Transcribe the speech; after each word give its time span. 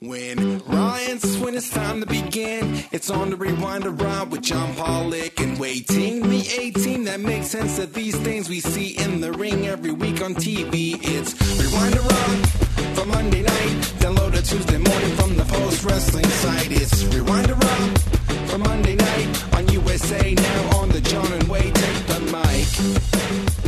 When 0.00 0.60
Ryan's 0.60 1.38
when 1.38 1.56
it's 1.56 1.70
time 1.70 1.98
to 1.98 2.06
begin, 2.06 2.84
it's 2.92 3.10
on 3.10 3.30
the 3.30 3.36
rewind 3.36 3.84
ride 4.00 4.30
with 4.30 4.42
John 4.42 4.72
Pollock 4.76 5.40
and 5.40 5.58
waiting 5.58 6.22
the 6.28 6.48
18 6.56 7.02
that 7.02 7.18
makes 7.18 7.48
sense 7.48 7.80
of 7.80 7.94
these 7.94 8.14
things 8.14 8.48
we 8.48 8.60
see 8.60 8.90
in 8.90 9.20
the 9.20 9.32
ring 9.32 9.66
every 9.66 9.90
week 9.90 10.22
on 10.22 10.36
TV. 10.36 10.96
It's 11.02 11.34
rewind 11.58 11.98
ride 11.98 12.48
for 12.96 13.06
Monday 13.06 13.42
night. 13.42 13.94
Download 13.98 14.38
a 14.38 14.42
Tuesday 14.42 14.78
morning 14.78 15.16
from 15.16 15.36
the 15.36 15.44
post 15.44 15.84
wrestling 15.84 16.26
site. 16.26 16.70
It's 16.70 17.02
rewind 17.06 17.50
ride 17.50 18.00
for 18.48 18.58
Monday 18.58 18.94
night 18.94 19.54
on 19.56 19.66
USA 19.66 20.32
now 20.32 20.76
on 20.76 20.90
the 20.90 21.00
John 21.00 21.32
and 21.32 21.48
Wade 21.48 21.74
take 21.74 22.06
the 22.06 22.20
mic. 22.30 23.67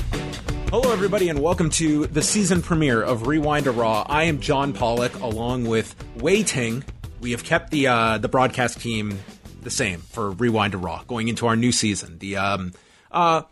Hello, 0.71 0.93
everybody, 0.93 1.29
and 1.29 1.43
welcome 1.43 1.69
to 1.71 2.07
the 2.07 2.23
season 2.23 2.63
premiere 2.63 3.03
of 3.03 3.27
Rewind 3.27 3.65
to 3.65 3.73
Raw. 3.73 4.07
I 4.09 4.23
am 4.25 4.39
John 4.39 4.73
Pollock, 4.73 5.13
along 5.19 5.65
with 5.65 5.97
Wai 6.15 6.43
Ting. 6.43 6.85
We 7.21 7.33
have 7.33 7.43
kept 7.43 7.73
the 7.73 7.89
uh, 7.89 8.19
the 8.19 8.29
broadcast 8.29 8.81
team 8.81 9.19
the 9.63 9.71
same 9.71 9.99
for 9.99 10.31
Rewind 10.31 10.71
to 10.71 10.79
Raw 10.79 11.03
going 11.09 11.27
into 11.27 11.49
our 11.49 11.57
new 11.57 11.73
season. 11.73 12.21
The 12.21 12.37
um, 12.37 12.73
uh, 13.11 13.43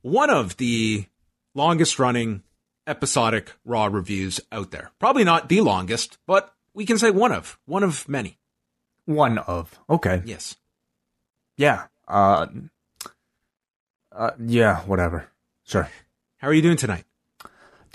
one 0.00 0.30
of 0.30 0.56
the 0.56 1.04
longest 1.54 1.98
running 1.98 2.42
episodic 2.86 3.52
Raw 3.66 3.84
reviews 3.84 4.40
out 4.50 4.70
there. 4.70 4.90
Probably 4.98 5.22
not 5.22 5.50
the 5.50 5.60
longest, 5.60 6.16
but 6.26 6.54
we 6.72 6.86
can 6.86 6.96
say 6.96 7.10
one 7.10 7.32
of 7.32 7.58
one 7.66 7.82
of 7.82 8.08
many. 8.08 8.38
One 9.04 9.36
of. 9.36 9.78
Okay. 9.90 10.22
Yes. 10.24 10.56
Yeah. 11.58 11.88
Uh, 12.08 12.46
uh 14.10 14.30
yeah, 14.46 14.80
whatever. 14.84 15.28
Sure. 15.64 15.90
How 16.44 16.50
are 16.50 16.52
you 16.52 16.60
doing 16.60 16.76
tonight? 16.76 17.06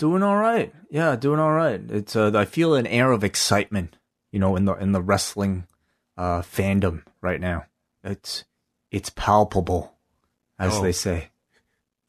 Doing 0.00 0.24
all 0.24 0.34
right. 0.34 0.74
Yeah, 0.90 1.14
doing 1.14 1.38
all 1.38 1.52
right. 1.52 1.80
It's 1.88 2.16
uh, 2.16 2.32
I 2.34 2.46
feel 2.46 2.74
an 2.74 2.84
air 2.84 3.12
of 3.12 3.22
excitement, 3.22 3.96
you 4.32 4.40
know, 4.40 4.56
in 4.56 4.64
the 4.64 4.74
in 4.74 4.90
the 4.90 5.00
wrestling 5.00 5.68
uh 6.16 6.42
fandom 6.42 7.04
right 7.20 7.40
now. 7.40 7.66
It's 8.02 8.42
it's 8.90 9.08
palpable, 9.10 9.94
as 10.58 10.78
Oh. 10.78 10.82
they 10.82 10.90
say. 10.90 11.28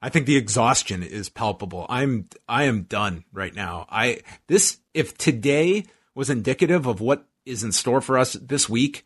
I 0.01 0.09
think 0.09 0.25
the 0.25 0.35
exhaustion 0.35 1.03
is 1.03 1.29
palpable. 1.29 1.85
I'm 1.89 2.25
I 2.49 2.63
am 2.63 2.85
done 2.85 3.23
right 3.31 3.53
now. 3.53 3.85
I 3.87 4.21
this 4.47 4.79
if 4.95 5.15
today 5.15 5.85
was 6.15 6.31
indicative 6.31 6.87
of 6.87 6.99
what 7.01 7.27
is 7.45 7.63
in 7.63 7.71
store 7.71 8.01
for 8.01 8.17
us 8.17 8.33
this 8.33 8.67
week. 8.67 9.05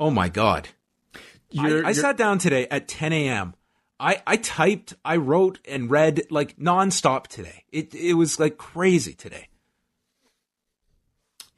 Oh 0.00 0.10
my 0.10 0.28
god! 0.28 0.70
I, 1.14 1.20
You're- 1.68 1.72
I 1.84 1.90
you're- 1.90 1.94
sat 1.94 2.16
down 2.16 2.38
today 2.40 2.66
at 2.68 2.88
10 2.88 3.12
a.m. 3.12 3.54
I 4.00 4.22
I 4.26 4.36
typed, 4.36 4.94
I 5.04 5.16
wrote 5.16 5.58
and 5.68 5.90
read 5.90 6.22
like 6.30 6.56
nonstop 6.56 7.26
today. 7.26 7.64
It 7.70 7.94
it 7.94 8.14
was 8.14 8.40
like 8.40 8.56
crazy 8.56 9.12
today. 9.14 9.48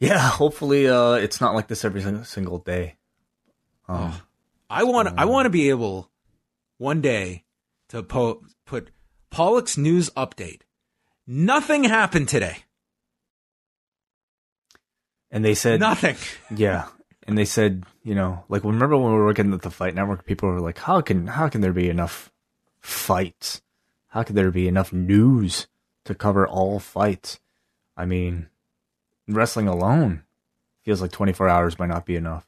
Yeah, 0.01 0.19
hopefully 0.19 0.89
uh 0.89 1.13
it's 1.13 1.41
not 1.41 1.55
like 1.55 1.69
this 1.69 1.85
every 1.85 2.03
single 2.25 2.59
day. 2.59 2.97
Um, 3.89 4.13
I 4.69 4.83
want 4.85 5.15
I 5.17 5.25
want 5.27 5.47
to 5.47 5.51
be 5.51 5.69
able 5.70 6.11
one 6.79 7.01
day 7.01 7.45
to 7.91 8.03
po- 8.03 8.43
put 8.67 8.91
Pollock's 9.31 9.79
news 9.79 10.11
update. 10.11 10.63
Nothing 11.27 11.85
happened 11.85 12.29
today. 12.29 12.59
and 15.31 15.45
they 15.45 15.55
said 15.55 15.79
Nothing. 15.81 16.17
Yeah. 16.55 16.89
And 17.29 17.39
they 17.39 17.45
said, 17.45 17.85
you 18.03 18.17
know, 18.17 18.45
like 18.48 18.65
remember 18.65 18.97
when 18.97 19.13
we 19.13 19.19
were 19.19 19.27
working 19.27 19.53
at 19.53 19.63
the 19.63 19.70
Fight 19.70 19.95
Network, 19.95 20.27
people 20.27 20.48
were 20.48 20.61
like, 20.61 20.79
How 20.79 21.01
can 21.01 21.29
how 21.29 21.48
can 21.48 21.61
there 21.61 21.73
be 21.73 21.89
enough 21.89 22.31
fights? 22.83 23.62
How 24.08 24.22
could 24.22 24.36
there 24.36 24.50
be 24.50 24.69
enough 24.69 24.92
news 24.92 25.69
to 26.05 26.14
cover 26.14 26.47
all 26.47 26.78
fights? 26.78 27.41
I 27.97 28.05
mean, 28.05 28.48
wrestling 29.27 29.69
alone 29.69 30.24
feels 30.83 31.00
like 31.00 31.12
twenty 31.12 31.33
four 31.33 31.48
hours 31.48 31.78
might 31.78 31.89
not 31.89 32.05
be 32.05 32.16
enough. 32.16 32.47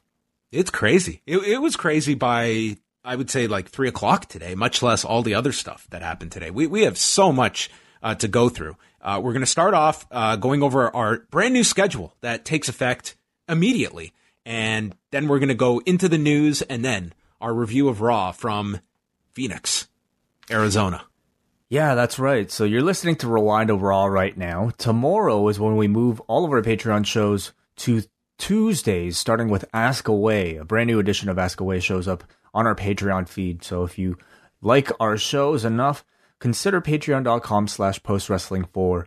It's 0.53 0.71
crazy. 0.71 1.23
It, 1.27 1.39
it 1.39 1.59
was 1.59 1.77
crazy 1.77 2.15
by 2.15 2.77
I 3.05 3.17
would 3.17 3.31
say 3.31 3.47
like 3.47 3.69
three 3.69 3.89
o'clock 3.89 4.27
today. 4.27 4.55
Much 4.55 4.83
less 4.83 5.05
all 5.05 5.23
the 5.23 5.35
other 5.35 5.53
stuff 5.53 5.87
that 5.91 6.03
happened 6.03 6.33
today. 6.33 6.51
We 6.51 6.67
we 6.67 6.83
have 6.83 6.99
so 6.99 7.33
much 7.33 7.71
uh, 8.03 8.15
to 8.17 8.29
go 8.29 8.49
through. 8.49 8.77
Uh, 9.01 9.21
we're 9.23 9.33
going 9.33 9.41
to 9.41 9.47
start 9.47 9.75
off 9.75 10.07
uh, 10.11 10.37
going 10.37 10.63
over 10.63 10.95
our 10.95 11.19
brand 11.31 11.53
new 11.53 11.65
schedule 11.65 12.15
that 12.23 12.45
takes 12.45 12.69
effect 12.69 13.17
immediately, 13.49 14.13
and 14.47 14.97
then 15.11 15.29
we're 15.29 15.39
going 15.39 15.49
to 15.49 15.55
go 15.55 15.81
into 15.85 16.09
the 16.09 16.19
news 16.19 16.63
and 16.63 16.85
then 16.85 17.13
our 17.41 17.53
review 17.53 17.89
of 17.89 18.01
Raw 18.01 18.33
from 18.33 18.81
Phoenix, 19.33 19.89
Arizona. 20.51 21.05
Yeah, 21.69 21.95
that's 21.95 22.19
right. 22.19 22.51
So 22.51 22.65
you're 22.65 22.83
listening 22.83 23.17
to 23.17 23.29
Rewind 23.29 23.71
Overall 23.71 24.11
right 24.11 24.37
now. 24.37 24.71
Tomorrow 24.79 25.49
is 25.49 25.59
when 25.59 25.77
we 25.77 25.89
move 25.89 26.21
all 26.23 26.45
of 26.45 26.53
our 26.53 26.63
Patreon 26.63 27.07
shows 27.07 27.53
to 27.79 28.03
Tuesdays, 28.39 29.19
starting 29.19 29.49
with 29.49 29.65
Ask 29.73 30.07
Away. 30.07 30.57
A 30.57 30.65
brand 30.65 30.89
new 30.89 30.99
edition 30.99 31.29
of 31.29 31.39
Ask 31.39 31.61
Away 31.61 31.81
shows 31.81 32.07
up 32.07 32.25
on 32.53 32.67
our 32.67 32.75
Patreon 32.75 33.29
feed. 33.29 33.65
So 33.65 33.85
if 33.85 33.99
you 33.99 34.19
like 34.61 34.91
our 35.01 35.17
shows 35.17 35.65
enough, 35.65 36.05
consider 36.39 36.81
patreon.com 36.81 37.69
slash 37.69 38.03
post 38.03 38.29
wrestling 38.29 38.67
for 38.73 39.07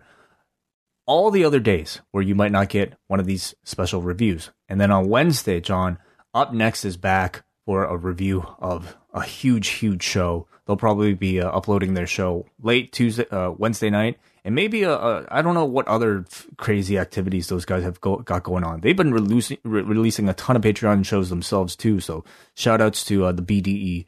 all 1.05 1.31
the 1.31 1.45
other 1.45 1.59
days 1.59 2.01
where 2.11 2.23
you 2.23 2.35
might 2.35 2.51
not 2.51 2.69
get 2.69 2.93
one 3.07 3.19
of 3.19 3.25
these 3.25 3.55
special 3.63 4.01
reviews. 4.01 4.51
And 4.67 4.81
then 4.81 4.91
on 4.91 5.07
Wednesday, 5.07 5.61
John, 5.61 5.99
Up 6.33 6.53
Next 6.53 6.83
is 6.83 6.97
back 6.97 7.43
for 7.65 7.85
a 7.85 7.95
review 7.95 8.45
of 8.59 8.97
a 9.13 9.23
huge, 9.23 9.67
huge 9.69 10.03
show. 10.03 10.47
They'll 10.67 10.77
probably 10.77 11.13
be 11.13 11.39
uh, 11.41 11.49
uploading 11.49 11.93
their 11.93 12.05
show 12.05 12.45
late 12.61 12.91
Tuesday, 12.91 13.25
uh, 13.29 13.51
Wednesday 13.51 13.89
night, 13.89 14.19
and 14.43 14.53
maybe 14.53 14.83
uh, 14.83 14.91
uh, 14.91 15.25
I 15.31 15.41
don't 15.41 15.53
know 15.53 15.63
what 15.65 15.87
other 15.87 16.25
f- 16.29 16.45
crazy 16.57 16.97
activities 16.97 17.47
those 17.47 17.63
guys 17.65 17.83
have 17.83 18.01
go- 18.01 18.17
got 18.17 18.43
going 18.43 18.65
on. 18.65 18.81
They've 18.81 18.95
been 18.95 19.13
releasing 19.13 19.57
re- 19.63 19.81
releasing 19.81 20.27
a 20.27 20.33
ton 20.33 20.57
of 20.57 20.61
Patreon 20.61 21.05
shows 21.05 21.29
themselves 21.29 21.75
too. 21.77 22.01
So 22.01 22.25
shout 22.53 22.81
outs 22.81 23.05
to 23.05 23.25
uh, 23.25 23.31
the 23.31 23.41
BDE, 23.41 24.05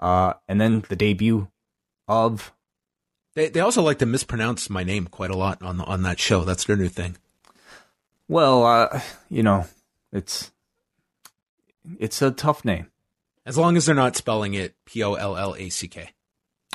uh, 0.00 0.34
and 0.46 0.60
then 0.60 0.84
the 0.90 0.96
debut 0.96 1.48
of 2.06 2.52
They 3.34 3.48
they 3.48 3.60
also 3.60 3.80
like 3.80 3.98
to 4.00 4.06
mispronounce 4.06 4.68
my 4.68 4.84
name 4.84 5.06
quite 5.06 5.30
a 5.30 5.36
lot 5.36 5.62
on 5.62 5.78
the, 5.78 5.84
on 5.84 6.02
that 6.02 6.20
show. 6.20 6.44
That's 6.44 6.66
their 6.66 6.76
new 6.76 6.88
thing. 6.88 7.16
well, 8.28 8.64
uh, 8.66 9.00
you 9.30 9.42
know, 9.42 9.64
it's 10.12 10.52
it's 11.98 12.20
a 12.20 12.30
tough 12.30 12.64
name. 12.66 12.91
As 13.44 13.58
long 13.58 13.76
as 13.76 13.86
they're 13.86 13.94
not 13.94 14.16
spelling 14.16 14.54
it 14.54 14.74
P 14.84 15.02
O 15.02 15.14
L 15.14 15.36
L 15.36 15.54
A 15.56 15.68
C 15.68 15.88
K. 15.88 16.10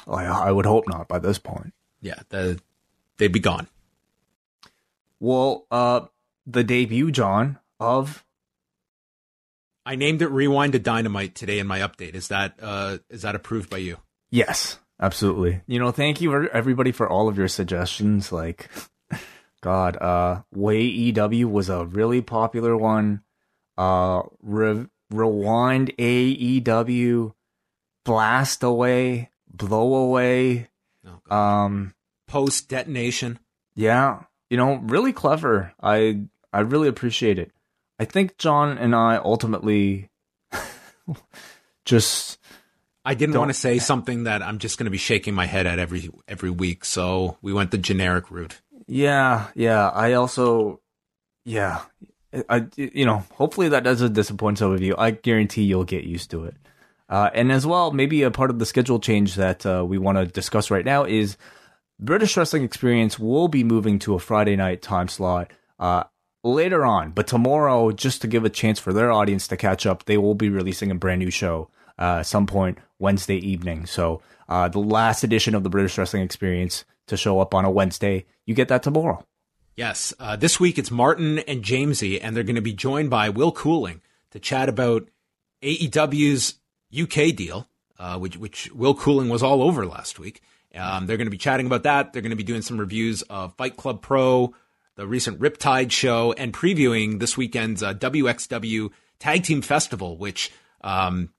I, 0.08 0.26
I 0.26 0.52
would 0.52 0.66
hope 0.66 0.88
not 0.88 1.08
by 1.08 1.20
this 1.20 1.38
point. 1.38 1.74
Yeah, 2.02 2.20
the, 2.30 2.60
they'd 3.18 3.32
be 3.32 3.40
gone. 3.40 3.68
Well, 5.20 5.66
uh, 5.72 6.02
the 6.46 6.64
debut, 6.64 7.12
John, 7.12 7.60
of 7.80 8.24
I 9.86 9.96
named 9.96 10.22
it 10.22 10.28
Rewind 10.28 10.74
to 10.74 10.80
Dynamite 10.80 11.34
today 11.36 11.60
in 11.60 11.68
my 11.68 11.80
update. 11.80 12.14
Is 12.14 12.28
that 12.28 12.56
uh 12.62 12.98
is 13.10 13.22
that 13.22 13.36
approved 13.36 13.70
by 13.70 13.78
you? 13.78 13.98
yes, 14.30 14.78
absolutely. 15.00 15.62
You 15.68 15.80
know, 15.80 15.92
thank 15.92 16.22
you 16.22 16.30
for 16.32 16.50
everybody 16.50 16.92
for 16.92 17.10
all 17.10 17.30
of 17.30 17.38
your 17.38 17.48
suggestions. 17.48 18.32
Like, 18.32 18.70
God, 19.62 19.98
uh, 19.98 20.42
Way 20.54 20.82
EW 20.84 21.48
was 21.48 21.70
a 21.70 21.86
really 21.86 22.22
popular 22.22 22.76
one. 22.76 23.22
Uh, 23.78 24.24
Re- 24.42 24.88
Rewind 25.10 25.96
AEW, 25.98 27.34
Blast 28.06 28.64
Away, 28.64 29.30
Blow 29.52 29.96
Away. 29.96 30.68
Oh, 31.30 31.36
Um, 31.36 31.94
Post 32.28 32.68
detonation. 32.70 33.40
Yeah, 33.76 34.24
you 34.50 34.58
know, 34.58 34.76
really 34.84 35.14
clever. 35.14 35.74
I 35.82 36.22
I 36.52 36.60
really 36.62 36.88
appreciate 36.90 37.40
it. 37.40 37.52
I 38.00 38.06
think 38.06 38.38
John 38.38 38.78
and 38.78 38.94
I 38.96 39.16
ultimately 39.18 40.10
just 41.86 42.38
I 43.06 43.14
didn't 43.14 43.34
Don't- 43.34 43.42
want 43.44 43.50
to 43.54 43.60
say 43.60 43.80
something 43.80 44.26
that 44.26 44.42
I'm 44.44 44.58
just 44.60 44.78
going 44.78 44.86
to 44.86 44.92
be 44.92 44.98
shaking 44.98 45.34
my 45.34 45.46
head 45.46 45.66
at 45.66 45.80
every 45.80 46.10
every 46.28 46.50
week, 46.50 46.84
so 46.86 47.38
we 47.42 47.54
went 47.54 47.72
the 47.72 47.78
generic 47.78 48.30
route. 48.30 48.60
yeah, 48.88 49.48
yeah. 49.56 49.90
I 49.90 50.14
also 50.14 50.82
yeah. 51.46 51.82
I 52.50 52.68
you 52.76 53.06
know, 53.06 53.24
hopefully 53.34 53.70
that 53.70 53.84
doesn't 53.84 54.14
disappoint 54.14 54.58
some 54.58 54.74
of 54.74 54.82
you. 54.82 54.96
I 54.98 55.12
guarantee 55.12 55.64
you'll 55.64 55.84
get 55.84 56.04
used 56.04 56.32
to 56.32 56.46
it. 56.46 56.56
Uh, 57.10 57.30
and 57.34 57.52
as 57.52 57.66
well, 57.66 57.92
maybe 57.92 58.24
a 58.24 58.32
part 58.32 58.50
of 58.50 58.60
the 58.60 58.66
schedule 58.66 59.00
change 59.00 59.36
that 59.36 59.66
uh, 59.66 59.86
we 59.88 59.98
want 59.98 60.18
to 60.18 60.26
discuss 60.26 60.70
right 60.70 60.84
now 60.86 61.06
is 61.06 61.38
British 62.00 62.36
Wrestling 62.36 62.64
Experience 62.64 63.18
will 63.18 63.48
be 63.48 63.64
moving 63.64 63.98
to 64.00 64.14
a 64.14 64.20
Friday 64.20 64.56
night 64.56 64.82
time 64.82 65.08
slot 65.08 65.52
uh, 65.80 66.04
later 66.44 66.86
on. 66.86 67.12
But 67.12 67.28
tomorrow, 67.28 67.92
just 67.92 68.22
to 68.22 68.28
give 68.28 68.46
a 68.46 68.50
chance 68.50 68.80
for 68.80 68.94
their 68.94 69.12
audience 69.12 69.48
to 69.48 69.58
catch 69.58 69.86
up, 69.86 70.06
they 70.06 70.18
will 70.18 70.36
be 70.36 70.50
releasing 70.50 70.92
a 70.92 70.96
brand 70.96 71.20
new 71.20 71.32
show 71.32 71.70
uh, 71.98 72.24
some 72.24 72.46
point 72.46 72.78
Wednesday 73.00 73.38
evening. 73.38 73.86
So 73.86 74.22
uh, 74.50 74.68
the 74.70 74.80
last 74.80 75.24
edition 75.24 75.56
of 75.56 75.64
the 75.64 75.70
British 75.70 75.98
Wrestling 75.98 76.24
Experience 76.24 76.86
to 77.08 77.18
show 77.18 77.40
up 77.40 77.54
on 77.54 77.66
a 77.66 77.72
Wednesday, 77.72 78.26
you 78.46 78.54
get 78.54 78.68
that 78.68 78.84
tomorrow. 78.84 79.26
Yes, 79.78 80.12
uh, 80.20 80.36
this 80.36 80.60
week 80.60 80.80
it's 80.80 80.90
Martin 80.90 81.38
and 81.38 81.64
Jamesy, 81.64 82.20
and 82.20 82.36
they're 82.36 82.44
going 82.44 82.56
to 82.56 82.62
be 82.64 82.74
joined 82.74 83.12
by 83.12 83.30
Will 83.30 83.52
Cooling 83.52 84.02
to 84.32 84.40
chat 84.40 84.70
about 84.70 85.08
AEW's 85.62 86.56
UK 86.92 87.36
deal, 87.36 87.68
uh, 88.00 88.18
which 88.18 88.38
which 88.38 88.72
Will 88.72 88.96
Cooling 88.96 89.30
was 89.30 89.44
all 89.44 89.62
over 89.62 89.86
last 89.86 90.18
week. 90.18 90.42
Um, 90.74 91.06
they're 91.06 91.18
going 91.18 91.28
to 91.28 91.32
be 91.32 91.38
chatting 91.38 91.68
about 91.68 91.84
that. 91.84 92.12
They're 92.12 92.24
going 92.24 92.32
to 92.32 92.36
be 92.36 92.42
doing 92.42 92.64
some 92.64 92.80
reviews 92.80 93.22
of 93.30 93.54
Fight 93.56 93.78
Club 93.78 94.02
Pro, 94.02 94.56
the 94.96 95.06
recent 95.06 95.40
Riptide 95.40 95.92
show, 95.92 96.34
and 96.34 96.52
previewing 96.52 97.20
this 97.20 97.38
weekend's 97.38 97.84
uh, 97.84 97.94
WXW 97.94 98.90
Tag 99.20 99.44
Team 99.44 99.62
Festival, 99.62 100.18
which 100.18 100.52
um, 100.82 101.30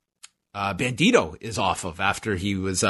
uh, 0.55 0.75
Bandito 0.75 1.37
is 1.41 1.59
off 1.59 1.85
of 1.85 1.99
after 1.99 2.37
he 2.37 2.55
was. 2.55 2.85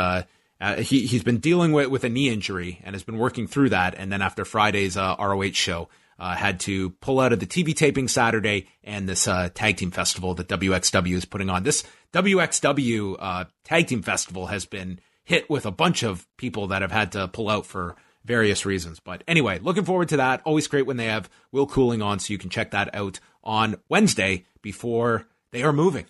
Uh, 0.61 0.77
he 0.77 1.07
he's 1.07 1.23
been 1.23 1.39
dealing 1.39 1.73
with 1.73 1.89
with 1.89 2.05
a 2.05 2.09
knee 2.09 2.29
injury 2.29 2.81
and 2.85 2.95
has 2.95 3.05
been 3.05 3.19
working 3.19 3.47
through 3.47 3.71
that. 3.71 3.95
And 3.97 4.11
then 4.11 4.23
after 4.23 4.45
Friday's 4.45 4.97
uh, 4.97 5.17
ROH 5.19 5.53
show, 5.53 5.89
uh, 6.19 6.35
had 6.35 6.61
to 6.61 6.91
pull 6.91 7.21
out 7.21 7.33
of 7.33 7.41
the 7.41 7.47
TV 7.47 7.75
taping 7.75 8.09
Saturday 8.09 8.67
and 8.83 9.09
this 9.09 9.29
uh, 9.29 9.49
tag 9.55 9.77
team 9.77 9.91
festival 9.91 10.35
that 10.35 10.49
WXW 10.49 11.15
is 11.15 11.25
putting 11.25 11.49
on. 11.49 11.63
This 11.63 11.85
WXW 12.13 13.17
uh, 13.19 13.45
tag 13.65 13.87
team 13.87 14.03
festival 14.03 14.47
has 14.47 14.67
been 14.67 15.01
hit 15.25 15.49
with 15.49 15.67
a 15.67 15.71
bunch 15.71 16.03
of 16.03 16.27
people 16.37 16.69
that 16.69 16.83
have 16.83 16.93
had 16.93 17.13
to 17.13 17.29
pull 17.29 17.49
out 17.49 17.67
for 17.67 17.97
various 18.25 18.67
reasons. 18.67 18.99
But 18.99 19.23
anyway, 19.29 19.59
looking 19.61 19.85
forward 19.85 20.09
to 20.09 20.17
that. 20.17 20.43
Always 20.45 20.67
great 20.67 20.87
when 20.87 20.97
they 20.97 21.07
have 21.07 21.31
Will 21.53 21.67
Cooling 21.67 22.03
on, 22.03 22.19
so 22.19 22.33
you 22.33 22.39
can 22.39 22.51
check 22.51 22.73
that 22.73 22.95
out 22.95 23.21
on 23.45 23.77
Wednesday 23.89 24.47
before 24.61 25.27
they 25.53 25.63
are 25.63 25.73
moving. 25.73 26.07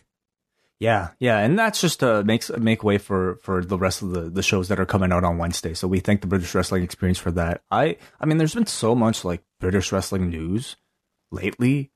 Yeah, 0.80 1.08
yeah, 1.18 1.38
and 1.38 1.58
that's 1.58 1.80
just 1.80 2.00
to 2.00 2.22
makes 2.22 2.50
make 2.50 2.84
way 2.84 2.98
for 2.98 3.36
for 3.42 3.64
the 3.64 3.78
rest 3.78 4.00
of 4.02 4.10
the 4.10 4.30
the 4.30 4.42
shows 4.42 4.68
that 4.68 4.78
are 4.78 4.86
coming 4.86 5.12
out 5.12 5.24
on 5.24 5.36
Wednesday. 5.36 5.74
So 5.74 5.88
we 5.88 5.98
thank 5.98 6.20
the 6.20 6.28
British 6.28 6.54
Wrestling 6.54 6.84
Experience 6.84 7.18
for 7.18 7.32
that. 7.32 7.62
I 7.70 7.96
I 8.20 8.26
mean, 8.26 8.38
there's 8.38 8.54
been 8.54 8.66
so 8.66 8.94
much 8.94 9.24
like 9.24 9.42
British 9.58 9.90
wrestling 9.90 10.30
news 10.30 10.76
lately 11.32 11.90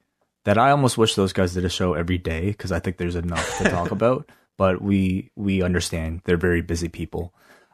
that 0.44 0.58
I 0.58 0.72
almost 0.72 0.98
wish 0.98 1.14
those 1.14 1.32
guys 1.32 1.54
did 1.54 1.64
a 1.64 1.68
show 1.68 1.94
every 1.94 2.18
day 2.18 2.46
because 2.46 2.72
I 2.72 2.80
think 2.80 2.96
there's 2.96 3.14
enough 3.14 3.58
to 3.58 3.70
talk 3.70 3.90
about. 3.92 4.28
But 4.58 4.82
we 4.82 5.30
we 5.36 5.62
understand 5.62 6.22
they're 6.24 6.36
very 6.36 6.60
busy 6.60 6.88
people. 6.88 7.32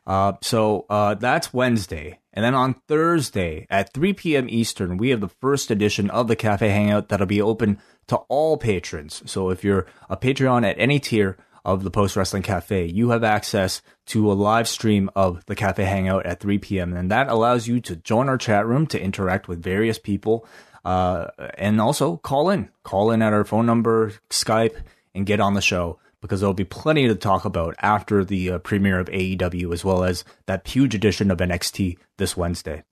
Uh, 0.09 0.33
so 0.41 0.87
uh, 0.89 1.15
that's 1.15 1.53
Wednesday. 1.53 2.19
And 2.33 2.43
then 2.43 2.55
on 2.55 2.75
Thursday 2.89 3.67
at 3.69 3.93
3 3.93 4.15
p.m. 4.15 4.47
Eastern, 4.49 4.97
we 4.97 5.11
have 5.11 5.21
the 5.21 5.29
first 5.29 5.71
edition 5.71 6.09
of 6.09 6.29
the 6.29 6.37
Cafe 6.37 6.67
Hangout 6.67 7.09
that'll 7.09 7.27
be 7.27 7.43
open 7.43 7.79
to 8.07 8.17
all 8.29 8.57
patrons. 8.57 9.23
So 9.27 9.51
if 9.51 9.63
you're 9.63 9.87
a 10.09 10.17
Patreon 10.17 10.67
at 10.67 10.79
any 10.79 10.99
tier 10.99 11.37
of 11.63 11.83
the 11.83 11.91
Post 11.91 12.17
Wrestling 12.17 12.43
Cafe, 12.43 12.87
you 12.87 13.11
have 13.11 13.23
access 13.23 13.83
to 14.07 14.33
a 14.33 14.35
live 14.35 14.67
stream 14.67 15.11
of 15.15 15.45
the 15.45 15.55
Cafe 15.55 15.85
Hangout 15.85 16.25
at 16.25 16.41
3 16.41 16.57
p.m. 16.59 16.95
And 16.95 17.11
that 17.11 17.29
allows 17.29 17.69
you 17.69 17.81
to 17.83 17.97
join 17.97 18.31
our 18.31 18.39
chat 18.39 18.67
room 18.67 18.87
to 18.87 19.01
interact 19.01 19.47
with 19.47 19.63
various 19.63 19.99
people 19.99 20.47
uh, 20.87 21.27
and 21.59 21.83
also 21.83 22.17
call 22.17 22.49
in. 22.49 22.71
Call 22.83 23.11
in 23.11 23.21
at 23.21 23.35
our 23.35 23.45
phone 23.45 23.67
number, 23.67 24.13
Skype, 24.31 24.81
and 25.15 25.27
get 25.27 25.41
on 25.41 25.53
the 25.53 25.61
show 25.61 25.99
because 26.21 26.41
there'll 26.41 26.55
be 26.55 26.65
plenty 26.65 27.07
to 27.09 27.15
talk 27.15 27.45
about 27.45 27.75
after 27.81 28.25
the 28.25 28.53
uh, 28.53 28.59
premiere 28.59 28.99
of 28.99 29.09
AEW 29.09 29.73
as 29.73 29.85
well 29.85 30.05
as 30.05 30.25
that 30.47 30.67
huge 30.67 30.95
edition 30.95 31.31
of 31.31 31.39
NXT 31.39 31.97
this 32.17 32.37
Wednesday. 32.37 32.83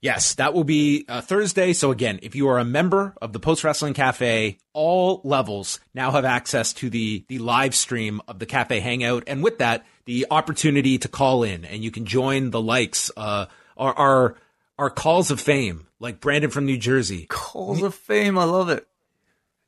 Yes, 0.00 0.34
that 0.34 0.54
will 0.54 0.64
be 0.64 1.04
uh, 1.08 1.20
Thursday. 1.20 1.72
So 1.72 1.90
again, 1.90 2.20
if 2.22 2.36
you 2.36 2.48
are 2.48 2.58
a 2.58 2.64
member 2.64 3.14
of 3.20 3.32
the 3.32 3.40
Post 3.40 3.64
Wrestling 3.64 3.94
Cafe, 3.94 4.58
all 4.72 5.20
levels 5.24 5.80
now 5.92 6.12
have 6.12 6.24
access 6.24 6.72
to 6.74 6.88
the 6.88 7.24
the 7.28 7.38
live 7.40 7.74
stream 7.74 8.20
of 8.28 8.38
the 8.38 8.46
Cafe 8.46 8.78
Hangout, 8.78 9.24
and 9.26 9.42
with 9.42 9.58
that, 9.58 9.84
the 10.04 10.26
opportunity 10.30 10.98
to 10.98 11.08
call 11.08 11.42
in, 11.42 11.64
and 11.64 11.82
you 11.82 11.90
can 11.90 12.06
join 12.06 12.50
the 12.50 12.62
likes, 12.62 13.10
uh, 13.16 13.46
our 13.76 13.92
our, 13.94 14.34
our 14.78 14.90
calls 14.90 15.32
of 15.32 15.40
fame, 15.40 15.88
like 15.98 16.20
Brandon 16.20 16.50
from 16.50 16.64
New 16.64 16.78
Jersey. 16.78 17.26
Calls 17.28 17.82
of 17.82 17.92
fame, 17.92 18.38
I 18.38 18.44
love 18.44 18.68
it. 18.68 18.86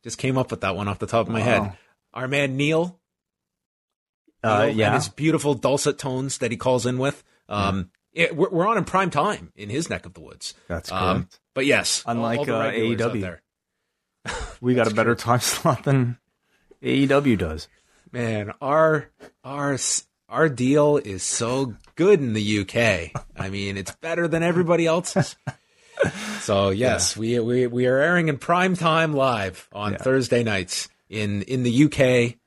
Just 0.04 0.16
came 0.16 0.38
up 0.38 0.52
with 0.52 0.60
that 0.60 0.76
one 0.76 0.86
off 0.86 1.00
the 1.00 1.06
top 1.08 1.26
of 1.26 1.32
my 1.32 1.40
wow. 1.40 1.44
head. 1.44 1.72
Our 2.12 2.28
man 2.28 2.56
Neil. 2.56 2.98
Uh, 4.42 4.66
Neil 4.66 4.76
yeah, 4.76 4.86
and 4.86 4.94
his 4.96 5.08
beautiful 5.08 5.54
dulcet 5.54 5.98
tones 5.98 6.38
that 6.38 6.50
he 6.50 6.56
calls 6.56 6.86
in 6.86 6.98
with. 6.98 7.22
Um, 7.48 7.90
it, 8.12 8.34
we're, 8.34 8.50
we're, 8.50 8.66
on 8.66 8.78
in 8.78 8.84
prime 8.84 9.10
time 9.10 9.52
in 9.54 9.68
his 9.70 9.90
neck 9.90 10.06
of 10.06 10.14
the 10.14 10.20
woods. 10.20 10.54
That's 10.68 10.90
um, 10.90 10.98
correct. 10.98 11.14
Um, 11.14 11.28
but 11.54 11.66
yes, 11.66 12.02
unlike 12.06 12.40
all, 12.40 12.54
all 12.54 12.62
uh, 12.62 12.72
AEW, 12.72 13.38
we 14.60 14.74
got 14.74 14.90
a 14.90 14.94
better 14.94 15.14
true. 15.14 15.24
time 15.24 15.40
slot 15.40 15.84
than 15.84 16.18
AEW 16.82 17.38
does. 17.38 17.68
Man, 18.12 18.52
our 18.60 19.10
our 19.44 19.78
our 20.28 20.48
deal 20.48 20.96
is 20.96 21.22
so 21.22 21.74
good 21.94 22.20
in 22.20 22.32
the 22.32 22.60
UK. 22.60 23.22
I 23.36 23.50
mean, 23.50 23.76
it's 23.76 23.94
better 23.96 24.26
than 24.26 24.42
everybody 24.42 24.86
else's. 24.86 25.36
So 26.40 26.70
yes, 26.70 27.16
yeah. 27.16 27.20
we 27.20 27.40
we 27.40 27.66
we 27.66 27.86
are 27.86 27.98
airing 27.98 28.28
in 28.28 28.38
prime 28.38 28.74
time 28.74 29.12
live 29.12 29.68
on 29.72 29.92
yeah. 29.92 29.98
Thursday 29.98 30.42
nights 30.42 30.88
in 31.10 31.42
in 31.42 31.64
the 31.64 31.84
UK, 31.84 32.38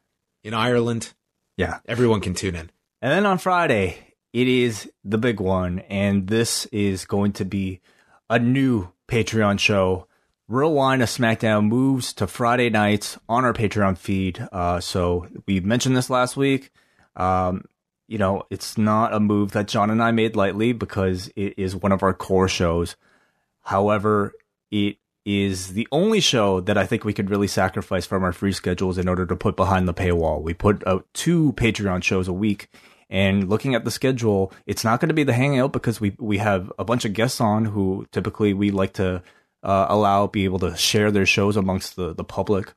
in 0.44 0.54
Ireland. 0.56 1.14
Yeah, 1.58 1.80
everyone 1.86 2.22
can 2.22 2.34
tune 2.34 2.56
in. 2.56 2.72
And 3.02 3.12
then 3.12 3.26
on 3.28 3.38
Friday, 3.38 4.16
it 4.32 4.48
is 4.48 4.90
the 5.04 5.20
big 5.20 5.40
one, 5.40 5.80
and 5.90 6.28
this 6.28 6.66
is 6.68 7.06
going 7.06 7.34
to 7.34 7.46
be 7.46 7.82
a 8.30 8.40
new 8.40 8.90
Patreon 9.08 9.60
show. 9.60 10.08
Rewind 10.48 11.02
a 11.02 11.06
SmackDown 11.06 11.68
moves 11.68 12.14
to 12.14 12.28
Friday 12.28 12.70
nights 12.70 13.18
on 13.30 13.46
our 13.46 13.54
Patreon 13.54 13.98
feed. 13.98 14.46
Uh, 14.52 14.80
so 14.80 15.28
we 15.48 15.60
mentioned 15.60 15.96
this 15.96 16.10
last 16.10 16.36
week. 16.36 16.72
Um, 17.16 17.66
you 18.08 18.18
know, 18.18 18.44
it's 18.50 18.78
not 18.78 19.14
a 19.14 19.20
move 19.20 19.52
that 19.52 19.68
John 19.68 19.90
and 19.90 20.02
I 20.04 20.12
made 20.12 20.36
lightly 20.36 20.74
because 20.74 21.32
it 21.36 21.54
is 21.58 21.76
one 21.76 21.92
of 21.92 22.04
our 22.04 22.14
core 22.14 22.48
shows. 22.48 22.96
However, 23.62 24.34
it 24.72 24.98
is 25.26 25.74
the 25.74 25.88
only 25.92 26.20
show 26.20 26.60
that 26.62 26.78
I 26.78 26.86
think 26.86 27.06
we 27.06 27.14
could 27.14 27.30
really 27.30 27.48
sacrifice 27.48 28.06
from 28.06 28.24
our 28.24 28.34
free 28.34 28.52
schedules 28.52 28.98
in 28.98 29.08
order 29.08 29.26
to 29.26 29.36
put 29.36 29.56
behind 29.56 29.88
the 29.88 29.94
paywall. 29.94 30.42
We 30.42 30.54
put 30.54 30.86
out 30.86 31.08
two 31.14 31.54
Patreon 31.54 32.04
shows 32.04 32.28
a 32.28 32.34
week 32.34 32.70
and 33.14 33.48
looking 33.48 33.76
at 33.76 33.86
the 33.86 33.92
schedule, 33.92 34.52
it's 34.66 34.84
not 34.84 35.00
going 35.00 35.10
to 35.10 35.14
be 35.14 35.24
the 35.24 35.34
hangout 35.34 35.72
because 35.72 36.02
we 36.02 36.16
we 36.18 36.40
have 36.40 36.74
a 36.80 36.84
bunch 36.84 37.06
of 37.06 37.14
guests 37.14 37.40
on 37.40 37.64
who 37.64 38.08
typically 38.12 38.56
we 38.56 38.72
like 38.72 38.94
to 38.94 39.22
uh, 39.62 39.86
allow 39.88 40.26
be 40.26 40.46
able 40.46 40.58
to 40.60 40.76
share 40.76 41.12
their 41.12 41.28
shows 41.28 41.56
amongst 41.56 41.96
the 41.96 42.16
the 42.16 42.24
public, 42.24 42.74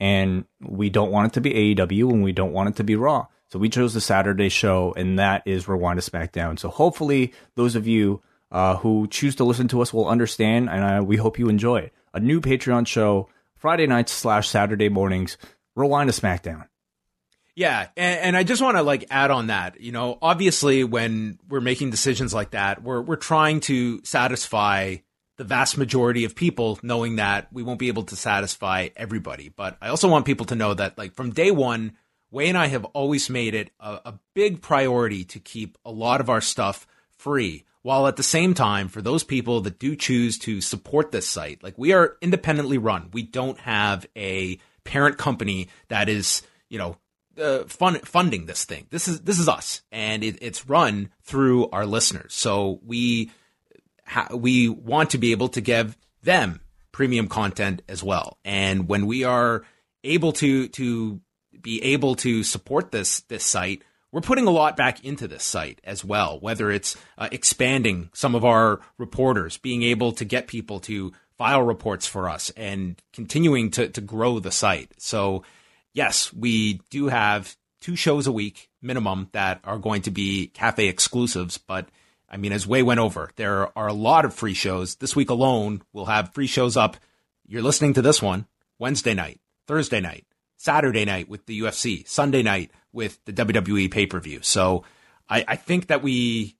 and 0.00 0.44
we 0.60 0.90
don't 0.90 1.12
want 1.12 1.28
it 1.28 1.34
to 1.34 1.40
be 1.40 1.74
AEW 1.76 2.10
and 2.10 2.24
we 2.24 2.32
don't 2.32 2.52
want 2.52 2.68
it 2.70 2.76
to 2.76 2.84
be 2.84 2.96
Raw. 2.96 3.28
So 3.48 3.60
we 3.60 3.68
chose 3.68 3.94
the 3.94 4.00
Saturday 4.00 4.48
show, 4.48 4.92
and 4.96 5.20
that 5.20 5.44
is 5.46 5.68
Rewind 5.68 6.02
to 6.02 6.10
SmackDown. 6.10 6.58
So 6.58 6.68
hopefully, 6.68 7.32
those 7.54 7.76
of 7.76 7.86
you 7.86 8.22
uh, 8.56 8.78
who 8.78 9.06
choose 9.08 9.34
to 9.34 9.44
listen 9.44 9.68
to 9.68 9.82
us 9.82 9.92
will 9.92 10.08
understand, 10.08 10.70
and 10.70 10.82
uh, 10.82 11.04
we 11.04 11.18
hope 11.18 11.38
you 11.38 11.50
enjoy 11.50 11.76
it. 11.76 11.92
A 12.14 12.20
new 12.20 12.40
Patreon 12.40 12.86
show 12.86 13.28
Friday 13.54 13.86
nights 13.86 14.12
slash 14.12 14.48
Saturday 14.48 14.88
mornings. 14.88 15.36
Rewind 15.74 16.10
to 16.10 16.18
SmackDown. 16.18 16.66
Yeah, 17.54 17.88
and, 17.98 18.20
and 18.20 18.36
I 18.36 18.44
just 18.44 18.62
want 18.62 18.78
to 18.78 18.82
like 18.82 19.04
add 19.10 19.30
on 19.30 19.48
that. 19.48 19.78
You 19.82 19.92
know, 19.92 20.16
obviously, 20.22 20.84
when 20.84 21.38
we're 21.50 21.60
making 21.60 21.90
decisions 21.90 22.32
like 22.32 22.52
that, 22.52 22.82
we're 22.82 23.02
we're 23.02 23.16
trying 23.16 23.60
to 23.60 24.02
satisfy 24.04 24.96
the 25.36 25.44
vast 25.44 25.76
majority 25.76 26.24
of 26.24 26.34
people, 26.34 26.78
knowing 26.82 27.16
that 27.16 27.52
we 27.52 27.62
won't 27.62 27.78
be 27.78 27.88
able 27.88 28.04
to 28.04 28.16
satisfy 28.16 28.88
everybody. 28.96 29.50
But 29.50 29.76
I 29.82 29.88
also 29.88 30.08
want 30.08 30.24
people 30.24 30.46
to 30.46 30.54
know 30.54 30.72
that, 30.72 30.96
like 30.96 31.12
from 31.12 31.28
day 31.28 31.50
one, 31.50 31.92
Wai 32.30 32.44
and 32.44 32.56
I 32.56 32.68
have 32.68 32.86
always 32.86 33.28
made 33.28 33.54
it 33.54 33.70
a, 33.78 34.00
a 34.06 34.18
big 34.32 34.62
priority 34.62 35.24
to 35.24 35.40
keep 35.40 35.76
a 35.84 35.90
lot 35.90 36.22
of 36.22 36.30
our 36.30 36.40
stuff 36.40 36.86
free 37.18 37.66
while 37.86 38.08
at 38.08 38.16
the 38.16 38.22
same 38.24 38.52
time, 38.52 38.88
for 38.88 39.00
those 39.00 39.22
people 39.22 39.60
that 39.60 39.78
do 39.78 39.94
choose 39.94 40.38
to 40.38 40.60
support 40.60 41.12
this 41.12 41.28
site, 41.28 41.62
like 41.62 41.78
we 41.78 41.92
are 41.92 42.16
independently 42.20 42.78
run. 42.78 43.10
We 43.12 43.22
don't 43.22 43.60
have 43.60 44.08
a 44.16 44.58
parent 44.82 45.18
company 45.18 45.68
that 45.86 46.08
is, 46.08 46.42
you 46.68 46.78
know, 46.78 46.96
uh, 47.40 47.62
fun, 47.68 48.00
funding 48.00 48.46
this 48.46 48.64
thing. 48.64 48.88
This 48.90 49.06
is 49.06 49.20
this 49.20 49.38
is 49.38 49.48
us, 49.48 49.82
and 49.92 50.24
it, 50.24 50.38
it's 50.42 50.68
run 50.68 51.10
through 51.22 51.68
our 51.70 51.86
listeners. 51.86 52.34
So 52.34 52.80
we 52.84 53.30
ha- 54.04 54.34
we 54.34 54.68
want 54.68 55.10
to 55.10 55.18
be 55.18 55.30
able 55.30 55.50
to 55.50 55.60
give 55.60 55.96
them 56.24 56.62
premium 56.90 57.28
content 57.28 57.82
as 57.88 58.02
well. 58.02 58.38
And 58.44 58.88
when 58.88 59.06
we 59.06 59.22
are 59.22 59.62
able 60.02 60.32
to 60.32 60.66
to 60.70 61.20
be 61.62 61.80
able 61.84 62.16
to 62.16 62.42
support 62.42 62.90
this 62.90 63.20
this 63.28 63.44
site, 63.44 63.82
we're 64.16 64.22
putting 64.22 64.46
a 64.46 64.50
lot 64.50 64.78
back 64.78 65.04
into 65.04 65.28
this 65.28 65.44
site 65.44 65.78
as 65.84 66.02
well. 66.02 66.40
Whether 66.40 66.70
it's 66.70 66.96
uh, 67.18 67.28
expanding 67.30 68.08
some 68.14 68.34
of 68.34 68.46
our 68.46 68.80
reporters, 68.96 69.58
being 69.58 69.82
able 69.82 70.12
to 70.12 70.24
get 70.24 70.46
people 70.46 70.80
to 70.80 71.12
file 71.36 71.60
reports 71.60 72.06
for 72.06 72.26
us, 72.26 72.48
and 72.56 72.98
continuing 73.12 73.70
to 73.72 73.90
to 73.90 74.00
grow 74.00 74.38
the 74.38 74.50
site. 74.50 74.90
So 74.96 75.44
yes, 75.92 76.32
we 76.32 76.80
do 76.88 77.08
have 77.08 77.58
two 77.82 77.94
shows 77.94 78.26
a 78.26 78.32
week 78.32 78.70
minimum 78.80 79.28
that 79.32 79.60
are 79.64 79.76
going 79.76 80.00
to 80.00 80.10
be 80.10 80.46
cafe 80.46 80.88
exclusives, 80.88 81.58
but 81.58 81.86
I 82.26 82.38
mean, 82.38 82.52
as 82.52 82.66
Wai 82.66 82.80
went 82.80 83.00
over, 83.00 83.30
there 83.36 83.68
are 83.78 83.88
a 83.88 83.92
lot 83.92 84.24
of 84.24 84.32
free 84.32 84.54
shows. 84.54 84.94
This 84.94 85.14
week 85.14 85.28
alone, 85.28 85.82
we'll 85.92 86.06
have 86.06 86.32
free 86.32 86.46
shows 86.46 86.74
up. 86.74 86.96
You're 87.46 87.60
listening 87.60 87.92
to 87.92 88.02
this 88.02 88.22
one 88.22 88.46
Wednesday 88.78 89.12
night, 89.12 89.40
Thursday 89.66 90.00
night, 90.00 90.24
Saturday 90.56 91.04
night 91.04 91.28
with 91.28 91.44
the 91.44 91.60
UFC, 91.60 92.08
Sunday 92.08 92.42
night 92.42 92.70
with 92.96 93.24
the 93.26 93.32
WWE 93.32 93.90
pay 93.90 94.06
per 94.06 94.18
view. 94.18 94.40
So 94.42 94.84
I, 95.28 95.44
I, 95.46 95.56
think 95.56 95.88
that 95.88 96.02
we 96.02 96.56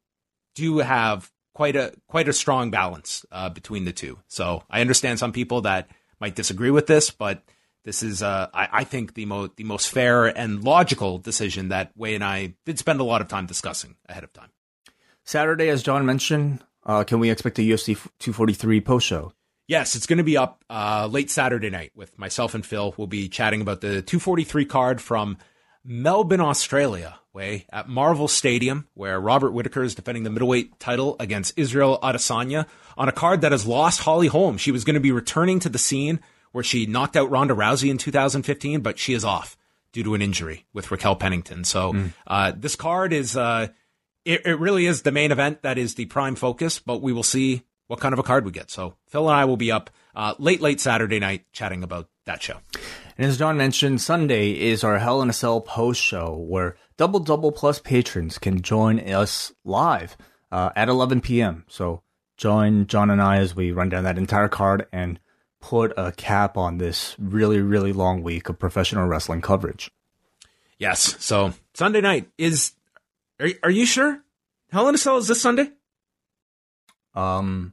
do 0.55 0.79
have 0.79 1.33
quite 1.55 1.75
a 1.75 1.93
quite 2.07 2.29
a 2.29 2.33
strong 2.33 2.71
balance 2.71 3.25
uh, 3.33 3.49
between 3.49 3.85
the 3.85 3.93
two. 3.93 4.19
So 4.29 4.63
I 4.71 4.81
understand 4.81 5.19
some 5.19 5.33
people 5.33 5.63
that 5.63 5.91
might 6.21 6.37
disagree 6.37 6.71
with 6.71 6.87
this, 6.87 7.11
but 7.11 7.43
this 7.85 8.03
is, 8.03 8.21
uh, 8.21 8.49
I, 8.53 8.69
I, 8.73 8.85
think, 8.85 9.15
the 9.15 9.27
most 9.27 9.57
the 9.57 9.65
most 9.65 9.91
fair 9.91 10.27
and 10.27 10.63
logical 10.63 11.19
decision 11.19 11.69
that 11.69 11.93
Wai 11.97 12.11
and 12.11 12.25
I 12.25 12.55
did 12.65 12.79
spend 12.79 13.01
a 13.01 13.05
lot 13.05 13.21
of 13.21 13.29
time 13.29 13.47
discussing 13.47 13.95
ahead 14.09 14.25
of 14.25 14.33
time. 14.33 14.51
Saturday, 15.25 15.69
as 15.69 15.83
John 15.83 16.05
mentioned, 16.05 16.65
uh, 16.85 17.05
can 17.05 17.21
we 17.21 17.31
expect 17.31 17.59
a 17.59 17.63
UFC 17.63 17.95
243 18.19 18.81
post 18.81 19.07
show? 19.07 19.33
Yes, 19.69 19.97
it's 19.97 20.07
going 20.07 20.19
to 20.19 20.25
be 20.25 20.37
up 20.37 20.65
uh, 20.69 21.09
late 21.11 21.31
Saturday 21.31 21.71
night 21.71 21.93
with 21.95 22.19
myself 22.19 22.55
and 22.55 22.65
Phil. 22.65 22.95
We'll 22.97 23.09
be 23.09 23.29
chatting 23.29 23.61
about 23.61 23.81
the 23.81 24.03
243 24.03 24.65
card 24.65 25.01
from 25.01 25.39
Melbourne, 25.87 26.41
Australia, 26.41 27.19
way 27.33 27.67
at 27.71 27.89
Marvel 27.89 28.27
Stadium, 28.27 28.89
where 28.95 29.21
Robert 29.21 29.53
Whitaker 29.53 29.85
is 29.85 29.95
defending 29.95 30.25
the 30.25 30.31
middleweight 30.31 30.81
title 30.81 31.15
against 31.21 31.57
Israel 31.57 31.99
Adesanya 32.03 32.67
on 32.97 33.09
a 33.09 33.13
card 33.13 33.43
that 33.43 33.53
has 33.53 33.67
lost 33.67 34.01
Holly 34.01 34.27
Holm. 34.27 34.57
She 34.57 34.73
was 34.73 34.85
going 34.85 34.95
to 34.95 35.01
be 35.01 35.13
returning 35.13 35.61
to 35.61 35.69
the 35.69 35.79
scene 35.79 36.21
where 36.53 36.65
she 36.65 36.87
knocked 36.87 37.17
out 37.17 37.31
Ronda 37.31 37.55
Rousey 37.55 37.91
in 37.91 37.99
2015, 37.99 38.81
but 38.81 38.99
she 38.99 39.13
is 39.13 39.25
off 39.25 39.57
due 39.93 40.03
to 40.03 40.15
an 40.15 40.23
injury 40.23 40.67
with 40.73 40.91
Raquel 40.91 41.15
Pennington. 41.15 41.65
So 41.65 41.93
mm. 41.93 42.13
uh, 42.27 42.53
this 42.57 42.75
card 42.75 43.13
is 43.13 43.37
uh, 43.37 43.69
it, 44.25 44.45
it 44.45 44.59
really 44.59 44.87
is 44.87 45.03
the 45.03 45.13
main 45.13 45.31
event 45.31 45.63
that 45.63 45.79
is 45.79 45.95
the 45.95 46.07
prime 46.07 46.35
focus, 46.35 46.81
but 46.81 47.01
we 47.01 47.13
will 47.13 47.23
see 47.23 47.63
what 47.87 48.01
kind 48.01 48.13
of 48.13 48.19
a 48.19 48.25
card 48.25 48.45
we 48.45 48.51
get. 48.51 48.71
So 48.71 48.97
Phil 49.09 49.29
and 49.29 49.37
I 49.37 49.45
will 49.45 49.57
be 49.57 49.71
up 49.71 49.91
uh, 50.15 50.35
late, 50.39 50.61
late 50.61 50.81
Saturday 50.81 51.21
night 51.21 51.45
chatting 51.53 51.83
about 51.85 52.09
that 52.25 52.43
show. 52.43 52.57
And 53.19 53.27
as 53.27 53.39
John 53.39 53.57
mentioned, 53.57 54.01
Sunday 54.01 54.51
is 54.51 54.85
our 54.85 54.99
Hell 54.99 55.23
in 55.23 55.31
a 55.31 55.33
Cell 55.33 55.61
post 55.61 56.03
show 56.03 56.37
where 56.37 56.77
Double 56.97 57.21
Double 57.21 57.51
Plus 57.51 57.79
patrons 57.79 58.39
can 58.39 58.61
join 58.61 59.01
us 59.01 59.53
live 59.65 60.17
uh, 60.53 60.71
at 60.77 60.89
11 60.89 61.23
p.m. 61.23 61.65
So 61.69 62.03
join 62.37 62.87
John 62.87 63.11
and 63.11 63.23
I 63.23 63.39
as 63.39 63.57
we 63.57 63.73
run 63.73 63.89
down 63.89 64.05
that 64.05 64.19
entire 64.19 64.49
card 64.49 64.87
and 64.93 65.19
put 65.61 65.95
a 65.97 66.13
cap 66.13 66.59
on 66.59 66.77
this 66.77 67.17
really, 67.19 67.61
really 67.61 67.93
long 67.93 68.23
week 68.23 68.51
of 68.51 68.59
professional 68.59 69.07
wrestling 69.07 69.41
coverage. 69.41 69.91
Yes. 70.79 71.17
So 71.25 71.55
Sunday 71.75 72.03
night 72.03 72.29
is. 72.37 72.73
Are, 73.41 73.49
are 73.63 73.71
you 73.71 73.87
sure? 73.87 74.23
Hell 74.71 74.89
in 74.89 74.95
a 74.95 74.99
Cell 74.99 75.17
is 75.17 75.29
this 75.29 75.41
Sunday? 75.41 75.71
Um, 77.15 77.73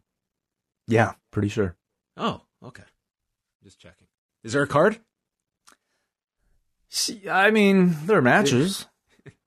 yeah, 0.88 1.14
pretty 1.32 1.50
sure. 1.50 1.76
Oh, 2.16 2.42
okay. 2.64 2.84
Just 3.64 3.80
checking. 3.80 4.08
Is 4.44 4.54
there 4.54 4.64
a 4.64 4.68
card? 4.68 5.00
See, 6.96 7.28
I 7.28 7.50
mean, 7.50 7.98
there 8.06 8.20
are 8.20 8.22
matches. 8.22 8.86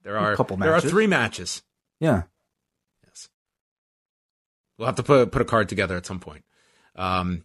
there 0.03 0.19
are 0.19 0.33
a 0.33 0.37
couple 0.37 0.57
matches. 0.57 0.67
There 0.69 0.75
are 0.75 0.81
three 0.81 1.07
matches. 1.07 1.63
Yeah. 2.01 2.25
Yes. 3.07 3.29
We'll 4.77 4.87
have 4.87 4.97
to 4.97 5.05
put 5.05 5.31
put 5.31 5.43
a 5.43 5.45
card 5.45 5.69
together 5.69 5.97
at 5.97 6.07
some 6.07 6.19
point. 6.19 6.45
Um, 6.97 7.45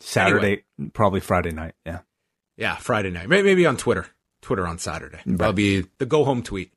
Saturday, 0.00 0.64
anyway. 0.78 0.90
probably 0.94 1.20
Friday 1.20 1.50
night. 1.50 1.74
Yeah. 1.84 1.98
Yeah, 2.56 2.76
Friday 2.76 3.10
night. 3.10 3.28
Maybe 3.28 3.66
on 3.66 3.76
Twitter. 3.76 4.06
Twitter 4.40 4.66
on 4.66 4.78
Saturday. 4.78 5.18
Right. 5.26 5.36
That'll 5.36 5.52
be 5.52 5.84
the 5.98 6.06
go 6.06 6.24
home 6.24 6.42
tweet. 6.42 6.72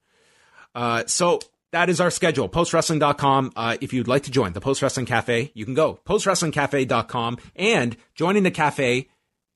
Uh, 0.75 1.05
so 1.07 1.39
that 1.71 1.87
is 1.87 2.01
our 2.01 2.11
schedule. 2.11 2.49
Postwrestling.com. 2.49 3.53
Uh, 3.55 3.77
if 3.79 3.93
you'd 3.93 4.09
like 4.09 4.23
to 4.23 4.31
join 4.31 4.51
the 4.51 4.59
Post 4.59 4.81
Wrestling 4.81 5.05
Cafe, 5.05 5.51
you 5.53 5.63
can 5.63 5.75
go. 5.75 5.97
Postwrestlingcafe.com. 6.05 7.37
And 7.55 7.95
joining 8.15 8.43
the 8.43 8.51
cafe, 8.51 9.07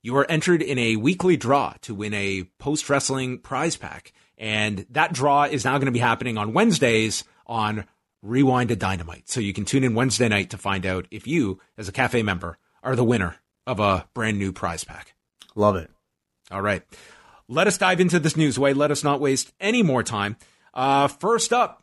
you 0.04 0.14
are 0.18 0.30
entered 0.30 0.60
in 0.60 0.78
a 0.78 0.96
weekly 0.96 1.38
draw 1.38 1.72
to 1.80 1.94
win 1.94 2.12
a 2.12 2.44
Post 2.58 2.90
Wrestling 2.90 3.38
prize 3.38 3.76
pack. 3.76 4.12
And 4.36 4.84
that 4.90 5.14
draw 5.14 5.44
is 5.44 5.64
now 5.64 5.78
going 5.78 5.86
to 5.86 5.92
be 5.92 5.98
happening 5.98 6.36
on 6.36 6.52
Wednesdays 6.52 7.24
on 7.46 7.86
Rewind 8.20 8.68
to 8.68 8.76
Dynamite. 8.76 9.30
So 9.30 9.40
you 9.40 9.54
can 9.54 9.64
tune 9.64 9.82
in 9.82 9.94
Wednesday 9.94 10.28
night 10.28 10.50
to 10.50 10.58
find 10.58 10.84
out 10.84 11.08
if 11.10 11.26
you, 11.26 11.58
as 11.78 11.88
a 11.88 11.92
cafe 11.92 12.22
member, 12.22 12.58
are 12.82 12.94
the 12.94 13.02
winner 13.02 13.36
of 13.66 13.80
a 13.80 14.06
brand 14.12 14.38
new 14.38 14.52
prize 14.52 14.84
pack. 14.84 15.14
Love 15.54 15.76
it. 15.76 15.90
All 16.50 16.60
right. 16.60 16.82
Let 17.48 17.66
us 17.66 17.78
dive 17.78 17.98
into 17.98 18.18
this 18.18 18.36
news 18.36 18.58
Wai. 18.58 18.72
Let 18.72 18.90
us 18.90 19.04
not 19.04 19.20
waste 19.20 19.54
any 19.58 19.82
more 19.82 20.02
time. 20.02 20.36
Uh, 20.74 21.08
first 21.08 21.50
up, 21.50 21.82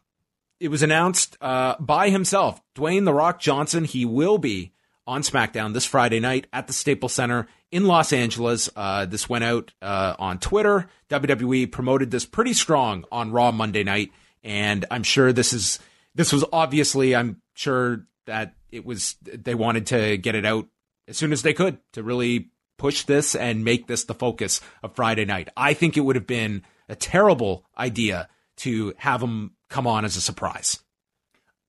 it 0.59 0.67
was 0.67 0.83
announced 0.83 1.37
uh, 1.41 1.73
by 1.79 2.11
himself, 2.11 2.61
Dwayne 2.75 3.05
The 3.05 3.15
Rock 3.15 3.39
Johnson. 3.39 3.83
He 3.83 4.05
will 4.05 4.37
be 4.37 4.73
on 5.07 5.23
SmackDown 5.23 5.73
this 5.73 5.85
Friday 5.85 6.19
night 6.19 6.45
at 6.53 6.67
the 6.67 6.73
Staples 6.73 7.13
Center 7.13 7.47
in 7.71 7.85
Los 7.85 8.13
Angeles. 8.13 8.69
Uh, 8.75 9.05
this 9.05 9.29
went 9.29 9.43
out 9.43 9.71
uh, 9.81 10.15
on 10.19 10.37
Twitter. 10.39 10.87
WWE 11.09 11.71
promoted 11.71 12.11
this 12.11 12.25
pretty 12.25 12.53
strong 12.53 13.05
on 13.11 13.31
Raw 13.31 13.51
Monday 13.51 13.83
night, 13.83 14.11
and 14.43 14.85
I'm 14.91 15.03
sure 15.03 15.33
this 15.33 15.53
is 15.53 15.79
this 16.13 16.33
was 16.33 16.43
obviously 16.51 17.15
I'm 17.15 17.41
sure 17.53 18.05
that 18.25 18.55
it 18.71 18.85
was 18.85 19.15
they 19.23 19.55
wanted 19.55 19.87
to 19.87 20.17
get 20.17 20.35
it 20.35 20.45
out 20.45 20.67
as 21.07 21.17
soon 21.17 21.31
as 21.31 21.41
they 21.41 21.53
could 21.53 21.79
to 21.93 22.03
really 22.03 22.49
push 22.77 23.03
this 23.03 23.35
and 23.35 23.63
make 23.63 23.87
this 23.87 24.05
the 24.05 24.13
focus 24.13 24.61
of 24.83 24.95
Friday 24.95 25.25
night. 25.25 25.49
I 25.55 25.73
think 25.73 25.97
it 25.97 26.01
would 26.01 26.15
have 26.15 26.27
been 26.27 26.63
a 26.89 26.95
terrible 26.95 27.65
idea 27.77 28.27
to 28.57 28.93
have 28.97 29.21
them 29.21 29.55
come 29.69 29.87
on 29.87 30.05
as 30.05 30.15
a 30.15 30.21
surprise. 30.21 30.79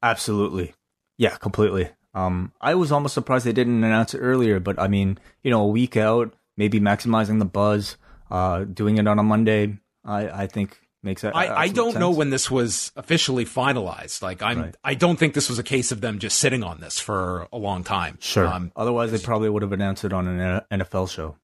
Absolutely. 0.03 0.75
Yeah, 1.17 1.37
completely. 1.37 1.91
Um, 2.15 2.53
I 2.61 2.75
was 2.75 2.93
almost 2.93 3.15
surprised 3.15 3.47
they 3.47 3.53
didn't 3.53 3.83
announce 3.83 4.15
it 4.15 4.19
earlier, 4.19 4.61
but 4.61 4.79
I 4.79 4.89
mean, 4.89 5.19
you 5.43 5.51
know, 5.51 5.63
a 5.63 5.69
week 5.69 5.97
out, 5.97 6.35
maybe 6.57 6.81
maximizing 6.81 7.39
the 7.39 7.45
buzz, 7.45 7.97
uh, 8.31 8.65
doing 8.65 8.99
it 8.99 9.09
on 9.09 9.19
a 9.19 9.23
Monday, 9.23 9.79
I, 10.05 10.43
I 10.43 10.47
think 10.47 10.79
makes 11.03 11.25
it. 11.25 11.33
I, 11.35 11.55
I 11.55 11.69
don't 11.69 11.93
sense. 11.93 12.01
know 12.01 12.11
when 12.11 12.31
this 12.31 12.51
was 12.51 12.93
officially 12.97 13.45
finalized. 13.45 14.23
Like, 14.23 14.43
I'm, 14.43 14.61
right. 14.61 14.77
I 14.85 14.95
don't 14.95 15.19
think 15.19 15.35
this 15.35 15.49
was 15.49 15.59
a 15.59 15.63
case 15.63 15.93
of 15.93 16.01
them 16.01 16.19
just 16.19 16.39
sitting 16.39 16.63
on 16.63 16.81
this 16.81 17.01
for 17.01 17.49
a 17.53 17.59
long 17.59 17.85
time. 17.85 18.19
Sure. 18.21 18.47
Um, 18.47 18.73
Otherwise, 18.77 19.11
they 19.11 19.19
probably 19.19 19.49
would 19.49 19.63
have 19.63 19.73
announced 19.73 20.05
it 20.05 20.13
on 20.13 20.29
an 20.29 20.63
NFL 20.71 21.11
show. 21.11 21.37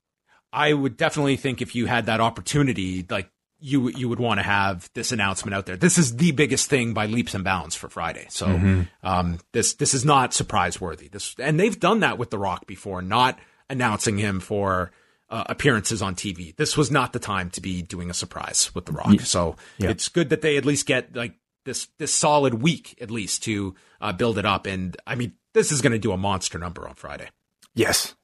I 0.52 0.72
would 0.72 0.96
definitely 0.96 1.36
think 1.36 1.60
if 1.60 1.74
you 1.74 1.86
had 1.86 2.06
that 2.06 2.20
opportunity, 2.20 3.04
like 3.08 3.30
you 3.60 3.88
you 3.90 4.08
would 4.08 4.20
want 4.20 4.38
to 4.38 4.44
have 4.44 4.88
this 4.94 5.12
announcement 5.12 5.54
out 5.54 5.66
there. 5.66 5.76
This 5.76 5.98
is 5.98 6.16
the 6.16 6.32
biggest 6.32 6.68
thing 6.68 6.94
by 6.94 7.06
leaps 7.06 7.34
and 7.34 7.44
bounds 7.44 7.74
for 7.74 7.88
Friday. 7.88 8.26
So 8.30 8.46
mm-hmm. 8.46 8.82
um, 9.02 9.38
this 9.52 9.74
this 9.74 9.94
is 9.94 10.04
not 10.04 10.32
surprise 10.32 10.80
worthy. 10.80 11.08
This 11.08 11.34
and 11.38 11.58
they've 11.58 11.78
done 11.78 12.00
that 12.00 12.18
with 12.18 12.30
The 12.30 12.38
Rock 12.38 12.66
before, 12.66 13.02
not 13.02 13.38
announcing 13.68 14.18
him 14.18 14.40
for 14.40 14.92
uh, 15.30 15.44
appearances 15.46 16.02
on 16.02 16.14
TV. 16.14 16.54
This 16.56 16.76
was 16.76 16.90
not 16.90 17.12
the 17.12 17.18
time 17.18 17.50
to 17.50 17.60
be 17.60 17.82
doing 17.82 18.10
a 18.10 18.14
surprise 18.14 18.70
with 18.74 18.86
The 18.86 18.92
Rock. 18.92 19.12
Yeah. 19.12 19.22
So 19.22 19.56
yeah. 19.78 19.90
it's 19.90 20.08
good 20.08 20.30
that 20.30 20.40
they 20.40 20.56
at 20.56 20.64
least 20.64 20.86
get 20.86 21.14
like 21.16 21.34
this 21.64 21.88
this 21.98 22.14
solid 22.14 22.54
week 22.54 22.96
at 23.00 23.10
least 23.10 23.42
to 23.44 23.74
uh, 24.00 24.12
build 24.12 24.38
it 24.38 24.46
up. 24.46 24.66
And 24.66 24.96
I 25.06 25.16
mean, 25.16 25.34
this 25.52 25.72
is 25.72 25.82
going 25.82 25.92
to 25.92 25.98
do 25.98 26.12
a 26.12 26.16
monster 26.16 26.58
number 26.58 26.88
on 26.88 26.94
Friday. 26.94 27.28
Yes. 27.74 28.14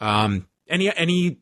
Um. 0.00 0.48
Any 0.68 0.94
any 0.94 1.38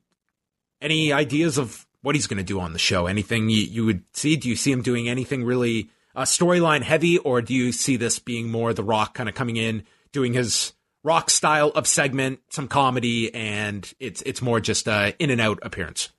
any 0.81 1.13
ideas 1.13 1.59
of 1.59 1.86
what 2.07 2.15
he's 2.15 2.29
going 2.29 2.37
to 2.37 2.45
do 2.45 2.61
on 2.61 2.73
the 2.73 2.79
show. 2.79 3.09
Anything 3.09 3.51
you, 3.51 3.63
you 3.63 3.85
would 3.85 4.05
see? 4.13 4.37
Do 4.37 4.49
you 4.49 4.55
see 4.55 4.71
him 4.71 4.81
doing 4.81 5.09
anything 5.09 5.43
really 5.43 5.91
uh, 6.15 6.23
storyline 6.23 6.83
heavy, 6.83 7.19
or 7.19 7.43
do 7.43 7.53
you 7.53 7.73
see 7.73 7.97
this 7.97 8.21
being 8.21 8.49
more 8.49 8.73
The 8.73 8.85
Rock 8.85 9.15
kind 9.15 9.29
of 9.29 9.35
coming 9.35 9.57
in, 9.57 9.83
doing 10.13 10.33
his 10.33 10.73
rock 11.03 11.31
style 11.31 11.73
of 11.75 11.89
segment, 11.89 12.39
some 12.49 12.69
comedy, 12.69 13.35
and 13.35 13.93
it's 13.99 14.23
it's 14.23 14.41
more 14.41 14.61
just 14.61 14.87
a 14.87 15.17
in 15.19 15.31
and 15.31 15.41
out 15.41 15.59
appearance? 15.63 16.11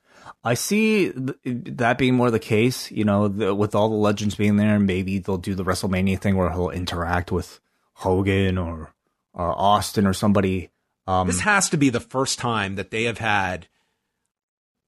I 0.44 0.56
see 0.56 1.14
th- 1.14 1.38
that 1.46 1.98
being 1.98 2.16
more 2.16 2.32
the 2.32 2.38
case. 2.38 2.92
You 2.92 3.06
know, 3.06 3.30
the, 3.30 3.56
with 3.56 3.74
all 3.74 3.88
the 3.88 3.96
legends 3.96 4.36
being 4.36 4.58
there, 4.58 4.80
maybe 4.80 5.20
they'll 5.20 5.38
do 5.38 5.56
the 5.56 5.64
WrestleMania 5.64 6.20
thing 6.20 6.36
where 6.36 6.52
he'll 6.52 6.70
interact 6.70 7.32
with 7.32 7.62
Hogan 7.94 8.58
or 8.58 8.94
uh, 9.34 9.54
Austin 9.54 10.06
or 10.06 10.14
somebody. 10.14 10.70
Um, 11.08 11.28
this 11.28 11.40
has 11.40 11.70
to 11.70 11.78
be 11.78 11.90
the 11.90 12.02
first 12.02 12.40
time 12.40 12.76
that 12.76 12.92
they 12.92 13.04
have 13.04 13.20
had 13.20 13.70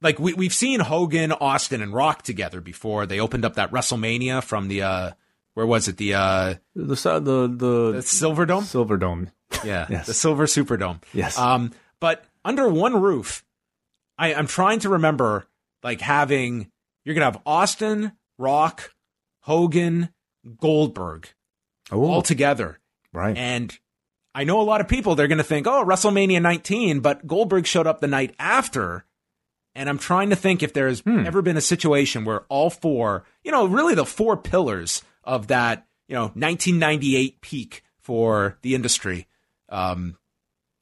like 0.01 0.19
we 0.19 0.33
we've 0.33 0.53
seen 0.53 0.79
Hogan, 0.79 1.31
Austin, 1.31 1.81
and 1.81 1.93
Rock 1.93 2.23
together 2.23 2.61
before. 2.61 3.05
They 3.05 3.19
opened 3.19 3.45
up 3.45 3.55
that 3.55 3.71
WrestleMania 3.71 4.43
from 4.43 4.67
the 4.67 4.81
uh 4.83 5.11
where 5.53 5.65
was 5.65 5.87
it? 5.87 5.97
The 5.97 6.13
uh 6.13 6.53
the 6.75 6.95
the 6.95 7.47
the, 7.47 7.91
the 7.93 8.01
Silver 8.01 8.45
Dome? 8.45 8.63
Silver 8.63 8.97
Dome. 8.97 9.31
Yeah 9.63 9.87
yes. 9.89 10.07
the 10.07 10.13
Silver 10.13 10.45
Superdome 10.45 11.01
yes. 11.13 11.37
Um 11.37 11.71
but 11.99 12.23
under 12.45 12.69
one 12.69 13.01
roof 13.01 13.43
I 14.17 14.33
I'm 14.33 14.47
trying 14.47 14.79
to 14.79 14.89
remember 14.89 15.47
like 15.83 16.01
having 16.01 16.71
you're 17.03 17.15
gonna 17.15 17.25
have 17.25 17.41
Austin, 17.45 18.13
Rock, 18.37 18.93
Hogan, 19.41 20.09
Goldberg 20.57 21.29
Ooh. 21.91 22.05
all 22.05 22.21
together. 22.21 22.79
Right. 23.11 23.35
And 23.35 23.77
I 24.35 24.43
know 24.43 24.61
a 24.61 24.63
lot 24.63 24.81
of 24.81 24.87
people 24.87 25.15
they're 25.15 25.27
gonna 25.27 25.43
think 25.43 25.67
oh 25.67 25.83
WrestleMania 25.83 26.41
19 26.41 27.01
but 27.01 27.27
Goldberg 27.27 27.65
showed 27.65 27.87
up 27.87 27.99
the 27.99 28.07
night 28.07 28.35
after 28.39 29.05
and 29.79 29.87
I'm 29.87 29.97
trying 29.97 30.31
to 30.31 30.35
think 30.35 30.61
if 30.61 30.73
there's 30.73 30.99
hmm. 30.99 31.25
ever 31.25 31.41
been 31.41 31.55
a 31.55 31.61
situation 31.61 32.25
where 32.25 32.41
all 32.49 32.69
four, 32.69 33.23
you 33.45 33.51
know, 33.53 33.65
really 33.65 33.95
the 33.95 34.05
four 34.05 34.35
pillars 34.35 35.03
of 35.23 35.47
that, 35.47 35.87
you 36.09 36.15
know, 36.15 36.23
1998 36.23 37.39
peak 37.39 37.83
for 37.97 38.57
the 38.61 38.75
industry, 38.75 39.25
um, 39.69 40.17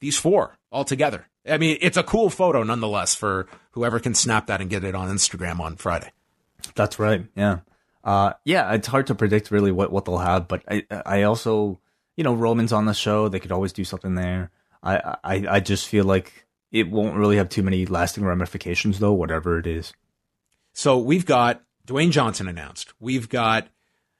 these 0.00 0.18
four 0.18 0.58
all 0.72 0.84
together. 0.84 1.26
I 1.48 1.58
mean, 1.58 1.78
it's 1.80 1.96
a 1.96 2.02
cool 2.02 2.28
photo 2.28 2.64
nonetheless 2.64 3.14
for 3.14 3.46
whoever 3.70 4.00
can 4.00 4.14
snap 4.14 4.48
that 4.48 4.60
and 4.60 4.68
get 4.68 4.82
it 4.82 4.96
on 4.96 5.08
Instagram 5.14 5.60
on 5.60 5.76
Friday. 5.76 6.10
That's 6.74 6.98
right. 6.98 7.24
Yeah. 7.36 7.60
Uh, 8.02 8.32
yeah, 8.44 8.74
it's 8.74 8.88
hard 8.88 9.06
to 9.06 9.14
predict 9.14 9.52
really 9.52 9.70
what, 9.70 9.92
what 9.92 10.06
they'll 10.06 10.18
have, 10.18 10.48
but 10.48 10.64
I, 10.68 10.84
I 10.90 11.22
also, 11.22 11.78
you 12.16 12.24
know, 12.24 12.34
Roman's 12.34 12.72
on 12.72 12.86
the 12.86 12.94
show. 12.94 13.28
They 13.28 13.38
could 13.38 13.52
always 13.52 13.72
do 13.72 13.84
something 13.84 14.16
there. 14.16 14.50
I, 14.82 15.16
I, 15.22 15.46
I 15.48 15.60
just 15.60 15.86
feel 15.86 16.04
like 16.04 16.47
it 16.70 16.90
won't 16.90 17.16
really 17.16 17.36
have 17.36 17.48
too 17.48 17.62
many 17.62 17.86
lasting 17.86 18.24
ramifications, 18.24 18.98
though, 18.98 19.12
whatever 19.12 19.58
it 19.58 19.66
is. 19.66 19.92
So 20.72 20.98
we've 20.98 21.26
got 21.26 21.62
Dwayne 21.86 22.10
Johnson 22.10 22.48
announced. 22.48 22.92
We've 23.00 23.28
got, 23.28 23.68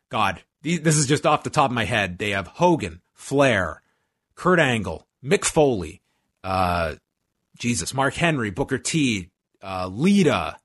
God, 0.08 0.42
this 0.62 0.96
is 0.96 1.06
just 1.06 1.26
off 1.26 1.44
the 1.44 1.50
top 1.50 1.70
of 1.70 1.74
my 1.74 1.84
head. 1.84 2.18
They 2.18 2.30
have 2.30 2.46
Hogan, 2.46 3.00
Flair, 3.14 3.82
Kurt 4.34 4.58
Angle, 4.58 5.06
Mick 5.22 5.44
Foley, 5.44 6.00
uh, 6.42 6.96
Jesus, 7.58 7.92
Mark 7.92 8.14
Henry, 8.14 8.50
Booker 8.50 8.78
T, 8.78 9.30
uh, 9.62 9.88
Lita. 9.92 10.56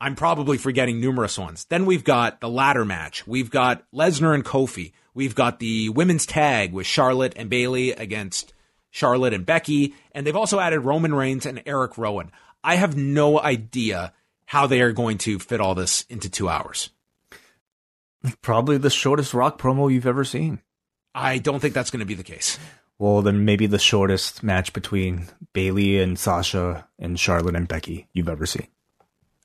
I'm 0.00 0.14
probably 0.14 0.58
forgetting 0.58 1.00
numerous 1.00 1.38
ones. 1.38 1.64
Then 1.64 1.84
we've 1.84 2.04
got 2.04 2.40
the 2.40 2.48
ladder 2.48 2.84
match. 2.84 3.26
We've 3.26 3.50
got 3.50 3.82
Lesnar 3.92 4.34
and 4.34 4.44
Kofi. 4.44 4.92
We've 5.12 5.34
got 5.34 5.58
the 5.58 5.88
women's 5.88 6.24
tag 6.24 6.72
with 6.72 6.86
Charlotte 6.86 7.32
and 7.36 7.50
Bayley 7.50 7.90
against 7.90 8.52
Charlotte 8.98 9.32
and 9.32 9.46
Becky. 9.46 9.94
And 10.12 10.26
they've 10.26 10.36
also 10.36 10.58
added 10.58 10.80
Roman 10.80 11.14
Reigns 11.14 11.46
and 11.46 11.62
Eric 11.64 11.96
Rowan. 11.96 12.32
I 12.64 12.74
have 12.74 12.96
no 12.96 13.40
idea 13.40 14.12
how 14.46 14.66
they 14.66 14.80
are 14.80 14.92
going 14.92 15.18
to 15.18 15.38
fit 15.38 15.60
all 15.60 15.74
this 15.74 16.04
into 16.08 16.28
two 16.28 16.48
hours. 16.48 16.90
Probably 18.42 18.78
the 18.78 18.90
shortest 18.90 19.32
rock 19.32 19.58
promo 19.58 19.92
you've 19.92 20.06
ever 20.06 20.24
seen. 20.24 20.60
I 21.14 21.38
don't 21.38 21.60
think 21.60 21.74
that's 21.74 21.90
going 21.90 22.00
to 22.00 22.06
be 22.06 22.14
the 22.14 22.24
case. 22.24 22.58
Well, 22.98 23.22
then 23.22 23.44
maybe 23.44 23.66
the 23.66 23.78
shortest 23.78 24.42
match 24.42 24.72
between 24.72 25.28
Bayley 25.52 26.00
and 26.00 26.18
Sasha 26.18 26.88
and 26.98 27.18
Charlotte 27.18 27.54
and 27.54 27.68
Becky 27.68 28.08
you've 28.12 28.28
ever 28.28 28.46
seen. 28.46 28.66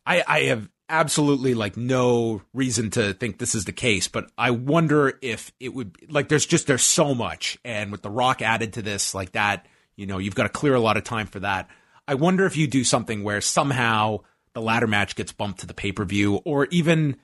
I, 0.06 0.24
I 0.28 0.40
have 0.46 0.70
absolutely 0.90 1.54
like 1.54 1.78
no 1.78 2.42
reason 2.54 2.90
to 2.92 3.14
think 3.14 3.38
this 3.38 3.56
is 3.56 3.66
the 3.66 3.72
case, 3.72 4.08
but 4.08 4.30
I 4.38 4.52
wonder 4.52 5.18
if 5.22 5.52
it 5.60 5.74
would 5.74 5.96
like 6.12 6.30
there's 6.30 6.46
just 6.46 6.68
there's 6.68 6.84
so 6.84 7.16
much, 7.16 7.58
and 7.64 7.92
with 7.92 8.02
the 8.02 8.10
Rock 8.10 8.42
added 8.42 8.74
to 8.74 8.82
this 8.82 9.16
like 9.16 9.34
that, 9.34 9.66
you 9.96 10.06
know, 10.06 10.18
you've 10.18 10.36
got 10.36 10.44
to 10.44 10.50
clear 10.50 10.76
a 10.76 10.80
lot 10.80 10.98
of 10.98 11.04
time 11.04 11.28
for 11.28 11.40
that. 11.40 11.70
I 12.08 12.16
wonder 12.16 12.46
if 12.46 12.58
you 12.58 12.68
do 12.68 12.84
something 12.84 13.24
where 13.24 13.42
somehow 13.42 14.20
the 14.54 14.62
ladder 14.62 14.88
match 14.88 15.16
gets 15.16 15.32
bumped 15.32 15.62
to 15.62 15.68
the 15.68 15.74
pay 15.74 15.92
per 15.92 16.06
view, 16.06 16.36
or 16.46 16.68
even 16.68 17.18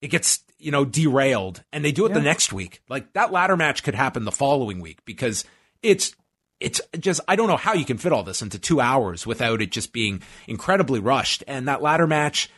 it 0.00 0.08
gets 0.08 0.44
you 0.58 0.70
know 0.70 0.84
derailed, 0.84 1.62
and 1.72 1.84
they 1.84 1.92
do 1.92 2.06
it 2.06 2.10
yeah. 2.10 2.16
the 2.16 2.22
next 2.22 2.52
week. 2.52 2.82
Like 2.88 3.12
that 3.14 3.32
ladder 3.32 3.56
match 3.56 3.82
could 3.82 3.94
happen 3.94 4.24
the 4.24 4.32
following 4.32 4.80
week 4.80 5.04
because 5.04 5.44
it's 5.82 6.14
it's 6.60 6.80
just 6.98 7.20
I 7.26 7.36
don't 7.36 7.48
know 7.48 7.56
how 7.56 7.72
you 7.74 7.84
can 7.84 7.98
fit 7.98 8.12
all 8.12 8.22
this 8.22 8.42
into 8.42 8.58
two 8.58 8.80
hours 8.80 9.26
without 9.26 9.62
it 9.62 9.72
just 9.72 9.92
being 9.92 10.22
incredibly 10.46 11.00
rushed. 11.00 11.42
And 11.48 11.66
that 11.68 11.82
ladder 11.82 12.06
match, 12.06 12.50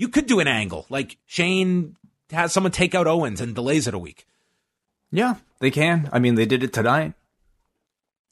you 0.00 0.08
could 0.08 0.26
do 0.26 0.40
an 0.40 0.48
angle 0.48 0.86
like 0.88 1.18
Shane 1.26 1.94
has 2.30 2.54
someone 2.54 2.72
take 2.72 2.94
out 2.94 3.06
Owens 3.06 3.40
and 3.40 3.54
delays 3.54 3.86
it 3.86 3.92
a 3.92 3.98
week. 3.98 4.26
Yeah, 5.12 5.34
they 5.58 5.70
can. 5.70 6.08
I 6.10 6.18
mean, 6.20 6.36
they 6.36 6.46
did 6.46 6.62
it 6.62 6.72
tonight 6.72 7.12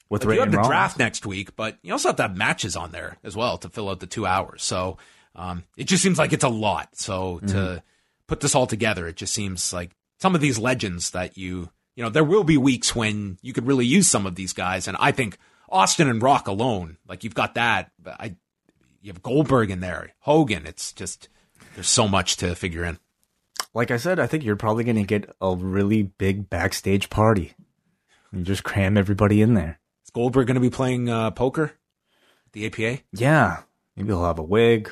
with 0.08 0.24
like 0.24 0.36
you 0.36 0.40
have 0.40 0.50
the 0.50 0.62
draft 0.62 0.98
next 0.98 1.26
week, 1.26 1.56
but 1.56 1.76
you 1.82 1.92
also 1.92 2.08
have 2.08 2.16
to 2.16 2.22
have 2.22 2.36
matches 2.36 2.74
on 2.74 2.90
there 2.90 3.18
as 3.22 3.36
well 3.36 3.58
to 3.58 3.68
fill 3.68 3.90
out 3.90 4.00
the 4.00 4.06
two 4.06 4.24
hours. 4.24 4.62
So 4.62 4.96
um, 5.36 5.64
it 5.76 5.84
just 5.84 6.02
seems 6.02 6.18
like 6.18 6.32
it's 6.32 6.44
a 6.44 6.48
lot. 6.48 6.96
So 6.96 7.36
mm-hmm. 7.36 7.48
to 7.48 7.82
put 8.26 8.40
this 8.40 8.54
all 8.54 8.66
together, 8.66 9.06
it 9.06 9.16
just 9.16 9.34
seems 9.34 9.70
like 9.70 9.90
some 10.20 10.34
of 10.34 10.40
these 10.40 10.58
legends 10.58 11.10
that 11.10 11.36
you 11.36 11.68
you 11.96 12.02
know, 12.02 12.10
there 12.10 12.24
will 12.24 12.44
be 12.44 12.56
weeks 12.56 12.96
when 12.96 13.36
you 13.42 13.52
could 13.52 13.66
really 13.66 13.84
use 13.84 14.08
some 14.08 14.24
of 14.24 14.36
these 14.36 14.54
guys. 14.54 14.88
And 14.88 14.96
I 15.00 15.12
think 15.12 15.36
Austin 15.68 16.08
and 16.08 16.22
Rock 16.22 16.46
alone, 16.46 16.96
like 17.06 17.24
you've 17.24 17.34
got 17.34 17.56
that. 17.56 17.90
I, 18.06 18.36
you 19.02 19.12
have 19.12 19.22
Goldberg 19.22 19.70
in 19.70 19.80
there, 19.80 20.14
Hogan. 20.20 20.64
It's 20.64 20.92
just, 20.92 21.28
there's 21.78 21.88
so 21.88 22.08
much 22.08 22.38
to 22.38 22.56
figure 22.56 22.84
in. 22.84 22.98
Like 23.72 23.92
I 23.92 23.98
said, 23.98 24.18
I 24.18 24.26
think 24.26 24.42
you're 24.42 24.56
probably 24.56 24.82
going 24.82 24.96
to 24.96 25.04
get 25.04 25.32
a 25.40 25.54
really 25.54 26.02
big 26.02 26.50
backstage 26.50 27.08
party. 27.08 27.52
You 28.32 28.42
just 28.42 28.64
cram 28.64 28.98
everybody 28.98 29.40
in 29.40 29.54
there. 29.54 29.78
Is 30.04 30.10
Goldberg 30.10 30.48
going 30.48 30.56
to 30.56 30.60
be 30.60 30.70
playing 30.70 31.08
uh, 31.08 31.30
poker? 31.30 31.74
The 32.50 32.66
APA? 32.66 33.02
Yeah. 33.12 33.58
Maybe 33.94 34.08
he'll 34.08 34.24
have 34.24 34.40
a 34.40 34.42
wig. 34.42 34.90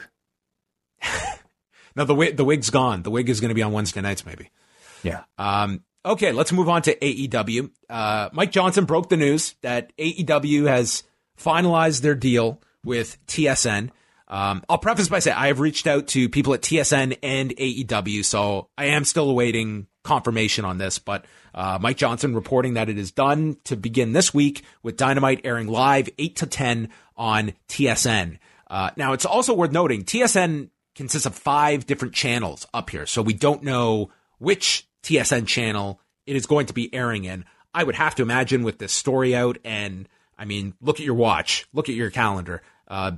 no, 1.97 2.05
the 2.05 2.15
wig, 2.15 2.37
the 2.37 2.45
wig's 2.45 2.71
gone. 2.71 3.03
The 3.03 3.11
wig 3.11 3.29
is 3.31 3.41
going 3.41 3.49
to 3.49 3.57
be 3.57 3.65
on 3.65 3.73
Wednesday 3.73 4.01
nights, 4.01 4.25
maybe. 4.25 4.53
Yeah. 5.03 5.25
Um, 5.39 5.83
Okay, 6.05 6.31
let's 6.31 6.53
move 6.53 6.69
on 6.69 6.83
to 6.83 6.95
AEW. 6.95 7.69
Uh, 7.91 8.29
Mike 8.33 8.53
Johnson 8.53 8.85
broke 8.85 9.09
the 9.09 9.17
news 9.17 9.57
that 9.63 9.91
AEW 9.97 10.69
has 10.69 11.03
finalized 11.37 12.03
their 12.03 12.15
deal 12.15 12.63
with 12.85 13.19
TSN. 13.27 13.91
Um, 14.29 14.65
I'll 14.69 14.79
preface 14.79 15.09
by 15.09 15.21
saying 15.21 15.37
I 15.37 15.49
have 15.49 15.61
reached 15.61 15.87
out 15.87 16.09
to 16.09 16.29
people 16.29 16.55
at 16.55 16.63
TSN 16.63 17.19
and 17.23 17.51
AEW, 17.57 18.25
so 18.25 18.69
I 18.77 18.87
am 18.87 19.05
still 19.05 19.31
awaiting 19.31 19.87
confirmation 20.03 20.65
on 20.65 20.79
this. 20.79 20.99
But 20.99 21.27
uh, 21.55 21.79
Mike 21.81 21.97
Johnson 21.97 22.35
reporting 22.35 22.75
that 22.75 22.89
it 22.89 22.99
is 22.99 23.13
done 23.13 23.57
to 23.65 23.77
begin 23.77 24.13
this 24.13 24.35
week 24.35 24.65
with 24.83 24.97
Dynamite 24.97 25.43
airing 25.45 25.69
live 25.69 26.09
8 26.19 26.37
to 26.37 26.47
10 26.47 26.89
on 27.17 27.53
TSN. 27.69 28.39
Uh, 28.69 28.91
now, 28.97 29.13
it's 29.13 29.25
also 29.25 29.55
worth 29.55 29.71
noting 29.73 30.05
TSN 30.05 30.71
consists 30.95 31.27
of 31.27 31.35
five 31.35 31.87
different 31.87 32.15
channels 32.15 32.67
up 32.75 32.91
here, 32.91 33.07
so 33.07 33.23
we 33.23 33.33
don't 33.33 33.63
know 33.63 34.11
which 34.39 34.89
TSN 35.03 35.47
channel 35.47 36.01
it 36.27 36.35
is 36.35 36.47
going 36.47 36.67
to 36.67 36.73
be 36.73 36.93
airing 36.93 37.25
in. 37.25 37.45
I 37.73 37.85
would 37.85 37.95
have 37.95 38.17
to 38.17 38.23
imagine 38.23 38.65
with 38.65 38.79
this 38.79 38.93
story 38.93 39.37
out, 39.37 39.59
and 39.65 40.09
I 40.37 40.47
mean, 40.47 40.75
look 40.81 40.99
at 40.99 41.07
your 41.07 41.15
watch, 41.15 41.67
look 41.73 41.89
at 41.89 41.95
your 41.95 42.11
calendar. 42.11 42.63
Uh, 42.89 43.13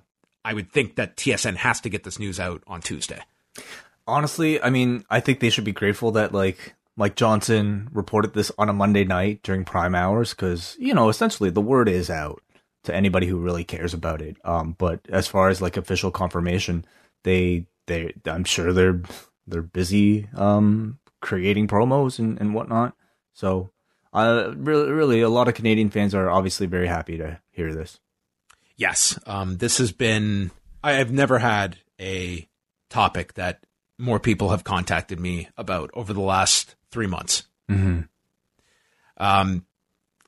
I 0.48 0.54
would 0.54 0.72
think 0.72 0.96
that 0.96 1.16
TSN 1.16 1.56
has 1.56 1.78
to 1.82 1.90
get 1.90 2.04
this 2.04 2.18
news 2.18 2.40
out 2.40 2.62
on 2.66 2.80
Tuesday. 2.80 3.20
Honestly, 4.06 4.62
I 4.62 4.70
mean, 4.70 5.04
I 5.10 5.20
think 5.20 5.40
they 5.40 5.50
should 5.50 5.64
be 5.64 5.72
grateful 5.72 6.12
that 6.12 6.32
like 6.32 6.74
Mike 6.96 7.16
Johnson 7.16 7.90
reported 7.92 8.32
this 8.32 8.50
on 8.56 8.70
a 8.70 8.72
Monday 8.72 9.04
night 9.04 9.42
during 9.42 9.66
prime 9.66 9.94
hours 9.94 10.30
because 10.30 10.74
you 10.78 10.94
know 10.94 11.10
essentially 11.10 11.50
the 11.50 11.60
word 11.60 11.86
is 11.86 12.08
out 12.08 12.42
to 12.84 12.94
anybody 12.94 13.26
who 13.26 13.36
really 13.36 13.62
cares 13.62 13.92
about 13.92 14.22
it. 14.22 14.38
Um, 14.42 14.74
but 14.78 15.00
as 15.10 15.28
far 15.28 15.50
as 15.50 15.60
like 15.60 15.76
official 15.76 16.10
confirmation, 16.10 16.86
they 17.24 17.66
they 17.86 18.14
I'm 18.24 18.44
sure 18.44 18.72
they're 18.72 19.02
they're 19.46 19.60
busy 19.60 20.28
um 20.34 20.98
creating 21.20 21.68
promos 21.68 22.18
and, 22.18 22.40
and 22.40 22.54
whatnot. 22.54 22.94
So, 23.34 23.68
uh, 24.14 24.54
really, 24.56 24.90
really, 24.92 25.20
a 25.20 25.28
lot 25.28 25.48
of 25.48 25.52
Canadian 25.52 25.90
fans 25.90 26.14
are 26.14 26.30
obviously 26.30 26.66
very 26.66 26.86
happy 26.86 27.18
to 27.18 27.38
hear 27.50 27.74
this. 27.74 28.00
Yes, 28.78 29.18
um, 29.26 29.58
this 29.58 29.78
has 29.78 29.92
been. 29.92 30.50
I 30.82 30.92
have 30.92 31.12
never 31.12 31.38
had 31.38 31.76
a 32.00 32.48
topic 32.88 33.34
that 33.34 33.66
more 33.98 34.20
people 34.20 34.50
have 34.50 34.64
contacted 34.64 35.18
me 35.18 35.48
about 35.56 35.90
over 35.92 36.12
the 36.12 36.20
last 36.20 36.76
three 36.90 37.08
months. 37.08 37.46
Mm-hmm. 37.68 38.02
Um, 39.18 39.66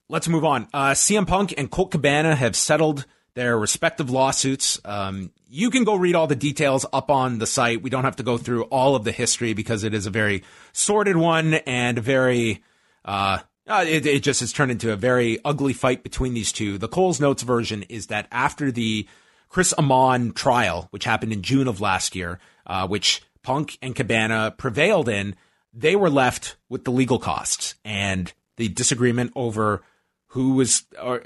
let's 0.09 0.29
move 0.29 0.45
on. 0.45 0.67
Uh, 0.75 0.91
CM 0.91 1.27
Punk 1.27 1.55
and 1.57 1.71
Colt 1.71 1.93
Cabana 1.93 2.35
have 2.35 2.57
settled 2.57 3.07
their 3.35 3.57
respective 3.57 4.11
lawsuits. 4.11 4.81
Um, 4.85 5.31
you 5.49 5.71
can 5.71 5.85
go 5.85 5.95
read 5.95 6.17
all 6.17 6.27
the 6.27 6.35
details 6.35 6.85
up 6.93 7.11
on 7.11 7.39
the 7.39 7.47
site. 7.47 7.83
We 7.83 7.91
don't 7.91 8.05
have 8.05 8.17
to 8.17 8.25
go 8.25 8.37
through 8.37 8.65
all 8.65 8.97
of 8.97 9.05
the 9.05 9.13
history 9.13 9.55
because 9.55 9.85
it 9.85 9.95
is 9.95 10.07
a 10.07 10.11
very 10.11 10.43
sordid 10.73 11.17
one 11.17 11.55
and 11.55 11.99
very, 11.99 12.63
uh, 13.05 13.39
uh, 13.71 13.85
it, 13.85 14.05
it, 14.05 14.23
just 14.23 14.41
has 14.41 14.53
turned 14.53 14.71
into 14.71 14.93
a 14.93 14.97
very 14.97 15.39
ugly 15.45 15.73
fight 15.73 16.03
between 16.03 16.35
these 16.35 16.53
two. 16.53 16.77
The 16.77 16.89
Cole's 16.89 17.21
Notes 17.21 17.43
version 17.43 17.85
is 17.85 18.09
that 18.09 18.27
after 18.33 18.73
the 18.73 19.07
Chris 19.49 19.73
Amann 19.79 20.33
trial, 20.33 20.89
which 20.91 21.05
happened 21.05 21.33
in 21.33 21.43
June 21.43 21.69
of 21.69 21.81
last 21.81 22.15
year, 22.15 22.39
uh, 22.67 22.87
which 22.87 23.23
Punk 23.43 23.79
and 23.81 23.95
Cabana 23.95 24.55
prevailed 24.57 25.09
in, 25.09 25.37
they 25.73 25.97
were 25.97 26.11
left 26.11 26.57
with 26.69 26.85
the 26.85 26.91
legal 26.91 27.19
costs 27.19 27.77
and 27.85 28.33
the 28.57 28.69
disagreement 28.69 29.33
over 29.35 29.83
who 30.29 30.55
was, 30.55 30.85
or 31.01 31.23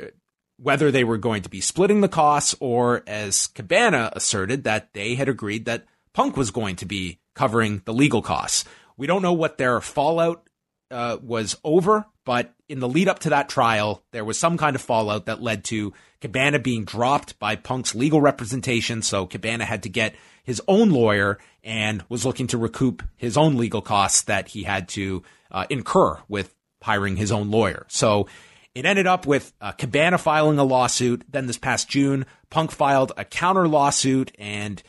whether 0.57 0.91
they 0.91 1.05
were 1.05 1.19
going 1.19 1.43
to 1.43 1.51
be 1.51 1.61
splitting 1.61 2.01
the 2.01 2.09
costs 2.09 2.55
or, 2.61 3.03
as 3.07 3.49
Cabana 3.49 4.11
asserted, 4.15 4.65
that 4.65 4.93
they 4.93 5.15
had 5.15 5.29
agreed 5.29 5.65
that 5.65 5.87
Punk 6.13 6.37
was 6.37 6.51
going 6.51 6.77
to 6.77 6.87
be 6.87 7.19
covering 7.35 7.83
the 7.85 7.93
legal 7.93 8.23
costs. 8.23 8.65
We 8.97 9.07
don't 9.07 9.23
know 9.23 9.33
what 9.33 9.59
their 9.59 9.81
fallout 9.81 10.49
uh, 10.95 11.19
was 11.21 11.57
over, 11.65 12.07
but 12.25 12.55
in 12.69 12.79
the 12.79 12.89
lead 12.89 13.09
up 13.09 13.19
to 13.19 13.31
that 13.31 13.49
trial, 13.49 14.05
there 14.13 14.25
was 14.25 14.39
some 14.39 14.57
kind 14.57 14.77
of 14.77 14.81
fallout 14.81 15.27
that 15.27 15.43
led 15.43 15.65
to 15.65 15.93
Cabana 16.21 16.61
being 16.61 16.85
dropped 16.85 17.37
by 17.41 17.57
Punk's 17.57 17.97
legal 17.97 18.21
representation. 18.21 19.03
So 19.03 19.27
Cabana 19.27 19.65
had 19.65 19.83
to 19.83 19.89
get 19.89 20.15
his 20.45 20.63
own 20.69 20.91
lawyer 20.91 21.39
and 21.65 22.05
was 22.09 22.25
looking 22.25 22.47
to 22.47 22.59
recoup 22.59 23.03
his 23.17 23.37
own 23.37 23.57
legal 23.57 23.83
costs 23.83 24.23
that 24.23 24.49
he 24.49 24.63
had 24.63 24.89
to 24.91 25.25
uh, 25.51 25.67
incur 25.69 26.17
with 26.29 26.55
hiring 26.81 27.17
his 27.17 27.33
own 27.33 27.51
lawyer. 27.51 27.87
So 27.89 28.29
it 28.73 28.87
ended 28.87 29.09
up 29.09 29.27
with 29.27 29.53
uh, 29.61 29.73
Cabana 29.73 30.17
filing 30.17 30.59
a 30.59 30.65
lawsuit. 30.65 31.25
Then 31.29 31.47
this 31.47 31.59
past 31.59 31.89
June, 31.89 32.25
Punk 32.51 32.71
filed 32.71 33.11
a 33.17 33.25
counter 33.25 33.67
lawsuit, 33.67 34.31
and 34.39 34.81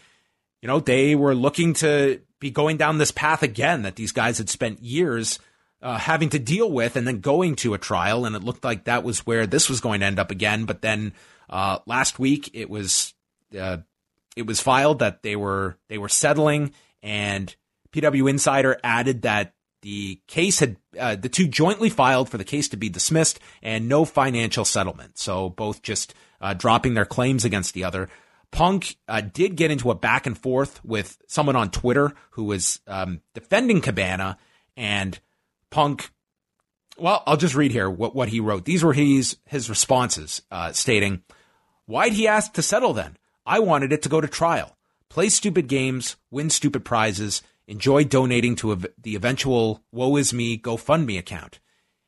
you 0.61 0.67
know 0.67 0.79
they 0.79 1.15
were 1.15 1.33
looking 1.33 1.73
to 1.75 2.21
be 2.39 2.51
going 2.51 2.77
down 2.77 2.99
this 2.99 3.11
path 3.11 3.41
again 3.41 3.81
that 3.83 3.95
these 3.95 4.11
guys 4.11 4.37
had 4.37 4.49
spent 4.49 4.83
years 4.83 5.39
uh, 5.81 5.97
having 5.97 6.29
to 6.29 6.39
deal 6.39 6.71
with, 6.71 6.95
and 6.95 7.07
then 7.07 7.19
going 7.19 7.55
to 7.57 7.73
a 7.73 7.77
trial. 7.77 8.25
And 8.25 8.35
it 8.35 8.43
looked 8.43 8.63
like 8.63 8.85
that 8.85 9.03
was 9.03 9.25
where 9.25 9.45
this 9.45 9.69
was 9.69 9.81
going 9.81 9.99
to 9.99 10.05
end 10.05 10.19
up 10.19 10.31
again. 10.31 10.65
But 10.65 10.81
then 10.81 11.13
uh, 11.49 11.79
last 11.85 12.19
week, 12.19 12.49
it 12.53 12.69
was 12.69 13.13
uh, 13.57 13.77
it 14.35 14.45
was 14.45 14.59
filed 14.59 14.99
that 14.99 15.23
they 15.23 15.35
were 15.35 15.77
they 15.87 15.97
were 15.97 16.09
settling, 16.09 16.73
and 17.01 17.55
PW 17.91 18.29
Insider 18.29 18.77
added 18.83 19.23
that 19.23 19.53
the 19.81 20.19
case 20.27 20.59
had 20.59 20.77
uh, 20.99 21.15
the 21.15 21.29
two 21.29 21.47
jointly 21.47 21.89
filed 21.89 22.29
for 22.29 22.37
the 22.37 22.43
case 22.43 22.69
to 22.69 22.77
be 22.77 22.89
dismissed 22.89 23.39
and 23.61 23.87
no 23.87 24.03
financial 24.03 24.65
settlement. 24.65 25.17
So 25.17 25.49
both 25.49 25.83
just 25.83 26.13
uh, 26.41 26.55
dropping 26.55 26.95
their 26.95 27.05
claims 27.05 27.45
against 27.45 27.73
the 27.73 27.83
other. 27.83 28.09
Punk 28.51 28.95
uh, 29.07 29.21
did 29.21 29.55
get 29.55 29.71
into 29.71 29.91
a 29.91 29.95
back 29.95 30.25
and 30.25 30.37
forth 30.37 30.83
with 30.83 31.17
someone 31.27 31.55
on 31.55 31.69
Twitter 31.69 32.13
who 32.31 32.45
was 32.45 32.79
um, 32.87 33.21
defending 33.33 33.81
Cabana, 33.81 34.37
and 34.75 35.19
Punk 35.75 36.09
Well, 36.97 37.21
I'll 37.27 37.35
just 37.35 37.53
read 37.53 37.73
here 37.73 37.89
what, 37.89 38.15
what 38.15 38.29
he 38.29 38.39
wrote. 38.39 38.63
These 38.63 38.81
were 38.81 38.93
his 38.93 39.35
his 39.45 39.69
responses, 39.69 40.41
uh, 40.49 40.71
stating, 40.71 41.23
"Why'd 41.85 42.13
he 42.13 42.29
ask 42.29 42.53
to 42.53 42.61
settle 42.61 42.93
then? 42.93 43.17
I 43.45 43.59
wanted 43.59 43.91
it 43.91 44.01
to 44.03 44.07
go 44.07 44.21
to 44.21 44.27
trial, 44.29 44.77
play 45.09 45.27
stupid 45.27 45.67
games, 45.67 46.15
win 46.31 46.49
stupid 46.49 46.85
prizes, 46.85 47.41
enjoy 47.67 48.05
donating 48.05 48.55
to 48.55 48.71
ev- 48.71 48.87
the 48.97 49.17
eventual 49.17 49.83
woe 49.91 50.15
is 50.15 50.31
me 50.31 50.57
GoFundMe 50.57 51.19
account." 51.19 51.59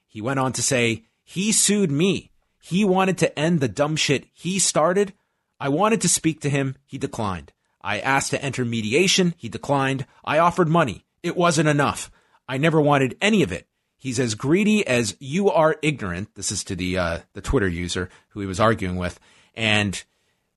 He 0.06 0.22
went 0.22 0.40
on 0.40 0.54
to 0.54 0.64
say, 0.64 1.04
"He 1.26 1.52
sued 1.52 1.92
me. 1.92 2.32
He 2.62 2.86
wanted 2.86 3.18
to 3.18 3.38
end 3.38 3.60
the 3.60 3.68
dumb 3.68 3.98
shit 3.98 4.28
he 4.32 4.60
started. 4.60 5.12
I 5.60 5.68
wanted 5.68 6.00
to 6.02 6.08
speak 6.08 6.40
to 6.42 6.50
him. 6.50 6.78
He 6.86 6.98
declined. 6.98 7.52
I 7.82 8.00
asked 8.00 8.32
to 8.32 8.42
enter 8.42 8.64
mediation. 8.64 9.34
He 9.38 9.50
declined. 9.50 10.06
I 10.24 10.40
offered 10.40 10.70
money. 10.70 11.04
It 11.22 11.36
wasn't 11.36 11.68
enough. 11.68 12.10
I 12.48 12.58
never 12.58 12.80
wanted 12.82 13.18
any 13.22 13.44
of 13.44 13.52
it." 13.52 13.68
He's 13.98 14.20
as 14.20 14.36
greedy 14.36 14.86
as 14.86 15.16
you 15.20 15.50
are 15.50 15.78
ignorant. 15.82 16.36
This 16.36 16.52
is 16.52 16.64
to 16.66 16.76
the 16.76 16.98
uh, 16.98 17.20
the 17.34 17.42
Twitter 17.42 17.68
user 17.68 18.10
who 18.30 18.40
he 18.40 18.46
was 18.46 18.60
arguing 18.60 18.96
with, 18.96 19.20
and 19.56 20.04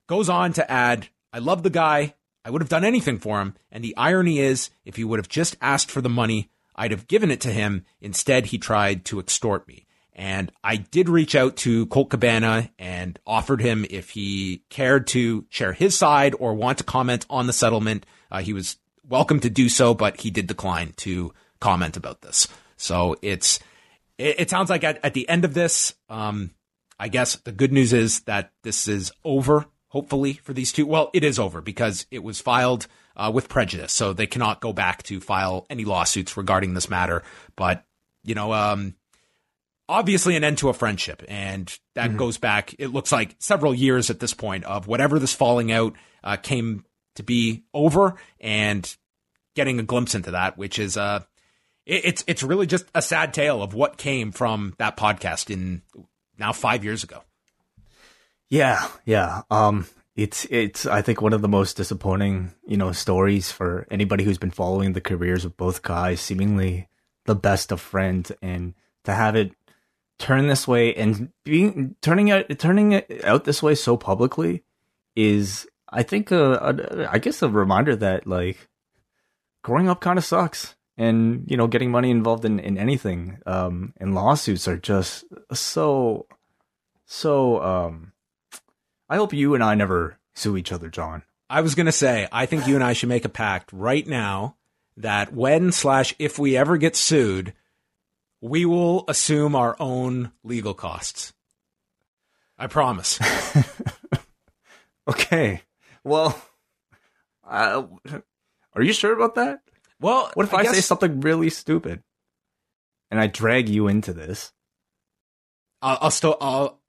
goes 0.07 0.29
on 0.29 0.53
to 0.53 0.71
add, 0.71 1.07
"I 1.33 1.39
love 1.39 1.63
the 1.63 1.69
guy. 1.69 2.13
I 2.45 2.49
would 2.49 2.61
have 2.61 2.69
done 2.69 2.85
anything 2.85 3.19
for 3.19 3.41
him. 3.41 3.55
And 3.71 3.83
the 3.83 3.95
irony 3.97 4.39
is, 4.39 4.69
if 4.85 4.95
he 4.95 5.03
would 5.03 5.19
have 5.19 5.29
just 5.29 5.57
asked 5.61 5.91
for 5.91 6.01
the 6.01 6.09
money, 6.09 6.49
I'd 6.75 6.91
have 6.91 7.07
given 7.07 7.29
it 7.31 7.41
to 7.41 7.51
him. 7.51 7.85
Instead, 7.99 8.47
he 8.47 8.57
tried 8.57 9.05
to 9.05 9.19
extort 9.19 9.67
me." 9.67 9.85
And 10.13 10.51
I 10.63 10.75
did 10.75 11.09
reach 11.09 11.35
out 11.35 11.55
to 11.57 11.85
Colt 11.87 12.09
Cabana 12.09 12.69
and 12.77 13.17
offered 13.25 13.61
him 13.61 13.85
if 13.89 14.11
he 14.11 14.61
cared 14.69 15.07
to 15.07 15.45
share 15.49 15.73
his 15.73 15.97
side 15.97 16.35
or 16.37 16.53
want 16.53 16.77
to 16.79 16.83
comment 16.83 17.25
on 17.29 17.47
the 17.47 17.53
settlement. 17.53 18.05
Uh, 18.29 18.41
he 18.41 18.53
was 18.53 18.77
welcome 19.07 19.39
to 19.39 19.49
do 19.49 19.69
so, 19.69 19.93
but 19.93 20.21
he 20.21 20.29
did 20.29 20.47
decline 20.47 20.93
to 20.97 21.33
comment 21.61 21.95
about 21.95 22.21
this. 22.21 22.49
So 22.75 23.15
it's 23.21 23.59
it, 24.17 24.41
it 24.41 24.49
sounds 24.49 24.69
like 24.69 24.83
at, 24.83 24.99
at 25.03 25.13
the 25.13 25.29
end 25.29 25.45
of 25.45 25.53
this, 25.53 25.95
um, 26.09 26.51
I 26.99 27.07
guess 27.07 27.37
the 27.37 27.53
good 27.53 27.71
news 27.71 27.93
is 27.93 28.21
that 28.21 28.51
this 28.63 28.89
is 28.89 29.13
over. 29.23 29.65
Hopefully 29.87 30.33
for 30.33 30.53
these 30.53 30.71
two, 30.71 30.85
well, 30.85 31.09
it 31.13 31.23
is 31.23 31.37
over 31.37 31.61
because 31.61 32.05
it 32.11 32.23
was 32.23 32.39
filed 32.39 32.87
uh, 33.17 33.29
with 33.33 33.49
prejudice, 33.49 33.91
so 33.91 34.13
they 34.13 34.27
cannot 34.27 34.61
go 34.61 34.71
back 34.71 35.03
to 35.03 35.19
file 35.19 35.65
any 35.69 35.83
lawsuits 35.83 36.37
regarding 36.37 36.73
this 36.73 36.89
matter. 36.89 37.23
But 37.57 37.83
you 38.23 38.35
know, 38.35 38.53
um, 38.53 38.95
obviously 39.89 40.37
an 40.37 40.45
end 40.45 40.59
to 40.59 40.69
a 40.69 40.73
friendship, 40.73 41.23
and 41.27 41.67
that 41.95 42.09
mm-hmm. 42.09 42.17
goes 42.17 42.37
back. 42.37 42.73
It 42.79 42.87
looks 42.87 43.11
like 43.11 43.35
several 43.39 43.73
years 43.73 44.09
at 44.09 44.21
this 44.21 44.33
point 44.33 44.63
of 44.63 44.87
whatever 44.87 45.19
this 45.19 45.33
falling 45.33 45.73
out 45.73 45.93
uh, 46.23 46.37
came 46.37 46.85
to 47.15 47.23
be 47.23 47.65
over, 47.73 48.15
and 48.39 48.95
getting 49.55 49.77
a 49.79 49.83
glimpse 49.83 50.15
into 50.15 50.31
that, 50.31 50.57
which 50.57 50.79
is 50.79 50.95
uh 50.95 51.21
it's 51.85 52.23
it's 52.27 52.43
really 52.43 52.67
just 52.67 52.85
a 52.93 53.01
sad 53.01 53.33
tale 53.33 53.61
of 53.61 53.73
what 53.73 53.97
came 53.97 54.31
from 54.31 54.75
that 54.77 54.97
podcast 54.97 55.49
in 55.49 55.81
now 56.37 56.53
five 56.53 56.83
years 56.83 57.03
ago. 57.03 57.23
Yeah, 58.49 58.87
yeah. 59.05 59.41
Um, 59.49 59.87
it's 60.15 60.45
it's 60.49 60.85
I 60.85 61.01
think 61.01 61.21
one 61.21 61.33
of 61.33 61.41
the 61.41 61.47
most 61.47 61.77
disappointing 61.77 62.53
you 62.65 62.77
know 62.77 62.91
stories 62.91 63.51
for 63.51 63.87
anybody 63.89 64.23
who's 64.23 64.37
been 64.37 64.51
following 64.51 64.93
the 64.93 65.01
careers 65.01 65.45
of 65.45 65.57
both 65.57 65.81
guys, 65.81 66.21
seemingly 66.21 66.87
the 67.25 67.35
best 67.35 67.71
of 67.71 67.81
friends, 67.81 68.31
and 68.41 68.73
to 69.05 69.13
have 69.13 69.35
it 69.35 69.53
turn 70.19 70.47
this 70.47 70.67
way 70.67 70.93
and 70.93 71.31
being 71.43 71.95
turning 72.01 72.29
out 72.29 72.45
turning 72.59 72.91
it 72.91 73.25
out 73.25 73.43
this 73.43 73.63
way 73.63 73.73
so 73.73 73.97
publicly 73.97 74.63
is 75.15 75.67
I 75.89 76.03
think 76.03 76.31
a 76.31 77.07
I 77.09 77.17
guess 77.17 77.41
a 77.41 77.49
reminder 77.49 77.95
that 77.95 78.27
like 78.27 78.69
growing 79.63 79.89
up 79.89 79.99
kind 79.99 80.19
of 80.19 80.25
sucks 80.25 80.75
and 81.01 81.49
you 81.49 81.57
know 81.57 81.65
getting 81.67 81.89
money 81.89 82.11
involved 82.11 82.45
in, 82.45 82.59
in 82.59 82.77
anything 82.77 83.39
um 83.47 83.91
in 83.99 84.13
lawsuits 84.13 84.67
are 84.67 84.77
just 84.77 85.25
so 85.51 86.27
so 87.05 87.61
um 87.61 88.13
i 89.09 89.15
hope 89.15 89.33
you 89.33 89.55
and 89.55 89.63
i 89.63 89.73
never 89.73 90.17
sue 90.33 90.55
each 90.55 90.71
other 90.71 90.89
john. 90.89 91.23
I 91.49 91.61
was 91.61 91.75
gonna 91.75 91.91
say 91.91 92.27
i 92.31 92.45
think 92.45 92.67
you 92.67 92.75
and 92.75 92.83
i 92.83 92.93
should 92.93 93.09
make 93.09 93.25
a 93.25 93.29
pact 93.29 93.71
right 93.73 94.05
now 94.07 94.55
that 94.97 95.33
when 95.33 95.71
slash 95.71 96.13
if 96.19 96.37
we 96.37 96.55
ever 96.55 96.77
get 96.77 96.95
sued 96.95 97.53
we 98.39 98.65
will 98.65 99.03
assume 99.07 99.55
our 99.55 99.75
own 99.79 100.31
legal 100.43 100.73
costs. 100.73 101.31
I 102.57 102.65
promise. 102.67 103.19
Okay. 105.07 105.63
Well 106.03 106.39
uh, 107.49 107.83
are 108.73 108.81
you 108.83 108.93
sure 108.93 109.13
about 109.13 109.35
that 109.35 109.61
well, 110.01 110.31
what 110.33 110.45
if 110.45 110.53
I, 110.53 110.59
I 110.59 110.63
guess... 110.63 110.75
say 110.75 110.81
something 110.81 111.21
really 111.21 111.49
stupid 111.49 112.03
and 113.09 113.19
I 113.19 113.27
drag 113.27 113.69
you 113.69 113.87
into 113.87 114.13
this? 114.13 114.51
I'll, 115.81 115.97
I'll 116.01 116.11
still. 116.11 116.37
I'll, 116.41 116.79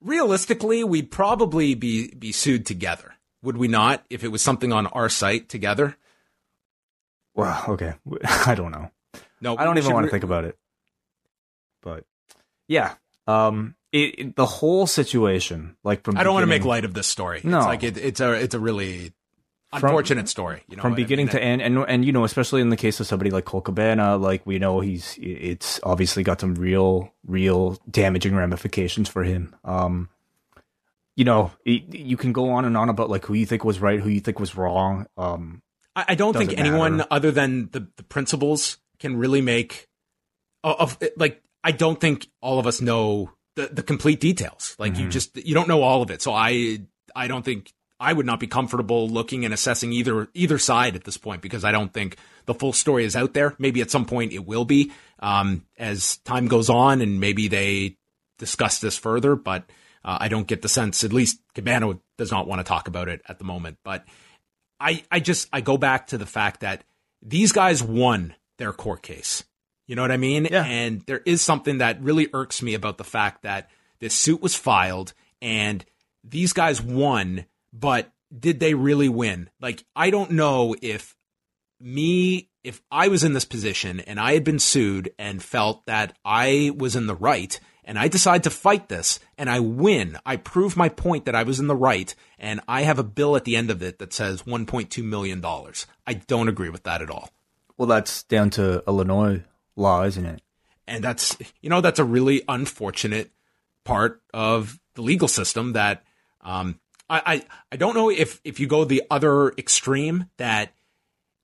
realistically, 0.00 0.84
we'd 0.84 1.10
probably 1.10 1.74
be 1.74 2.14
be 2.14 2.32
sued 2.32 2.66
together, 2.66 3.14
would 3.42 3.56
we 3.56 3.68
not? 3.68 4.04
If 4.10 4.24
it 4.24 4.28
was 4.28 4.42
something 4.42 4.72
on 4.72 4.86
our 4.88 5.08
site 5.08 5.48
together. 5.48 5.96
Well, 7.34 7.64
okay, 7.68 7.94
I 8.46 8.54
don't 8.54 8.72
know. 8.72 8.90
No, 9.40 9.56
I 9.56 9.64
don't 9.64 9.78
even 9.78 9.92
want 9.92 10.04
to 10.04 10.08
re- 10.08 10.10
think 10.10 10.24
about 10.24 10.44
it. 10.44 10.58
But 11.82 12.04
yeah, 12.68 12.94
um, 13.26 13.74
it, 13.92 14.18
it, 14.18 14.36
the 14.36 14.46
whole 14.46 14.86
situation, 14.86 15.76
like 15.82 16.04
from 16.04 16.16
I 16.18 16.22
don't 16.22 16.34
want 16.34 16.42
to 16.42 16.48
make 16.48 16.64
light 16.64 16.84
of 16.84 16.94
this 16.94 17.06
story. 17.06 17.40
No, 17.42 17.58
it's 17.58 17.66
like 17.66 17.82
it, 17.82 17.96
it's 17.96 18.20
a 18.20 18.32
it's 18.32 18.54
a 18.54 18.60
really 18.60 19.12
unfortunate 19.72 20.28
story. 20.28 20.62
You 20.68 20.76
know, 20.76 20.82
from 20.82 20.94
beginning 20.94 21.28
I 21.30 21.32
mean? 21.32 21.40
to 21.40 21.44
end, 21.44 21.62
and 21.62 21.78
and 21.78 22.04
you 22.04 22.12
know, 22.12 22.24
especially 22.24 22.60
in 22.60 22.70
the 22.70 22.76
case 22.76 23.00
of 23.00 23.06
somebody 23.06 23.30
like 23.30 23.44
Colt 23.44 23.64
Cabana, 23.64 24.16
like 24.16 24.46
we 24.46 24.58
know 24.58 24.80
he's 24.80 25.18
it's 25.20 25.80
obviously 25.82 26.22
got 26.22 26.40
some 26.40 26.54
real, 26.54 27.12
real 27.26 27.78
damaging 27.90 28.34
ramifications 28.34 29.08
for 29.08 29.24
him. 29.24 29.54
Um, 29.64 30.08
you 31.16 31.24
know, 31.24 31.52
it, 31.64 31.94
you 31.94 32.16
can 32.16 32.32
go 32.32 32.50
on 32.50 32.64
and 32.64 32.76
on 32.76 32.88
about 32.88 33.10
like 33.10 33.24
who 33.26 33.34
you 33.34 33.46
think 33.46 33.64
was 33.64 33.80
right, 33.80 34.00
who 34.00 34.08
you 34.08 34.20
think 34.20 34.40
was 34.40 34.56
wrong. 34.56 35.06
Um, 35.16 35.62
I, 35.94 36.06
I 36.08 36.14
don't 36.14 36.36
think 36.36 36.58
anyone 36.58 36.98
matter. 36.98 37.08
other 37.10 37.30
than 37.30 37.70
the 37.72 37.86
the 37.96 38.02
principals 38.02 38.78
can 38.98 39.16
really 39.16 39.40
make 39.40 39.88
of 40.64 40.98
like. 41.16 41.42
I 41.62 41.72
don't 41.72 42.00
think 42.00 42.26
all 42.40 42.58
of 42.58 42.66
us 42.66 42.80
know 42.80 43.32
the 43.54 43.66
the 43.66 43.82
complete 43.82 44.18
details. 44.18 44.74
Like 44.78 44.94
mm-hmm. 44.94 45.02
you 45.02 45.08
just 45.08 45.36
you 45.36 45.54
don't 45.54 45.68
know 45.68 45.82
all 45.82 46.00
of 46.00 46.10
it. 46.10 46.22
So 46.22 46.32
I 46.32 46.80
I 47.14 47.28
don't 47.28 47.44
think 47.44 47.72
I 48.00 48.14
would 48.14 48.26
not 48.26 48.40
be 48.40 48.46
comfortable 48.46 49.08
looking 49.08 49.44
and 49.44 49.52
assessing 49.52 49.92
either 49.92 50.28
either 50.32 50.58
side 50.58 50.96
at 50.96 51.04
this 51.04 51.18
point 51.18 51.42
because 51.42 51.64
I 51.64 51.70
don't 51.70 51.92
think 51.92 52.16
the 52.46 52.54
full 52.54 52.72
story 52.72 53.04
is 53.04 53.14
out 53.14 53.34
there. 53.34 53.54
Maybe 53.58 53.82
at 53.82 53.90
some 53.90 54.06
point 54.06 54.32
it 54.32 54.46
will 54.46 54.64
be 54.64 54.90
um, 55.18 55.66
as 55.78 56.16
time 56.18 56.48
goes 56.48 56.70
on, 56.70 57.02
and 57.02 57.20
maybe 57.20 57.48
they 57.48 57.96
discuss 58.38 58.80
this 58.80 58.96
further. 58.96 59.36
But 59.36 59.64
uh, 60.04 60.16
I 60.20 60.28
don't 60.28 60.46
get 60.46 60.62
the 60.62 60.68
sense, 60.68 61.04
at 61.04 61.12
least 61.12 61.40
Cabana 61.54 61.98
does 62.16 62.30
not 62.32 62.46
want 62.46 62.60
to 62.60 62.64
talk 62.64 62.88
about 62.88 63.08
it 63.08 63.20
at 63.28 63.38
the 63.38 63.44
moment. 63.44 63.76
But 63.84 64.06
I, 64.80 65.04
I 65.10 65.20
just 65.20 65.48
I 65.52 65.60
go 65.60 65.76
back 65.76 66.08
to 66.08 66.18
the 66.18 66.26
fact 66.26 66.60
that 66.60 66.84
these 67.22 67.52
guys 67.52 67.82
won 67.82 68.34
their 68.56 68.72
court 68.72 69.02
case. 69.02 69.44
You 69.86 69.96
know 69.96 70.02
what 70.02 70.12
I 70.12 70.16
mean? 70.16 70.48
Yeah. 70.50 70.64
And 70.64 71.02
there 71.02 71.20
is 71.26 71.42
something 71.42 71.78
that 71.78 72.00
really 72.00 72.28
irks 72.32 72.62
me 72.62 72.74
about 72.74 72.96
the 72.96 73.04
fact 73.04 73.42
that 73.42 73.68
this 73.98 74.14
suit 74.14 74.40
was 74.40 74.54
filed 74.54 75.12
and 75.42 75.84
these 76.24 76.52
guys 76.52 76.80
won 76.80 77.44
but 77.72 78.12
did 78.36 78.60
they 78.60 78.74
really 78.74 79.08
win? 79.08 79.50
Like, 79.60 79.84
I 79.94 80.10
don't 80.10 80.32
know 80.32 80.74
if 80.80 81.16
me, 81.80 82.50
if 82.62 82.82
I 82.90 83.08
was 83.08 83.24
in 83.24 83.32
this 83.32 83.44
position 83.44 84.00
and 84.00 84.20
I 84.20 84.34
had 84.34 84.44
been 84.44 84.58
sued 84.58 85.12
and 85.18 85.42
felt 85.42 85.86
that 85.86 86.16
I 86.24 86.72
was 86.76 86.94
in 86.94 87.06
the 87.06 87.14
right 87.14 87.58
and 87.84 87.98
I 87.98 88.08
decide 88.08 88.44
to 88.44 88.50
fight 88.50 88.88
this 88.88 89.18
and 89.38 89.48
I 89.50 89.60
win, 89.60 90.18
I 90.24 90.36
prove 90.36 90.76
my 90.76 90.88
point 90.88 91.24
that 91.24 91.34
I 91.34 91.42
was 91.42 91.58
in 91.58 91.66
the 91.66 91.76
right 91.76 92.14
and 92.38 92.60
I 92.68 92.82
have 92.82 92.98
a 92.98 93.04
bill 93.04 93.34
at 93.36 93.44
the 93.44 93.56
end 93.56 93.70
of 93.70 93.82
it 93.82 93.98
that 93.98 94.12
says 94.12 94.42
$1.2 94.42 95.02
million. 95.02 95.44
I 96.06 96.14
don't 96.14 96.48
agree 96.48 96.68
with 96.68 96.84
that 96.84 97.02
at 97.02 97.10
all. 97.10 97.30
Well, 97.76 97.88
that's 97.88 98.22
down 98.24 98.50
to 98.50 98.84
Illinois 98.86 99.42
law, 99.74 100.04
isn't 100.04 100.26
it? 100.26 100.42
And 100.86 101.02
that's, 101.02 101.36
you 101.62 101.70
know, 101.70 101.80
that's 101.80 101.98
a 101.98 102.04
really 102.04 102.42
unfortunate 102.48 103.30
part 103.84 104.20
of 104.34 104.78
the 104.94 105.02
legal 105.02 105.28
system 105.28 105.72
that 105.72 106.04
um, 106.42 106.78
I, 107.10 107.44
I, 107.72 107.76
don't 107.76 107.94
know 107.94 108.08
if, 108.08 108.40
if 108.44 108.60
you 108.60 108.68
go 108.68 108.84
the 108.84 109.02
other 109.10 109.50
extreme 109.58 110.26
that 110.36 110.72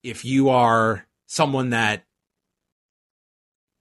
if 0.05 0.25
you 0.25 0.51
are 0.51 1.05
someone 1.27 1.71
that 1.71 2.05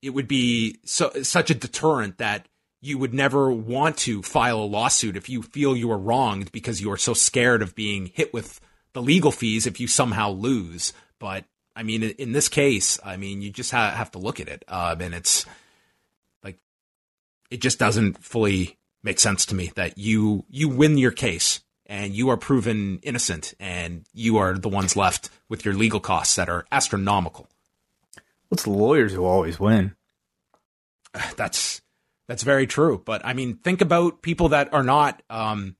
it 0.02 0.10
would 0.10 0.26
be 0.26 0.78
so, 0.84 1.10
such 1.22 1.50
a 1.50 1.54
deterrent 1.54 2.18
that 2.18 2.48
you 2.80 2.98
would 2.98 3.14
never 3.14 3.50
want 3.50 3.96
to 3.98 4.22
file 4.22 4.58
a 4.58 4.64
lawsuit 4.64 5.16
if 5.16 5.28
you 5.28 5.42
feel 5.42 5.76
you 5.76 5.90
are 5.90 5.98
wronged 5.98 6.50
because 6.52 6.80
you 6.80 6.90
are 6.90 6.96
so 6.96 7.14
scared 7.14 7.62
of 7.62 7.74
being 7.74 8.06
hit 8.06 8.34
with 8.34 8.60
the 8.92 9.02
legal 9.02 9.30
fees 9.30 9.66
if 9.66 9.80
you 9.80 9.86
somehow 9.86 10.30
lose. 10.30 10.92
But 11.18 11.44
I 11.74 11.82
mean, 11.82 12.02
in 12.02 12.32
this 12.32 12.48
case, 12.48 12.98
I 13.04 13.16
mean, 13.16 13.42
you 13.42 13.50
just 13.50 13.70
ha- 13.70 13.92
have 13.92 14.10
to 14.12 14.18
look 14.18 14.40
at 14.40 14.48
it, 14.48 14.64
uh, 14.68 14.96
and 14.98 15.14
it's 15.14 15.46
like 16.42 16.58
it 17.50 17.60
just 17.60 17.78
doesn't 17.78 18.22
fully 18.22 18.78
make 19.02 19.18
sense 19.18 19.46
to 19.46 19.54
me 19.54 19.72
that 19.76 19.98
you 19.98 20.44
you 20.48 20.68
win 20.68 20.98
your 20.98 21.12
case 21.12 21.60
and 21.86 22.14
you 22.14 22.28
are 22.28 22.36
proven 22.36 22.98
innocent 23.02 23.54
and 23.58 24.04
you 24.12 24.36
are 24.36 24.58
the 24.58 24.68
ones 24.68 24.96
left 24.96 25.30
with 25.48 25.64
your 25.64 25.74
legal 25.74 26.00
costs 26.00 26.36
that 26.36 26.48
are 26.48 26.66
astronomical. 26.70 27.48
It's 28.50 28.64
the 28.64 28.70
lawyers 28.70 29.12
who 29.12 29.24
always 29.24 29.58
win. 29.58 29.94
that's 31.36 31.82
that's 32.28 32.42
very 32.42 32.66
true. 32.66 33.02
But 33.04 33.24
I 33.24 33.32
mean, 33.32 33.56
think 33.56 33.80
about 33.80 34.22
people 34.22 34.50
that 34.50 34.72
are 34.72 34.82
not 34.82 35.22
um, 35.30 35.76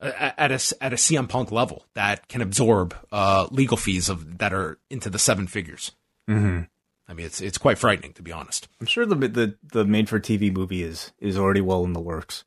at 0.00 0.50
a 0.50 0.74
at 0.80 0.92
a 0.92 0.96
CM 0.96 1.28
Punk 1.28 1.52
level 1.52 1.84
that 1.94 2.28
can 2.28 2.40
absorb 2.40 2.94
uh, 3.12 3.48
legal 3.50 3.76
fees 3.76 4.08
of 4.08 4.38
that 4.38 4.52
are 4.52 4.78
into 4.88 5.10
the 5.10 5.18
seven 5.18 5.46
figures. 5.46 5.92
Mm-hmm. 6.28 6.62
I 7.08 7.12
mean, 7.12 7.26
it's 7.26 7.40
it's 7.40 7.58
quite 7.58 7.78
frightening 7.78 8.12
to 8.14 8.22
be 8.22 8.32
honest. 8.32 8.68
I'm 8.80 8.86
sure 8.86 9.04
the 9.04 9.16
the 9.16 9.56
the 9.62 9.84
made 9.84 10.08
for 10.08 10.20
TV 10.20 10.52
movie 10.52 10.82
is 10.82 11.12
is 11.18 11.36
already 11.36 11.60
well 11.60 11.84
in 11.84 11.92
the 11.92 12.00
works. 12.00 12.44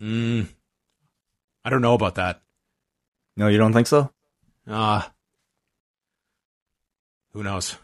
Mm, 0.00 0.48
I 1.64 1.70
don't 1.70 1.82
know 1.82 1.94
about 1.94 2.16
that. 2.16 2.42
No, 3.36 3.48
you 3.48 3.58
don't 3.58 3.72
think 3.72 3.86
so? 3.86 4.10
Uh 4.66 5.02
who 7.32 7.42
knows? 7.42 7.76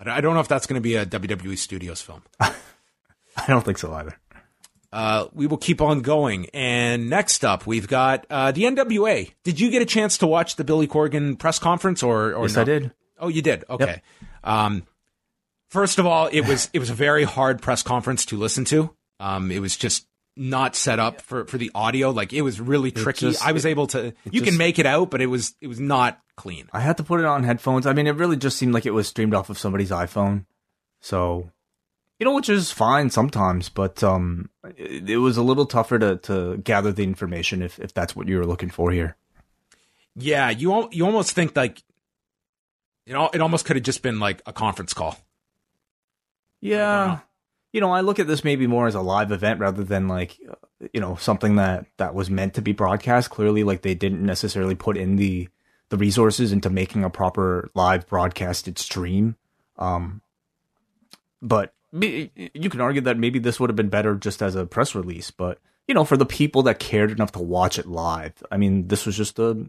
I 0.00 0.20
don't 0.20 0.34
know 0.34 0.40
if 0.40 0.48
that's 0.48 0.66
going 0.66 0.80
to 0.80 0.82
be 0.82 0.96
a 0.96 1.06
WWE 1.06 1.56
Studios 1.56 2.02
film. 2.02 2.22
I 2.40 3.46
don't 3.46 3.64
think 3.64 3.78
so 3.78 3.92
either. 3.92 4.18
Uh, 4.92 5.28
we 5.32 5.46
will 5.46 5.58
keep 5.58 5.80
on 5.80 6.00
going. 6.00 6.46
And 6.52 7.08
next 7.08 7.44
up, 7.44 7.66
we've 7.66 7.88
got 7.88 8.26
uh, 8.28 8.52
the 8.52 8.64
NWA. 8.64 9.32
Did 9.42 9.60
you 9.60 9.70
get 9.70 9.80
a 9.80 9.86
chance 9.86 10.18
to 10.18 10.26
watch 10.26 10.56
the 10.56 10.64
Billy 10.64 10.86
Corgan 10.86 11.38
press 11.38 11.58
conference? 11.58 12.02
Or, 12.02 12.34
or 12.34 12.42
yes, 12.42 12.56
no? 12.56 12.62
I 12.62 12.64
did. 12.64 12.92
Oh, 13.18 13.28
you 13.28 13.42
did. 13.42 13.64
Okay. 13.70 13.84
Yep. 13.84 14.02
Um, 14.42 14.86
first 15.70 15.98
of 15.98 16.06
all, 16.06 16.26
it 16.26 16.42
was 16.42 16.68
it 16.72 16.78
was 16.78 16.90
a 16.90 16.94
very 16.94 17.24
hard 17.24 17.62
press 17.62 17.82
conference 17.82 18.26
to 18.26 18.36
listen 18.36 18.64
to. 18.66 18.94
Um, 19.20 19.50
it 19.50 19.60
was 19.60 19.76
just 19.76 20.06
not 20.36 20.74
set 20.76 20.98
up 20.98 21.20
for, 21.20 21.44
for 21.46 21.58
the 21.58 21.70
audio. 21.74 22.10
Like 22.10 22.32
it 22.32 22.42
was 22.42 22.60
really 22.60 22.90
tricky. 22.90 23.30
just- 23.30 23.46
I 23.46 23.52
was 23.52 23.66
able 23.66 23.86
to. 23.88 24.14
You 24.30 24.42
can 24.42 24.56
make 24.56 24.78
it 24.78 24.86
out, 24.86 25.10
but 25.10 25.20
it 25.20 25.26
was 25.26 25.54
it 25.60 25.66
was 25.66 25.80
not 25.80 26.20
clean. 26.36 26.68
I 26.72 26.80
had 26.80 26.96
to 26.96 27.02
put 27.04 27.20
it 27.20 27.26
on 27.26 27.44
headphones. 27.44 27.86
I 27.86 27.92
mean, 27.92 28.06
it 28.06 28.16
really 28.16 28.36
just 28.36 28.56
seemed 28.56 28.72
like 28.74 28.86
it 28.86 28.92
was 28.92 29.08
streamed 29.08 29.34
off 29.34 29.50
of 29.50 29.58
somebody's 29.58 29.90
iPhone. 29.90 30.46
So, 31.00 31.50
you 32.18 32.24
know, 32.24 32.34
which 32.34 32.48
is 32.48 32.70
fine 32.70 33.10
sometimes, 33.10 33.68
but 33.68 34.02
um, 34.02 34.48
it, 34.76 35.10
it 35.10 35.16
was 35.18 35.36
a 35.36 35.42
little 35.42 35.66
tougher 35.66 35.98
to, 35.98 36.16
to 36.18 36.56
gather 36.58 36.92
the 36.92 37.02
information 37.02 37.60
if, 37.60 37.78
if 37.80 37.92
that's 37.92 38.14
what 38.16 38.28
you 38.28 38.38
were 38.38 38.46
looking 38.46 38.70
for 38.70 38.90
here. 38.92 39.16
Yeah, 40.14 40.50
you 40.50 40.72
al- 40.72 40.88
you 40.92 41.04
almost 41.04 41.32
think 41.32 41.56
like, 41.56 41.82
you 43.06 43.12
know, 43.12 43.28
it 43.34 43.40
almost 43.40 43.64
could 43.66 43.76
have 43.76 43.82
just 43.84 44.02
been 44.02 44.20
like 44.20 44.40
a 44.46 44.52
conference 44.52 44.94
call. 44.94 45.18
Yeah. 46.60 47.18
You 47.72 47.80
know, 47.80 47.90
I 47.90 48.02
look 48.02 48.18
at 48.18 48.26
this 48.26 48.44
maybe 48.44 48.66
more 48.66 48.86
as 48.86 48.94
a 48.94 49.00
live 49.00 49.32
event 49.32 49.60
rather 49.60 49.82
than 49.82 50.06
like, 50.06 50.38
you 50.92 51.00
know, 51.00 51.16
something 51.16 51.56
that, 51.56 51.86
that 51.96 52.14
was 52.14 52.30
meant 52.30 52.54
to 52.54 52.62
be 52.62 52.72
broadcast. 52.72 53.30
Clearly, 53.30 53.64
like 53.64 53.82
they 53.82 53.94
didn't 53.94 54.24
necessarily 54.24 54.74
put 54.74 54.96
in 54.96 55.16
the, 55.16 55.48
the 55.88 55.96
resources 55.96 56.52
into 56.52 56.68
making 56.70 57.02
a 57.02 57.10
proper 57.10 57.70
live 57.74 58.06
broadcasted 58.06 58.78
stream. 58.78 59.36
Um, 59.78 60.20
but 61.40 61.74
you 61.92 62.70
can 62.70 62.80
argue 62.80 63.02
that 63.02 63.18
maybe 63.18 63.38
this 63.38 63.58
would 63.58 63.70
have 63.70 63.76
been 63.76 63.88
better 63.88 64.14
just 64.14 64.42
as 64.42 64.54
a 64.54 64.66
press 64.66 64.94
release. 64.94 65.30
But 65.30 65.58
you 65.88 65.94
know, 65.94 66.04
for 66.04 66.16
the 66.16 66.26
people 66.26 66.62
that 66.64 66.78
cared 66.78 67.10
enough 67.10 67.32
to 67.32 67.40
watch 67.40 67.78
it 67.78 67.86
live, 67.86 68.34
I 68.50 68.56
mean, 68.56 68.88
this 68.88 69.04
was 69.06 69.16
just 69.16 69.38
a 69.38 69.68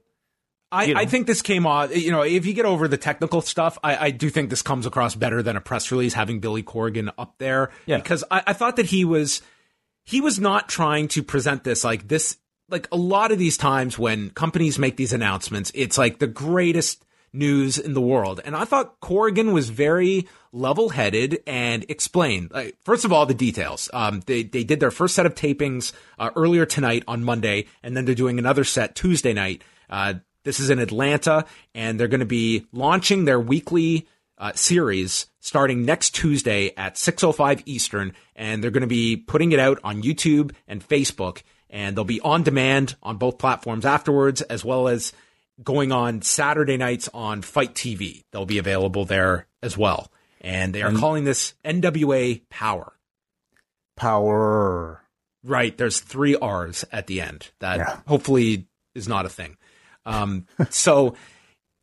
I, 0.73 0.83
You 0.85 0.93
know. 0.95 0.99
I 0.99 1.05
think 1.05 1.27
this 1.27 1.41
came 1.41 1.67
off. 1.67 1.95
You 1.95 2.11
know, 2.11 2.23
if 2.23 2.45
you 2.45 2.53
get 2.53 2.65
over 2.65 2.87
the 2.87 2.97
technical 2.97 3.41
stuff, 3.41 3.77
I, 3.83 4.07
I 4.07 4.11
do 4.11 4.29
think 4.29 4.49
this 4.49 4.61
comes 4.61 4.85
across 4.85 5.15
better 5.15 5.43
than 5.43 5.55
a 5.55 5.61
press 5.61 5.91
release 5.91 6.13
having 6.13 6.39
Billy 6.39 6.63
Corgan 6.63 7.11
up 7.17 7.35
there. 7.37 7.69
Yeah. 7.85 7.97
Because 7.97 8.23
I, 8.31 8.43
I 8.47 8.53
thought 8.53 8.77
that 8.77 8.87
he 8.87 9.05
was 9.05 9.41
he 10.03 10.19
was 10.19 10.39
not 10.39 10.67
trying 10.67 11.07
to 11.09 11.23
present 11.23 11.63
this 11.63 11.83
like 11.83 12.07
this. 12.07 12.37
Like 12.69 12.87
a 12.91 12.97
lot 12.97 13.31
of 13.31 13.37
these 13.37 13.57
times 13.57 13.99
when 13.99 14.31
companies 14.31 14.79
make 14.79 14.97
these 14.97 15.13
announcements, 15.13 15.71
it's 15.75 15.97
like 15.97 16.17
the 16.17 16.27
greatest 16.27 17.05
news 17.33 17.77
in 17.77 17.93
the 17.93 18.01
world. 18.01 18.39
And 18.43 18.55
I 18.55 18.65
thought 18.65 18.99
Corgan 18.99 19.53
was 19.53 19.69
very 19.69 20.27
level 20.51 20.89
headed 20.89 21.41
and 21.47 21.83
explained, 21.89 22.51
like, 22.51 22.77
first 22.83 23.05
of 23.05 23.11
all, 23.11 23.25
the 23.25 23.33
details. 23.33 23.89
Um, 23.91 24.21
they, 24.27 24.43
they 24.43 24.63
did 24.63 24.79
their 24.79 24.91
first 24.91 25.15
set 25.15 25.25
of 25.25 25.33
tapings 25.33 25.93
uh, 26.19 26.29
earlier 26.35 26.65
tonight 26.65 27.03
on 27.07 27.23
Monday, 27.23 27.65
and 27.81 27.97
then 27.97 28.05
they're 28.05 28.13
doing 28.15 28.37
another 28.37 28.63
set 28.63 28.95
Tuesday 28.95 29.33
night. 29.33 29.63
Uh, 29.89 30.15
this 30.43 30.59
is 30.59 30.69
in 30.69 30.79
Atlanta, 30.79 31.45
and 31.73 31.99
they're 31.99 32.07
going 32.07 32.19
to 32.19 32.25
be 32.25 32.65
launching 32.71 33.25
their 33.25 33.39
weekly 33.39 34.07
uh, 34.37 34.51
series 34.55 35.27
starting 35.39 35.85
next 35.85 36.11
Tuesday 36.15 36.71
at 36.75 36.95
6:05 36.95 37.61
Eastern, 37.65 38.13
and 38.35 38.63
they're 38.63 38.71
going 38.71 38.81
to 38.81 38.87
be 38.87 39.15
putting 39.17 39.51
it 39.51 39.59
out 39.59 39.79
on 39.83 40.01
YouTube 40.03 40.51
and 40.67 40.85
Facebook, 40.87 41.43
and 41.69 41.95
they'll 41.95 42.03
be 42.03 42.21
on 42.21 42.43
demand 42.43 42.95
on 43.03 43.17
both 43.17 43.37
platforms 43.37 43.85
afterwards, 43.85 44.41
as 44.43 44.65
well 44.65 44.87
as 44.87 45.13
going 45.63 45.91
on 45.91 46.21
Saturday 46.23 46.77
nights 46.77 47.09
on 47.13 47.41
FITE 47.41 47.73
TV. 47.75 48.23
They'll 48.31 48.45
be 48.45 48.57
available 48.57 49.05
there 49.05 49.45
as 49.61 49.77
well, 49.77 50.11
and 50.41 50.73
they 50.73 50.81
are 50.81 50.91
calling 50.91 51.23
this 51.25 51.53
NWA 51.63 52.41
Powerrr. 52.51 52.91
power. 53.95 55.01
Right. 55.43 55.77
There's 55.77 55.99
three 55.99 56.35
R's 56.35 56.85
at 56.91 57.07
the 57.07 57.21
end. 57.21 57.51
That 57.59 57.77
Yeah. 57.77 57.99
hopefully 58.07 58.67
is 58.95 59.07
not 59.07 59.25
a 59.25 59.29
thing. 59.29 59.57
Um, 60.05 60.47
so 60.69 61.15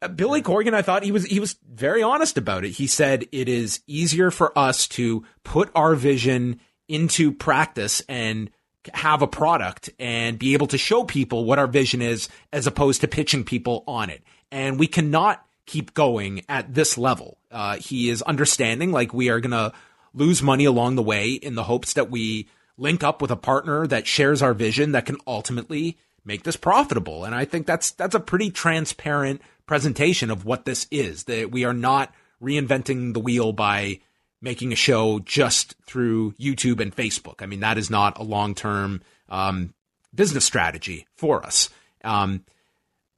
uh, 0.03 0.09
Billy 0.09 0.43
Corgan, 0.43 0.75
I 0.75 0.83
thought 0.83 1.03
he 1.03 1.13
was 1.13 1.25
he 1.25 1.41
was 1.41 1.57
very 1.71 2.03
honest 2.03 2.39
about 2.39 2.65
it. 2.65 2.71
He 2.71 2.87
said 2.87 3.27
it 3.33 3.49
is 3.49 3.81
easier 3.87 4.31
for 4.31 4.57
us 4.59 4.89
to 4.89 5.25
put 5.45 5.71
our 5.75 5.95
vision 5.95 6.61
into 6.89 7.33
practice 7.33 8.03
and 8.09 8.51
have 8.95 9.23
a 9.23 9.27
product 9.27 9.91
and 9.99 10.39
be 10.39 10.55
able 10.55 10.67
to 10.69 10.79
show 10.79 11.05
people 11.05 11.45
what 11.45 11.59
our 11.59 11.67
vision 11.67 12.01
is 12.01 12.29
as 12.53 12.67
opposed 12.67 13.03
to 13.03 13.09
pitching 13.09 13.45
people 13.45 13.85
on 13.87 14.11
it. 14.11 14.23
And 14.51 14.79
we 14.79 14.87
cannot 14.87 15.45
keep 15.67 15.95
going 15.95 16.43
at 16.49 16.75
this 16.75 16.97
level. 16.97 17.39
Uh, 17.51 17.77
he 17.77 18.09
is 18.09 18.23
understanding 18.23 18.91
like 18.91 19.13
we 19.13 19.29
are 19.29 19.39
going 19.39 19.51
to 19.51 19.73
lose 20.15 20.43
money 20.43 20.65
along 20.65 20.97
the 20.97 21.03
way 21.03 21.31
in 21.31 21.55
the 21.55 21.63
hopes 21.65 21.93
that 21.93 22.11
we 22.11 22.49
link 22.77 23.05
up 23.05 23.21
with 23.21 23.31
a 23.31 23.37
partner 23.37 23.87
that 23.87 24.07
shares 24.07 24.43
our 24.43 24.55
vision 24.55 24.93
that 24.93 25.07
can 25.07 25.17
ultimately 25.27 25.99
make 26.25 26.43
this 26.43 26.57
profitable. 26.57 27.25
And 27.25 27.35
I 27.35 27.45
think 27.45 27.67
that's 27.67 27.93
that's 27.93 28.15
a 28.15 28.21
pretty 28.21 28.51
transparent 28.51 29.43
presentation 29.67 30.31
of 30.31 30.45
what 30.45 30.65
this 30.65 30.87
is. 30.91 31.25
That 31.25 31.51
we 31.51 31.65
are 31.65 31.75
not 31.75 32.15
reinventing 32.43 33.15
the 33.15 33.21
wheel 33.21 33.53
by 33.53 34.01
making 34.43 34.73
a 34.73 34.77
show 34.77 35.19
just 35.19 35.75
through 35.85 36.33
YouTube 36.33 36.81
and 36.81 36.95
Facebook. 36.95 37.43
I 37.43 37.47
mean, 37.47 37.61
that 37.61 37.79
is 37.79 37.91
not 37.91 38.19
a 38.19 38.23
long 38.23 38.55
term 38.55 39.03
um, 39.29 39.75
business 40.15 40.45
strategy 40.45 41.07
for 41.17 41.45
us. 41.45 41.69
Um, 42.03 42.45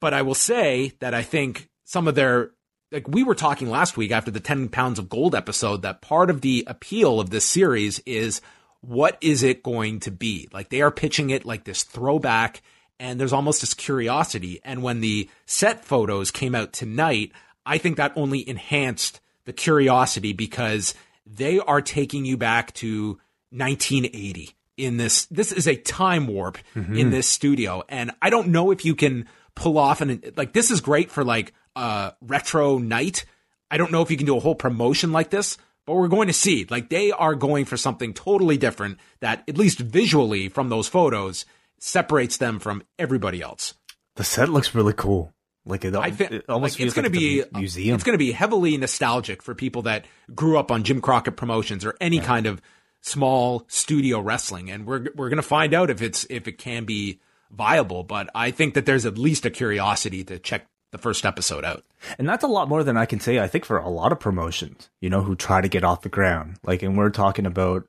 but 0.00 0.12
I 0.12 0.22
will 0.22 0.34
say 0.34 0.92
that 0.98 1.14
I 1.14 1.22
think 1.22 1.68
some 1.84 2.08
of 2.08 2.14
their 2.14 2.50
like 2.90 3.08
we 3.08 3.22
were 3.22 3.34
talking 3.34 3.70
last 3.70 3.96
week 3.96 4.10
after 4.10 4.30
the 4.30 4.40
10 4.40 4.68
pounds 4.68 4.98
of 4.98 5.08
gold 5.08 5.34
episode 5.34 5.82
that 5.82 6.02
part 6.02 6.28
of 6.28 6.42
the 6.42 6.64
appeal 6.66 7.20
of 7.20 7.30
this 7.30 7.44
series 7.44 8.00
is 8.00 8.40
what 8.80 9.16
is 9.20 9.42
it 9.42 9.62
going 9.62 10.00
to 10.00 10.10
be? 10.10 10.48
Like 10.52 10.68
they 10.68 10.82
are 10.82 10.90
pitching 10.90 11.30
it 11.30 11.44
like 11.44 11.64
this 11.64 11.84
throwback 11.84 12.62
and 13.02 13.18
there's 13.18 13.32
almost 13.32 13.62
this 13.62 13.74
curiosity. 13.74 14.60
And 14.64 14.80
when 14.80 15.00
the 15.00 15.28
set 15.44 15.84
photos 15.84 16.30
came 16.30 16.54
out 16.54 16.72
tonight, 16.72 17.32
I 17.66 17.78
think 17.78 17.96
that 17.96 18.12
only 18.14 18.48
enhanced 18.48 19.20
the 19.44 19.52
curiosity 19.52 20.32
because 20.32 20.94
they 21.26 21.58
are 21.58 21.82
taking 21.82 22.24
you 22.24 22.36
back 22.36 22.72
to 22.74 23.18
1980 23.50 24.54
in 24.76 24.98
this. 24.98 25.26
This 25.26 25.50
is 25.50 25.66
a 25.66 25.74
time 25.74 26.28
warp 26.28 26.58
mm-hmm. 26.76 26.96
in 26.96 27.10
this 27.10 27.28
studio. 27.28 27.82
And 27.88 28.12
I 28.22 28.30
don't 28.30 28.48
know 28.48 28.70
if 28.70 28.84
you 28.84 28.94
can 28.94 29.26
pull 29.56 29.78
off 29.78 30.00
an, 30.00 30.22
like, 30.36 30.52
this 30.52 30.70
is 30.70 30.80
great 30.80 31.10
for 31.10 31.24
like 31.24 31.52
a 31.74 32.12
retro 32.20 32.78
night. 32.78 33.24
I 33.68 33.78
don't 33.78 33.90
know 33.90 34.02
if 34.02 34.12
you 34.12 34.16
can 34.16 34.26
do 34.26 34.36
a 34.36 34.40
whole 34.40 34.54
promotion 34.54 35.10
like 35.10 35.30
this, 35.30 35.58
but 35.86 35.94
we're 35.94 36.06
going 36.06 36.28
to 36.28 36.32
see. 36.32 36.66
Like, 36.70 36.88
they 36.88 37.10
are 37.10 37.34
going 37.34 37.64
for 37.64 37.76
something 37.76 38.14
totally 38.14 38.58
different 38.58 38.98
that, 39.18 39.42
at 39.48 39.58
least 39.58 39.80
visually 39.80 40.48
from 40.48 40.68
those 40.68 40.86
photos, 40.86 41.46
separates 41.82 42.36
them 42.36 42.60
from 42.60 42.82
everybody 42.96 43.42
else. 43.42 43.74
The 44.14 44.22
set 44.24 44.48
looks 44.48 44.74
really 44.74 44.92
cool. 44.92 45.32
Like 45.64 45.84
it, 45.84 45.94
I 45.94 46.10
think 46.10 46.30
it 46.30 46.44
almost 46.48 46.74
like, 46.74 46.78
feels 46.78 46.86
it's 46.88 46.94
going 46.94 47.04
like 47.04 47.12
to 47.12 47.18
be 47.18 47.40
a 47.40 47.58
museum. 47.58 47.94
It's 47.94 48.04
going 48.04 48.14
to 48.14 48.24
be 48.24 48.32
heavily 48.32 48.76
nostalgic 48.76 49.42
for 49.42 49.54
people 49.54 49.82
that 49.82 50.06
grew 50.34 50.58
up 50.58 50.70
on 50.70 50.84
Jim 50.84 51.00
Crockett 51.00 51.36
Promotions 51.36 51.84
or 51.84 51.94
any 52.00 52.20
kind 52.20 52.46
of 52.46 52.60
small 53.00 53.64
studio 53.68 54.20
wrestling, 54.20 54.70
and 54.70 54.86
we're 54.86 55.06
we're 55.16 55.28
going 55.28 55.36
to 55.36 55.42
find 55.42 55.74
out 55.74 55.90
if 55.90 56.02
it's 56.02 56.26
if 56.30 56.48
it 56.48 56.58
can 56.58 56.84
be 56.84 57.20
viable. 57.50 58.02
But 58.02 58.30
I 58.34 58.50
think 58.50 58.74
that 58.74 58.86
there's 58.86 59.06
at 59.06 59.18
least 59.18 59.44
a 59.46 59.50
curiosity 59.50 60.24
to 60.24 60.38
check 60.38 60.66
the 60.90 60.98
first 60.98 61.24
episode 61.24 61.64
out. 61.64 61.84
And 62.18 62.28
that's 62.28 62.44
a 62.44 62.48
lot 62.48 62.68
more 62.68 62.84
than 62.84 62.96
I 62.96 63.06
can 63.06 63.18
say, 63.18 63.38
I 63.38 63.48
think, 63.48 63.64
for 63.64 63.78
a 63.78 63.88
lot 63.88 64.12
of 64.12 64.20
promotions, 64.20 64.90
you 65.00 65.10
know, 65.10 65.22
who 65.22 65.34
try 65.34 65.60
to 65.60 65.68
get 65.68 65.84
off 65.84 66.02
the 66.02 66.08
ground. 66.08 66.58
Like, 66.64 66.82
and 66.82 66.98
we're 66.98 67.10
talking 67.10 67.46
about, 67.46 67.88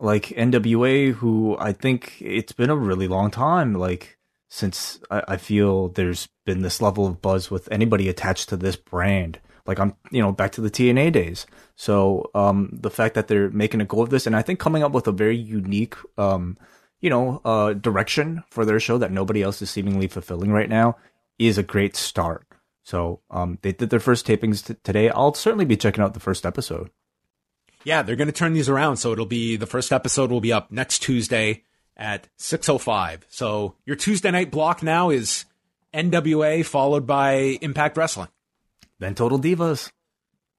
like, 0.00 0.26
NWA, 0.26 1.12
who 1.12 1.56
I 1.58 1.72
think 1.72 2.16
it's 2.20 2.52
been 2.52 2.70
a 2.70 2.76
really 2.76 3.08
long 3.08 3.30
time, 3.30 3.74
like, 3.74 4.18
since 4.48 5.00
I, 5.10 5.22
I 5.28 5.36
feel 5.36 5.88
there's 5.88 6.28
been 6.46 6.62
this 6.62 6.80
level 6.80 7.06
of 7.06 7.20
buzz 7.20 7.50
with 7.50 7.70
anybody 7.70 8.08
attached 8.08 8.48
to 8.48 8.56
this 8.56 8.76
brand. 8.76 9.40
Like, 9.66 9.78
I'm, 9.78 9.94
you 10.10 10.22
know, 10.22 10.32
back 10.32 10.52
to 10.52 10.60
the 10.60 10.70
TNA 10.70 11.12
days. 11.12 11.46
So, 11.76 12.30
um, 12.34 12.70
the 12.72 12.90
fact 12.90 13.14
that 13.14 13.28
they're 13.28 13.50
making 13.50 13.80
a 13.80 13.84
go 13.84 14.02
of 14.02 14.10
this, 14.10 14.26
and 14.26 14.34
I 14.34 14.42
think 14.42 14.58
coming 14.58 14.82
up 14.82 14.92
with 14.92 15.06
a 15.06 15.12
very 15.12 15.36
unique, 15.36 15.96
um, 16.16 16.56
you 17.00 17.10
know, 17.10 17.40
uh, 17.44 17.74
direction 17.74 18.44
for 18.50 18.64
their 18.64 18.80
show 18.80 18.98
that 18.98 19.12
nobody 19.12 19.42
else 19.42 19.60
is 19.62 19.70
seemingly 19.70 20.08
fulfilling 20.08 20.52
right 20.52 20.68
now 20.68 20.96
is 21.38 21.58
a 21.58 21.62
great 21.62 21.96
start. 21.96 22.46
So 22.82 23.20
um, 23.30 23.58
they 23.62 23.72
did 23.72 23.90
their 23.90 24.00
first 24.00 24.26
tapings 24.26 24.64
t- 24.64 24.74
today. 24.82 25.10
I'll 25.10 25.34
certainly 25.34 25.66
be 25.66 25.76
checking 25.76 26.02
out 26.02 26.14
the 26.14 26.20
first 26.20 26.46
episode. 26.46 26.90
Yeah, 27.88 28.02
they're 28.02 28.16
going 28.16 28.28
to 28.28 28.32
turn 28.32 28.52
these 28.52 28.68
around. 28.68 28.98
So 28.98 29.12
it'll 29.12 29.24
be 29.24 29.56
the 29.56 29.66
first 29.66 29.92
episode 29.92 30.30
will 30.30 30.42
be 30.42 30.52
up 30.52 30.70
next 30.70 30.98
Tuesday 30.98 31.64
at 31.96 32.28
6:05. 32.38 33.22
So 33.30 33.76
your 33.86 33.96
Tuesday 33.96 34.30
night 34.30 34.50
block 34.50 34.82
now 34.82 35.08
is 35.08 35.46
NWA 35.94 36.66
followed 36.66 37.06
by 37.06 37.56
Impact 37.62 37.96
Wrestling 37.96 38.28
Then 38.98 39.14
Total 39.14 39.38
Divas 39.38 39.90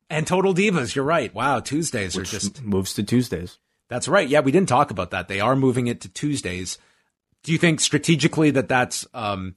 and 0.09 0.25
Total 0.25 0.55
Divas. 0.55 0.95
You're 0.95 1.05
right. 1.05 1.31
Wow, 1.31 1.59
Tuesdays 1.59 2.17
are 2.17 2.23
just 2.23 2.63
moves 2.63 2.95
to 2.95 3.03
Tuesdays. 3.03 3.59
That's 3.89 4.07
right. 4.07 4.27
Yeah, 4.27 4.39
we 4.39 4.51
didn't 4.51 4.69
talk 4.69 4.89
about 4.89 5.11
that. 5.11 5.27
They 5.27 5.39
are 5.39 5.55
moving 5.55 5.85
it 5.85 6.01
to 6.01 6.09
Tuesdays. 6.09 6.79
Do 7.43 7.51
you 7.51 7.59
think 7.59 7.79
strategically 7.79 8.49
that 8.51 8.67
that's 8.67 9.05
um 9.13 9.55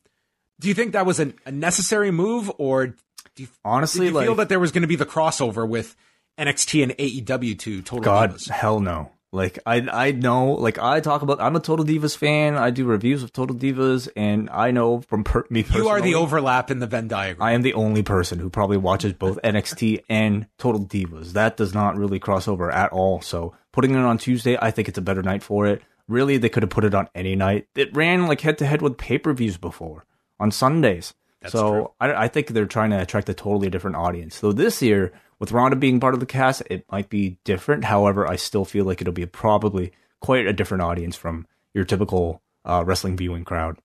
do 0.61 0.69
you 0.69 0.75
think 0.75 0.93
that 0.93 1.07
was 1.07 1.21
a, 1.21 1.33
a 1.47 1.51
necessary 1.51 2.11
move 2.11 2.53
or 2.59 2.89
do 3.35 3.45
you, 3.45 3.49
Honestly, 3.65 4.09
you 4.09 4.21
feel 4.21 4.35
that 4.35 4.51
there 4.51 4.61
was 4.61 4.73
going 4.73 4.83
to 4.83 4.89
be 4.89 4.97
the 4.97 5.07
crossover 5.07 5.67
with 5.67 5.97
NXT 6.39 6.83
and 6.83 6.93
AEW 6.97 7.59
to 7.61 7.83
Total 7.83 8.05
God, 8.05 8.33
Divas? 8.33 8.49
hell 8.49 8.81
no. 8.81 9.11
Like 9.35 9.59
I, 9.65 9.77
I 9.77 10.13
know, 10.13 10.53
like 10.53 10.79
I 10.79 11.01
talk 11.01 11.23
about. 11.23 11.41
I'm 11.41 11.57
a 11.57 11.61
Total 11.61 11.87
Divas 11.87 12.15
fan. 12.15 12.55
I 12.55 12.69
do 12.71 12.85
reviews 12.85 13.23
of 13.23 13.33
Total 13.33 13.57
Divas, 13.57 14.07
and 14.15 14.51
I 14.51 14.73
know 14.73 15.01
from 15.01 15.25
per- 15.25 15.47
me 15.49 15.63
personally, 15.63 15.83
You 15.85 15.89
are 15.89 16.01
the 16.03 16.15
overlap 16.17 16.71
in 16.71 16.81
the 16.81 16.87
Venn 16.87 17.09
diagram. 17.09 17.43
I 17.43 17.53
am 17.53 17.63
the 17.63 17.73
only 17.73 18.03
person 18.03 18.39
who 18.39 18.51
probably 18.51 18.77
watches 18.77 19.15
both 19.15 19.41
NXT 19.45 20.03
and 20.11 20.49
Total 20.59 20.85
Divas. 20.85 21.33
That 21.33 21.57
does 21.57 21.73
not 21.73 21.97
really 21.97 22.19
cross 22.19 22.47
over 22.47 22.71
at 22.71 22.93
all. 22.93 23.23
So 23.23 23.55
putting 23.73 23.93
it 23.93 23.97
on 23.99 24.19
Tuesday, 24.19 24.59
I 24.61 24.71
think 24.71 24.89
it's 24.89 24.99
a 24.99 25.03
better 25.03 25.23
night 25.23 25.43
for 25.43 25.67
it. 25.67 25.81
Really, 26.09 26.37
they 26.37 26.51
could 26.51 26.63
have 26.63 26.69
put 26.71 26.85
it 26.85 26.95
on 26.95 27.09
any 27.15 27.35
night. 27.35 27.69
It 27.75 27.97
ran 27.97 28.27
like 28.27 28.43
head 28.43 28.59
to 28.59 28.67
head 28.67 28.83
with 28.83 28.99
pay 28.99 29.17
per 29.17 29.33
views 29.33 29.57
before 29.57 30.05
on 30.39 30.51
Sundays. 30.51 31.15
so 31.47 31.71
true. 31.71 31.91
I, 32.01 32.25
I 32.25 32.29
think 32.29 32.49
they're 32.49 32.67
trying 32.67 32.91
to 32.91 33.01
attract 33.01 33.31
a 33.31 33.35
totally 33.35 33.71
different 33.71 33.97
audience. 33.97 34.35
So 34.37 34.53
this 34.53 34.83
year, 34.83 35.13
with 35.43 35.51
Ronda 35.51 35.75
being 35.75 35.99
part 35.99 36.15
of 36.15 36.21
the 36.21 36.27
cast, 36.27 36.63
it 36.71 36.87
might 36.89 37.09
be 37.09 37.37
different. 37.43 37.83
However, 37.83 38.29
I 38.29 38.37
still 38.37 38.65
feel 38.65 38.85
like 38.85 39.01
it'll 39.01 39.13
be 39.13 39.27
probably 39.27 39.91
quite 40.21 40.47
a 40.47 40.53
different 40.53 40.85
audience 40.85 41.17
from 41.17 41.49
your 41.75 41.85
typical 41.85 42.41
uh, 42.65 42.85
wrestling 42.87 43.17
viewing 43.17 43.45
crowd. 43.45 43.77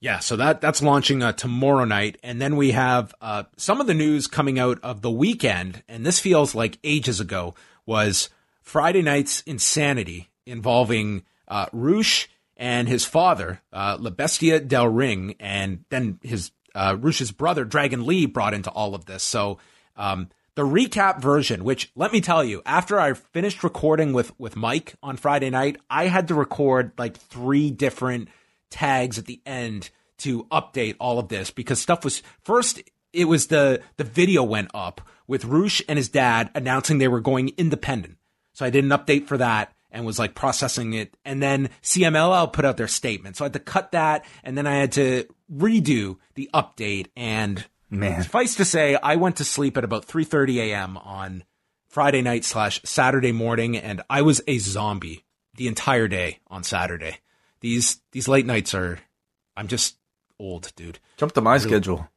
Yeah, 0.00 0.18
so 0.18 0.34
that 0.34 0.60
that's 0.60 0.82
launching 0.82 1.22
uh, 1.22 1.30
tomorrow 1.30 1.84
night, 1.84 2.18
and 2.24 2.42
then 2.42 2.56
we 2.56 2.72
have 2.72 3.14
uh, 3.20 3.44
some 3.56 3.80
of 3.80 3.86
the 3.86 3.94
news 3.94 4.26
coming 4.26 4.58
out 4.58 4.80
of 4.82 5.00
the 5.00 5.12
weekend, 5.12 5.84
and 5.88 6.04
this 6.04 6.18
feels 6.18 6.56
like 6.56 6.80
ages 6.82 7.20
ago. 7.20 7.54
Was 7.86 8.30
Friday 8.62 9.02
night's 9.02 9.42
insanity 9.42 10.28
involving 10.44 11.22
uh, 11.46 11.66
Rush 11.70 12.28
and 12.56 12.88
his 12.88 13.04
father, 13.04 13.62
uh, 13.72 13.96
La 14.00 14.10
Bestia 14.10 14.58
del 14.58 14.88
Ring, 14.88 15.36
and 15.38 15.84
then 15.88 16.18
his 16.20 16.50
uh, 16.74 16.96
Rush's 16.98 17.32
brother, 17.32 17.64
Dragon 17.64 18.06
Lee, 18.06 18.26
brought 18.26 18.54
into 18.54 18.70
all 18.70 18.94
of 18.94 19.06
this. 19.06 19.22
So 19.22 19.58
um, 19.96 20.28
the 20.54 20.62
recap 20.62 21.20
version, 21.20 21.64
which 21.64 21.90
let 21.94 22.12
me 22.12 22.20
tell 22.20 22.44
you, 22.44 22.62
after 22.66 22.98
I 22.98 23.14
finished 23.14 23.64
recording 23.64 24.12
with 24.12 24.38
with 24.38 24.56
Mike 24.56 24.94
on 25.02 25.16
Friday 25.16 25.50
night, 25.50 25.78
I 25.88 26.06
had 26.06 26.28
to 26.28 26.34
record 26.34 26.92
like 26.98 27.16
three 27.16 27.70
different 27.70 28.28
tags 28.70 29.18
at 29.18 29.26
the 29.26 29.40
end 29.46 29.90
to 30.18 30.44
update 30.44 30.96
all 31.00 31.18
of 31.18 31.28
this 31.28 31.50
because 31.50 31.80
stuff 31.80 32.04
was 32.04 32.22
first 32.42 32.82
it 33.12 33.24
was 33.24 33.46
the 33.46 33.82
the 33.96 34.04
video 34.04 34.42
went 34.42 34.70
up 34.74 35.00
with 35.26 35.44
Rush 35.44 35.82
and 35.88 35.96
his 35.96 36.08
dad 36.08 36.50
announcing 36.54 36.98
they 36.98 37.08
were 37.08 37.20
going 37.20 37.52
independent. 37.56 38.16
So 38.52 38.66
I 38.66 38.70
did 38.70 38.84
an 38.84 38.90
update 38.90 39.26
for 39.26 39.38
that 39.38 39.72
and 39.92 40.04
was 40.06 40.18
like 40.18 40.34
processing 40.34 40.92
it. 40.94 41.16
And 41.24 41.42
then 41.42 41.70
CMLL 41.82 42.52
put 42.52 42.64
out 42.64 42.76
their 42.76 42.88
statement. 42.88 43.36
So 43.36 43.44
I 43.44 43.46
had 43.46 43.52
to 43.54 43.58
cut 43.58 43.92
that 43.92 44.24
and 44.44 44.56
then 44.56 44.66
I 44.66 44.76
had 44.76 44.92
to 44.92 45.24
redo 45.52 46.16
the 46.34 46.48
update 46.54 47.08
and 47.16 47.64
Man. 47.90 48.22
suffice 48.22 48.54
to 48.56 48.64
say 48.64 48.96
I 49.02 49.16
went 49.16 49.36
to 49.36 49.44
sleep 49.44 49.76
at 49.76 49.84
about 49.84 50.06
3:30 50.06 50.56
a.m. 50.58 50.96
on 50.98 51.44
Friday 51.88 52.22
night 52.22 52.44
slash 52.44 52.80
Saturday 52.84 53.32
morning 53.32 53.76
and 53.76 54.00
I 54.08 54.22
was 54.22 54.40
a 54.46 54.58
zombie 54.58 55.24
the 55.56 55.66
entire 55.66 56.06
day 56.08 56.38
on 56.46 56.62
Saturday. 56.62 57.18
These 57.60 58.00
these 58.12 58.28
late 58.28 58.46
nights 58.46 58.74
are 58.74 59.00
I'm 59.56 59.66
just 59.66 59.96
old, 60.38 60.72
dude. 60.76 61.00
Jump 61.16 61.32
to 61.32 61.40
my 61.40 61.58
schedule. 61.58 62.08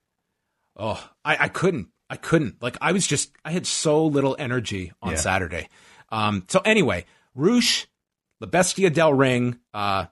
Oh, 0.77 1.03
I, 1.25 1.37
I 1.41 1.47
couldn't. 1.49 1.89
I 2.09 2.15
couldn't. 2.15 2.61
Like 2.61 2.77
I 2.81 2.91
was 2.91 3.05
just 3.07 3.31
I 3.43 3.51
had 3.51 3.65
so 3.65 4.05
little 4.05 4.35
energy 4.37 4.91
on 5.01 5.11
Yeah. 5.11 5.17
Saturday. 5.17 5.69
Um 6.09 6.45
so 6.47 6.61
anyway, 6.63 7.05
Rush, 7.35 7.87
La 8.39 8.47
Bestia 8.47 8.89
del 8.89 9.13
Ring, 9.13 9.59
uh, 9.73 10.05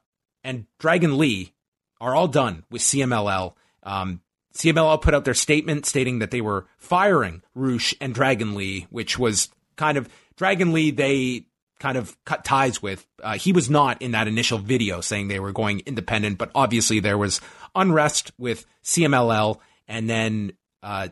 and 0.43 0.65
Dragon 0.79 1.17
Lee 1.17 1.53
are 1.99 2.15
all 2.15 2.27
done 2.27 2.63
with 2.69 2.81
CMLL. 2.81 3.53
Um 3.83 4.21
CMLL 4.53 5.01
put 5.01 5.13
out 5.13 5.25
their 5.25 5.33
statement 5.33 5.85
stating 5.85 6.19
that 6.19 6.31
they 6.31 6.41
were 6.41 6.67
firing 6.77 7.41
Rush 7.55 7.95
and 8.01 8.13
Dragon 8.13 8.55
Lee, 8.55 8.87
which 8.89 9.17
was 9.17 9.49
kind 9.75 9.97
of 9.97 10.09
Dragon 10.35 10.73
Lee 10.73 10.91
they 10.91 11.45
kind 11.79 11.97
of 11.97 12.15
cut 12.25 12.45
ties 12.45 12.81
with. 12.81 13.07
Uh, 13.23 13.37
he 13.37 13.51
was 13.51 13.69
not 13.69 14.01
in 14.01 14.11
that 14.11 14.27
initial 14.27 14.59
video 14.59 15.01
saying 15.01 15.27
they 15.27 15.39
were 15.39 15.51
going 15.51 15.81
independent, 15.85 16.37
but 16.37 16.51
obviously 16.53 16.99
there 16.99 17.17
was 17.17 17.41
unrest 17.73 18.31
with 18.37 18.65
CMLL. 18.83 19.57
And 19.87 20.09
then 20.09 20.53
uh, 20.83 21.07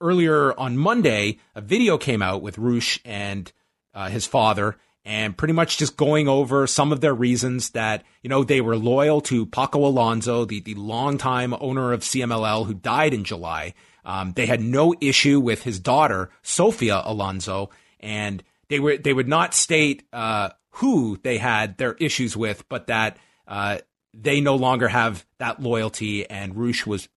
earlier 0.00 0.58
on 0.58 0.78
Monday, 0.78 1.38
a 1.54 1.60
video 1.60 1.98
came 1.98 2.22
out 2.22 2.40
with 2.40 2.58
Rush 2.58 3.00
and 3.04 3.52
uh, 3.92 4.08
his 4.08 4.26
father, 4.26 4.76
and 5.04 5.36
pretty 5.36 5.52
much 5.52 5.76
just 5.76 5.96
going 5.96 6.28
over 6.28 6.66
some 6.66 6.92
of 6.92 7.00
their 7.00 7.14
reasons 7.14 7.70
that 7.70 8.04
you 8.22 8.30
know 8.30 8.42
they 8.42 8.60
were 8.60 8.76
loyal 8.76 9.20
to 9.22 9.46
Paco 9.46 9.86
Alonso, 9.86 10.44
the 10.44 10.60
the 10.60 10.74
longtime 10.74 11.54
owner 11.60 11.92
of 11.92 12.00
CMLL 12.00 12.66
who 12.66 12.74
died 12.74 13.14
in 13.14 13.24
July. 13.24 13.74
Um, 14.04 14.32
they 14.32 14.46
had 14.46 14.60
no 14.60 14.94
issue 15.00 15.40
with 15.40 15.62
his 15.62 15.78
daughter 15.78 16.30
Sofia 16.42 17.02
Alonso, 17.04 17.70
and 18.00 18.42
they 18.68 18.80
were 18.80 18.96
they 18.96 19.12
would 19.12 19.28
not 19.28 19.54
state 19.54 20.04
uh, 20.12 20.50
who 20.70 21.18
they 21.22 21.38
had 21.38 21.78
their 21.78 21.94
issues 21.94 22.36
with, 22.36 22.68
but 22.68 22.86
that 22.86 23.18
uh, 23.46 23.78
they 24.12 24.40
no 24.40 24.56
longer 24.56 24.88
have 24.88 25.24
that 25.38 25.60
loyalty. 25.60 26.28
And 26.28 26.56
Rush 26.56 26.86
was 26.86 27.08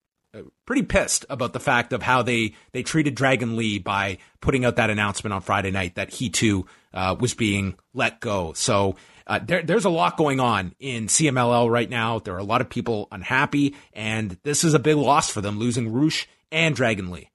pretty 0.66 0.82
pissed 0.82 1.24
about 1.30 1.52
the 1.52 1.60
fact 1.60 1.92
of 1.92 2.02
how 2.02 2.22
they 2.22 2.54
they 2.72 2.82
treated 2.82 3.14
Dragon 3.14 3.56
Lee 3.56 3.78
by 3.78 4.18
putting 4.40 4.64
out 4.64 4.76
that 4.76 4.90
announcement 4.90 5.32
on 5.32 5.40
Friday 5.40 5.70
night 5.70 5.94
that 5.94 6.10
he 6.10 6.28
too 6.28 6.66
uh, 6.92 7.16
was 7.18 7.34
being 7.34 7.76
let 7.94 8.20
go. 8.20 8.52
So. 8.54 8.96
Uh, 9.26 9.38
there, 9.40 9.62
there's 9.62 9.84
a 9.84 9.90
lot 9.90 10.16
going 10.16 10.40
on 10.40 10.74
in 10.80 11.06
CMLL 11.06 11.70
right 11.70 11.90
now. 11.90 12.18
There 12.18 12.34
are 12.34 12.38
a 12.38 12.42
lot 12.42 12.62
of 12.62 12.70
people 12.70 13.08
unhappy, 13.12 13.76
and 13.92 14.38
this 14.42 14.64
is 14.64 14.72
a 14.72 14.78
big 14.78 14.96
loss 14.96 15.30
for 15.30 15.42
them, 15.42 15.58
losing 15.58 15.92
Rush 15.92 16.26
and 16.50 16.74
Dragon 16.74 17.10
Lee. 17.10 17.28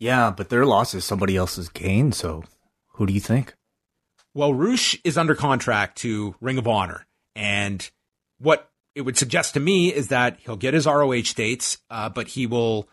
Yeah, 0.00 0.32
but 0.36 0.48
their 0.48 0.66
loss 0.66 0.94
is 0.94 1.04
somebody 1.04 1.36
else's 1.36 1.68
gain. 1.68 2.10
So, 2.10 2.42
who 2.94 3.06
do 3.06 3.12
you 3.12 3.20
think? 3.20 3.54
Well, 4.34 4.52
Rush 4.52 4.98
is 5.04 5.16
under 5.16 5.36
contract 5.36 5.98
to 5.98 6.34
Ring 6.40 6.58
of 6.58 6.66
Honor, 6.66 7.06
and 7.36 7.88
what 8.38 8.68
it 8.98 9.04
would 9.04 9.16
suggest 9.16 9.54
to 9.54 9.60
me 9.60 9.94
is 9.94 10.08
that 10.08 10.38
he'll 10.40 10.56
get 10.56 10.74
his 10.74 10.84
ROH 10.84 11.32
dates, 11.36 11.78
uh, 11.88 12.08
but 12.08 12.26
he 12.26 12.48
will 12.48 12.88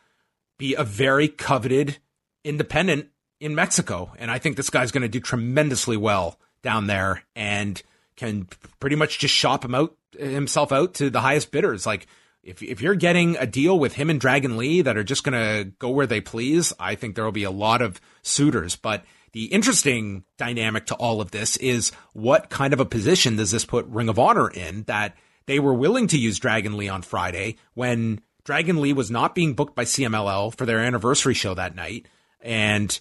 be 0.59 0.75
a 0.75 0.83
very 0.83 1.27
coveted 1.27 1.97
independent 2.43 3.07
in 3.39 3.55
Mexico, 3.55 4.13
and 4.19 4.29
I 4.29 4.37
think 4.37 4.55
this 4.55 4.69
guy's 4.69 4.91
going 4.91 5.01
to 5.01 5.09
do 5.09 5.19
tremendously 5.19 5.97
well 5.97 6.39
down 6.61 6.85
there, 6.85 7.23
and 7.35 7.81
can 8.17 8.47
pretty 8.79 8.95
much 8.95 9.17
just 9.17 9.33
shop 9.33 9.65
him 9.65 9.73
out 9.73 9.95
himself 10.15 10.71
out 10.71 10.93
to 10.93 11.09
the 11.09 11.21
highest 11.21 11.49
bidders. 11.49 11.87
Like 11.87 12.05
if 12.43 12.61
if 12.61 12.81
you're 12.81 12.93
getting 12.93 13.35
a 13.37 13.47
deal 13.47 13.79
with 13.79 13.93
him 13.93 14.11
and 14.11 14.21
Dragon 14.21 14.57
Lee 14.57 14.83
that 14.83 14.97
are 14.97 15.03
just 15.03 15.23
going 15.23 15.33
to 15.33 15.71
go 15.79 15.89
where 15.89 16.05
they 16.05 16.21
please, 16.21 16.71
I 16.79 16.93
think 16.93 17.15
there 17.15 17.25
will 17.25 17.31
be 17.31 17.45
a 17.45 17.51
lot 17.51 17.81
of 17.81 17.99
suitors, 18.21 18.75
but 18.75 19.03
the 19.31 19.45
interesting 19.45 20.23
dynamic 20.37 20.85
to 20.85 20.95
all 20.95 21.19
of 21.19 21.31
this 21.31 21.57
is 21.57 21.91
what 22.13 22.51
kind 22.51 22.73
of 22.73 22.79
a 22.79 22.85
position 22.85 23.37
does 23.37 23.49
this 23.49 23.65
put 23.65 23.87
Ring 23.87 24.07
of 24.07 24.19
Honor 24.19 24.49
in 24.49 24.83
that 24.83 25.15
they 25.47 25.59
were 25.59 25.73
willing 25.73 26.07
to 26.07 26.17
use 26.17 26.39
Dragon 26.39 26.77
Lee 26.77 26.89
on 26.89 27.01
Friday 27.01 27.57
when 27.73 28.21
Dragon 28.43 28.81
Lee 28.81 28.93
was 28.93 29.11
not 29.11 29.35
being 29.35 29.53
booked 29.53 29.75
by 29.75 29.83
CMLL 29.83 30.55
for 30.55 30.65
their 30.65 30.79
anniversary 30.79 31.33
show 31.33 31.53
that 31.55 31.75
night. 31.75 32.07
And 32.41 32.97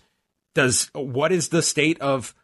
does 0.54 0.90
what 0.94 1.32
is 1.32 1.48
the 1.48 1.62
state 1.62 2.00
of 2.00 2.34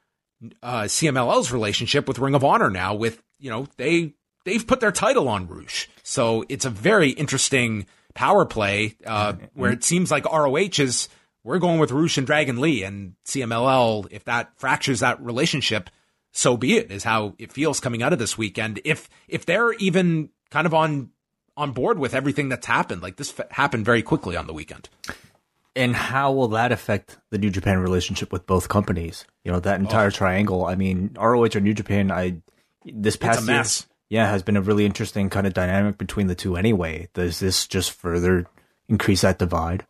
uh, 0.62 0.82
CMLL's 0.82 1.52
relationship 1.52 2.06
with 2.06 2.18
Ring 2.18 2.34
of 2.34 2.44
Honor 2.44 2.70
now? 2.70 2.94
With 2.94 3.22
you 3.38 3.50
know 3.50 3.66
they 3.76 4.14
they've 4.44 4.66
put 4.66 4.80
their 4.80 4.92
title 4.92 5.28
on 5.28 5.48
Rush, 5.48 5.88
so 6.02 6.44
it's 6.48 6.64
a 6.64 6.70
very 6.70 7.10
interesting 7.10 7.86
power 8.14 8.44
play 8.44 8.96
uh, 9.06 9.34
where 9.54 9.72
it 9.72 9.84
seems 9.84 10.10
like 10.10 10.24
ROH 10.26 10.78
is 10.78 11.08
we're 11.42 11.58
going 11.58 11.78
with 11.78 11.92
Rush 11.92 12.18
and 12.18 12.26
Dragon 12.26 12.60
Lee, 12.60 12.82
and 12.82 13.14
CMLL 13.24 14.08
if 14.10 14.24
that 14.24 14.52
fractures 14.58 15.00
that 15.00 15.22
relationship, 15.22 15.88
so 16.32 16.56
be 16.56 16.76
it. 16.76 16.90
Is 16.90 17.04
how 17.04 17.34
it 17.38 17.52
feels 17.52 17.80
coming 17.80 18.02
out 18.02 18.12
of 18.12 18.18
this 18.18 18.38
weekend. 18.38 18.80
If 18.84 19.08
if 19.28 19.46
they're 19.46 19.72
even 19.74 20.30
kind 20.50 20.66
of 20.66 20.74
on 20.74 21.10
on 21.56 21.72
board 21.72 21.98
with 21.98 22.14
everything 22.14 22.48
that's 22.48 22.66
happened, 22.66 23.02
like 23.02 23.16
this 23.16 23.38
f- 23.38 23.50
happened 23.50 23.84
very 23.84 24.02
quickly 24.02 24.36
on 24.36 24.46
the 24.46 24.52
weekend. 24.52 24.88
And 25.76 25.94
how 25.94 26.32
will 26.32 26.48
that 26.48 26.72
affect 26.72 27.18
the 27.30 27.38
New 27.38 27.50
Japan 27.50 27.78
relationship 27.78 28.32
with 28.32 28.46
both 28.46 28.68
companies? 28.68 29.24
You 29.44 29.52
know, 29.52 29.60
that 29.60 29.78
entire 29.78 30.08
oh. 30.08 30.10
triangle. 30.10 30.64
I 30.66 30.74
mean, 30.74 31.16
ROH 31.16 31.54
or 31.54 31.60
New 31.60 31.74
Japan, 31.74 32.10
I 32.10 32.38
this 32.84 33.16
past 33.16 33.46
year, 33.46 33.64
yeah, 34.08 34.30
has 34.30 34.42
been 34.42 34.56
a 34.56 34.62
really 34.62 34.84
interesting 34.84 35.30
kind 35.30 35.46
of 35.46 35.54
dynamic 35.54 35.96
between 35.96 36.26
the 36.26 36.34
two 36.34 36.56
anyway. 36.56 37.08
Does 37.14 37.38
this 37.38 37.66
just 37.66 37.92
further 37.92 38.46
increase 38.88 39.20
that 39.20 39.38
divide? 39.38 39.86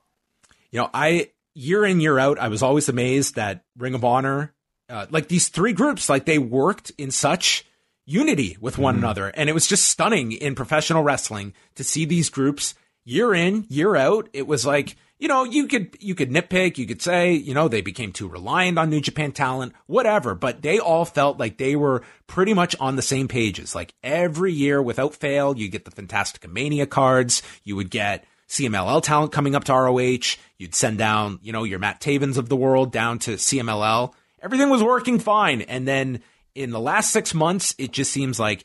You 0.71 0.81
know, 0.81 0.91
I 0.93 1.31
year 1.55 1.85
in 1.85 2.01
year 2.01 2.19
out, 2.19 2.39
I 2.39 2.49
was 2.49 2.63
always 2.63 2.89
amazed 2.89 3.37
that 3.37 3.65
Ring 3.77 3.95
of 3.95 4.05
Honor, 4.05 4.53
uh, 4.91 5.07
like 5.11 5.29
these 5.29 5.49
three 5.49 5.73
groups, 5.73 6.09
like 6.09 6.25
they 6.25 6.39
worked 6.39 6.91
in 6.99 7.11
such 7.11 7.65
unity 8.05 8.57
with 8.61 8.79
one 8.79 8.97
mm-hmm. 8.97 9.05
another, 9.05 9.29
and 9.29 9.49
it 9.49 9.53
was 9.53 9.67
just 9.67 9.89
stunning 9.89 10.33
in 10.33 10.55
professional 10.55 11.03
wrestling 11.03 11.55
to 11.77 11.85
see 11.85 12.05
these 12.05 12.29
groups 12.29 12.75
year 13.05 13.33
in 13.35 13.65
year 13.69 13.97
out. 13.97 14.29
It 14.33 14.47
was 14.47 14.67
like 14.67 14.97
you 15.21 15.29
know, 15.29 15.45
you 15.45 15.69
could 15.69 15.97
you 16.01 16.15
could 16.15 16.31
nitpick, 16.31 16.79
you 16.79 16.87
could 16.87 17.03
say, 17.03 17.33
you 17.33 17.53
know, 17.53 17.69
they 17.69 17.83
became 17.83 18.11
too 18.11 18.27
reliant 18.27 18.79
on 18.79 18.89
New 18.89 19.03
Japan 19.03 19.33
talent, 19.33 19.75
whatever, 19.87 20.35
but 20.35 20.63
they 20.63 20.79
all 20.79 21.05
felt 21.05 21.39
like 21.39 21.59
they 21.59 21.77
were 21.77 22.03
pretty 22.27 22.55
much 22.55 22.75
on 22.81 22.97
the 22.97 23.03
same 23.03 23.29
pages. 23.29 23.75
Like 23.75 23.93
every 24.03 24.53
year 24.53 24.81
without 24.81 25.15
fail, 25.15 25.57
you 25.57 25.69
get 25.69 25.85
the 25.85 25.91
Fantastica 25.91 26.51
Mania 26.51 26.87
cards, 26.87 27.43
you 27.65 27.77
would 27.77 27.91
get 27.91 28.25
CMLL 28.49 29.03
talent 29.03 29.31
coming 29.31 29.55
up 29.55 29.65
to 29.65 29.75
ROH, 29.75 30.37
you'd 30.57 30.75
send 30.75 30.97
down, 30.97 31.39
you 31.43 31.53
know, 31.53 31.65
your 31.65 31.79
Matt 31.79 32.01
Tavens 32.01 32.39
of 32.39 32.49
the 32.49 32.57
world 32.57 32.91
down 32.91 33.19
to 33.21 33.33
CMLL. 33.33 34.15
Everything 34.43 34.71
was 34.71 34.83
working 34.83 35.19
fine. 35.19 35.63
And 35.63 35.87
then 35.87 36.23
in 36.55 36.71
the 36.71 36.81
last 36.81 37.13
6 37.13 37.35
months, 37.35 37.75
it 37.79 37.93
just 37.93 38.11
seems 38.11 38.41
like 38.41 38.65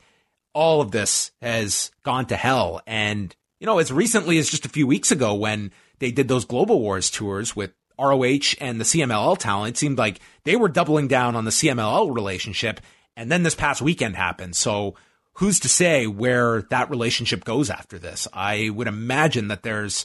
all 0.52 0.80
of 0.80 0.90
this 0.90 1.32
has 1.42 1.90
gone 2.02 2.26
to 2.26 2.36
hell 2.36 2.80
and 2.86 3.34
you 3.58 3.66
know, 3.66 3.78
as 3.78 3.92
recently 3.92 4.38
as 4.38 4.50
just 4.50 4.66
a 4.66 4.70
few 4.70 4.86
weeks 4.86 5.10
ago 5.10 5.34
when 5.34 5.72
they 5.98 6.10
did 6.10 6.28
those 6.28 6.44
Global 6.44 6.80
Wars 6.80 7.10
tours 7.10 7.56
with 7.56 7.72
ROH 7.98 8.54
and 8.60 8.78
the 8.78 8.84
CMLL 8.84 9.38
talent. 9.38 9.76
It 9.76 9.78
seemed 9.78 9.98
like 9.98 10.20
they 10.44 10.56
were 10.56 10.68
doubling 10.68 11.08
down 11.08 11.34
on 11.34 11.44
the 11.44 11.50
CMLL 11.50 12.14
relationship. 12.14 12.80
And 13.16 13.32
then 13.32 13.42
this 13.42 13.54
past 13.54 13.80
weekend 13.80 14.14
happened. 14.14 14.56
So 14.56 14.94
who's 15.34 15.60
to 15.60 15.68
say 15.70 16.06
where 16.06 16.62
that 16.62 16.90
relationship 16.90 17.44
goes 17.44 17.70
after 17.70 17.98
this? 17.98 18.28
I 18.32 18.68
would 18.68 18.88
imagine 18.88 19.48
that 19.48 19.62
there's 19.62 20.04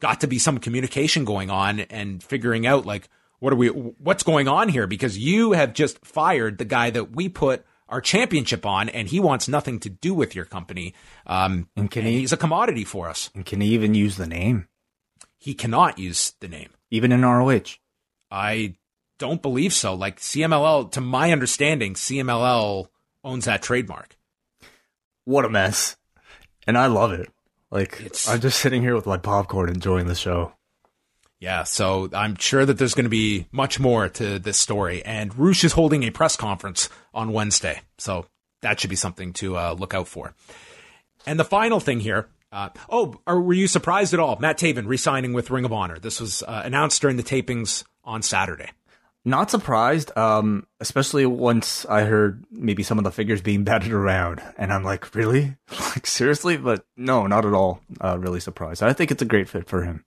got 0.00 0.20
to 0.20 0.28
be 0.28 0.38
some 0.38 0.58
communication 0.58 1.24
going 1.24 1.50
on 1.50 1.80
and 1.80 2.22
figuring 2.22 2.66
out 2.66 2.86
like, 2.86 3.08
what 3.44 3.52
are 3.52 3.56
we, 3.56 3.68
what's 3.68 4.22
going 4.22 4.48
on 4.48 4.68
here? 4.68 4.86
Because 4.86 5.18
you 5.18 5.52
have 5.52 5.74
just 5.74 6.04
fired 6.04 6.58
the 6.58 6.64
guy 6.64 6.90
that 6.90 7.14
we 7.14 7.28
put 7.28 7.64
our 7.88 8.00
championship 8.00 8.64
on, 8.64 8.88
and 8.88 9.06
he 9.08 9.20
wants 9.20 9.48
nothing 9.48 9.78
to 9.80 9.90
do 9.90 10.14
with 10.14 10.34
your 10.34 10.46
company. 10.46 10.94
Um, 11.26 11.68
and 11.76 11.90
can 11.90 12.04
and 12.04 12.08
he, 12.08 12.20
he's 12.20 12.32
a 12.32 12.38
commodity 12.38 12.84
for 12.84 13.08
us. 13.08 13.30
And 13.34 13.44
can 13.44 13.60
he 13.60 13.68
even 13.68 13.94
use 13.94 14.16
the 14.16 14.26
name? 14.26 14.66
he 15.44 15.52
cannot 15.52 15.98
use 15.98 16.32
the 16.40 16.48
name. 16.48 16.70
Even 16.90 17.12
in 17.12 17.20
ROH? 17.20 17.76
I 18.30 18.76
don't 19.18 19.42
believe 19.42 19.74
so. 19.74 19.92
Like 19.92 20.18
CMLL, 20.18 20.90
to 20.92 21.02
my 21.02 21.32
understanding, 21.32 21.92
CMLL 21.92 22.86
owns 23.22 23.44
that 23.44 23.60
trademark. 23.60 24.16
What 25.26 25.44
a 25.44 25.50
mess. 25.50 25.96
And 26.66 26.78
I 26.78 26.86
love 26.86 27.12
it. 27.12 27.28
Like, 27.70 28.00
it's, 28.00 28.26
I'm 28.26 28.40
just 28.40 28.58
sitting 28.58 28.80
here 28.80 28.94
with 28.94 29.04
my 29.04 29.18
popcorn 29.18 29.68
enjoying 29.68 30.06
the 30.06 30.14
show. 30.14 30.54
Yeah, 31.44 31.64
so 31.64 32.08
I'm 32.14 32.36
sure 32.36 32.64
that 32.64 32.78
there's 32.78 32.94
going 32.94 33.04
to 33.04 33.10
be 33.10 33.44
much 33.52 33.78
more 33.78 34.08
to 34.08 34.38
this 34.38 34.56
story. 34.56 35.04
And 35.04 35.38
Rush 35.38 35.62
is 35.62 35.74
holding 35.74 36.02
a 36.02 36.10
press 36.10 36.36
conference 36.36 36.88
on 37.12 37.34
Wednesday. 37.34 37.82
So 37.98 38.24
that 38.62 38.80
should 38.80 38.88
be 38.88 38.96
something 38.96 39.34
to 39.34 39.58
uh, 39.58 39.76
look 39.78 39.92
out 39.92 40.08
for. 40.08 40.32
And 41.26 41.38
the 41.38 41.44
final 41.44 41.80
thing 41.80 42.00
here 42.00 42.28
uh, 42.50 42.70
oh, 42.88 43.20
are, 43.26 43.38
were 43.38 43.52
you 43.52 43.68
surprised 43.68 44.14
at 44.14 44.20
all? 44.20 44.38
Matt 44.40 44.56
Taven 44.56 44.86
re-signing 44.86 45.34
with 45.34 45.50
Ring 45.50 45.66
of 45.66 45.72
Honor. 45.72 45.98
This 45.98 46.18
was 46.18 46.42
uh, 46.44 46.62
announced 46.64 47.02
during 47.02 47.18
the 47.18 47.22
tapings 47.22 47.84
on 48.04 48.22
Saturday. 48.22 48.70
Not 49.26 49.50
surprised, 49.50 50.16
um, 50.16 50.66
especially 50.80 51.26
once 51.26 51.84
I 51.84 52.04
heard 52.04 52.42
maybe 52.50 52.82
some 52.82 52.96
of 52.96 53.04
the 53.04 53.12
figures 53.12 53.42
being 53.42 53.64
batted 53.64 53.92
around, 53.92 54.40
and 54.56 54.72
I'm 54.72 54.82
like, 54.82 55.14
really, 55.14 55.56
like 55.70 56.06
seriously? 56.06 56.56
But 56.56 56.86
no, 56.96 57.26
not 57.26 57.44
at 57.44 57.52
all. 57.52 57.82
Uh, 58.00 58.16
really 58.18 58.40
surprised. 58.40 58.82
I 58.82 58.94
think 58.94 59.10
it's 59.10 59.20
a 59.20 59.26
great 59.26 59.50
fit 59.50 59.68
for 59.68 59.82
him. 59.82 60.06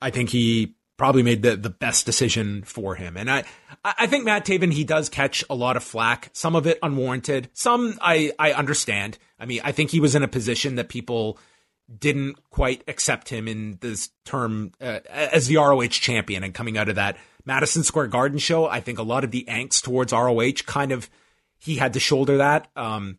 I 0.00 0.10
think 0.10 0.30
he 0.30 0.74
probably 0.96 1.22
made 1.22 1.42
the, 1.42 1.56
the 1.56 1.70
best 1.70 2.04
decision 2.04 2.62
for 2.64 2.96
him. 2.96 3.16
And 3.16 3.30
I, 3.30 3.44
I 3.84 4.06
think 4.06 4.24
Matt 4.24 4.44
Taven, 4.44 4.72
he 4.72 4.84
does 4.84 5.08
catch 5.08 5.44
a 5.48 5.54
lot 5.54 5.76
of 5.76 5.84
flack, 5.84 6.30
some 6.32 6.56
of 6.56 6.66
it 6.66 6.78
unwarranted. 6.82 7.48
Some 7.54 7.98
I, 8.00 8.32
I 8.38 8.52
understand. 8.52 9.16
I 9.38 9.46
mean, 9.46 9.60
I 9.64 9.72
think 9.72 9.90
he 9.90 10.00
was 10.00 10.14
in 10.14 10.24
a 10.24 10.28
position 10.28 10.74
that 10.74 10.88
people 10.88 11.38
didn't 11.96 12.36
quite 12.50 12.82
accept 12.86 13.28
him 13.28 13.48
in 13.48 13.78
this 13.80 14.10
term 14.24 14.72
uh, 14.80 15.00
as 15.08 15.46
the 15.46 15.56
ROH 15.56 15.86
champion 15.88 16.44
and 16.44 16.52
coming 16.52 16.76
out 16.76 16.88
of 16.88 16.96
that 16.96 17.16
Madison 17.44 17.82
Square 17.82 18.08
Garden 18.08 18.38
show. 18.38 18.66
I 18.66 18.80
think 18.80 18.98
a 18.98 19.04
lot 19.04 19.24
of 19.24 19.30
the 19.30 19.46
angst 19.48 19.84
towards 19.84 20.12
ROH 20.12 20.64
kind 20.66 20.92
of 20.92 21.08
he 21.56 21.76
had 21.76 21.94
to 21.94 22.00
shoulder 22.00 22.38
that. 22.38 22.68
Um, 22.76 23.18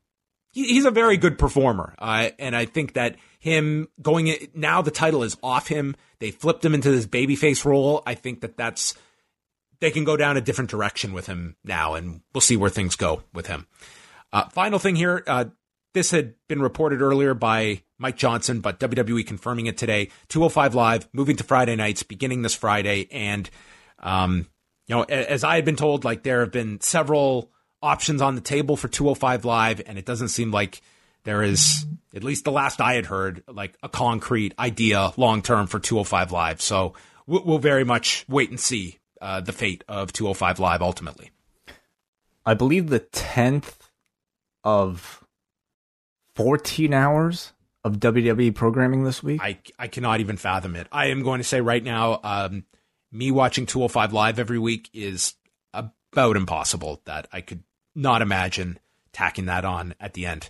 he, 0.51 0.65
he's 0.65 0.85
a 0.85 0.91
very 0.91 1.17
good 1.17 1.39
performer, 1.39 1.95
uh, 1.97 2.29
and 2.37 2.55
I 2.55 2.65
think 2.65 2.93
that 2.93 3.15
him 3.39 3.87
going 4.01 4.27
in, 4.27 4.49
now 4.53 4.81
the 4.81 4.91
title 4.91 5.23
is 5.23 5.37
off 5.41 5.67
him. 5.67 5.95
They 6.19 6.31
flipped 6.31 6.63
him 6.63 6.73
into 6.73 6.91
this 6.91 7.07
babyface 7.07 7.65
role. 7.65 8.03
I 8.05 8.13
think 8.13 8.41
that 8.41 8.57
that's 8.57 8.95
they 9.79 9.91
can 9.91 10.03
go 10.03 10.17
down 10.17 10.37
a 10.37 10.41
different 10.41 10.69
direction 10.69 11.13
with 11.13 11.27
him 11.27 11.55
now, 11.63 11.95
and 11.95 12.21
we'll 12.33 12.41
see 12.41 12.57
where 12.57 12.69
things 12.69 12.95
go 12.95 13.23
with 13.33 13.47
him. 13.47 13.65
Uh, 14.31 14.47
final 14.49 14.77
thing 14.77 14.95
here. 14.95 15.23
Uh, 15.25 15.45
this 15.93 16.11
had 16.11 16.35
been 16.47 16.61
reported 16.61 17.01
earlier 17.01 17.33
by 17.33 17.81
Mike 17.97 18.17
Johnson, 18.17 18.59
but 18.61 18.79
WWE 18.79 19.25
confirming 19.25 19.65
it 19.65 19.77
today. 19.77 20.09
205 20.27 20.75
Live 20.75 21.09
moving 21.13 21.35
to 21.37 21.43
Friday 21.43 21.75
nights 21.75 22.03
beginning 22.03 22.41
this 22.41 22.53
Friday. 22.53 23.07
And, 23.11 23.49
um, 23.99 24.47
you 24.87 24.95
know, 24.95 25.03
as 25.03 25.43
I 25.43 25.55
had 25.55 25.65
been 25.65 25.75
told, 25.75 26.03
like 26.03 26.23
there 26.23 26.41
have 26.41 26.51
been 26.51 26.79
several 26.81 27.51
options 27.81 28.21
on 28.21 28.35
the 28.35 28.41
table 28.41 28.77
for 28.77 28.87
205 28.87 29.45
Live, 29.45 29.81
and 29.85 29.97
it 29.97 30.05
doesn't 30.05 30.29
seem 30.29 30.51
like 30.51 30.81
there 31.23 31.43
is, 31.43 31.85
at 32.15 32.23
least 32.23 32.45
the 32.45 32.51
last 32.51 32.81
I 32.81 32.93
had 32.93 33.05
heard, 33.05 33.43
like 33.47 33.77
a 33.83 33.89
concrete 33.89 34.53
idea 34.57 35.11
long 35.17 35.41
term 35.41 35.67
for 35.67 35.79
205 35.79 36.31
Live. 36.31 36.61
So 36.61 36.93
we'll 37.27 37.59
very 37.59 37.83
much 37.83 38.25
wait 38.27 38.49
and 38.49 38.59
see 38.59 38.99
uh, 39.21 39.41
the 39.41 39.51
fate 39.51 39.83
of 39.87 40.13
205 40.13 40.59
Live 40.59 40.81
ultimately. 40.81 41.31
I 42.45 42.53
believe 42.53 42.89
the 42.89 42.99
10th 42.99 43.75
of 44.63 45.23
14 46.35 46.93
hours 46.93 47.53
of 47.83 47.99
WWE 47.99 48.53
programming 48.55 49.03
this 49.03 49.23
week? 49.23 49.41
I, 49.41 49.59
I 49.77 49.87
cannot 49.87 50.19
even 50.19 50.37
fathom 50.37 50.75
it. 50.75 50.87
I 50.91 51.07
am 51.07 51.23
going 51.23 51.39
to 51.39 51.43
say 51.43 51.61
right 51.61 51.83
now, 51.83 52.19
um, 52.23 52.65
me 53.11 53.31
watching 53.31 53.65
205 53.65 54.13
Live 54.13 54.39
every 54.39 54.59
week 54.59 54.89
is 54.93 55.35
about 55.73 56.37
impossible 56.37 57.01
that 57.05 57.27
I 57.31 57.41
could 57.41 57.63
not 57.95 58.21
imagine 58.21 58.79
tacking 59.13 59.45
that 59.45 59.65
on 59.65 59.95
at 59.99 60.13
the 60.13 60.25
end. 60.25 60.49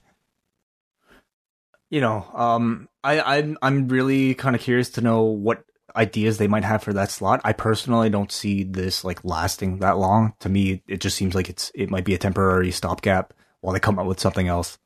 You 1.89 2.01
know, 2.01 2.25
um, 2.33 2.87
I, 3.03 3.19
I'm 3.37 3.57
I'm 3.61 3.87
really 3.87 4.35
kind 4.35 4.55
of 4.55 4.61
curious 4.61 4.91
to 4.91 5.01
know 5.01 5.23
what 5.23 5.63
ideas 5.95 6.37
they 6.37 6.47
might 6.47 6.63
have 6.63 6.83
for 6.83 6.93
that 6.93 7.09
slot. 7.09 7.41
I 7.43 7.53
personally 7.53 8.09
don't 8.09 8.31
see 8.31 8.63
this 8.63 9.03
like 9.03 9.23
lasting 9.23 9.79
that 9.79 9.97
long. 9.97 10.33
To 10.39 10.49
me, 10.49 10.83
it 10.87 10.99
just 10.99 11.17
seems 11.17 11.33
like 11.33 11.49
it's 11.49 11.71
it 11.73 11.89
might 11.89 12.05
be 12.05 12.13
a 12.13 12.19
temporary 12.19 12.71
stopgap 12.71 13.33
while 13.61 13.73
they 13.73 13.79
come 13.79 13.97
up 13.99 14.05
with 14.05 14.19
something 14.19 14.47
else 14.47 14.77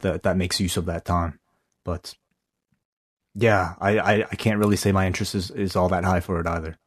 that 0.00 0.22
that 0.22 0.36
makes 0.36 0.60
use 0.60 0.76
of 0.76 0.86
that 0.86 1.04
time. 1.04 1.40
But 1.84 2.14
yeah, 3.34 3.74
I, 3.80 3.98
I, 3.98 4.12
I 4.30 4.36
can't 4.36 4.58
really 4.58 4.76
say 4.76 4.92
my 4.92 5.06
interest 5.06 5.34
is, 5.34 5.50
is 5.50 5.76
all 5.76 5.88
that 5.88 6.04
high 6.04 6.20
for 6.20 6.40
it 6.40 6.46
either. 6.46 6.78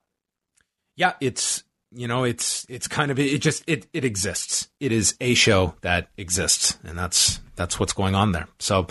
Yeah, 0.95 1.13
it's 1.19 1.63
you 1.91 2.07
know, 2.07 2.23
it's 2.23 2.65
it's 2.69 2.87
kind 2.87 3.11
of 3.11 3.19
it 3.19 3.41
just 3.41 3.63
it 3.67 3.87
it 3.93 4.03
exists. 4.03 4.69
It 4.79 4.91
is 4.91 5.15
a 5.21 5.33
show 5.33 5.75
that 5.81 6.09
exists, 6.17 6.77
and 6.83 6.97
that's 6.97 7.39
that's 7.55 7.79
what's 7.79 7.93
going 7.93 8.15
on 8.15 8.31
there. 8.31 8.47
So, 8.59 8.87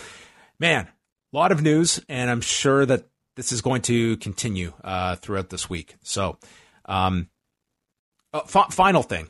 man, 0.58 0.88
a 1.32 1.36
lot 1.36 1.52
of 1.52 1.62
news, 1.62 2.00
and 2.08 2.30
I'm 2.30 2.40
sure 2.40 2.86
that 2.86 3.04
this 3.36 3.52
is 3.52 3.60
going 3.60 3.82
to 3.82 4.16
continue 4.18 4.72
uh, 4.82 5.16
throughout 5.16 5.50
this 5.50 5.68
week. 5.68 5.96
So, 6.02 6.38
um, 6.86 7.28
uh, 8.32 8.40
f- 8.44 8.72
final 8.72 9.02
thing, 9.02 9.28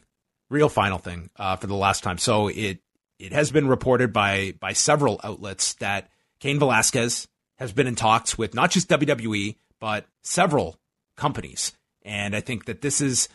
real 0.51 0.69
final 0.69 0.99
thing 0.99 1.31
uh, 1.37 1.57
for 1.57 1.67
the 1.67 1.75
last 1.75 2.03
time. 2.03 2.19
So 2.19 2.49
it 2.49 2.79
it 3.19 3.33
has 3.33 3.51
been 3.51 3.69
reported 3.69 4.13
by 4.13 4.55
by 4.61 4.73
several 4.73 5.21
outlets 5.25 5.75
that 5.75 6.09
Cain 6.41 6.59
Velasquez 6.59 7.29
has 7.59 7.73
been 7.73 7.87
in 7.87 7.95
talks 7.95 8.37
with 8.37 8.55
not 8.55 8.71
just 8.71 8.89
WWE, 8.89 9.57
but 9.81 10.07
several 10.23 10.79
companies. 11.17 11.73
And 12.03 12.37
I 12.37 12.41
think 12.41 12.67
that 12.67 12.83
this 12.83 13.01
is, 13.01 13.29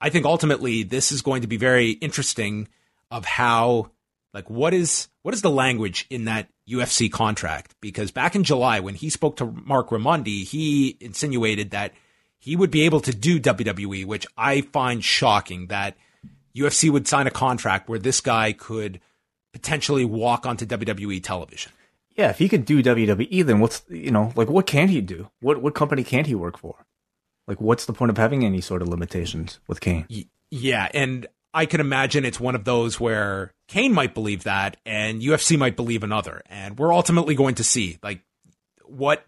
I 0.00 0.10
think 0.10 0.26
ultimately 0.26 0.82
this 0.82 1.12
is 1.12 1.22
going 1.22 1.42
to 1.42 1.48
be 1.48 1.56
very 1.56 1.90
interesting 1.92 2.68
of 3.10 3.24
how, 3.24 3.90
like, 4.32 4.48
what 4.48 4.74
is, 4.74 5.08
what 5.22 5.34
is 5.34 5.42
the 5.42 5.50
language 5.50 6.06
in 6.10 6.26
that 6.26 6.48
UFC 6.68 7.10
contract? 7.10 7.74
Because 7.80 8.10
back 8.10 8.34
in 8.34 8.44
July, 8.44 8.80
when 8.80 8.94
he 8.94 9.10
spoke 9.10 9.36
to 9.36 9.46
Marc 9.46 9.90
Raimondi, 9.90 10.44
he 10.44 10.96
insinuated 11.00 11.70
that 11.70 11.92
he 12.38 12.56
would 12.56 12.70
be 12.70 12.82
able 12.82 13.00
to 13.00 13.14
do 13.14 13.40
WWE, 13.40 14.06
which 14.06 14.26
I 14.36 14.62
find 14.62 15.04
shocking 15.04 15.66
that 15.66 15.96
UFC 16.56 16.90
would 16.90 17.06
sign 17.06 17.26
a 17.26 17.30
contract 17.30 17.88
where 17.88 17.98
this 17.98 18.20
guy 18.20 18.52
could 18.52 19.00
potentially 19.52 20.04
walk 20.04 20.46
onto 20.46 20.66
WWE 20.66 21.22
television. 21.22 21.72
Yeah, 22.16 22.30
if 22.30 22.38
he 22.38 22.48
could 22.48 22.64
do 22.64 22.82
WWE, 22.82 23.44
then 23.44 23.60
what's 23.60 23.82
you 23.88 24.10
know 24.10 24.32
like 24.34 24.50
what 24.50 24.66
can 24.66 24.88
he 24.88 25.00
do? 25.00 25.30
What 25.40 25.62
what 25.62 25.74
company 25.74 26.02
can't 26.02 26.26
he 26.26 26.34
work 26.34 26.58
for? 26.58 26.84
Like, 27.46 27.60
what's 27.60 27.86
the 27.86 27.92
point 27.92 28.10
of 28.10 28.18
having 28.18 28.44
any 28.44 28.60
sort 28.60 28.82
of 28.82 28.88
limitations 28.88 29.58
with 29.66 29.80
Cain? 29.80 30.06
Yeah, 30.50 30.88
and 30.92 31.26
I 31.52 31.66
can 31.66 31.80
imagine 31.80 32.24
it's 32.24 32.38
one 32.38 32.54
of 32.54 32.64
those 32.64 33.00
where 33.00 33.52
Cain 33.68 33.92
might 33.92 34.14
believe 34.14 34.44
that, 34.44 34.76
and 34.86 35.20
UFC 35.20 35.58
might 35.58 35.76
believe 35.76 36.02
another, 36.02 36.42
and 36.46 36.78
we're 36.78 36.92
ultimately 36.92 37.34
going 37.34 37.56
to 37.56 37.64
see 37.64 37.98
like 38.02 38.22
what 38.84 39.24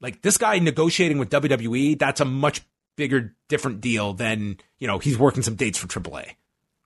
like 0.00 0.22
this 0.22 0.38
guy 0.38 0.58
negotiating 0.58 1.18
with 1.18 1.30
WWE. 1.30 1.98
That's 1.98 2.20
a 2.20 2.24
much 2.24 2.62
bigger, 2.96 3.34
different 3.48 3.80
deal 3.80 4.14
than 4.14 4.58
you 4.78 4.86
know 4.86 4.98
he's 4.98 5.18
working 5.18 5.42
some 5.42 5.54
dates 5.54 5.78
for 5.78 5.86
AAA. 5.86 6.36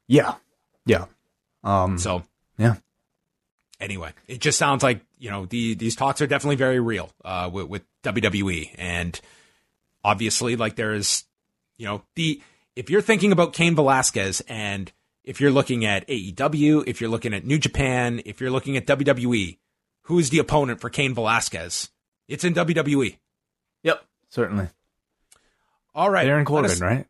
Yeah, 0.07 0.35
yeah. 0.87 1.07
Um, 1.63 1.99
So 1.99 2.23
yeah, 2.59 2.77
anyway, 3.81 4.13
it 4.27 4.41
just 4.41 4.59
sounds 4.59 4.83
like 4.83 5.01
you 5.19 5.31
know 5.31 5.47
the 5.47 5.75
these 5.75 5.95
talks 5.97 6.21
are 6.21 6.27
definitely 6.27 6.57
very 6.57 6.81
real 6.81 7.11
uh, 7.25 7.49
with, 7.53 7.69
with 7.69 7.83
WWE, 8.03 8.75
and 8.77 9.21
obviously, 10.05 10.57
like 10.57 10.77
there 10.77 10.95
is, 10.95 11.25
you 11.77 11.87
know, 11.87 12.03
the 12.15 12.41
if 12.79 12.89
you're 12.91 13.03
thinking 13.03 13.33
about 13.33 13.53
Cain 13.53 13.75
Velasquez, 13.75 14.41
and 14.49 14.93
if 15.25 15.41
you're 15.41 15.51
looking 15.51 15.85
at 15.85 16.07
AEW, 16.07 16.85
if 16.87 17.01
you're 17.01 17.11
looking 17.11 17.35
at 17.35 17.45
New 17.45 17.59
Japan, 17.59 18.23
if 18.25 18.41
you're 18.41 18.51
looking 18.53 18.77
at 18.77 18.87
WWE, 18.87 19.59
who 20.03 20.19
is 20.21 20.31
the 20.31 20.39
opponent 20.39 20.81
for 20.81 20.89
Cain 20.89 21.13
Velasquez? 21.13 21.91
It's 22.29 22.45
in 22.45 22.55
WWE. 22.55 23.17
yep, 23.83 24.05
certainly. 24.29 24.69
All 25.95 26.09
right, 26.09 26.25
Baron 26.27 26.45
Corbin, 26.45 26.71
us- 26.71 26.81
right? 26.81 27.07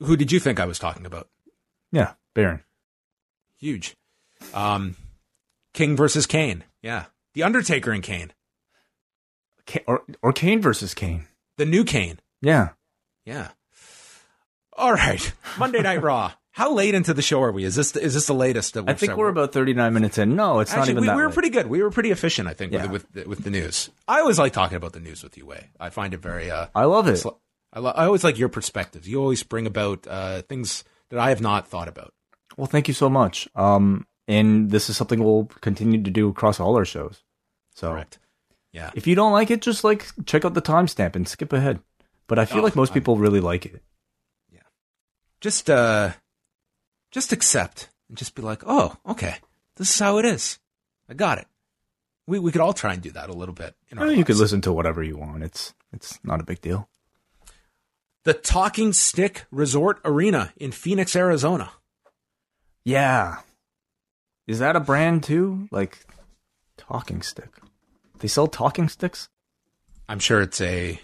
Who 0.00 0.16
did 0.16 0.30
you 0.30 0.40
think 0.40 0.60
I 0.60 0.66
was 0.66 0.78
talking 0.78 1.06
about? 1.06 1.28
Yeah, 1.90 2.12
Baron. 2.34 2.62
Huge. 3.58 3.96
Um, 4.54 4.96
King 5.72 5.96
versus 5.96 6.26
Kane. 6.26 6.64
Yeah, 6.82 7.06
the 7.34 7.42
Undertaker 7.44 7.92
and 7.92 8.02
Kane, 8.02 8.32
or 9.86 10.02
or 10.22 10.32
Kane 10.32 10.60
versus 10.60 10.92
Kane. 10.94 11.26
the 11.56 11.64
new 11.66 11.84
Kane. 11.84 12.18
Yeah. 12.42 12.70
Yeah. 13.24 13.48
All 14.80 14.92
right. 14.92 15.32
Monday 15.58 15.82
Night 15.82 16.02
Raw. 16.02 16.32
How 16.52 16.72
late 16.74 16.94
into 16.94 17.14
the 17.14 17.22
show 17.22 17.42
are 17.42 17.52
we? 17.52 17.64
Is 17.64 17.74
this 17.76 17.94
is 17.96 18.14
this 18.14 18.26
the 18.26 18.34
latest? 18.34 18.76
I 18.76 18.94
think 18.94 19.16
we're 19.16 19.28
about 19.28 19.52
39 19.52 19.92
minutes 19.94 20.18
in. 20.18 20.34
No, 20.36 20.58
it's 20.60 20.74
not 20.74 20.88
even 20.88 21.02
we, 21.02 21.06
that 21.06 21.16
we 21.16 21.22
were 21.22 21.28
late. 21.28 21.34
pretty 21.34 21.50
good. 21.50 21.66
We 21.68 21.82
were 21.82 21.90
pretty 21.90 22.10
efficient, 22.10 22.48
I 22.48 22.54
think, 22.54 22.72
Yeah. 22.72 22.86
with, 22.86 23.06
with 23.14 23.26
with 23.26 23.44
the 23.44 23.50
news. 23.50 23.90
I 24.08 24.20
always 24.20 24.38
like 24.38 24.52
talking 24.52 24.76
about 24.76 24.92
the 24.92 25.00
news 25.00 25.22
with 25.22 25.36
you, 25.38 25.46
Wai. 25.46 25.68
I 25.78 25.90
find 25.90 26.12
it 26.12 26.20
very. 26.20 26.50
Uh, 26.50 26.66
I 26.74 26.84
love 26.84 27.06
it. 27.06 27.24
I, 27.72 27.78
lo- 27.78 27.92
I 27.94 28.04
always 28.06 28.24
like 28.24 28.36
your 28.36 28.48
perspectives. 28.48 29.06
You 29.08 29.20
always 29.20 29.42
bring 29.44 29.66
about 29.66 30.06
uh, 30.08 30.42
things 30.42 30.82
that 31.10 31.20
I 31.20 31.28
have 31.28 31.40
not 31.40 31.68
thought 31.68 31.86
about. 31.88 32.12
Well, 32.56 32.66
thank 32.66 32.88
you 32.88 32.94
so 32.94 33.08
much. 33.08 33.48
Um, 33.54 34.06
and 34.26 34.70
this 34.70 34.90
is 34.90 34.96
something 34.96 35.22
we'll 35.22 35.44
continue 35.60 36.02
to 36.02 36.10
do 36.10 36.28
across 36.28 36.58
all 36.58 36.74
our 36.76 36.84
shows. 36.84 37.22
So 37.76 37.92
Correct. 37.92 38.18
Yeah. 38.72 38.90
if 38.96 39.06
you 39.06 39.14
don't 39.14 39.32
like 39.32 39.50
it, 39.52 39.60
just 39.62 39.84
like 39.84 40.06
check 40.26 40.44
out 40.44 40.54
the 40.54 40.62
timestamp 40.62 41.14
and 41.14 41.28
skip 41.28 41.52
ahead. 41.52 41.78
But 42.26 42.38
I 42.40 42.44
feel 42.44 42.58
Oh, 42.58 42.62
like 42.64 42.74
most 42.76 42.90
I'm- 42.90 42.94
people 42.94 43.18
really 43.18 43.40
like 43.40 43.66
it. 43.66 43.82
Just 45.40 45.70
uh, 45.70 46.10
just 47.10 47.32
accept 47.32 47.88
and 48.08 48.18
just 48.18 48.34
be 48.34 48.42
like, 48.42 48.62
oh, 48.66 48.96
okay, 49.06 49.36
this 49.76 49.90
is 49.94 49.98
how 49.98 50.18
it 50.18 50.24
is. 50.24 50.58
I 51.08 51.14
got 51.14 51.38
it. 51.38 51.46
We 52.26 52.38
we 52.38 52.52
could 52.52 52.60
all 52.60 52.72
try 52.74 52.92
and 52.92 53.02
do 53.02 53.10
that 53.12 53.30
a 53.30 53.32
little 53.32 53.54
bit. 53.54 53.74
In 53.90 53.98
our 53.98 54.06
Eh, 54.08 54.12
you 54.12 54.24
could 54.24 54.36
listen 54.36 54.60
to 54.62 54.72
whatever 54.72 55.02
you 55.02 55.16
want. 55.16 55.42
It's 55.42 55.74
it's 55.92 56.18
not 56.22 56.40
a 56.40 56.44
big 56.44 56.60
deal. 56.60 56.88
the 58.24 58.34
Talking 58.34 58.92
Stick 58.92 59.46
Resort 59.50 59.98
Arena 60.04 60.52
in 60.56 60.72
Phoenix, 60.72 61.16
Arizona. 61.16 61.70
Yeah. 62.84 63.38
Is 64.46 64.58
that 64.58 64.76
a 64.76 64.80
brand 64.80 65.22
too? 65.22 65.68
Like 65.70 66.04
talking 66.76 67.22
stick. 67.22 67.50
They 68.18 68.28
sell 68.28 68.46
talking 68.46 68.88
sticks? 68.88 69.28
I'm 70.08 70.18
sure 70.18 70.40
it's 70.42 70.60
a 70.60 71.00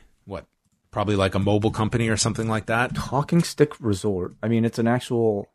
probably 0.96 1.14
like 1.14 1.34
a 1.34 1.38
mobile 1.38 1.70
company 1.70 2.08
or 2.08 2.16
something 2.16 2.48
like 2.48 2.64
that. 2.66 2.94
Talking 2.94 3.42
stick 3.42 3.74
resort. 3.80 4.34
I 4.42 4.48
mean, 4.48 4.64
it's 4.64 4.78
an 4.78 4.86
actual 4.88 5.52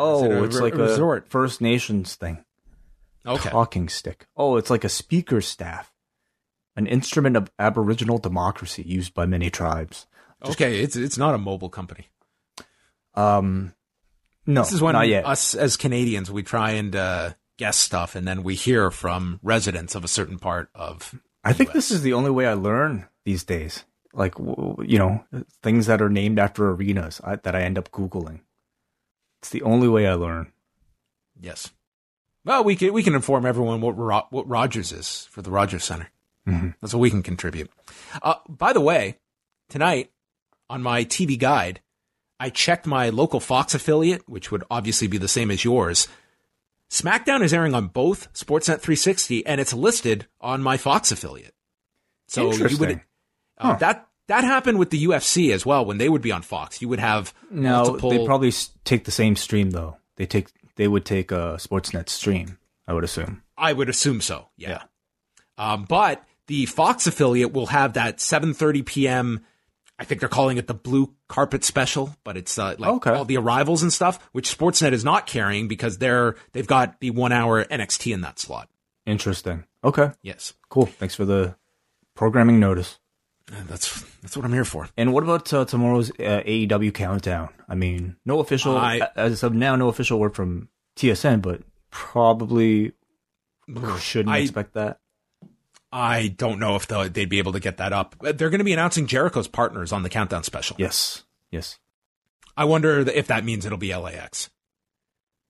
Oh, 0.00 0.24
it 0.24 0.46
it's 0.46 0.56
re- 0.56 0.62
like 0.62 0.74
a 0.74 0.78
resort? 0.78 1.28
First 1.28 1.60
Nations 1.60 2.16
thing. 2.16 2.44
Okay, 3.24 3.50
Talking 3.50 3.88
stick. 3.88 4.26
Oh, 4.36 4.56
it's 4.56 4.68
like 4.68 4.82
a 4.82 4.88
speaker 4.88 5.40
staff. 5.40 5.92
An 6.74 6.88
instrument 6.88 7.36
of 7.36 7.52
Aboriginal 7.56 8.18
democracy 8.18 8.82
used 8.82 9.14
by 9.14 9.26
many 9.26 9.48
tribes. 9.48 10.08
okay, 10.44 10.80
it's 10.80 10.96
it's 10.96 11.16
not 11.18 11.36
a 11.36 11.38
mobile 11.38 11.68
company. 11.70 12.08
Um 13.14 13.72
no, 14.44 14.62
This 14.62 14.72
is 14.72 14.82
when 14.82 14.94
not 14.94 15.06
yet. 15.06 15.24
us 15.24 15.54
as 15.54 15.76
Canadians 15.76 16.32
we 16.32 16.42
try 16.42 16.72
and 16.72 16.96
uh, 16.96 17.30
guess 17.58 17.76
stuff, 17.76 18.16
and 18.16 18.26
then 18.26 18.42
we 18.42 18.56
hear 18.56 18.90
from 18.90 19.38
residents 19.42 19.94
of 19.94 20.02
a 20.02 20.08
certain 20.08 20.40
part 20.40 20.68
of. 20.74 21.14
I 21.44 21.52
think 21.52 21.72
this 21.72 21.92
is 21.92 22.02
the 22.02 22.14
only 22.14 22.30
way 22.30 22.46
I 22.48 22.54
learn 22.54 23.06
these 23.24 23.44
days. 23.44 23.84
Like, 24.12 24.34
you 24.38 24.98
know, 24.98 25.24
things 25.62 25.86
that 25.86 26.02
are 26.02 26.10
named 26.10 26.38
after 26.38 26.70
arenas 26.70 27.20
I, 27.22 27.36
that 27.36 27.54
I 27.54 27.62
end 27.62 27.78
up 27.78 27.90
Googling. 27.92 28.40
It's 29.40 29.50
the 29.50 29.62
only 29.62 29.88
way 29.88 30.06
I 30.06 30.14
learn. 30.14 30.52
Yes. 31.40 31.70
Well, 32.44 32.64
we 32.64 32.74
can 32.76 32.92
we 32.92 33.02
can 33.02 33.14
inform 33.14 33.46
everyone 33.46 33.80
what 33.80 33.96
Ro- 33.96 34.26
what 34.30 34.48
Rogers 34.48 34.92
is 34.92 35.26
for 35.30 35.42
the 35.42 35.50
Rogers 35.50 35.84
Center. 35.84 36.10
Mhm. 36.46 36.74
That's 36.80 36.94
what 36.94 37.00
we 37.00 37.10
can 37.10 37.22
contribute. 37.22 37.70
Uh, 38.22 38.36
by 38.48 38.72
the 38.72 38.80
way, 38.80 39.18
tonight 39.68 40.10
on 40.68 40.82
my 40.82 41.04
TV 41.04 41.38
guide, 41.38 41.80
I 42.38 42.48
checked 42.50 42.86
my 42.86 43.10
local 43.10 43.40
Fox 43.40 43.74
affiliate, 43.74 44.28
which 44.28 44.50
would 44.50 44.64
obviously 44.70 45.06
be 45.06 45.18
the 45.18 45.28
same 45.28 45.50
as 45.50 45.64
yours. 45.64 46.08
SmackDown 46.90 47.42
is 47.42 47.54
airing 47.54 47.74
on 47.74 47.86
both 47.88 48.32
Sportsnet 48.32 48.80
360, 48.80 49.46
and 49.46 49.60
it's 49.60 49.72
listed 49.72 50.26
on 50.40 50.62
my 50.62 50.76
Fox 50.76 51.12
affiliate. 51.12 51.54
So 52.26 52.46
you 52.46 52.52
Interesting. 52.52 53.00
Would 53.68 53.74
uh, 53.74 53.78
that 53.78 54.06
that 54.28 54.44
happened 54.44 54.78
with 54.78 54.90
the 54.90 55.04
UFC 55.04 55.52
as 55.52 55.66
well 55.66 55.84
when 55.84 55.98
they 55.98 56.08
would 56.08 56.22
be 56.22 56.30
on 56.32 56.42
Fox. 56.42 56.80
You 56.80 56.88
would 56.88 57.00
have 57.00 57.34
No, 57.50 57.82
multiple. 57.84 58.10
they 58.10 58.24
probably 58.24 58.52
take 58.84 59.04
the 59.04 59.10
same 59.10 59.34
stream 59.36 59.70
though. 59.70 59.96
They 60.16 60.26
take 60.26 60.48
they 60.76 60.86
would 60.88 61.04
take 61.04 61.32
a 61.32 61.56
Sportsnet 61.58 62.08
stream. 62.08 62.58
I 62.86 62.92
would 62.94 63.04
assume. 63.04 63.42
I 63.58 63.72
would 63.72 63.88
assume 63.88 64.20
so. 64.20 64.48
Yeah. 64.56 64.82
Um, 65.58 65.84
but 65.88 66.24
the 66.46 66.66
Fox 66.66 67.06
affiliate 67.06 67.52
will 67.52 67.66
have 67.66 67.94
that 67.94 68.18
7:30 68.18 68.84
p.m. 68.86 69.40
I 69.98 70.04
think 70.04 70.20
they're 70.20 70.30
calling 70.30 70.56
it 70.56 70.66
the 70.66 70.72
blue 70.74 71.12
carpet 71.28 71.62
special, 71.62 72.16
but 72.24 72.36
it's 72.38 72.58
uh, 72.58 72.74
like 72.78 72.90
Okay. 72.90 73.10
all 73.10 73.26
the 73.26 73.36
arrivals 73.36 73.82
and 73.82 73.92
stuff, 73.92 74.18
which 74.32 74.56
Sportsnet 74.56 74.92
is 74.92 75.04
not 75.04 75.26
carrying 75.26 75.68
because 75.68 75.98
they're 75.98 76.36
they've 76.52 76.66
got 76.66 77.00
the 77.00 77.10
one 77.10 77.32
hour 77.32 77.64
NXT 77.64 78.14
in 78.14 78.22
that 78.22 78.38
slot. 78.38 78.70
Interesting. 79.06 79.64
Okay, 79.84 80.10
Yes, 80.22 80.54
cool. 80.70 80.86
Thanks 80.86 81.14
for 81.14 81.24
the 81.24 81.56
programming 82.14 82.58
notice. 82.60 82.98
And 83.52 83.66
that's 83.68 84.02
that's 84.22 84.36
what 84.36 84.44
I'm 84.46 84.52
here 84.52 84.64
for. 84.64 84.88
And 84.96 85.12
what 85.12 85.24
about 85.24 85.52
uh, 85.52 85.64
tomorrow's 85.64 86.10
uh, 86.12 86.42
AEW 86.46 86.94
countdown? 86.94 87.48
I 87.68 87.74
mean, 87.74 88.16
no 88.24 88.38
official 88.40 88.76
I- 88.76 89.08
as 89.16 89.42
of 89.42 89.54
now, 89.54 89.74
no 89.76 89.88
official 89.88 90.18
word 90.20 90.34
from 90.36 90.68
TSN, 90.96 91.42
but 91.42 91.62
probably 91.90 92.92
shouldn't 93.98 94.34
I- 94.34 94.38
expect 94.38 94.74
that. 94.74 94.98
I 95.92 96.28
don't 96.28 96.60
know 96.60 96.76
if 96.76 96.86
they'll- 96.86 97.08
they'd 97.08 97.28
be 97.28 97.38
able 97.38 97.52
to 97.52 97.58
get 97.60 97.78
that 97.78 97.92
up. 97.92 98.14
They're 98.20 98.50
going 98.50 98.58
to 98.58 98.64
be 98.64 98.72
announcing 98.72 99.08
Jericho's 99.08 99.48
partners 99.48 99.90
on 99.92 100.04
the 100.04 100.08
countdown 100.08 100.44
special. 100.44 100.76
Yes, 100.78 101.24
yes. 101.50 101.78
I 102.56 102.64
wonder 102.64 103.00
if 103.00 103.26
that 103.26 103.44
means 103.44 103.66
it'll 103.66 103.78
be 103.78 103.92
LAX. 103.94 104.50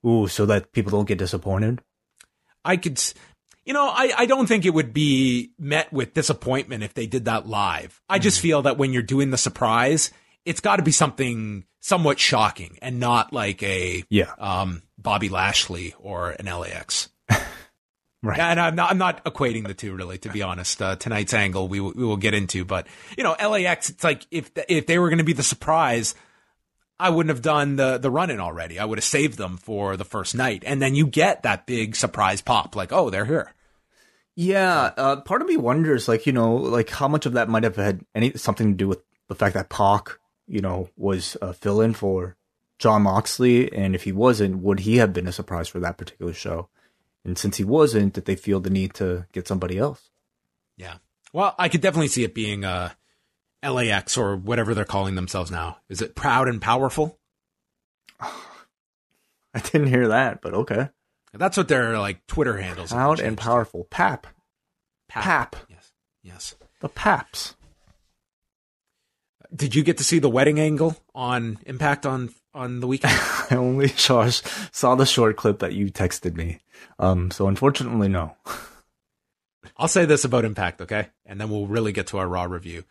Ooh, 0.07 0.27
so 0.29 0.47
that 0.47 0.73
people 0.73 0.91
don't 0.93 1.07
get 1.09 1.19
disappointed. 1.19 1.83
I 2.65 2.79
could, 2.79 2.97
s- 2.97 3.13
you 3.65 3.73
know, 3.73 3.87
I, 3.89 4.13
I 4.19 4.27
don't 4.27 4.47
think 4.47 4.65
it 4.65 4.75
would 4.75 4.93
be 4.93 5.53
met 5.59 5.93
with 5.93 6.15
disappointment 6.15 6.83
if 6.83 6.95
they 6.95 7.07
did 7.07 7.27
that 7.27 7.47
live. 7.47 8.01
I 8.09 8.19
just 8.19 8.41
feel 8.41 8.63
that 8.63 8.79
when 8.79 8.93
you're 8.93 9.03
doing 9.03 9.31
the 9.31 9.37
surprise, 9.37 10.11
it's 10.45 10.61
got 10.61 10.77
to 10.77 10.83
be 10.83 10.93
something 10.93 11.65
somewhat 11.81 12.19
shocking 12.19 12.79
and 12.83 12.99
not 13.01 13.33
like 13.33 13.63
a 13.63 14.05
Yeah. 14.11 14.33
um, 14.39 14.83
Bobby 14.99 15.29
Lashley 15.29 15.95
or 15.99 16.31
an 16.31 16.47
LAX. 16.47 17.09
Right. 18.23 18.39
And 18.39 18.61
I'm 18.61 18.75
not, 18.75 18.91
I'm 18.91 18.99
not 18.99 19.25
equating 19.25 19.67
the 19.67 19.73
two 19.73 19.95
really, 19.95 20.19
to 20.19 20.29
be 20.29 20.43
honest. 20.43 20.83
Uh, 20.83 20.95
tonight's 20.95 21.33
angle 21.33 21.69
we 21.69 21.81
will, 21.81 21.95
we 21.97 22.05
will 22.05 22.19
get 22.19 22.35
into, 22.35 22.67
but 22.67 22.87
you 23.17 23.25
know, 23.25 23.35
LAX, 23.41 23.89
it's 23.89 24.05
like 24.05 24.27
if, 24.31 24.51
if 24.69 24.87
they 24.87 24.99
were 24.99 25.09
going 25.09 25.21
to 25.21 25.25
be 25.25 25.33
the 25.33 25.43
surprise, 25.43 26.15
I 27.01 27.11
wouldn't 27.11 27.35
have 27.35 27.43
done 27.43 27.77
the, 27.77 27.99
the 27.99 28.11
run 28.11 28.31
in 28.31 28.41
already. 28.41 28.79
I 28.79 28.85
would 28.85 28.99
have 28.99 29.05
saved 29.05 29.39
them 29.39 29.57
for 29.57 29.97
the 29.97 30.05
first 30.05 30.35
night. 30.35 30.63
And 30.67 30.81
then 30.81 30.95
you 30.95 31.07
get 31.07 31.43
that 31.43 31.67
big 31.67 31.97
surprise 31.97 32.43
pop, 32.43 32.77
like, 32.77 32.93
oh, 32.93 33.11
they're 33.11 33.25
here. 33.25 33.55
Yeah, 34.37 34.93
uh, 34.97 35.21
part 35.23 35.43
of 35.43 35.49
me 35.49 35.57
wonders, 35.57 36.09
like 36.09 36.25
you 36.27 36.33
know, 36.33 36.55
like 36.55 36.89
how 36.89 37.09
much 37.09 37.27
of 37.27 37.33
that 37.33 37.49
might 37.49 37.65
have 37.65 37.77
had 37.77 38.05
any 38.15 38.33
something 38.37 38.69
to 38.69 38.77
do 38.77 38.89
with 38.89 39.03
the 39.29 39.35
fact 39.35 39.55
that 39.55 39.69
Pac, 39.69 40.19
you 40.47 40.61
know, 40.61 40.89
was 40.97 41.37
a 41.43 41.53
fill-in 41.53 41.95
for 41.95 42.37
Jon 42.79 43.03
Moxley, 43.03 43.73
and 43.73 43.95
if 43.95 44.05
he 44.05 44.13
wasn't, 44.13 44.59
would 44.59 44.81
he 44.81 44.97
have 44.97 45.13
been 45.13 45.27
a 45.27 45.33
surprise 45.33 45.69
for 45.69 45.81
that 45.81 45.99
particular 45.99 46.33
show? 46.33 46.69
And 47.25 47.37
since 47.37 47.59
he 47.59 47.65
wasn't, 47.65 48.15
did 48.15 48.25
they 48.25 48.37
feel 48.37 48.61
the 48.61 48.71
need 48.71 48.95
to 48.95 49.27
get 49.33 49.47
somebody 49.47 49.77
else? 49.77 50.11
Yeah. 50.77 50.97
Well, 51.33 51.55
I 51.59 51.69
could 51.69 51.83
definitely 51.83 52.09
see 52.09 52.25
it 52.25 52.35
being 52.35 52.65
uh, 52.65 52.91
LAX 53.63 54.17
or 54.17 54.37
whatever 54.37 54.75
they're 54.75 54.85
calling 54.85 55.15
themselves 55.15 55.51
now. 55.51 55.79
Is 55.89 56.01
it 56.01 56.15
proud 56.15 56.49
and 56.49 56.61
powerful? 56.61 57.19
I 58.21 59.59
didn't 59.63 59.89
hear 59.89 60.09
that, 60.09 60.41
but 60.41 60.55
okay. 60.55 60.89
That's 61.33 61.57
what 61.57 61.69
their 61.69 61.99
like 61.99 62.27
Twitter 62.27 62.57
handles. 62.57 62.93
Proud 62.93 63.21
and 63.21 63.37
powerful, 63.39 63.87
Pap, 63.91 64.27
Pap. 65.09 65.25
Pap. 65.25 65.57
Yes. 65.69 65.93
Yes. 66.23 66.55
the 66.81 66.89
Paps. 66.89 67.55
Did 69.55 69.75
you 69.75 69.83
get 69.83 69.99
to 69.99 70.05
see 70.05 70.19
the 70.19 70.31
wedding 70.31 70.61
angle 70.61 70.97
on 71.15 71.59
Impact 71.67 72.07
on 72.07 72.33
on 72.55 72.81
the 72.81 72.87
weekend? 72.87 73.19
I 73.51 73.57
only 73.57 73.89
saw 73.89 74.29
saw 74.29 74.95
the 74.95 75.07
short 75.07 75.37
clip 75.37 75.61
that 75.61 75.73
you 75.73 75.91
texted 75.91 76.37
me. 76.37 76.59
Um, 76.99 77.31
so 77.31 77.49
unfortunately, 77.49 78.09
no. 78.09 78.37
I'll 79.77 79.89
say 79.89 80.05
this 80.05 80.25
about 80.25 80.45
Impact, 80.45 80.83
okay? 80.83 81.09
And 81.25 81.41
then 81.41 81.51
we'll 81.51 81.67
really 81.67 81.93
get 81.93 82.09
to 82.09 82.19
our 82.19 82.29
Raw 82.29 82.45
review. 82.45 82.85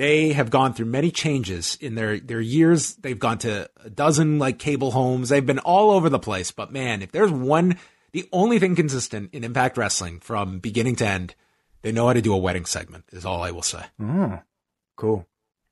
They 0.00 0.32
have 0.32 0.48
gone 0.48 0.72
through 0.72 0.86
many 0.86 1.10
changes 1.10 1.76
in 1.78 1.94
their, 1.94 2.18
their 2.18 2.40
years. 2.40 2.94
They've 2.94 3.18
gone 3.18 3.36
to 3.40 3.68
a 3.84 3.90
dozen 3.90 4.38
like 4.38 4.58
cable 4.58 4.92
homes. 4.92 5.28
They've 5.28 5.44
been 5.44 5.58
all 5.58 5.90
over 5.90 6.08
the 6.08 6.18
place. 6.18 6.52
But 6.52 6.72
man, 6.72 7.02
if 7.02 7.12
there's 7.12 7.30
one, 7.30 7.76
the 8.12 8.26
only 8.32 8.58
thing 8.58 8.74
consistent 8.74 9.34
in 9.34 9.44
Impact 9.44 9.76
Wrestling 9.76 10.20
from 10.20 10.58
beginning 10.58 10.96
to 10.96 11.06
end, 11.06 11.34
they 11.82 11.92
know 11.92 12.06
how 12.06 12.14
to 12.14 12.22
do 12.22 12.32
a 12.32 12.38
wedding 12.38 12.64
segment 12.64 13.04
is 13.12 13.26
all 13.26 13.42
I 13.42 13.50
will 13.50 13.60
say. 13.60 13.84
Oh, 14.00 14.40
cool. 14.96 15.26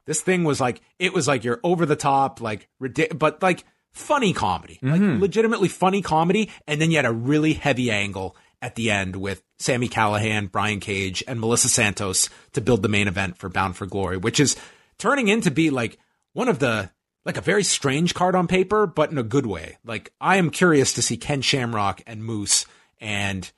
This 0.05 0.21
thing 0.21 0.45
was 0.45 0.61
like, 0.61 0.83
it 0.99 1.15
was 1.15 1.27
like 1.27 1.43
you're 1.43 1.61
over 1.65 1.87
the 1.87 1.97
top, 1.97 2.43
like, 2.43 2.69
but 3.15 3.43
like 3.43 3.65
funny 3.93 4.35
comedy, 4.35 4.79
like 4.83 5.01
mm-hmm. 5.01 5.23
legitimately 5.23 5.69
funny 5.69 6.03
comedy. 6.03 6.51
And 6.67 6.83
then 6.83 6.91
you 6.91 6.97
had 6.99 7.07
a 7.07 7.13
really 7.13 7.55
heavy 7.55 7.91
angle 7.91 8.37
at 8.61 8.75
the 8.75 8.91
end 8.91 9.17
with 9.17 9.43
Sami 9.59 9.89
Callihan, 9.89 10.51
Brian 10.51 10.81
Cage, 10.81 11.23
and 11.27 11.41
Melissa 11.41 11.69
Santos 11.69 12.29
to 12.53 12.61
build 12.61 12.83
the 12.83 12.89
main 12.89 13.09
event 13.09 13.37
for 13.37 13.49
Bound 13.49 13.77
for 13.77 13.87
Glory, 13.87 14.17
which 14.17 14.41
is 14.41 14.57
turning 14.99 15.29
into 15.29 15.51
be 15.51 15.71
like 15.71 15.99
one 16.33 16.49
of 16.49 16.59
the 16.59 16.91
like 17.25 17.37
a 17.37 17.43
very 17.43 17.63
strange 17.63 18.15
card 18.15 18.35
on 18.35 18.47
paper, 18.47 18.87
but 18.87 19.11
in 19.11 19.19
a 19.19 19.23
good 19.23 19.47
way. 19.47 19.77
Like 19.85 20.13
I 20.21 20.37
am 20.37 20.51
curious 20.51 20.95
to 20.95 21.03
see 21.03 21.17
Ken 21.17 21.43
Shamrock 21.43 22.03
and 22.07 22.25
Moose 22.25 22.67
and 23.01 23.51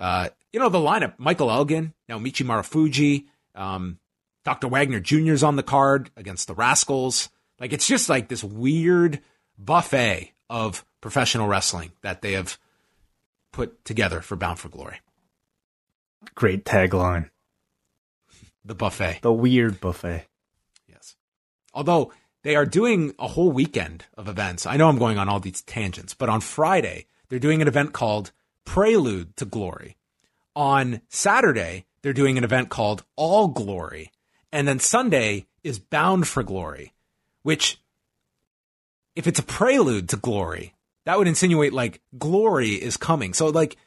uh, 0.00 0.28
you 0.52 0.60
know 0.60 0.68
the 0.68 0.78
lineup: 0.78 1.14
Michael 1.18 1.50
Elgin, 1.50 1.94
Naomichi 2.08 2.46
Marufuji, 2.46 3.26
um, 3.54 3.98
Dr. 4.44 4.68
Wagner 4.68 5.00
Jr. 5.00 5.32
is 5.32 5.42
on 5.42 5.56
the 5.56 5.62
card 5.62 6.10
against 6.16 6.48
the 6.48 6.54
Rascalz. 6.54 7.28
Like 7.58 7.72
it's 7.72 7.86
just 7.86 8.08
like 8.08 8.28
this 8.28 8.44
weird 8.44 9.20
buffet 9.58 10.32
of 10.48 10.84
professional 11.00 11.48
wrestling 11.48 11.92
that 12.02 12.22
they 12.22 12.32
have 12.32 12.58
put 13.52 13.84
together 13.84 14.20
for 14.20 14.36
Bound 14.36 14.58
for 14.58 14.68
Glory. 14.68 15.00
Great 16.34 16.64
tagline. 16.64 17.30
The 18.64 18.74
buffet. 18.74 19.20
The 19.22 19.32
weird 19.32 19.80
buffet. 19.80 20.26
Yes. 20.88 21.16
Although 21.72 22.12
they 22.42 22.56
are 22.56 22.66
doing 22.66 23.14
a 23.18 23.28
whole 23.28 23.50
weekend 23.50 24.04
of 24.16 24.28
events. 24.28 24.66
I 24.66 24.76
know 24.76 24.88
I'm 24.88 24.98
going 24.98 25.18
on 25.18 25.28
all 25.28 25.40
these 25.40 25.62
tangents, 25.62 26.14
but 26.14 26.28
on 26.28 26.40
Friday, 26.40 27.06
they're 27.28 27.38
doing 27.38 27.60
an 27.60 27.68
event 27.68 27.92
called 27.92 28.32
Prelude 28.64 29.36
to 29.36 29.44
Glory. 29.44 29.96
On 30.54 31.00
Saturday, 31.08 31.86
they're 32.02 32.12
doing 32.12 32.38
an 32.38 32.44
event 32.44 32.68
called 32.68 33.04
All 33.16 33.48
Glory. 33.48 34.12
And 34.52 34.66
then 34.66 34.78
Sunday 34.78 35.46
is 35.62 35.78
Bound 35.78 36.26
for 36.26 36.42
Glory, 36.42 36.94
which, 37.42 37.80
if 39.14 39.26
it's 39.26 39.38
a 39.38 39.44
prelude 39.44 40.08
to 40.10 40.16
glory, 40.16 40.74
that 41.08 41.16
would 41.16 41.26
insinuate 41.26 41.72
like 41.72 42.02
glory 42.18 42.72
is 42.72 42.98
coming. 42.98 43.32
So, 43.32 43.46
like, 43.46 43.78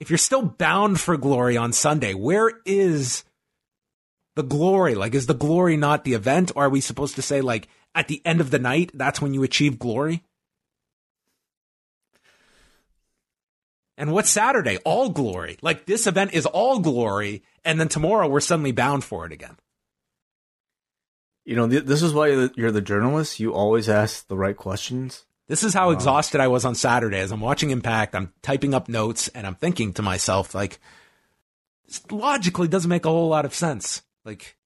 if 0.00 0.08
you're 0.08 0.16
still 0.16 0.40
bound 0.40 0.98
for 0.98 1.18
glory 1.18 1.54
on 1.54 1.74
Sunday, 1.74 2.14
where 2.14 2.50
is 2.64 3.24
the 4.36 4.42
glory? 4.42 4.94
Like, 4.94 5.14
is 5.14 5.26
the 5.26 5.34
glory 5.34 5.76
not 5.76 6.04
the 6.04 6.14
event? 6.14 6.50
Or 6.56 6.64
are 6.64 6.70
we 6.70 6.80
supposed 6.80 7.16
to 7.16 7.22
say, 7.22 7.42
like, 7.42 7.68
at 7.94 8.08
the 8.08 8.22
end 8.24 8.40
of 8.40 8.50
the 8.50 8.58
night, 8.58 8.90
that's 8.94 9.20
when 9.20 9.34
you 9.34 9.42
achieve 9.42 9.78
glory? 9.78 10.24
And 13.98 14.10
what's 14.10 14.30
Saturday? 14.30 14.78
All 14.78 15.10
glory. 15.10 15.58
Like, 15.60 15.84
this 15.84 16.06
event 16.06 16.32
is 16.32 16.46
all 16.46 16.78
glory. 16.78 17.42
And 17.66 17.78
then 17.78 17.88
tomorrow 17.88 18.28
we're 18.28 18.40
suddenly 18.40 18.72
bound 18.72 19.04
for 19.04 19.26
it 19.26 19.32
again. 19.32 19.58
You 21.44 21.54
know, 21.54 21.68
th- 21.68 21.84
this 21.84 22.00
is 22.00 22.14
why 22.14 22.28
you're 22.28 22.48
the, 22.48 22.54
you're 22.56 22.72
the 22.72 22.80
journalist. 22.80 23.40
You 23.40 23.52
always 23.52 23.90
ask 23.90 24.26
the 24.26 24.38
right 24.38 24.56
questions. 24.56 25.26
This 25.48 25.64
is 25.64 25.74
how 25.74 25.90
exhausted 25.90 26.40
I 26.40 26.48
was 26.48 26.64
on 26.64 26.74
Saturday 26.74 27.18
as 27.18 27.32
I'm 27.32 27.40
watching 27.40 27.70
Impact. 27.70 28.14
I'm 28.14 28.32
typing 28.42 28.74
up 28.74 28.88
notes 28.88 29.28
and 29.28 29.46
I'm 29.46 29.56
thinking 29.56 29.92
to 29.94 30.02
myself, 30.02 30.54
like, 30.54 30.78
this 31.86 32.10
logically 32.10 32.68
doesn't 32.68 32.88
make 32.88 33.04
a 33.04 33.10
whole 33.10 33.28
lot 33.28 33.44
of 33.44 33.54
sense. 33.54 34.02
Like, 34.24 34.56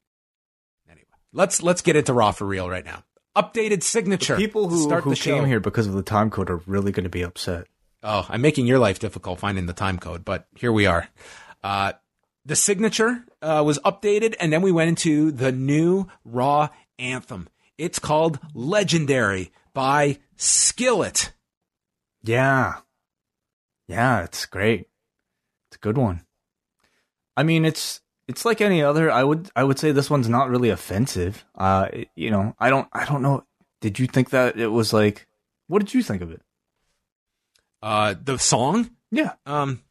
anyway, 0.88 1.06
let's 1.32 1.62
let's 1.62 1.82
get 1.82 1.96
into 1.96 2.12
Raw 2.12 2.30
for 2.30 2.46
real 2.46 2.68
right 2.68 2.84
now. 2.84 3.02
Updated 3.34 3.82
signature. 3.82 4.36
People 4.36 4.68
who, 4.68 4.84
start 4.84 5.04
who 5.04 5.10
the 5.10 5.16
show. 5.16 5.34
came 5.34 5.46
here 5.46 5.60
because 5.60 5.86
of 5.86 5.94
the 5.94 6.02
time 6.02 6.30
code 6.30 6.50
are 6.50 6.60
really 6.66 6.92
going 6.92 7.04
to 7.04 7.10
be 7.10 7.22
upset. 7.22 7.66
Oh, 8.02 8.24
I'm 8.28 8.40
making 8.40 8.66
your 8.66 8.78
life 8.78 8.98
difficult 8.98 9.40
finding 9.40 9.66
the 9.66 9.72
time 9.72 9.98
code, 9.98 10.24
but 10.24 10.46
here 10.54 10.72
we 10.72 10.86
are. 10.86 11.08
Uh, 11.64 11.94
the 12.44 12.54
signature 12.54 13.24
uh, 13.42 13.62
was 13.66 13.78
updated, 13.80 14.36
and 14.38 14.52
then 14.52 14.62
we 14.62 14.70
went 14.70 14.90
into 14.90 15.32
the 15.32 15.50
new 15.50 16.06
Raw 16.24 16.68
anthem. 16.98 17.48
It's 17.76 17.98
called 17.98 18.38
Legendary 18.54 19.50
by 19.76 20.18
Skillet. 20.36 21.32
Yeah. 22.22 22.76
Yeah, 23.88 24.24
it's 24.24 24.46
great. 24.46 24.88
It's 25.68 25.76
a 25.76 25.78
good 25.80 25.96
one. 25.98 26.22
I 27.36 27.42
mean, 27.42 27.64
it's 27.64 28.00
it's 28.26 28.44
like 28.44 28.60
any 28.60 28.82
other. 28.82 29.10
I 29.10 29.22
would 29.22 29.50
I 29.54 29.62
would 29.62 29.78
say 29.78 29.92
this 29.92 30.08
one's 30.10 30.28
not 30.28 30.48
really 30.48 30.70
offensive. 30.70 31.44
Uh, 31.54 31.88
it- 31.92 32.08
you 32.16 32.30
know, 32.30 32.56
I 32.58 32.70
don't 32.70 32.88
I 32.92 33.04
don't 33.04 33.22
know. 33.22 33.44
Did 33.80 33.98
you 33.98 34.06
think 34.06 34.30
that 34.30 34.58
it 34.58 34.68
was 34.68 34.92
like? 34.92 35.26
What 35.68 35.80
did 35.80 35.92
you 35.94 36.02
think 36.02 36.22
of 36.22 36.30
it? 36.32 36.40
Uh, 37.82 38.14
the 38.20 38.38
song, 38.38 38.90
Yeah, 39.10 39.34
um, 39.44 39.82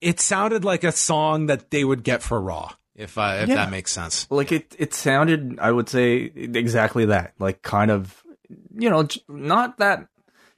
it 0.00 0.18
sounded 0.20 0.64
like 0.64 0.82
a 0.82 0.90
song 0.92 1.46
that 1.46 1.70
they 1.70 1.84
would 1.84 2.02
get 2.02 2.22
for 2.22 2.40
Raw, 2.40 2.72
if 2.96 3.18
uh, 3.18 3.38
if 3.42 3.48
Yeah. 3.50 3.56
that 3.56 3.70
makes 3.70 3.92
sense. 3.92 4.26
like 4.30 4.50
it 4.50 4.74
it 4.78 4.94
sounded. 4.94 5.58
I 5.60 5.70
would 5.70 5.88
say 5.88 6.32
exactly 6.34 7.04
that. 7.06 7.34
Like 7.38 7.60
kind 7.62 7.90
of, 7.90 8.23
you 8.76 8.90
know, 8.90 9.06
not 9.28 9.78
that. 9.78 10.08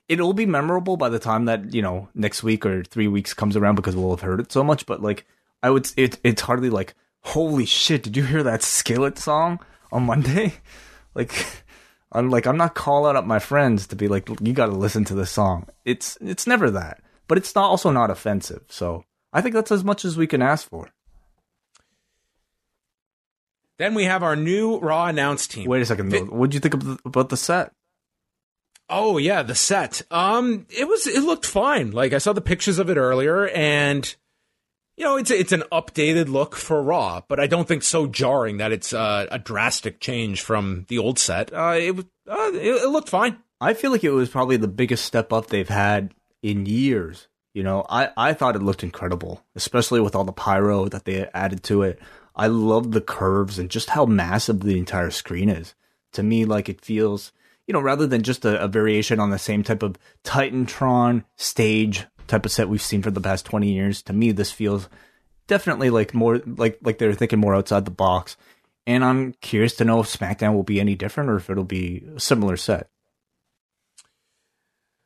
It'll 0.09 0.35
be 0.35 0.47
memorable 0.47 0.97
by 0.97 1.09
the 1.09 1.19
time 1.19 1.47
that 1.47 1.75
you 1.75 1.83
know 1.83 2.09
next 2.15 2.43
week 2.43 2.65
or 2.65 2.85
three 2.85 3.09
weeks 3.09 3.35
comes 3.35 3.57
around 3.57 3.75
because 3.75 3.97
we'll 3.97 4.11
have 4.11 4.21
heard 4.21 4.41
it 4.41 4.53
so 4.53 4.63
much. 4.63 4.87
But 4.87 5.03
like, 5.03 5.27
I 5.63 5.71
would. 5.71 5.91
It, 5.97 6.19
it's 6.23 6.43
hardly 6.43 6.71
like, 6.71 6.95
holy 7.23 7.67
shit! 7.67 8.03
Did 8.03 8.17
you 8.17 8.25
hear 8.25 8.43
that 8.43 8.63
Skillet 8.63 9.19
song 9.19 9.61
on 9.91 10.05
Monday? 10.05 10.55
Like, 11.17 11.47
I'm 12.13 12.29
like, 12.29 12.47
I'm 12.47 12.59
not 12.59 12.75
calling 12.75 13.17
up 13.17 13.25
my 13.25 13.39
friends 13.39 13.87
to 13.87 13.97
be 13.97 14.07
like, 14.07 14.29
you 14.43 14.53
got 14.53 14.67
to 14.67 14.73
listen 14.73 15.07
to 15.07 15.15
this 15.15 15.31
song. 15.31 15.67
It's 15.87 16.19
it's 16.21 16.47
never 16.47 16.71
that, 16.73 17.01
but 17.27 17.39
it's 17.39 17.55
not 17.55 17.71
also 17.71 17.91
not 17.91 18.11
offensive. 18.11 18.65
So 18.69 19.07
I 19.33 19.41
think 19.41 19.55
that's 19.55 19.73
as 19.73 19.83
much 19.83 20.05
as 20.05 20.17
we 20.17 20.27
can 20.27 20.43
ask 20.43 20.69
for. 20.69 20.91
Then 23.79 23.95
we 23.95 24.05
have 24.05 24.23
our 24.23 24.37
new 24.37 24.79
Raw 24.79 25.07
announce 25.07 25.47
team. 25.47 25.69
Wait 25.69 25.83
a 25.83 25.87
second. 25.87 26.31
What 26.31 26.51
did 26.51 26.55
you 26.55 26.61
think 26.61 27.01
about 27.05 27.29
the 27.29 27.37
set? 27.37 27.73
Oh 28.89 29.19
yeah, 29.19 29.43
the 29.43 29.55
set. 29.55 30.03
Um, 30.11 30.67
it 30.71 30.89
was 30.89 31.07
it 31.07 31.23
looked 31.23 31.47
fine. 31.47 31.91
Like 31.91 32.13
I 32.13 32.19
saw 32.19 32.33
the 32.33 32.41
pictures 32.41 32.79
of 32.79 32.89
it 32.89 32.97
earlier, 32.97 33.49
and 33.49 34.15
you 34.97 35.05
know 35.05 35.17
it's 35.17 35.31
it's 35.31 35.53
an 35.53 35.65
updated 35.73 36.29
look 36.29 36.55
for 36.55 36.81
Raw, 36.83 37.23
but 37.29 37.41
I 37.41 37.49
don't 37.49 37.67
think 37.67 37.83
so 37.83 38.07
jarring 38.07 38.59
that 38.59 38.73
it's 38.73 38.93
uh, 38.93 39.27
a 39.31 39.39
drastic 39.39 40.01
change 40.01 40.41
from 40.41 40.87
the 40.89 40.99
old 40.99 41.19
set. 41.19 41.53
Uh, 41.53 41.75
it 41.79 41.97
was 41.97 42.05
uh, 42.31 42.53
it, 42.55 42.85
it 42.85 42.89
looked 42.89 43.09
fine. 43.09 43.39
I 43.61 43.75
feel 43.75 43.91
like 43.91 44.05
it 44.05 44.11
was 44.11 44.29
probably 44.29 44.57
the 44.57 44.69
biggest 44.69 45.05
step 45.05 45.33
up 45.33 45.49
they've 45.49 45.69
had 45.69 46.15
in 46.43 46.67
years. 46.67 47.29
You 47.55 47.63
know, 47.63 47.87
I, 47.89 48.11
I 48.19 48.35
thought 48.35 48.55
it 48.55 48.63
looked 48.63 48.83
incredible, 48.83 49.43
especially 49.55 50.01
with 50.01 50.15
all 50.15 50.25
the 50.25 50.33
pyro 50.33 50.89
that 50.89 51.07
they 51.07 51.27
added 51.33 51.63
to 51.65 51.83
it. 51.83 51.99
I 52.37 52.49
love 52.49 52.93
the 52.93 53.01
curves 53.01 53.59
and 53.59 53.71
just 53.71 53.91
how 53.91 54.05
massive 54.05 54.61
the 54.61 54.79
entire 54.79 55.11
screen 55.11 55.49
is. 55.49 55.75
To 56.13 56.23
me, 56.23 56.45
like 56.45 56.69
it 56.69 56.85
feels, 56.85 57.33
you 57.67 57.73
know, 57.73 57.81
rather 57.81 58.07
than 58.07 58.23
just 58.23 58.45
a, 58.45 58.63
a 58.63 58.69
variation 58.69 59.19
on 59.19 59.31
the 59.31 59.39
same 59.39 59.63
type 59.63 59.83
of 59.83 59.97
Titantron 60.23 61.25
stage 61.37 62.07
type 62.27 62.45
of 62.45 62.53
set 62.53 62.69
we've 62.69 62.83
seen 62.83 63.03
for 63.03 63.11
the 63.11 63.21
past 63.21 63.47
20 63.47 63.73
years, 63.73 64.03
to 64.03 64.13
me, 64.13 64.33
this 64.33 64.53
feels 64.53 64.89
definitely 65.47 65.91
like 65.91 66.13
more 66.13 66.41
like 66.45 66.79
like 66.83 66.99
they're 66.99 67.15
thinking 67.15 67.39
more 67.39 67.55
outside 67.55 67.85
the 67.85 67.91
box. 67.91 68.37
And 68.87 69.05
I'm 69.05 69.33
curious 69.41 69.75
to 69.77 69.85
know 69.85 70.01
if 70.01 70.07
SmackDown 70.07 70.55
will 70.55 70.63
be 70.63 70.81
any 70.81 70.95
different 70.95 71.31
or 71.31 71.37
if 71.37 71.51
it'll 71.51 71.65
be 71.65 72.07
a 72.15 72.21
similar 72.21 72.57
set. 72.57 72.89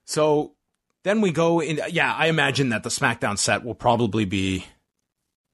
So 0.05 0.55
then 1.05 1.21
we 1.21 1.31
go 1.31 1.61
in. 1.61 1.81
Yeah, 1.91 2.13
I 2.13 2.27
imagine 2.27 2.71
that 2.71 2.83
the 2.83 2.91
SmackDown 2.91 3.39
set 3.39 3.65
will 3.65 3.75
probably 3.75 4.25
be 4.25 4.67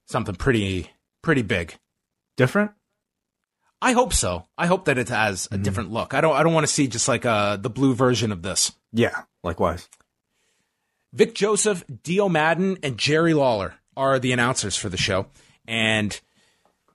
something 0.07 0.35
pretty 0.35 0.89
pretty 1.27 1.41
big. 1.41 1.75
Different? 2.37 2.71
I 3.81 3.91
hope 3.91 4.13
so. 4.13 4.45
I 4.57 4.65
hope 4.65 4.85
that 4.85 4.97
it 4.97 5.09
has 5.09 5.45
a 5.51 5.57
different 5.57 5.91
look. 5.91 6.13
I 6.13 6.21
don't. 6.21 6.33
I 6.33 6.41
don't 6.41 6.53
want 6.53 6.65
to 6.65 6.71
see 6.71 6.87
just 6.87 7.09
like 7.09 7.25
uh 7.25 7.57
the 7.57 7.69
blue 7.69 7.93
version 7.93 8.31
of 8.31 8.43
this. 8.43 8.71
Yeah, 8.93 9.23
likewise. 9.43 9.89
Vic 11.11 11.35
Joseph, 11.35 11.83
Dio 12.01 12.29
Maddin, 12.29 12.77
and 12.81 12.97
Jerry 12.97 13.33
Lawler 13.33 13.73
are 13.97 14.19
the 14.19 14.31
announcers 14.31 14.77
for 14.77 14.87
the 14.87 14.95
show. 14.95 15.25
And 15.67 16.17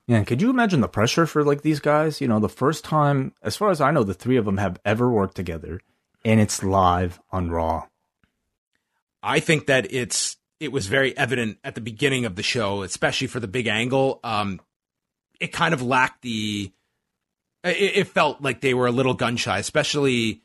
Yeah, 0.07 0.23
could 0.23 0.41
you 0.41 0.49
imagine 0.49 0.81
the 0.81 0.87
pressure 0.87 1.27
for 1.27 1.43
like 1.43 1.61
these 1.61 1.79
guys? 1.79 2.19
You 2.19 2.27
know, 2.27 2.39
the 2.39 2.49
first 2.49 2.83
time, 2.83 3.33
as 3.43 3.55
far 3.55 3.69
as 3.69 3.81
I 3.81 3.91
know, 3.91 4.03
the 4.03 4.15
three 4.15 4.37
of 4.37 4.45
them 4.45 4.57
have 4.57 4.79
ever 4.83 5.11
worked 5.11 5.35
together, 5.35 5.79
and 6.25 6.39
it's 6.39 6.63
live 6.63 7.21
on 7.31 7.51
Raw. 7.51 7.85
I 9.21 9.39
think 9.39 9.67
that 9.67 9.93
it's 9.93 10.37
it 10.63 10.71
was 10.71 10.87
very 10.87 11.15
evident 11.17 11.57
at 11.63 11.75
the 11.75 11.81
beginning 11.81 12.25
of 12.25 12.35
the 12.35 12.43
show, 12.43 12.83
especially 12.83 13.27
for 13.27 13.39
the 13.39 13.47
big 13.47 13.67
angle. 13.67 14.19
Um, 14.23 14.61
it 15.39 15.51
kind 15.51 15.73
of 15.73 15.81
lacked 15.81 16.21
the. 16.21 16.71
It, 17.63 17.97
it 17.97 18.07
felt 18.07 18.41
like 18.41 18.61
they 18.61 18.73
were 18.73 18.87
a 18.87 18.91
little 18.91 19.13
gun 19.13 19.35
shy, 19.35 19.59
especially 19.59 20.41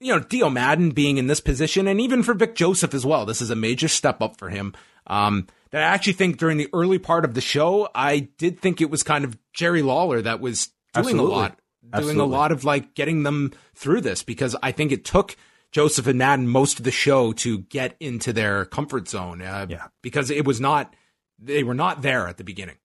you 0.00 0.12
know 0.12 0.20
Dio 0.20 0.50
Maddin 0.50 0.90
being 0.90 1.18
in 1.18 1.28
this 1.28 1.40
position, 1.40 1.86
and 1.86 2.00
even 2.00 2.22
for 2.22 2.34
Vic 2.34 2.56
Joseph 2.56 2.94
as 2.94 3.06
well. 3.06 3.24
This 3.24 3.40
is 3.40 3.50
a 3.50 3.56
major 3.56 3.88
step 3.88 4.20
up 4.20 4.36
for 4.36 4.48
him. 4.48 4.74
Um, 5.06 5.46
that 5.70 5.82
I 5.82 5.86
actually 5.86 6.14
think 6.14 6.38
during 6.38 6.58
the 6.58 6.68
early 6.72 6.98
part 6.98 7.24
of 7.24 7.34
the 7.34 7.40
show, 7.40 7.88
I 7.94 8.18
did 8.38 8.60
think 8.60 8.80
it 8.80 8.90
was 8.90 9.04
kind 9.04 9.24
of 9.24 9.38
Jerry 9.52 9.82
Lawler 9.82 10.20
that 10.22 10.40
was 10.40 10.70
doing 10.94 11.18
a 11.18 11.22
lot, 11.22 11.58
doing 11.82 11.92
Absolutely. 11.94 12.22
a 12.22 12.26
lot 12.26 12.50
of 12.50 12.64
like 12.64 12.94
getting 12.94 13.22
them 13.22 13.52
through 13.74 14.00
this 14.00 14.24
because 14.24 14.56
I 14.62 14.72
think 14.72 14.90
it 14.90 15.04
took 15.04 15.36
Joseph 15.72 16.06
and 16.06 16.18
Maddin 16.18 16.48
most 16.48 16.78
of 16.78 16.84
the 16.84 16.90
show 16.90 17.32
to 17.34 17.58
get 17.60 17.96
into 18.00 18.32
their 18.32 18.64
comfort 18.64 19.08
zone. 19.08 19.40
Uh, 19.42 19.66
Yeah. 19.68 19.86
because 20.02 20.30
it 20.30 20.44
was 20.44 20.60
not, 20.60 20.94
they 21.38 21.62
were 21.62 21.74
not 21.74 22.02
there 22.02 22.26
at 22.28 22.36
the 22.38 22.44
beginning. 22.44 22.76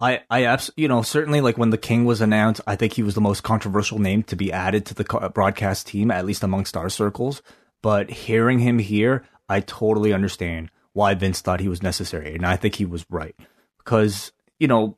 I, 0.00 0.20
I 0.28 0.44
abs- 0.44 0.70
you 0.76 0.88
know, 0.88 1.02
certainly 1.02 1.40
like 1.40 1.56
when 1.56 1.70
the 1.70 1.78
King 1.78 2.04
was 2.04 2.20
announced, 2.20 2.60
I 2.66 2.76
think 2.76 2.92
he 2.94 3.02
was 3.02 3.14
the 3.14 3.20
most 3.20 3.42
controversial 3.42 3.98
name 3.98 4.22
to 4.24 4.36
be 4.36 4.52
added 4.52 4.84
to 4.86 4.94
the 4.94 5.04
co- 5.04 5.28
broadcast 5.28 5.86
team, 5.86 6.10
at 6.10 6.26
least 6.26 6.42
amongst 6.42 6.76
our 6.76 6.88
circles. 6.90 7.42
But 7.82 8.10
hearing 8.10 8.58
him 8.58 8.78
here, 8.80 9.24
I 9.48 9.60
totally 9.60 10.12
understand 10.12 10.70
why 10.92 11.14
Vince 11.14 11.40
thought 11.40 11.60
he 11.60 11.68
was 11.68 11.82
necessary. 11.82 12.34
And 12.34 12.44
I 12.44 12.56
think 12.56 12.74
he 12.74 12.84
was 12.84 13.06
right. 13.08 13.34
Because, 13.78 14.32
you 14.58 14.66
know, 14.68 14.96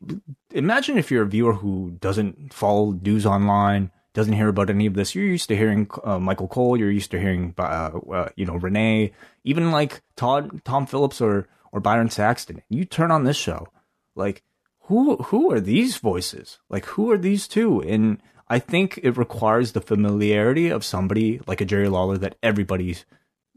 imagine 0.53 0.97
if 0.99 1.11
you're 1.11 1.24
a 1.24 1.28
viewer 1.28 1.53
who 1.55 1.97
doesn't 2.01 2.53
follow 2.55 2.92
news 2.92 3.26
online, 3.26 3.90
doesn't 4.16 4.32
hear 4.32 4.48
about 4.48 4.70
any 4.70 4.86
of 4.86 4.94
this. 4.94 5.14
You're 5.14 5.24
used 5.24 5.48
to 5.48 5.56
hearing 5.56 5.88
uh, 6.02 6.18
Michael 6.18 6.48
Cole, 6.48 6.76
you're 6.76 6.90
used 6.90 7.12
to 7.12 7.20
hearing, 7.20 7.54
uh, 7.58 7.90
uh, 8.10 8.28
you 8.34 8.46
know, 8.46 8.56
Renee, 8.56 9.12
even 9.44 9.70
like 9.70 10.02
Todd, 10.16 10.62
Tom 10.64 10.86
Phillips 10.86 11.20
or, 11.20 11.46
or 11.70 11.80
Byron 11.80 12.10
Saxton. 12.10 12.62
You 12.68 12.84
turn 12.84 13.10
on 13.10 13.24
this 13.24 13.36
show, 13.36 13.68
like, 14.14 14.42
who 14.86 15.16
who 15.16 15.52
are 15.52 15.60
these 15.60 15.96
voices? 15.96 16.58
Like 16.68 16.84
who 16.86 17.10
are 17.10 17.18
these 17.18 17.48
two? 17.48 17.80
And 17.82 18.22
I 18.48 18.58
think 18.58 19.00
it 19.02 19.16
requires 19.16 19.72
the 19.72 19.80
familiarity 19.80 20.68
of 20.68 20.84
somebody 20.84 21.40
like 21.46 21.60
a 21.60 21.64
Jerry 21.64 21.88
Lawler 21.88 22.16
that 22.18 22.36
everybody 22.42 22.96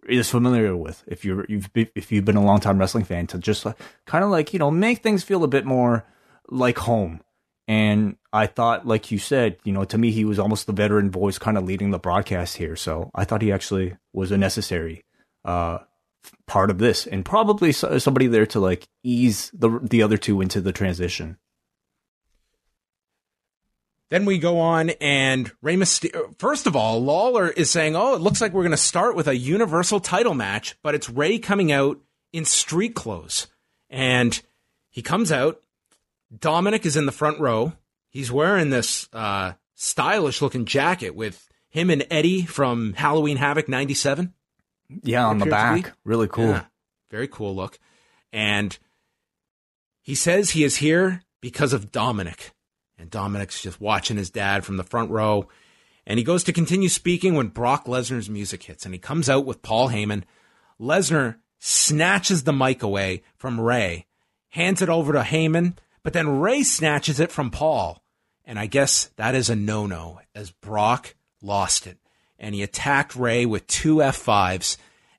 is 0.08 0.30
familiar 0.30 0.76
with. 0.76 1.04
If 1.08 1.24
you're 1.24 1.46
you've 1.48 1.70
if 1.76 2.12
you've 2.12 2.26
been 2.26 2.36
a 2.36 2.44
long 2.44 2.60
time 2.60 2.80
wrestling 2.80 3.04
fan, 3.04 3.28
to 3.28 3.38
just 3.38 3.66
kind 4.06 4.24
of 4.24 4.32
like 4.32 4.54
you 4.54 4.60
know 4.60 4.72
make 4.72 5.04
things 5.04 5.24
feel 5.24 5.44
a 5.44 5.48
bit 5.48 5.66
more 5.66 6.06
like 6.50 6.80
home. 6.80 7.22
And 7.70 8.18
I 8.34 8.48
thought, 8.48 8.88
like 8.88 9.12
you 9.12 9.20
said, 9.20 9.58
you 9.64 9.72
know, 9.72 9.86
to 9.86 9.98
me 10.00 10.10
he 10.10 10.26
was 10.26 10.40
almost 10.40 10.66
the 10.66 10.74
veteran 10.74 11.12
voice, 11.12 11.38
kind 11.38 11.56
of 11.56 11.66
leading 11.66 11.92
the 11.92 12.00
broadcast 12.00 12.58
here. 12.58 12.76
So 12.76 13.12
I 13.14 13.26
thought 13.26 13.44
he 13.44 13.52
actually 13.52 13.96
was 14.12 14.32
a 14.32 14.40
necessary 14.40 15.06
uh, 15.46 15.78
part 16.48 16.72
of 16.72 16.80
this, 16.80 17.06
and 17.06 17.24
probably 17.24 17.72
somebody 17.72 18.26
there 18.26 18.48
to 18.48 18.60
like 18.60 18.90
ease 19.04 19.52
the 19.54 19.80
the 19.84 20.02
other 20.02 20.18
two 20.18 20.42
into 20.42 20.62
the 20.62 20.72
transition. 20.72 21.38
Then 24.10 24.26
we 24.26 24.40
go 24.40 24.58
on 24.58 24.90
and 25.00 25.52
Rey 25.62 25.76
Mysterio. 25.76 26.36
First 26.40 26.66
of 26.66 26.76
all, 26.76 27.04
Lawler 27.04 27.50
is 27.50 27.70
saying, 27.70 27.96
"Oh, 27.96 28.16
it 28.16 28.22
looks 28.22 28.42
like 28.42 28.52
we're 28.52 28.64
going 28.64 28.72
to 28.72 28.78
start 28.78 29.16
with 29.16 29.28
a 29.28 29.38
Universal 29.38 30.00
Title 30.00 30.34
match, 30.34 30.76
but 30.82 30.96
it's 30.96 31.08
Rey 31.08 31.38
coming 31.38 31.72
out 31.72 32.00
in 32.34 32.46
street 32.46 32.96
clothes." 32.96 33.46
And 33.92 34.42
he 34.90 35.04
comes 35.04 35.32
out. 35.32 35.62
Dominic 36.38 36.86
is 36.86 36.96
in 36.96 37.06
the 37.06 37.12
front 37.12 37.40
row. 37.40 37.74
He's 38.10 38.32
wearing 38.32 38.70
this 38.70 39.08
uh, 39.14 39.54
stylish-looking 39.76 40.66
jacket 40.66 41.16
with 41.16 41.48
him 41.70 41.90
and 41.90 42.06
Eddie 42.10 42.44
from 42.44 42.94
Halloween 42.94 43.38
Havoc 43.38 43.70
'97. 43.70 44.34
Yeah, 45.04 45.26
on 45.26 45.38
the 45.38 45.46
appeared 45.46 45.62
to 45.62 45.76
be. 45.76 45.82
back, 45.82 45.98
really 46.04 46.28
cool. 46.28 46.50
Yeah, 46.50 46.66
very 47.12 47.28
cool 47.28 47.56
look. 47.56 47.80
And 48.34 48.78
he 50.02 50.16
says 50.16 50.52
he 50.52 50.64
is 50.64 50.78
here 50.78 51.22
because 51.42 51.74
of 51.74 51.92
Dominic. 51.92 52.52
And 52.98 53.10
Dominic's 53.10 53.62
just 53.62 53.80
watching 53.80 54.18
his 54.18 54.30
dad 54.30 54.66
from 54.66 54.78
the 54.78 54.84
front 54.84 55.12
row. 55.12 55.48
And 56.06 56.18
he 56.18 56.26
goes 56.26 56.44
to 56.46 56.54
continue 56.54 56.90
speaking 56.90 57.36
when 57.36 57.48
Brock 57.48 57.86
Lesnar's 57.86 58.30
music 58.30 58.64
hits. 58.64 58.86
And 58.86 58.94
he 58.94 59.00
comes 59.00 59.30
out 59.30 59.46
with 59.46 59.62
Paul 59.62 59.90
Heyman. 59.90 60.24
Lesnar 60.82 61.38
snatches 61.60 62.44
the 62.44 62.54
mic 62.54 62.84
away 62.84 63.24
from 63.36 63.60
Rey, 63.60 64.08
hands 64.50 64.82
it 64.82 64.90
over 64.90 65.14
to 65.14 65.20
Heyman, 65.20 65.78
but 66.04 66.14
then 66.14 66.40
Rey 66.40 66.64
snatches 66.64 67.20
it 67.20 67.32
from 67.32 67.52
Paul. 67.52 68.04
And 68.46 68.58
I 68.58 68.66
guess 68.66 69.12
that 69.16 69.36
is 69.36 69.50
a 69.50 69.56
no 69.56 69.86
no, 69.86 70.22
as 70.34 70.52
Brock 70.52 71.16
lost 71.42 71.86
it. 71.86 71.98
And 72.40 72.56
he 72.56 72.64
attacked 72.64 73.16
Rey 73.16 73.46
with 73.46 73.68
two 73.68 73.98
F5s. 73.98 74.78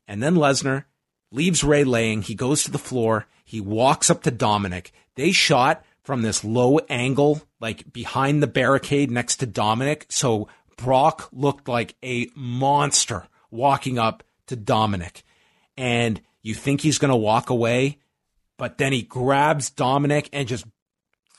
And 0.08 0.22
then 0.22 0.34
Lesnar 0.34 0.84
leaves 1.30 1.62
Rey 1.62 1.84
laying. 1.84 2.22
He 2.22 2.34
goes 2.34 2.64
to 2.64 2.70
the 2.70 2.78
floor. 2.78 3.26
He 3.44 3.60
walks 3.60 4.10
up 4.10 4.22
to 4.24 4.30
Dominic. 4.30 4.92
They 5.14 5.32
shot 5.32 5.84
from 6.02 6.22
this 6.22 6.42
low 6.42 6.78
angle, 6.88 7.42
like 7.60 7.92
behind 7.92 8.42
the 8.42 8.48
barricade 8.48 9.10
next 9.10 9.36
to 9.36 9.46
Dominic. 9.46 10.06
So 10.08 10.48
Brock 10.76 11.28
looked 11.32 11.68
like 11.68 11.94
a 12.02 12.28
monster 12.34 13.28
walking 13.50 13.98
up 13.98 14.24
to 14.46 14.56
Dominic. 14.56 15.22
And 15.76 16.20
you 16.42 16.54
think 16.54 16.80
he's 16.80 16.98
going 16.98 17.10
to 17.10 17.16
walk 17.16 17.50
away, 17.50 17.98
but 18.60 18.76
then 18.76 18.92
he 18.92 19.00
grabs 19.00 19.70
Dominic 19.70 20.28
and 20.34 20.46
just 20.46 20.66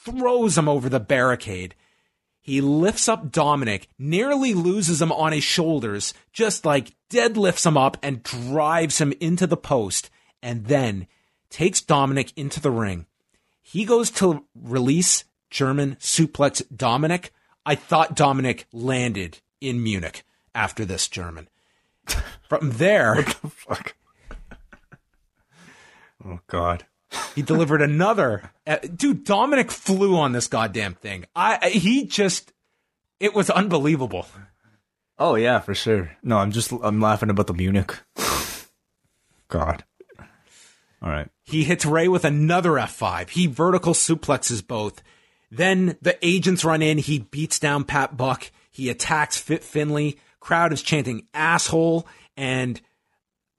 throws 0.03 0.57
him 0.57 0.67
over 0.67 0.89
the 0.89 0.99
barricade. 0.99 1.75
He 2.39 2.61
lifts 2.61 3.07
up 3.07 3.31
Dominic, 3.31 3.87
nearly 3.99 4.55
loses 4.55 4.99
him 4.99 5.11
on 5.11 5.31
his 5.31 5.43
shoulders, 5.43 6.15
just 6.33 6.65
like 6.65 6.95
deadlifts 7.11 7.63
him 7.63 7.77
up 7.77 7.95
and 8.01 8.23
drives 8.23 8.99
him 8.99 9.13
into 9.19 9.45
the 9.45 9.55
post, 9.55 10.09
and 10.41 10.65
then 10.65 11.05
takes 11.51 11.79
Dominic 11.79 12.33
into 12.35 12.59
the 12.59 12.71
ring. 12.71 13.05
He 13.61 13.85
goes 13.85 14.09
to 14.13 14.43
release 14.55 15.23
German 15.51 15.97
suplex 15.97 16.63
Dominic. 16.75 17.31
I 17.67 17.75
thought 17.75 18.15
Dominic 18.15 18.65
landed 18.73 19.41
in 19.61 19.83
Munich 19.83 20.23
after 20.55 20.85
this 20.85 21.07
German. 21.07 21.49
From 22.49 22.71
there, 22.71 23.21
Fuck. 23.21 23.93
oh 26.25 26.39
God. 26.47 26.87
He 27.35 27.41
delivered 27.41 27.81
another. 27.81 28.51
Uh, 28.65 28.77
dude, 28.95 29.23
Dominic 29.23 29.71
flew 29.71 30.17
on 30.17 30.31
this 30.31 30.47
goddamn 30.47 30.95
thing. 30.95 31.25
I 31.35 31.59
I- 31.61 31.69
he 31.69 32.05
just 32.05 32.51
it 33.19 33.33
was 33.33 33.49
unbelievable. 33.49 34.25
Oh 35.19 35.35
yeah, 35.35 35.59
for 35.59 35.75
sure. 35.75 36.11
No, 36.23 36.37
I'm 36.37 36.51
just 36.51 36.71
I'm 36.83 36.99
laughing 36.99 37.29
about 37.29 37.47
the 37.47 37.53
Munich. 37.53 37.97
God. 39.47 39.83
All 41.01 41.09
right. 41.09 41.29
He 41.43 41.63
hits 41.63 41.85
Rey 41.85 42.07
with 42.07 42.25
another 42.25 42.71
F5. 42.71 43.29
He 43.29 43.47
vertical 43.47 43.93
suplexes 43.93 44.65
both. 44.65 45.01
Then 45.49 45.97
the 46.01 46.17
agents 46.25 46.63
run 46.63 46.81
in. 46.81 46.97
He 46.99 47.19
beats 47.19 47.59
down 47.59 47.83
Pat 47.83 48.15
Buck. 48.15 48.51
He 48.69 48.89
attacks 48.89 49.37
Fit 49.37 49.63
Finley. 49.63 50.19
Crowd 50.39 50.71
is 50.71 50.81
chanting 50.81 51.27
asshole. 51.33 52.07
And 52.37 52.79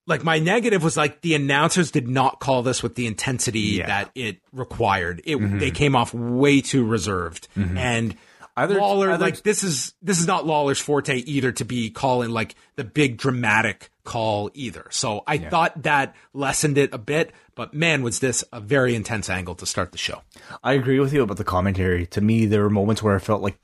like 0.06 0.24
my 0.24 0.38
negative 0.38 0.82
was 0.82 0.96
like 0.96 1.20
the 1.20 1.34
announcers 1.34 1.90
did 1.90 2.08
not 2.08 2.40
call 2.40 2.62
this 2.62 2.82
with 2.82 2.94
the 2.94 3.06
intensity 3.06 3.60
Yeah. 3.60 3.86
that 3.86 4.10
it 4.14 4.38
required. 4.52 5.22
It 5.24 5.36
mm-hmm. 5.36 5.58
they 5.58 5.70
came 5.70 5.94
off 5.94 6.12
way 6.12 6.60
too 6.60 6.84
reserved. 6.84 7.48
Mm-hmm. 7.56 7.78
And 7.78 8.16
Either- 8.56 8.78
Lawler 8.78 9.12
either- 9.12 9.24
like 9.24 9.42
this 9.42 9.62
is 9.62 9.94
this 10.02 10.20
is 10.20 10.26
not 10.26 10.46
Lawler's 10.46 10.78
forte 10.78 11.16
either 11.16 11.52
to 11.52 11.64
be 11.64 11.90
calling 11.90 12.30
like 12.30 12.54
the 12.76 12.84
big 12.84 13.16
dramatic 13.16 13.90
call 14.04 14.50
either. 14.52 14.86
So 14.90 15.22
I 15.26 15.38
thought 15.38 15.84
that 15.84 16.14
lessened 16.34 16.76
it 16.76 16.92
a 16.92 16.98
bit, 16.98 17.32
but 17.54 17.72
man 17.72 18.02
was 18.02 18.18
this 18.18 18.44
a 18.52 18.60
very 18.60 18.94
intense 18.94 19.30
angle 19.30 19.54
to 19.54 19.66
start 19.66 19.92
the 19.92 19.98
show. 19.98 20.22
I 20.62 20.74
agree 20.74 21.00
with 21.00 21.12
you 21.12 21.22
about 21.22 21.36
the 21.38 21.44
commentary. 21.44 22.06
To 22.08 22.20
me, 22.20 22.44
there 22.46 22.62
were 22.62 22.70
moments 22.70 23.02
where 23.02 23.14
I 23.14 23.20
felt 23.20 23.42
like 23.42 23.58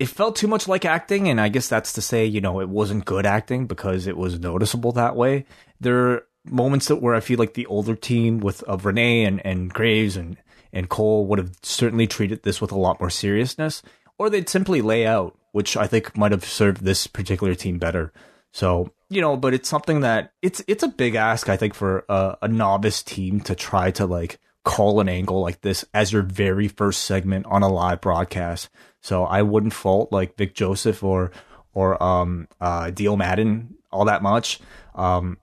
it 0.00 0.08
felt 0.08 0.34
too 0.34 0.48
much 0.48 0.66
like 0.66 0.86
acting, 0.86 1.28
and 1.28 1.38
I 1.38 1.50
guess 1.50 1.68
that's 1.68 1.92
to 1.92 2.00
say, 2.00 2.24
you 2.24 2.40
know, 2.40 2.60
it 2.60 2.70
wasn't 2.70 3.04
good 3.04 3.26
acting 3.26 3.66
because 3.66 4.06
it 4.06 4.16
was 4.16 4.40
noticeable 4.40 4.92
that 4.92 5.14
way. 5.14 5.44
There 5.78 5.98
are 6.08 6.26
moments 6.44 6.88
that 6.88 6.96
where 6.96 7.14
I 7.14 7.20
feel 7.20 7.38
like 7.38 7.52
the 7.52 7.66
older 7.66 7.94
team 7.94 8.40
with 8.40 8.62
of 8.62 8.86
Renee 8.86 9.26
and, 9.26 9.44
and 9.44 9.70
Graves 9.70 10.16
and, 10.16 10.38
and 10.72 10.88
Cole 10.88 11.26
would 11.26 11.38
have 11.38 11.52
certainly 11.62 12.06
treated 12.06 12.42
this 12.42 12.62
with 12.62 12.72
a 12.72 12.78
lot 12.78 12.98
more 12.98 13.10
seriousness, 13.10 13.82
or 14.16 14.30
they'd 14.30 14.48
simply 14.48 14.80
lay 14.80 15.06
out, 15.06 15.38
which 15.52 15.76
I 15.76 15.86
think 15.86 16.16
might 16.16 16.32
have 16.32 16.46
served 16.46 16.82
this 16.82 17.06
particular 17.06 17.54
team 17.54 17.78
better. 17.78 18.10
So 18.52 18.90
you 19.10 19.20
know, 19.20 19.36
but 19.36 19.52
it's 19.52 19.68
something 19.68 20.00
that 20.00 20.32
it's 20.40 20.62
it's 20.66 20.82
a 20.82 20.88
big 20.88 21.14
ask, 21.14 21.50
I 21.50 21.58
think, 21.58 21.74
for 21.74 22.06
a, 22.08 22.38
a 22.40 22.48
novice 22.48 23.02
team 23.02 23.40
to 23.42 23.54
try 23.54 23.90
to 23.92 24.06
like 24.06 24.38
call 24.64 25.00
an 25.00 25.10
angle 25.10 25.42
like 25.42 25.60
this 25.60 25.84
as 25.92 26.12
your 26.12 26.22
very 26.22 26.68
first 26.68 27.02
segment 27.02 27.44
on 27.46 27.62
a 27.62 27.68
live 27.68 28.00
broadcast. 28.00 28.70
So 29.00 29.24
I 29.24 29.42
wouldn't 29.42 29.72
fault 29.72 30.12
like 30.12 30.36
Vic 30.36 30.54
Joseph 30.54 31.02
or 31.02 31.32
or 31.72 32.02
um 32.02 32.48
uh 32.60 32.90
Dio 32.90 33.16
Maddin 33.16 33.74
all 33.90 34.04
that 34.06 34.22
much. 34.22 34.60
Um 34.94 35.38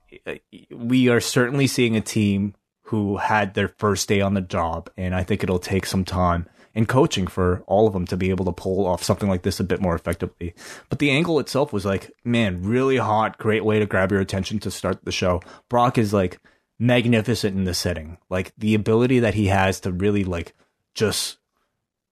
we 0.70 1.08
are 1.08 1.20
certainly 1.20 1.66
seeing 1.66 1.96
a 1.96 2.00
team 2.00 2.54
who 2.82 3.18
had 3.18 3.54
their 3.54 3.68
first 3.68 4.08
day 4.08 4.20
on 4.20 4.34
the 4.34 4.40
job 4.40 4.90
and 4.96 5.14
I 5.14 5.22
think 5.22 5.42
it'll 5.42 5.58
take 5.58 5.86
some 5.86 6.04
time 6.04 6.48
and 6.74 6.88
coaching 6.88 7.26
for 7.26 7.62
all 7.66 7.86
of 7.86 7.92
them 7.92 8.06
to 8.06 8.16
be 8.16 8.30
able 8.30 8.44
to 8.44 8.52
pull 8.52 8.86
off 8.86 9.02
something 9.02 9.28
like 9.28 9.42
this 9.42 9.58
a 9.58 9.64
bit 9.64 9.80
more 9.80 9.96
effectively. 9.96 10.54
But 10.88 11.00
the 11.00 11.10
angle 11.10 11.40
itself 11.40 11.72
was 11.72 11.84
like, 11.84 12.12
man, 12.24 12.62
really 12.62 12.98
hot, 12.98 13.38
great 13.38 13.64
way 13.64 13.78
to 13.78 13.86
grab 13.86 14.12
your 14.12 14.20
attention 14.20 14.58
to 14.60 14.70
start 14.70 15.04
the 15.04 15.12
show. 15.12 15.42
Brock 15.68 15.98
is 15.98 16.12
like 16.12 16.38
magnificent 16.78 17.56
in 17.56 17.64
this 17.64 17.78
setting. 17.78 18.18
Like 18.30 18.52
the 18.56 18.74
ability 18.74 19.18
that 19.20 19.34
he 19.34 19.46
has 19.46 19.80
to 19.80 19.92
really 19.92 20.24
like 20.24 20.54
just 20.94 21.38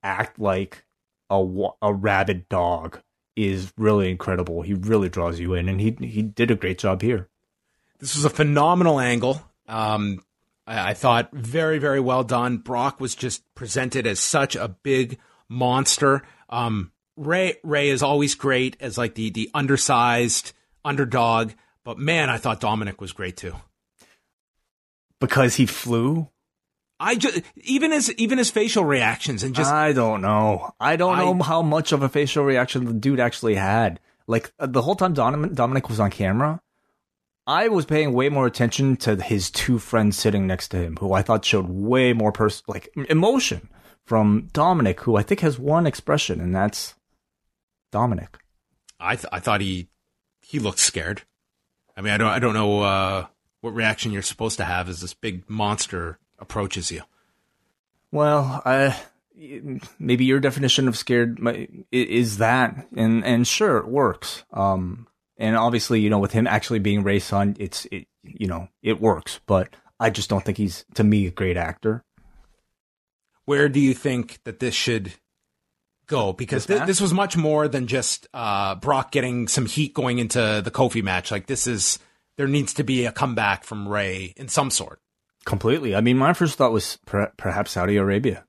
act 0.02 0.38
like 0.38 0.84
a 1.30 1.68
a 1.82 1.92
rabid 1.92 2.48
dog 2.48 3.00
is 3.34 3.72
really 3.76 4.10
incredible. 4.10 4.62
He 4.62 4.74
really 4.74 5.08
draws 5.08 5.38
you 5.38 5.54
in, 5.54 5.68
and 5.68 5.80
he 5.80 5.96
he 6.00 6.22
did 6.22 6.50
a 6.50 6.56
great 6.56 6.78
job 6.78 7.02
here. 7.02 7.28
This 7.98 8.14
was 8.14 8.24
a 8.24 8.30
phenomenal 8.30 9.00
angle. 9.00 9.42
Um, 9.68 10.22
I, 10.66 10.90
I 10.90 10.94
thought 10.94 11.30
very, 11.32 11.78
very 11.78 12.00
well 12.00 12.24
done. 12.24 12.58
Brock 12.58 13.00
was 13.00 13.14
just 13.14 13.42
presented 13.54 14.06
as 14.06 14.20
such 14.20 14.56
a 14.56 14.68
big 14.68 15.18
monster. 15.48 16.22
Um, 16.48 16.92
Rey 17.16 17.56
Rey 17.62 17.88
is 17.88 18.02
always 18.02 18.34
great 18.34 18.76
as 18.80 18.98
like 18.98 19.14
the 19.14 19.30
the 19.30 19.50
undersized 19.54 20.52
underdog, 20.84 21.52
but 21.84 21.98
man, 21.98 22.30
I 22.30 22.38
thought 22.38 22.60
Dominic 22.60 23.00
was 23.00 23.12
great 23.12 23.36
too. 23.36 23.54
Because 25.18 25.56
he 25.56 25.64
flew? 25.64 26.28
I 26.98 27.14
just 27.16 27.42
even 27.56 27.92
his 27.92 28.12
even 28.14 28.38
his 28.38 28.50
facial 28.50 28.84
reactions 28.84 29.42
and 29.42 29.54
just 29.54 29.70
I 29.72 29.92
don't 29.92 30.22
know. 30.22 30.72
I 30.80 30.96
don't 30.96 31.16
I- 31.18 31.24
know 31.24 31.42
how 31.42 31.62
much 31.62 31.92
of 31.92 32.02
a 32.02 32.08
facial 32.08 32.44
reaction 32.44 32.84
the 32.86 32.92
dude 32.94 33.20
actually 33.20 33.54
had. 33.56 34.00
Like 34.26 34.52
uh, 34.58 34.66
the 34.66 34.82
whole 34.82 34.96
time 34.96 35.12
Dominic, 35.14 35.52
Dominic 35.54 35.88
was 35.88 36.00
on 36.00 36.10
camera, 36.10 36.60
I 37.46 37.68
was 37.68 37.84
paying 37.84 38.12
way 38.12 38.28
more 38.28 38.46
attention 38.46 38.96
to 38.98 39.14
his 39.22 39.50
two 39.50 39.78
friends 39.78 40.16
sitting 40.16 40.46
next 40.46 40.68
to 40.68 40.78
him, 40.78 40.96
who 40.98 41.12
I 41.12 41.22
thought 41.22 41.44
showed 41.44 41.68
way 41.68 42.12
more 42.12 42.32
pers- 42.32 42.62
like 42.66 42.88
emotion 43.08 43.68
from 44.04 44.48
Dominic, 44.52 45.00
who 45.02 45.16
I 45.16 45.22
think 45.22 45.40
has 45.40 45.58
one 45.58 45.86
expression, 45.86 46.40
and 46.40 46.54
that's 46.54 46.94
Dominic. 47.92 48.38
I 48.98 49.16
th- 49.16 49.26
I 49.30 49.40
thought 49.40 49.60
he 49.60 49.88
he 50.40 50.58
looked 50.58 50.78
scared. 50.78 51.22
I 51.96 52.00
mean, 52.00 52.12
I 52.12 52.16
don't 52.18 52.28
I 52.28 52.38
don't 52.38 52.54
know 52.54 52.80
uh, 52.80 53.26
what 53.60 53.74
reaction 53.74 54.12
you're 54.12 54.22
supposed 54.22 54.56
to 54.58 54.64
have 54.64 54.88
as 54.88 55.00
this 55.00 55.14
big 55.14 55.48
monster 55.48 56.18
approaches 56.38 56.90
you. 56.90 57.02
Well, 58.12 58.62
I 58.64 58.96
maybe 59.98 60.24
your 60.24 60.40
definition 60.40 60.88
of 60.88 60.96
scared 60.96 61.38
is 61.92 62.38
that, 62.38 62.86
and 62.96 63.24
and 63.24 63.46
sure 63.46 63.78
it 63.78 63.88
works. 63.88 64.44
Um, 64.52 65.06
and 65.36 65.56
obviously, 65.56 66.00
you 66.00 66.08
know, 66.10 66.18
with 66.18 66.32
him 66.32 66.46
actually 66.46 66.78
being 66.78 67.02
Rey's 67.02 67.24
son, 67.24 67.56
it's 67.58 67.84
it, 67.86 68.06
you 68.22 68.46
know, 68.46 68.68
it 68.82 69.00
works. 69.00 69.40
But 69.46 69.74
I 70.00 70.10
just 70.10 70.30
don't 70.30 70.44
think 70.44 70.58
he's 70.58 70.84
to 70.94 71.04
me 71.04 71.26
a 71.26 71.30
great 71.30 71.56
actor. 71.56 72.04
Where 73.44 73.68
do 73.68 73.78
you 73.80 73.94
think 73.94 74.38
that 74.44 74.58
this 74.60 74.74
should 74.74 75.12
go? 76.06 76.32
Because 76.32 76.66
This 76.66 76.76
thi- 76.76 76.80
match? 76.80 76.86
this 76.86 77.00
was 77.00 77.12
much 77.12 77.36
more 77.36 77.68
than 77.68 77.86
just 77.86 78.26
uh, 78.34 78.74
Brock 78.76 79.12
getting 79.12 79.46
some 79.48 79.66
heat 79.66 79.94
going 79.94 80.18
into 80.18 80.62
the 80.64 80.70
Kofi 80.70 81.02
match. 81.02 81.30
Like 81.30 81.46
this 81.46 81.66
is 81.66 81.98
there 82.36 82.48
needs 82.48 82.74
to 82.74 82.84
be 82.84 83.04
a 83.04 83.12
comeback 83.12 83.64
from 83.64 83.88
Rey 83.88 84.32
in 84.36 84.48
some 84.48 84.70
sort. 84.70 85.00
Completely. 85.46 85.94
I 85.94 86.00
mean, 86.02 86.18
my 86.18 86.34
first 86.34 86.58
thought 86.58 86.72
was 86.72 86.98
per- 87.06 87.32
perhaps 87.38 87.70
Saudi 87.70 87.96
Arabia. 87.96 88.44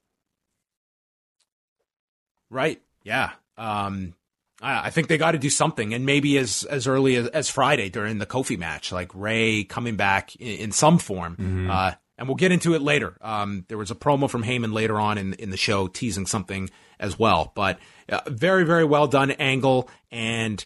Right. 2.49 2.81
Yeah. 3.03 3.31
Um, 3.55 4.15
I, 4.61 4.87
I 4.87 4.89
think 4.89 5.07
they 5.07 5.17
got 5.17 5.31
to 5.31 5.37
do 5.37 5.49
something, 5.51 5.93
and 5.93 6.05
maybe 6.05 6.37
as 6.37 6.63
as 6.63 6.87
early 6.87 7.15
as, 7.15 7.27
as 7.27 7.49
Friday 7.49 7.89
during 7.89 8.17
the 8.17 8.25
Kofi 8.25 8.57
match, 8.57 8.91
like 8.91 9.11
Rey 9.13 9.63
coming 9.63 9.95
back 9.95 10.35
in, 10.37 10.57
in 10.59 10.71
some 10.71 10.97
form. 10.97 11.69
Uh, 11.69 11.91
and 12.17 12.27
we'll 12.27 12.35
get 12.35 12.51
into 12.51 12.73
it 12.73 12.81
later. 12.81 13.15
Um, 13.21 13.65
there 13.67 13.77
was 13.77 13.91
a 13.91 13.95
promo 13.95 14.27
from 14.27 14.43
Heyman 14.43 14.73
later 14.73 14.99
on 14.99 15.19
in 15.19 15.33
in 15.35 15.51
the 15.51 15.57
show 15.57 15.87
teasing 15.87 16.25
something 16.25 16.69
as 16.99 17.19
well, 17.19 17.51
but 17.53 17.77
uh, 18.09 18.21
very 18.27 18.65
very 18.65 18.85
well 18.85 19.07
done 19.07 19.31
angle 19.31 19.89
and. 20.11 20.65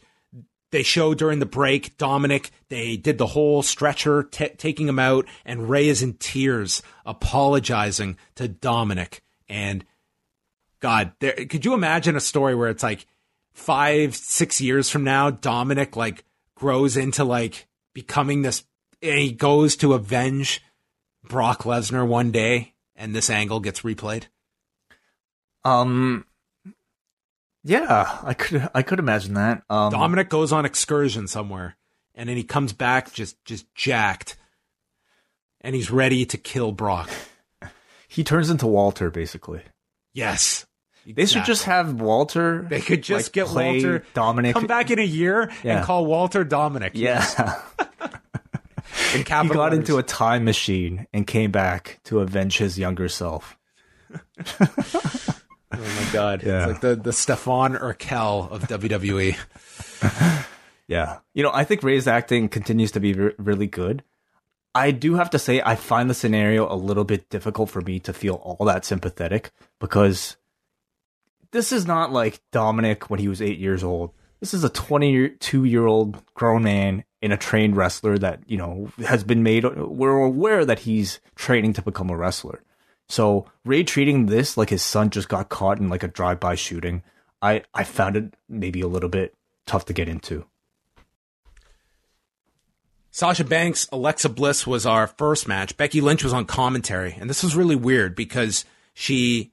They 0.71 0.83
showed 0.83 1.17
during 1.17 1.39
the 1.39 1.45
break 1.45 1.97
Dominic. 1.97 2.49
They 2.69 2.95
did 2.97 3.17
the 3.17 3.27
whole 3.27 3.61
stretcher, 3.61 4.23
t- 4.23 4.49
taking 4.57 4.87
him 4.87 4.99
out, 4.99 5.25
and 5.45 5.69
Rey 5.69 5.89
is 5.89 6.01
in 6.01 6.13
tears, 6.13 6.81
apologizing 7.05 8.17
to 8.35 8.47
Dominic. 8.47 9.21
And 9.49 9.85
God, 10.79 11.11
there, 11.19 11.33
could 11.33 11.65
you 11.65 11.73
imagine 11.73 12.15
a 12.15 12.21
story 12.21 12.55
where 12.55 12.69
it's 12.69 12.83
like 12.83 13.05
five, 13.53 14.15
six 14.15 14.61
years 14.61 14.89
from 14.89 15.03
now, 15.03 15.29
Dominic 15.29 15.95
like 15.95 16.23
grows 16.55 16.95
into 16.95 17.23
like 17.23 17.67
becoming 17.93 18.41
this, 18.41 18.63
and 19.01 19.19
he 19.19 19.31
goes 19.31 19.75
to 19.77 19.93
avenge 19.93 20.61
Brock 21.23 21.63
Lesnar 21.63 22.07
one 22.07 22.31
day, 22.31 22.73
and 22.95 23.13
this 23.13 23.29
angle 23.29 23.59
gets 23.59 23.81
replayed? 23.81 24.25
Um, 25.63 26.25
yeah, 27.63 28.19
I 28.23 28.33
could 28.33 28.69
I 28.73 28.81
could 28.81 28.99
imagine 28.99 29.33
that. 29.35 29.63
Um, 29.69 29.91
Dominic 29.91 30.29
goes 30.29 30.51
on 30.51 30.65
excursion 30.65 31.27
somewhere, 31.27 31.77
and 32.15 32.27
then 32.29 32.37
he 32.37 32.43
comes 32.43 32.73
back 32.73 33.13
just 33.13 33.43
just 33.45 33.73
jacked, 33.75 34.37
and 35.61 35.75
he's 35.75 35.91
ready 35.91 36.25
to 36.25 36.37
kill 36.37 36.71
Brock. 36.71 37.09
he 38.07 38.23
turns 38.23 38.49
into 38.49 38.67
Walter 38.67 39.09
basically. 39.11 39.61
Yes, 40.13 40.65
They 41.05 41.25
should 41.25 41.45
just 41.45 41.63
have 41.63 42.01
Walter. 42.01 42.65
They 42.69 42.81
could 42.81 43.01
just 43.01 43.27
like, 43.27 43.33
get 43.33 43.55
Walter 43.55 44.03
Dominic. 44.13 44.53
come 44.53 44.67
back 44.67 44.91
in 44.91 44.99
a 44.99 45.03
year 45.03 45.49
Yeah. 45.63 45.77
and 45.77 45.85
call 45.85 46.05
Walter 46.05 46.43
Dominic. 46.43 46.91
Yeah. 46.95 47.25
in 49.13 49.19
he 49.19 49.23
got 49.23 49.55
letters. 49.55 49.79
into 49.79 49.97
a 49.97 50.03
time 50.03 50.43
machine 50.43 51.07
and 51.13 51.25
came 51.25 51.51
back 51.51 51.99
to 52.05 52.19
avenge 52.19 52.57
his 52.57 52.77
younger 52.77 53.07
self. 53.07 53.57
Oh 55.73 55.77
my 55.77 56.13
god! 56.13 56.43
Yeah. 56.43 56.59
It's 56.59 56.71
like 56.73 56.81
the 56.81 56.95
the 56.95 57.13
Stefan 57.13 57.75
Urkel 57.75 58.51
of 58.51 58.63
WWE. 58.63 59.37
Yeah. 60.91 61.19
You 61.33 61.41
know, 61.41 61.51
I 61.53 61.63
think 61.63 61.83
Rey's 61.83 62.05
acting 62.05 62.49
continues 62.49 62.91
to 62.91 62.99
be 62.99 63.13
re- 63.13 63.33
really 63.37 63.67
good. 63.67 64.03
I 64.75 64.91
do 64.91 65.15
have 65.15 65.29
to 65.29 65.39
say, 65.39 65.61
I 65.63 65.75
find 65.75 66.09
the 66.09 66.13
scenario 66.13 66.69
a 66.69 66.75
little 66.75 67.05
bit 67.05 67.29
difficult 67.29 67.69
for 67.69 67.79
me 67.79 67.99
to 68.01 68.11
feel 68.11 68.35
all 68.35 68.65
that 68.65 68.83
sympathetic 68.83 69.51
because 69.79 70.35
this 71.51 71.71
is 71.71 71.87
not 71.87 72.11
like 72.11 72.41
Dominic 72.51 73.09
when 73.09 73.21
he 73.21 73.29
was 73.29 73.41
eight 73.41 73.57
years 73.57 73.85
old. 73.85 74.11
This 74.41 74.53
is 74.53 74.65
a 74.65 74.69
22 74.69 75.63
year 75.63 75.85
old 75.85 76.21
grown 76.33 76.63
man 76.63 77.05
in 77.21 77.31
a 77.31 77.37
trained 77.37 77.77
wrestler 77.77 78.17
that, 78.17 78.41
you 78.47 78.57
know, 78.57 78.91
has 79.05 79.23
been 79.23 79.43
made, 79.43 79.63
we're 79.63 80.17
aware 80.17 80.65
that 80.65 80.79
he's 80.79 81.21
training 81.35 81.71
to 81.73 81.81
become 81.81 82.09
a 82.09 82.17
wrestler. 82.17 82.63
So 83.11 83.45
Rey 83.65 83.83
treating 83.83 84.27
this 84.27 84.55
like 84.55 84.69
his 84.69 84.81
son 84.81 85.09
just 85.09 85.27
got 85.27 85.49
caught 85.49 85.79
in 85.79 85.89
like 85.89 86.01
a 86.01 86.07
drive 86.07 86.39
by 86.39 86.55
shooting, 86.55 87.03
I, 87.41 87.63
I 87.73 87.83
found 87.83 88.15
it 88.15 88.35
maybe 88.47 88.79
a 88.79 88.87
little 88.87 89.09
bit 89.09 89.35
tough 89.65 89.83
to 89.87 89.93
get 89.93 90.07
into. 90.07 90.45
Sasha 93.09 93.43
Banks, 93.43 93.85
Alexa 93.91 94.29
Bliss 94.29 94.65
was 94.65 94.85
our 94.85 95.07
first 95.07 95.45
match. 95.45 95.75
Becky 95.75 95.99
Lynch 95.99 96.23
was 96.23 96.31
on 96.31 96.45
commentary, 96.45 97.17
and 97.19 97.29
this 97.29 97.43
was 97.43 97.53
really 97.53 97.75
weird 97.75 98.15
because 98.15 98.63
she 98.93 99.51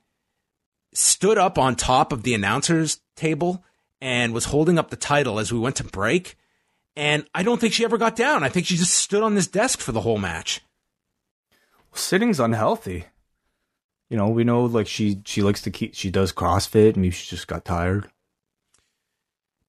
stood 0.95 1.37
up 1.37 1.59
on 1.59 1.75
top 1.75 2.13
of 2.13 2.23
the 2.23 2.35
announcer's 2.35 3.01
table 3.17 3.65
and 4.01 4.33
was 4.33 4.45
holding 4.45 4.79
up 4.79 4.91
the 4.91 4.97
title 4.97 5.41
as 5.41 5.53
we 5.53 5.59
went 5.59 5.75
to 5.77 5.85
break. 5.85 6.37
And 6.95 7.27
I 7.35 7.43
don't 7.43 7.61
think 7.61 7.73
she 7.73 7.85
ever 7.85 7.99
got 7.99 8.15
down. 8.15 8.45
I 8.45 8.51
think 8.51 8.67
she 8.67 8.77
just 8.77 8.97
stood 8.97 9.25
on 9.25 9.35
this 9.35 9.49
desk 9.49 9.81
for 9.81 9.91
the 9.91 10.03
whole 10.03 10.19
match. 10.19 10.61
sitting's 11.93 12.39
unhealthy. 12.39 13.07
You 14.11 14.17
know, 14.17 14.29
we 14.29 14.45
know 14.45 14.65
like 14.65 14.87
she 14.87 15.21
she 15.25 15.43
likes 15.43 15.63
to 15.63 15.71
keep 15.71 15.95
she 15.95 16.11
does 16.11 16.33
CrossFit. 16.33 16.97
Maybe 16.97 17.11
she 17.11 17.29
just 17.29 17.47
got 17.47 17.65
tired. 17.65 18.11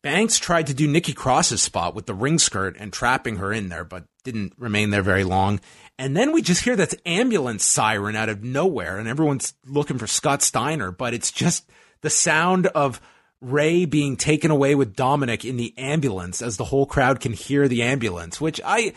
Banks 0.01 0.39
tried 0.39 0.67
to 0.67 0.73
do 0.73 0.87
Nikki 0.87 1.11
Cross's 1.11 1.61
spot 1.61 1.93
with 1.93 2.05
the 2.05 2.13
ring 2.13 2.39
skirt 2.39 2.77
and 2.79 2.93
trapping 2.93 3.35
her 3.35 3.51
in 3.51 3.67
there, 3.67 3.83
but 3.83 4.05
didn't 4.23 4.53
remain 4.57 4.91
there 4.91 5.01
very 5.01 5.25
long. 5.25 5.59
And 5.97 6.15
then 6.15 6.31
we 6.31 6.41
just 6.41 6.63
hear 6.63 6.77
this 6.77 6.95
ambulance 7.05 7.65
siren 7.65 8.15
out 8.15 8.29
of 8.29 8.41
nowhere, 8.41 8.97
and 8.97 9.09
everyone's 9.09 9.53
looking 9.65 9.97
for 9.97 10.07
Scott 10.07 10.41
Steiner, 10.41 10.91
but 10.91 11.13
it's 11.13 11.31
just 11.31 11.69
the 11.99 12.09
sound 12.09 12.67
of 12.67 13.01
Rey 13.41 13.83
being 13.83 14.15
taken 14.15 14.51
away 14.51 14.73
with 14.73 14.95
Dominic 14.95 15.43
in 15.43 15.57
the 15.57 15.73
ambulance 15.77 16.41
as 16.41 16.55
the 16.55 16.65
whole 16.65 16.85
crowd 16.85 17.19
can 17.19 17.33
hear 17.33 17.67
the 17.67 17.83
ambulance, 17.83 18.39
which 18.39 18.61
I 18.65 18.93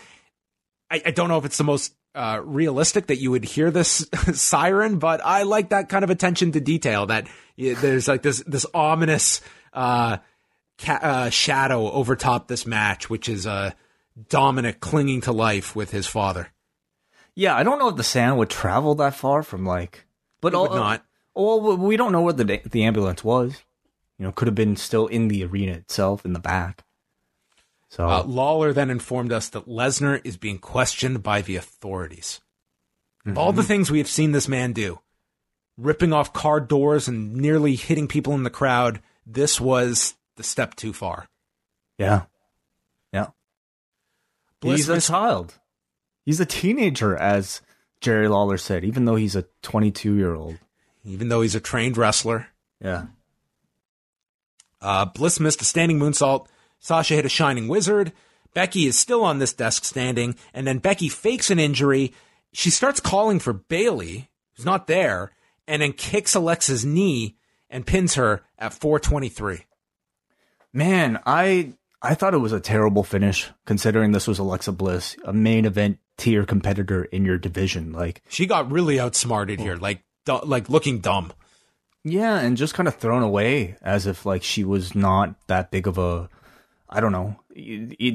I, 0.89 1.03
I 1.07 1.11
don't 1.11 1.29
know 1.29 1.39
if 1.39 1.45
it's 1.45 1.59
the 1.59 1.65
most 1.65 1.95
uh, 2.15 2.41
realistic 2.45 3.07
that 3.07 3.17
you 3.19 3.31
would 3.31 3.45
hear 3.45 3.71
this 3.71 4.07
siren, 4.35 4.99
but 4.99 5.21
I 5.25 5.43
like 5.45 5.71
that 5.71 5.89
kind 5.89 6.05
of 6.05 6.11
attention 6.11 6.53
to 6.53 6.61
detail. 6.61 7.07
That 7.07 7.27
there's 7.57 8.09
like 8.09 8.23
this 8.23 8.43
this 8.47 8.67
ominous 8.75 9.41
uh, 9.73 10.19
ca- 10.79 11.01
uh, 11.03 11.31
shadow 11.31 11.91
over 11.91 12.17
top 12.17 12.49
this 12.49 12.67
match, 12.67 13.09
which 13.09 13.29
is 13.29 13.47
uh, 13.47 13.71
Dominic 14.29 14.81
clinging 14.81 15.23
to 15.23 15.33
life 15.33 15.75
with 15.75 15.91
his 15.91 16.07
father. 16.07 16.49
Yeah, 17.35 17.57
I 17.57 17.63
don't 17.63 17.79
know 17.79 17.89
if 17.89 17.97
the 17.97 18.05
sound 18.05 18.39
would 18.39 18.51
travel 18.51 18.95
that 18.97 19.15
far 19.15 19.43
from 19.43 19.65
like, 19.65 20.05
but 20.41 20.53
It 20.53 20.57
all- 20.57 20.69
not. 20.75 21.05
Well, 21.35 21.79
we 21.79 21.97
don't 21.97 22.13
know 22.13 22.21
where 22.21 22.35
the 22.35 22.61
the 22.71 22.85
ambulance 22.85 23.25
was. 23.25 23.63
You 24.19 24.27
know, 24.27 24.33
could 24.33 24.49
have 24.49 24.55
been 24.55 24.77
still 24.77 25.07
in 25.07 25.29
the 25.29 25.43
arena 25.45 25.73
itself 25.73 26.27
in 26.27 26.35
the 26.35 26.39
back. 26.41 26.85
So 27.93 28.09
Uh, 28.09 28.23
Lawler 28.23 28.73
then 28.73 28.89
informed 28.89 29.33
us 29.33 29.51
that 29.51 29.69
Lesnar 29.69 30.23
is 30.25 30.39
being 30.39 30.59
questioned 30.59 31.23
by 31.23 31.43
the 31.43 31.57
authorities. 31.57 32.41
Of 33.27 33.37
all 33.37 33.53
the 33.53 33.63
things 33.63 33.91
we 33.91 33.99
have 33.99 34.09
seen 34.09 34.33
this 34.33 34.49
man 34.49 34.73
do, 34.73 35.01
ripping 35.77 36.11
off 36.15 36.33
car 36.33 36.59
doors 36.59 37.07
and 37.07 37.35
nearly 37.35 37.77
hitting 37.77 38.09
people 38.09 38.33
in 38.33 38.45
the 38.45 38.51
crowd, 38.51 39.03
this 39.27 39.61
was 39.61 40.15
the 40.37 40.43
step 40.43 40.75
too 40.75 40.95
far. 40.95 41.29
yeah, 41.99 42.23
yeah. 43.13 43.27
Bliss 44.61 44.79
he's 44.79 44.89
a 44.89 45.01
child. 45.03 45.59
He's 46.25 46.41
a 46.41 46.47
teenager, 46.47 47.15
as 47.15 47.61
Jerry 48.01 48.27
Lawler 48.27 48.57
said, 48.57 48.85
even 48.87 49.05
though 49.05 49.17
he's 49.17 49.37
a 49.37 49.45
22 49.61 50.15
year 50.17 50.35
old. 50.35 50.57
even 51.05 51.29
though 51.29 51.43
he's 51.43 51.55
a 51.55 51.61
trained 51.61 51.99
wrestler. 51.99 52.49
Yeah. 52.81 53.07
Uh, 54.81 55.05
Bliss 55.05 55.39
missed 55.39 55.61
a 55.61 55.65
standing 55.67 55.99
moonsault. 55.99 56.47
Sasha 56.83 57.15
hit 57.15 57.25
a 57.25 57.31
shining 57.31 57.69
wizard. 57.69 58.13
Becky 58.53 58.85
is 58.87 58.99
still 58.99 59.25
on 59.25 59.39
this 59.39 59.55
desk 59.55 59.87
standing, 59.87 60.35
and 60.53 60.67
then 60.67 60.77
Becky 60.79 61.09
fakes 61.09 61.51
an 61.51 61.59
injury. 61.59 62.13
She 62.53 62.69
starts 62.69 63.01
calling 63.01 63.39
for 63.39 63.55
Bayley, 63.55 64.29
who's 64.55 64.67
not 64.67 64.87
there, 64.89 65.33
and 65.67 65.81
then 65.81 65.95
kicks 65.95 66.35
Alexa's 66.35 66.85
knee. 66.85 67.37
and 67.71 67.87
pins 67.87 68.17
her 68.17 68.43
at 68.59 68.75
423. 68.75 69.65
Man, 70.75 71.19
I 71.25 71.73
I 72.03 72.15
thought 72.15 72.35
it 72.35 72.39
was 72.39 72.53
a 72.53 72.61
terrible 72.61 73.03
finish 73.05 73.49
considering 73.65 74.13
this 74.13 74.27
was 74.29 74.39
Alexa 74.39 74.73
Bliss, 74.73 75.17
a 75.25 75.33
main 75.33 75.65
event 75.65 75.99
tier 76.19 76.45
competitor 76.45 77.05
in 77.05 77.25
your 77.25 77.39
division. 77.39 77.93
Like 77.93 78.21
she 78.29 78.45
got 78.45 78.71
really 78.71 79.01
outsmarted 79.01 79.59
here, 79.59 79.77
like 79.77 80.03
like 80.45 80.69
looking 80.69 80.99
dumb. 80.99 81.33
Yeah, 82.05 82.39
and 82.41 82.57
just 82.59 82.75
kind 82.75 82.89
of 82.89 82.97
thrown 82.97 83.23
away 83.23 83.77
as 83.81 84.07
if 84.07 84.27
like 84.27 84.43
she 84.43 84.65
was 84.65 84.95
not 84.95 85.35
that 85.47 85.71
big 85.71 85.87
of 85.87 85.97
a 85.97 86.29
I 86.93 87.01
don't 87.01 87.13
know, 87.13 87.37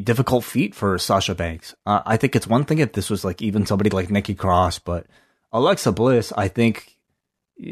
difficult 0.03 0.43
feat 0.43 0.75
for 0.75 0.97
Sasha 0.99 1.33
Banks. 1.33 1.75
Uh, 1.85 2.01
I 2.05 2.15
think 2.17 2.35
it's 2.35 2.47
one 2.47 2.63
thing 2.63 2.77
if 2.77 2.93
this 2.93 3.09
was 3.09 3.25
like 3.25 3.41
even 3.41 3.65
somebody 3.65 3.89
like 3.89 4.11
Nikki 4.11 4.35
Cross, 4.35 4.79
but 4.79 5.07
Alexa 5.51 5.91
Bliss, 5.91 6.31
I 6.37 6.47
think 6.47 6.95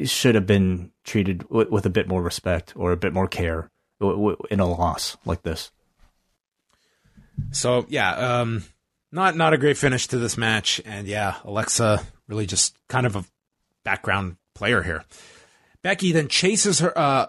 should 0.05 0.33
have 0.35 0.47
been 0.47 0.91
treated 1.03 1.39
w- 1.47 1.69
with 1.69 1.85
a 1.85 1.91
bit 1.91 2.07
more 2.07 2.23
respect 2.23 2.73
or 2.75 2.91
a 2.91 2.97
bit 2.97 3.13
more 3.13 3.27
care 3.27 3.69
w- 3.99 4.17
w- 4.17 4.37
in 4.49 4.59
a 4.59 4.65
loss 4.65 5.15
like 5.25 5.43
this. 5.43 5.71
So 7.51 7.85
yeah, 7.87 8.39
um, 8.39 8.63
not 9.11 9.35
not 9.35 9.53
a 9.53 9.57
great 9.57 9.77
finish 9.77 10.07
to 10.07 10.17
this 10.17 10.37
match, 10.37 10.81
and 10.85 11.07
yeah, 11.07 11.35
Alexa 11.43 12.01
really 12.27 12.45
just 12.45 12.75
kind 12.87 13.05
of 13.05 13.15
a 13.15 13.25
background 13.83 14.37
player 14.55 14.81
here. 14.81 15.03
Becky 15.83 16.11
then 16.11 16.27
chases 16.27 16.79
her 16.79 16.97
uh, 16.97 17.27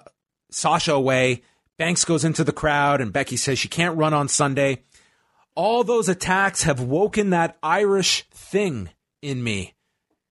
Sasha 0.50 0.94
away. 0.94 1.42
Banks 1.78 2.04
goes 2.04 2.24
into 2.24 2.44
the 2.44 2.52
crowd, 2.52 3.00
and 3.00 3.12
Becky 3.12 3.36
says 3.36 3.58
she 3.58 3.68
can't 3.68 3.96
run 3.96 4.14
on 4.14 4.28
Sunday. 4.28 4.82
All 5.54 5.84
those 5.84 6.08
attacks 6.08 6.62
have 6.62 6.80
woken 6.80 7.30
that 7.30 7.56
Irish 7.62 8.24
thing 8.30 8.90
in 9.22 9.42
me, 9.42 9.74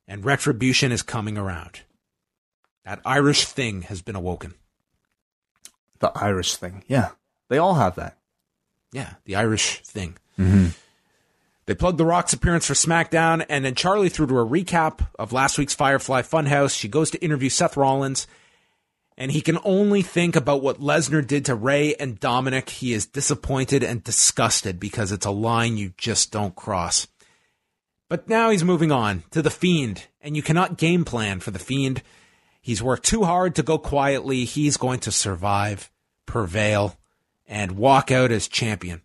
and 0.08 0.26
retribution 0.26 0.92
is 0.92 1.02
coming 1.02 1.38
around. 1.38 1.82
That 2.84 3.02
Irish 3.06 3.46
thing 3.46 3.84
has 3.84 4.02
been 4.02 4.16
awoken. 4.16 4.54
The 6.00 6.12
Irish 6.16 6.56
thing, 6.58 6.84
yeah, 6.88 7.10
they 7.50 7.58
all 7.58 7.76
have 7.76 7.96
that. 7.96 8.18
Yeah, 8.92 9.14
the 9.26 9.36
Irish 9.36 9.82
thing. 9.82 10.18
Mm-hmm. 10.40 10.68
They 11.66 11.74
plugged 11.74 11.98
The 11.98 12.06
Rock's 12.06 12.34
appearance 12.34 12.68
for 12.68 12.76
SmackDown, 12.76 13.46
and 13.50 13.66
then 13.66 13.74
Charlie 13.74 14.10
threw 14.10 14.28
to 14.28 14.40
a 14.40 14.46
recap 14.46 15.08
of 15.18 15.34
last 15.34 15.58
week's 15.58 15.74
Firefly 15.74 16.22
Funhouse. 16.22 16.78
She 16.78 16.88
goes 16.88 17.10
to 17.12 17.24
interview 17.24 17.50
Seth 17.50 17.76
Rollins, 17.76 18.28
and 19.18 19.32
he 19.32 19.42
can 19.42 19.58
only 19.64 20.02
think 20.02 20.36
about 20.36 20.62
what 20.62 20.82
Lesnar 20.82 21.26
did 21.26 21.46
to 21.46 21.56
Rey 21.56 21.96
and 21.96 22.20
Dominic. 22.20 22.70
He 22.70 22.94
is 22.94 23.06
disappointed 23.06 23.84
and 23.84 24.04
disgusted 24.04 24.80
because 24.80 25.12
it's 25.12 25.26
a 25.26 25.32
line 25.32 25.78
you 25.78 25.94
just 25.98 26.32
don't 26.32 26.56
cross. 26.56 27.08
But 28.10 28.30
now 28.30 28.50
he's 28.50 28.64
moving 28.64 28.92
on 28.92 29.24
to 29.32 29.42
The 29.42 29.50
Fiend, 29.50 30.06
and 30.22 30.36
you 30.36 30.44
cannot 30.44 30.78
game 30.78 31.06
plan 31.06 31.40
for 31.40 31.52
The 31.52 31.60
Fiend. 31.60 32.04
He's 32.62 32.84
worked 32.84 33.06
too 33.06 33.24
hard 33.24 33.56
to 33.56 33.64
go 33.64 33.78
quietly. 33.78 34.46
He's 34.46 34.78
going 34.78 35.00
to 35.02 35.12
survive, 35.12 35.90
prevail, 36.26 36.98
and 37.48 37.78
walk 37.78 38.12
out 38.12 38.32
as 38.32 38.48
champion 38.48 39.02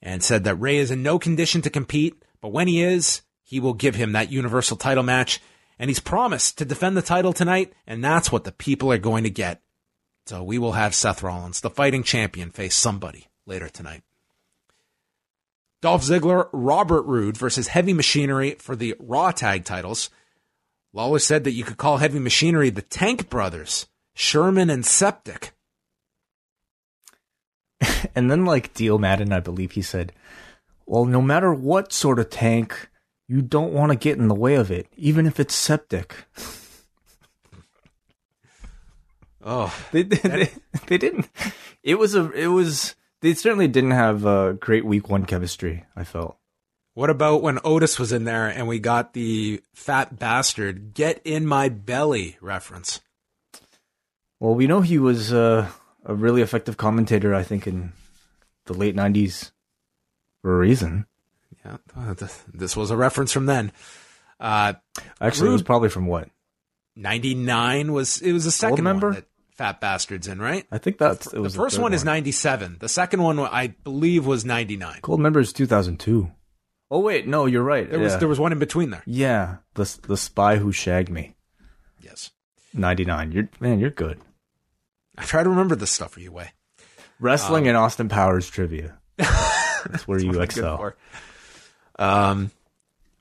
and 0.00 0.22
said 0.22 0.44
that 0.44 0.56
Rey 0.56 0.76
is 0.76 0.90
in 0.90 1.02
no 1.02 1.18
condition 1.18 1.62
to 1.62 1.70
compete, 1.70 2.22
but 2.40 2.52
when 2.52 2.68
he 2.68 2.82
is, 2.82 3.22
he 3.42 3.60
will 3.60 3.74
give 3.74 3.94
him 3.94 4.12
that 4.12 4.30
universal 4.30 4.76
title 4.76 5.02
match. 5.02 5.40
And 5.78 5.90
he's 5.90 6.00
promised 6.00 6.58
to 6.58 6.64
defend 6.64 6.96
the 6.96 7.02
title 7.02 7.32
tonight, 7.32 7.72
and 7.86 8.02
that's 8.02 8.32
what 8.32 8.44
the 8.44 8.52
people 8.52 8.90
are 8.92 8.98
going 8.98 9.24
to 9.24 9.30
get. 9.30 9.60
So 10.26 10.42
we 10.42 10.58
will 10.58 10.72
have 10.72 10.94
Seth 10.94 11.22
Rollins, 11.22 11.60
the 11.60 11.70
fighting 11.70 12.02
champion, 12.02 12.50
face 12.50 12.74
somebody 12.74 13.28
later 13.46 13.68
tonight. 13.68 14.02
Dolph 15.82 16.02
Ziggler, 16.02 16.48
Robert 16.52 17.02
Roode 17.02 17.36
versus 17.36 17.68
Heavy 17.68 17.92
Machinery 17.92 18.56
for 18.58 18.74
the 18.74 18.96
Raw 18.98 19.30
Tag 19.30 19.64
titles. 19.64 20.10
Lawler 20.92 21.18
said 21.18 21.44
that 21.44 21.52
you 21.52 21.62
could 21.62 21.76
call 21.76 21.98
Heavy 21.98 22.18
Machinery 22.18 22.70
the 22.70 22.82
Tank 22.82 23.28
Brothers, 23.28 23.86
Sherman 24.14 24.70
and 24.70 24.84
Septic. 24.84 25.52
and 28.14 28.30
then 28.30 28.44
like 28.44 28.74
Dio 28.74 28.96
Maddin, 28.96 29.32
I 29.32 29.40
believe 29.40 29.72
he 29.72 29.82
said, 29.82 30.12
"Well, 30.86 31.04
no 31.04 31.20
matter 31.20 31.52
what 31.52 31.92
sort 31.92 32.18
of 32.18 32.30
tank, 32.30 32.88
you 33.28 33.42
don't 33.42 33.72
want 33.72 33.92
to 33.92 33.98
get 33.98 34.18
in 34.18 34.28
the 34.28 34.34
way 34.34 34.54
of 34.54 34.70
it, 34.70 34.88
even 34.96 35.26
if 35.26 35.40
it's 35.40 35.54
septic." 35.54 36.14
Oh, 39.48 39.72
they, 39.92 40.02
they, 40.02 40.16
they, 40.16 40.50
they 40.88 40.98
didn't. 40.98 41.28
It 41.84 42.00
was 42.00 42.16
a. 42.16 42.32
It 42.32 42.48
was. 42.48 42.96
They 43.20 43.32
certainly 43.32 43.68
didn't 43.68 43.92
have 43.92 44.26
a 44.26 44.54
great 44.54 44.84
week 44.84 45.08
one 45.08 45.24
chemistry. 45.24 45.84
I 45.94 46.02
felt. 46.02 46.36
What 46.94 47.10
about 47.10 47.42
when 47.42 47.60
Otis 47.62 47.98
was 47.98 48.10
in 48.10 48.24
there 48.24 48.48
and 48.48 48.66
we 48.66 48.80
got 48.80 49.12
the 49.12 49.62
fat 49.72 50.18
bastard 50.18 50.94
get 50.94 51.20
in 51.24 51.46
my 51.46 51.68
belly 51.68 52.38
reference? 52.40 53.00
Well, 54.40 54.54
we 54.54 54.66
know 54.66 54.80
he 54.80 54.98
was 54.98 55.32
uh, 55.32 55.68
a 56.04 56.14
really 56.14 56.42
effective 56.42 56.76
commentator, 56.76 57.34
I 57.34 57.42
think, 57.42 57.66
in 57.66 57.92
the 58.64 58.74
late 58.74 58.96
90s 58.96 59.52
for 60.42 60.54
a 60.54 60.58
reason. 60.58 61.06
Yeah, 61.96 62.14
this 62.52 62.76
was 62.76 62.90
a 62.90 62.96
reference 62.96 63.32
from 63.32 63.46
then. 63.46 63.72
Uh, 64.38 64.74
Actually, 65.20 65.44
Rude, 65.44 65.50
it 65.50 65.52
was 65.54 65.62
probably 65.62 65.88
from 65.88 66.06
what? 66.06 66.28
99 66.96 67.92
was, 67.92 68.20
it 68.20 68.32
was 68.32 68.44
the 68.44 68.50
second 68.50 68.84
member? 68.84 69.14
that 69.14 69.26
Fat 69.56 69.80
Bastard's 69.80 70.28
in, 70.28 70.38
right? 70.40 70.66
I 70.70 70.78
think 70.78 70.98
that's, 70.98 71.32
it 71.32 71.38
was 71.38 71.54
the 71.54 71.58
first 71.58 71.76
the 71.76 71.82
one, 71.82 71.92
one 71.92 71.94
is 71.94 72.04
97. 72.04 72.76
The 72.78 72.88
second 72.88 73.22
one, 73.22 73.38
I 73.38 73.68
believe, 73.84 74.26
was 74.26 74.44
99. 74.44 75.00
Goldmember 75.00 75.40
is 75.40 75.52
2002. 75.52 76.30
Oh, 76.90 77.00
wait, 77.00 77.26
no, 77.26 77.46
you're 77.46 77.62
right. 77.62 77.88
There 77.88 77.98
yeah. 77.98 78.04
was, 78.04 78.18
there 78.18 78.28
was 78.28 78.38
one 78.38 78.52
in 78.52 78.58
between 78.58 78.90
there. 78.90 79.02
Yeah, 79.06 79.56
the, 79.74 79.98
the 80.06 80.16
spy 80.16 80.56
who 80.56 80.72
shagged 80.72 81.10
me. 81.10 81.34
Yes. 82.00 82.30
99. 82.74 83.32
You're, 83.32 83.48
man, 83.58 83.80
you're 83.80 83.90
good. 83.90 84.20
I 85.18 85.24
try 85.24 85.42
to 85.42 85.48
remember 85.48 85.74
this 85.74 85.90
stuff 85.90 86.12
for 86.12 86.20
you, 86.20 86.30
Wai. 86.30 86.52
Wrestling 87.18 87.64
um, 87.64 87.68
and 87.68 87.76
Austin 87.76 88.08
Powers 88.08 88.48
trivia. 88.48 88.98
That's 89.16 90.06
where 90.06 90.18
That's 90.18 90.36
you 90.36 90.40
excel. 90.42 90.92
Um, 91.98 92.50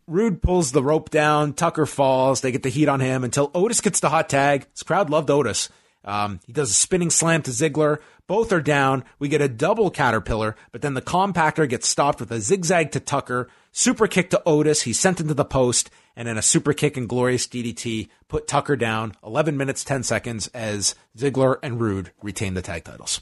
Roode 0.07 0.41
pulls 0.41 0.71
the 0.71 0.83
rope 0.83 1.09
down. 1.09 1.53
Tucker 1.53 1.85
falls. 1.85 2.41
They 2.41 2.51
get 2.51 2.63
the 2.63 2.69
heat 2.69 2.87
on 2.87 2.99
him 2.99 3.23
until 3.23 3.51
Otis 3.55 3.81
gets 3.81 3.99
the 3.99 4.09
hot 4.09 4.29
tag. 4.29 4.67
This 4.71 4.83
crowd 4.83 5.09
loved 5.09 5.31
Otis. 5.31 5.69
Um, 6.03 6.39
he 6.45 6.53
does 6.53 6.69
a 6.69 6.75
spinning 6.75 7.09
slam 7.09 7.41
to 7.43 7.51
Ziggler. 7.51 7.99
Both 8.27 8.51
are 8.51 8.61
down. 8.61 9.03
We 9.17 9.27
get 9.27 9.41
a 9.41 9.49
double 9.49 9.89
caterpillar, 9.89 10.55
but 10.71 10.81
then 10.81 10.93
the 10.93 11.01
compactor 11.01 11.67
gets 11.67 11.87
stopped 11.87 12.19
with 12.19 12.31
a 12.31 12.39
zigzag 12.39 12.91
to 12.91 12.99
Tucker, 12.99 13.49
super 13.71 14.07
kick 14.07 14.29
to 14.31 14.41
Otis. 14.45 14.83
He's 14.83 14.99
sent 14.99 15.19
into 15.19 15.33
the 15.33 15.45
post, 15.45 15.89
and 16.15 16.27
then 16.27 16.37
a 16.37 16.43
super 16.43 16.73
kick 16.73 16.97
and 16.97 17.09
glorious 17.09 17.47
DDT 17.47 18.09
put 18.27 18.47
Tucker 18.47 18.75
down. 18.75 19.13
11 19.23 19.57
minutes, 19.57 19.83
10 19.83 20.03
seconds 20.03 20.47
as 20.53 20.95
Ziggler 21.17 21.57
and 21.61 21.79
Roode 21.79 22.11
retain 22.21 22.53
the 22.53 22.61
tag 22.61 22.83
titles. 22.83 23.21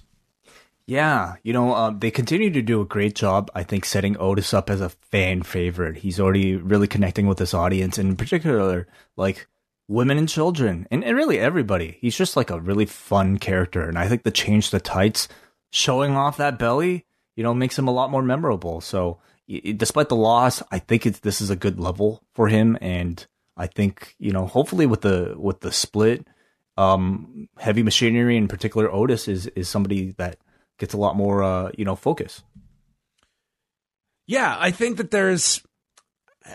Yeah, 0.85 1.35
you 1.43 1.53
know, 1.53 1.73
uh, 1.73 1.91
they 1.97 2.11
continue 2.11 2.49
to 2.51 2.61
do 2.61 2.81
a 2.81 2.85
great 2.85 3.15
job, 3.15 3.49
I 3.55 3.63
think, 3.63 3.85
setting 3.85 4.17
Otis 4.19 4.53
up 4.53 4.69
as 4.69 4.81
a 4.81 4.89
fan 4.89 5.43
favorite. 5.43 5.97
He's 5.97 6.19
already 6.19 6.57
really 6.57 6.87
connecting 6.87 7.25
with 7.25 7.37
this 7.37 7.53
audience, 7.53 7.97
and 7.97 8.09
in 8.09 8.15
particular, 8.17 8.87
like 9.15 9.47
women 9.87 10.17
and 10.17 10.27
children, 10.27 10.85
and, 10.91 11.03
and 11.03 11.15
really 11.15 11.39
everybody. 11.39 11.97
He's 12.01 12.17
just 12.17 12.35
like 12.35 12.49
a 12.49 12.59
really 12.59 12.85
fun 12.85 13.37
character, 13.37 13.87
and 13.87 13.97
I 13.97 14.09
think 14.09 14.23
the 14.23 14.31
change 14.31 14.71
the 14.71 14.81
tights, 14.81 15.29
showing 15.71 16.17
off 16.17 16.35
that 16.37 16.59
belly, 16.59 17.05
you 17.37 17.43
know, 17.43 17.53
makes 17.53 17.79
him 17.79 17.87
a 17.87 17.93
lot 17.93 18.11
more 18.11 18.21
memorable. 18.21 18.81
So, 18.81 19.19
despite 19.47 20.09
the 20.09 20.17
loss, 20.17 20.61
I 20.69 20.79
think 20.79 21.05
it's 21.05 21.19
this 21.19 21.39
is 21.39 21.49
a 21.49 21.55
good 21.55 21.79
level 21.79 22.23
for 22.33 22.49
him, 22.49 22.77
and 22.81 23.25
I 23.55 23.67
think 23.67 24.15
you 24.19 24.33
know, 24.33 24.47
hopefully 24.47 24.85
with 24.85 24.99
the 25.01 25.35
with 25.37 25.61
the 25.61 25.71
split, 25.71 26.27
um, 26.75 27.47
heavy 27.57 27.83
machinery 27.83 28.35
in 28.35 28.49
particular, 28.49 28.91
Otis 28.91 29.29
is 29.29 29.47
is 29.47 29.69
somebody 29.69 30.11
that 30.17 30.39
gets 30.77 30.93
a 30.93 30.97
lot 30.97 31.15
more 31.15 31.43
uh, 31.43 31.71
you 31.77 31.85
know 31.85 31.95
focus. 31.95 32.41
Yeah, 34.25 34.55
I 34.57 34.71
think 34.71 34.97
that 34.97 35.11
there's. 35.11 35.61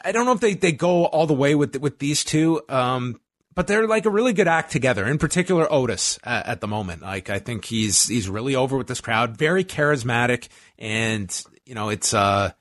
I 0.05 0.13
don't 0.13 0.27
know 0.27 0.33
if 0.33 0.41
they, 0.41 0.55
they 0.55 0.73
go 0.73 1.07
all 1.07 1.27
the 1.27 1.35
way 1.35 1.55
with 1.55 1.77
with 1.77 1.99
these 1.99 2.25
two, 2.25 2.63
um, 2.69 3.21
but 3.55 3.67
they're 3.67 3.87
like 3.87 4.07
a 4.07 4.11
really 4.11 4.33
good 4.33 4.49
act 4.49 4.71
together. 4.71 5.07
In 5.07 5.19
particular, 5.19 5.71
Otis 5.73 6.19
at, 6.25 6.47
at, 6.47 6.61
the 6.61 6.69
moment. 6.69 7.03
Like 7.03 7.31
I 7.31 7.39
think 7.39 7.65
he's 7.65 8.07
he's 8.07 8.29
really 8.29 8.55
over 8.55 8.77
with 8.77 8.87
this 8.87 9.01
crowd. 9.01 9.37
Very 9.37 9.65
charismatic, 9.65 10.49
and 10.79 11.45
you 11.65 11.75
know 11.75 11.89
it's 11.89 12.15
uh 12.15 12.53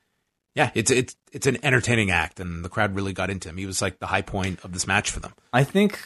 yeah 0.55 0.71
it's 0.73 0.91
it's 0.91 1.15
it's 1.31 1.47
an 1.47 1.57
entertaining 1.63 2.11
act, 2.11 2.39
and 2.39 2.63
the 2.63 2.69
crowd 2.69 2.95
really 2.95 3.13
got 3.13 3.29
into 3.29 3.49
him. 3.49 3.57
He 3.57 3.65
was 3.65 3.81
like 3.81 3.99
the 3.99 4.07
high 4.07 4.21
point 4.21 4.63
of 4.63 4.73
this 4.73 4.87
match 4.87 5.11
for 5.11 5.19
them. 5.19 5.33
I 5.53 5.63
think. 5.63 5.99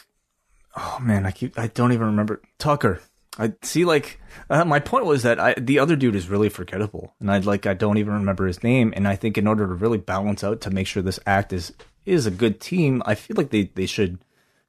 Oh 0.76 0.99
man, 1.02 1.26
I 1.26 1.32
keep 1.32 1.58
I 1.58 1.68
don't 1.68 1.91
even 1.91 2.08
remember 2.08 2.41
Tucker. 2.58 3.02
I 3.38 3.53
see. 3.61 3.86
Like 3.86 4.19
uh, 4.49 4.65
my 4.65 4.79
point 4.79 5.05
was 5.05 5.23
that 5.23 5.39
I, 5.39 5.53
the 5.53 5.79
other 5.79 5.95
dude 5.95 6.15
is 6.15 6.29
really 6.29 6.49
forgettable, 6.49 7.13
and 7.19 7.32
I 7.32 7.39
like 7.39 7.65
I 7.65 7.73
don't 7.73 7.97
even 7.97 8.13
remember 8.13 8.45
his 8.45 8.63
name. 8.63 8.93
And 8.95 9.07
I 9.07 9.15
think 9.15 9.38
in 9.38 9.47
order 9.47 9.67
to 9.67 9.73
really 9.73 9.97
balance 9.97 10.43
out 10.43 10.61
to 10.61 10.71
make 10.71 10.88
sure 10.88 11.01
this 11.01 11.19
act 11.25 11.53
is 11.53 11.73
is 12.05 12.25
a 12.25 12.32
good 12.32 12.59
team, 12.59 13.01
I 13.05 13.15
feel 13.15 13.38
like 13.38 13.49
they 13.49 13.63
they 13.63 13.86
should 13.86 14.19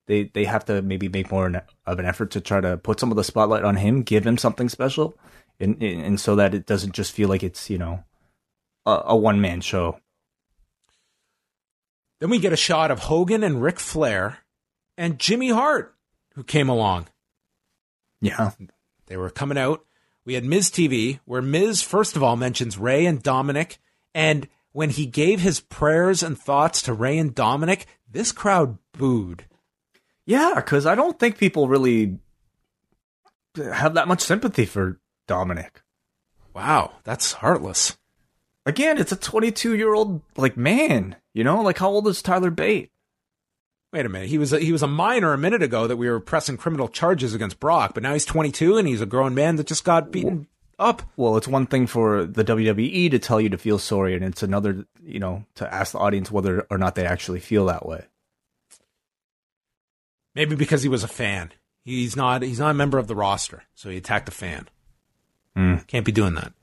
they 0.06 0.24
they 0.24 0.44
have 0.44 0.64
to 0.66 0.80
maybe 0.80 1.08
make 1.08 1.30
more 1.30 1.46
of 1.86 1.98
an 1.98 2.04
effort 2.04 2.30
to 2.32 2.40
try 2.40 2.60
to 2.60 2.76
put 2.76 3.00
some 3.00 3.10
of 3.10 3.16
the 3.16 3.24
spotlight 3.24 3.64
on 3.64 3.76
him, 3.76 4.02
give 4.02 4.26
him 4.26 4.38
something 4.38 4.68
special, 4.68 5.18
and 5.58 5.82
and 5.82 6.20
so 6.20 6.36
that 6.36 6.54
it 6.54 6.66
doesn't 6.66 6.92
just 6.92 7.12
feel 7.12 7.28
like 7.28 7.42
it's 7.42 7.68
you 7.68 7.78
know 7.78 8.04
a, 8.86 9.02
a 9.06 9.16
one 9.16 9.40
man 9.40 9.60
show. 9.60 9.98
Then 12.20 12.30
we 12.30 12.38
get 12.38 12.52
a 12.52 12.56
shot 12.56 12.92
of 12.92 13.00
Hogan 13.00 13.42
and 13.42 13.60
Ric 13.60 13.80
Flair 13.80 14.38
and 14.96 15.18
Jimmy 15.18 15.50
Hart, 15.50 15.96
who 16.34 16.44
came 16.44 16.68
along. 16.68 17.08
Yeah. 18.23 18.53
They 19.07 19.18
were 19.18 19.29
coming 19.29 19.59
out. 19.59 19.85
We 20.25 20.35
had 20.35 20.45
Miz 20.45 20.70
TV, 20.70 21.18
where 21.27 21.43
Miz, 21.43 21.83
first 21.83 22.16
of 22.16 22.23
all, 22.23 22.37
mentions 22.37 22.79
Rey 22.79 23.05
and 23.05 23.23
Dominic. 23.23 23.79
And 24.14 24.49
when 24.70 24.91
he 24.91 25.05
gave 25.05 25.41
his 25.41 25.61
prayers 25.61 26.23
and 26.23 26.39
thoughts 26.39 26.81
to 26.83 26.95
Rey 26.95 27.18
and 27.18 27.35
Dominic, 27.35 27.87
this 28.11 28.33
crowd 28.33 28.79
booed. 28.97 29.47
Yeah, 30.25 30.53
because 30.57 30.87
I 30.87 30.95
don't 30.95 31.18
think 31.18 31.37
people 31.37 31.68
really 31.68 32.18
have 33.57 33.95
that 33.95 34.09
much 34.09 34.20
sympathy 34.20 34.64
for 34.64 35.01
Dominic. 35.27 35.83
Wow, 36.55 36.93
that's 37.03 37.33
heartless. 37.33 37.99
Again, 38.64 38.99
it's 38.99 39.11
a 39.11 39.16
22 39.16 39.77
year 39.77 39.93
old 39.93 40.23
like 40.37 40.57
man. 40.57 41.16
You 41.35 41.43
know, 41.43 41.61
like 41.61 41.79
how 41.79 41.89
old 41.89 42.07
is 42.07 42.23
Tyler 42.23 42.51
Bate? 42.51 42.91
Wait 43.93 44.07
a 44.07 44.09
minute. 44.09 44.30
He 44.30 44.38
was 44.38 44.55
a, 44.55 44.59
he 44.59 44.72
was 44.72 44.82
a 44.82 44.88
minor 44.88 45.34
a 45.34 45.38
minute 45.38 45.62
ago 45.62 45.86
that 45.86 45.99
we 45.99 46.09
were 46.09 46.18
pressing 46.18 46.57
criminal 46.57 46.88
charges 46.88 47.34
against 47.34 47.61
Brock, 47.61 47.93
but 47.93 48.03
now 48.03 48.14
he's 48.14 48.24
22 48.24 48.78
and 48.78 48.88
he's 48.88 49.03
a 49.03 49.07
grown 49.07 49.34
man 49.34 49.57
that 49.57 49.66
just 49.66 49.84
got 49.84 50.11
beaten 50.11 50.47
up. 50.78 51.03
Well, 51.16 51.36
it's 51.36 51.47
one 51.47 51.66
thing 51.66 51.86
for 51.86 52.24
the 52.24 52.45
WWE 52.45 53.11
to 53.11 53.18
tell 53.18 53.38
you 53.38 53.51
to 53.51 53.59
feel 53.59 53.78
sorry, 53.78 54.14
and 54.14 54.24
it's 54.24 54.43
another, 54.43 54.86
you 55.03 55.18
know, 55.18 55.45
to 55.57 55.72
ask 55.72 55.93
the 55.93 55.99
audience 55.99 56.30
whether 56.30 56.66
or 56.70 56.78
not 56.78 56.95
they 56.95 57.05
actually 57.05 57.40
feel 57.40 57.66
that 57.66 57.84
way. 57.84 58.07
Maybe 60.34 60.57
because 60.57 60.82
he 60.82 60.88
was 60.88 61.05
a 61.05 61.09
fan. 61.09 61.53
He's 61.84 62.16
not 62.16 62.43
he's 62.43 62.61
not 62.61 62.70
a 62.70 62.74
member 62.74 62.97
of 62.97 63.09
the 63.09 63.14
roster, 63.14 63.64
so 63.74 63.90
he 63.90 63.99
attacked 63.99 64.28
a 64.28 64.32
fan. 64.32 64.68
Mm. 65.55 65.86
Can't 65.86 66.07
be 66.07 66.12
doing 66.12 66.34
that. 66.34 66.55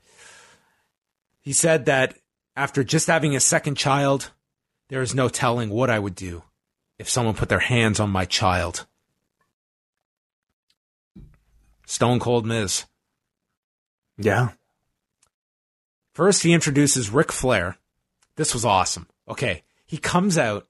He 1.40 1.52
said 1.52 1.86
that 1.86 2.18
after 2.56 2.82
just 2.82 3.06
having 3.06 3.36
a 3.36 3.40
second 3.40 3.76
child, 3.76 4.32
there 4.88 5.02
is 5.02 5.14
no 5.14 5.28
telling 5.28 5.70
what 5.70 5.90
I 5.90 6.00
would 6.00 6.16
do 6.16 6.42
if 7.00 7.08
someone 7.08 7.34
put 7.34 7.48
their 7.48 7.60
hands 7.60 7.98
on 7.98 8.10
my 8.10 8.26
child. 8.26 8.86
Stone 11.86 12.20
Cold 12.20 12.44
Miz. 12.44 12.84
Yeah. 14.18 14.50
First, 16.12 16.42
he 16.42 16.52
introduces 16.52 17.08
Ric 17.08 17.32
Flair. 17.32 17.78
This 18.36 18.52
was 18.52 18.66
awesome. 18.66 19.08
Okay. 19.26 19.62
He 19.86 19.96
comes 19.96 20.36
out, 20.36 20.68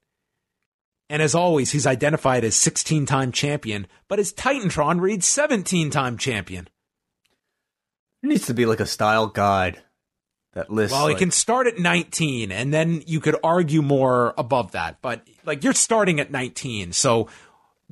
and 1.09 1.21
as 1.21 1.35
always, 1.35 1.73
he's 1.73 1.87
identified 1.87 2.45
as 2.45 2.55
16 2.55 3.07
time 3.07 3.33
champion, 3.33 3.89
but 4.07 4.21
his 4.21 4.33
Titantron 4.33 5.01
reads 5.01 5.27
17 5.27 5.91
time 5.91 6.17
champion. 6.17 6.69
There 8.23 8.29
needs 8.29 8.47
to 8.47 8.55
be 8.55 8.67
like 8.67 8.81
a 8.81 8.87
style 8.87 9.27
guide 9.27 9.83
that 10.53 10.71
lists. 10.71 10.93
Well, 10.93 11.07
like, 11.07 11.17
he 11.17 11.19
can 11.21 11.31
start 11.31 11.67
at 11.67 11.79
19, 11.79 12.51
and 12.53 12.73
then 12.75 13.03
you 13.07 13.21
could 13.21 13.37
argue 13.45 13.83
more 13.83 14.35
above 14.37 14.73
that. 14.73 14.99
But 15.01 15.27
like 15.45 15.63
you're 15.65 15.73
starting 15.75 16.19
at 16.21 16.31
19, 16.31 16.93
so 16.93 17.29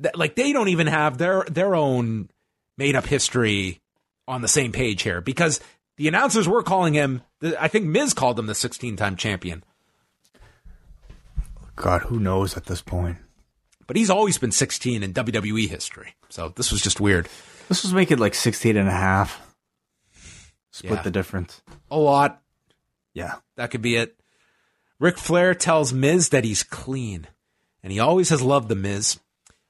th- 0.01 0.15
like 0.15 0.35
they 0.35 0.51
don't 0.53 0.67
even 0.69 0.87
have 0.87 1.17
their 1.17 1.43
their 1.49 1.75
own 1.75 2.29
made 2.77 2.95
up 2.95 3.05
history 3.05 3.79
on 4.27 4.41
the 4.41 4.47
same 4.47 4.71
page 4.71 5.01
here 5.01 5.21
because 5.21 5.59
the 5.97 6.07
announcers 6.07 6.47
were 6.47 6.63
calling 6.63 6.93
him. 6.93 7.21
The, 7.39 7.61
I 7.61 7.67
think 7.67 7.85
Miz 7.85 8.13
called 8.13 8.37
him 8.37 8.45
the 8.47 8.55
16 8.55 8.95
time 8.97 9.15
champion, 9.15 9.63
God, 11.75 12.01
who 12.03 12.19
knows 12.19 12.57
at 12.57 12.65
this 12.65 12.81
point? 12.81 13.17
but 13.87 13.95
he's 13.95 14.11
always 14.11 14.37
been 14.37 14.51
16 14.51 15.01
in 15.01 15.13
WWE 15.15 15.67
history. 15.67 16.13
So 16.29 16.49
this 16.55 16.71
was 16.71 16.79
just 16.79 16.99
weird. 16.99 17.27
This 17.69 17.81
was 17.81 17.91
making 17.91 18.19
like 18.19 18.35
16 18.35 18.77
and 18.77 18.87
a 18.87 18.91
half. 18.91 19.41
Split 20.71 20.93
Yeah. 20.93 21.01
the 21.01 21.09
difference. 21.09 21.63
A 21.89 21.97
lot. 21.97 22.39
Yeah. 23.13 23.35
That 23.55 23.71
could 23.71 23.81
be 23.81 23.95
it. 23.95 24.15
Ric 24.99 25.17
Flair 25.17 25.53
tells 25.53 25.93
Miz 25.93 26.29
that 26.29 26.43
he's 26.43 26.63
clean, 26.63 27.27
and 27.81 27.91
he 27.91 27.99
always 27.99 28.29
has 28.29 28.41
loved 28.41 28.67
the 28.67 28.75
Miz. 28.75 29.19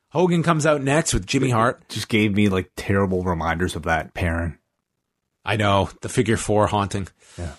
Hogan 0.09 0.41
comes 0.41 0.65
out 0.65 0.81
next 0.81 1.13
with 1.13 1.27
Jimmy 1.27 1.51
Hart. 1.51 1.81
Just 1.89 2.09
gave 2.09 2.33
me 2.33 2.49
like 2.49 2.71
terrible 2.75 3.23
reminders 3.23 3.75
of 3.75 3.83
that 3.83 4.13
pairing. 4.13 4.57
I 5.45 5.55
know, 5.55 5.89
the 6.01 6.09
figure 6.09 6.37
four 6.37 6.67
haunting. 6.67 7.07
Yeah. 7.37 7.53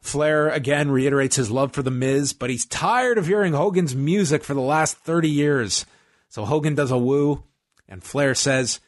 Flair 0.00 0.48
again 0.50 0.90
reiterates 0.90 1.36
his 1.36 1.50
love 1.50 1.72
for 1.72 1.82
The 1.82 1.90
Miz, 1.90 2.32
but 2.32 2.50
he's 2.50 2.66
tired 2.66 3.18
of 3.18 3.26
hearing 3.26 3.52
Hogan's 3.52 3.94
music 3.94 4.44
for 4.44 4.54
the 4.54 4.60
last 4.60 4.96
30 4.98 5.28
years. 5.28 5.86
So 6.28 6.44
Hogan 6.44 6.74
does 6.74 6.90
a 6.90 6.98
woo, 6.98 7.44
and 7.88 8.02
Flair 8.02 8.34
says, 8.34 8.80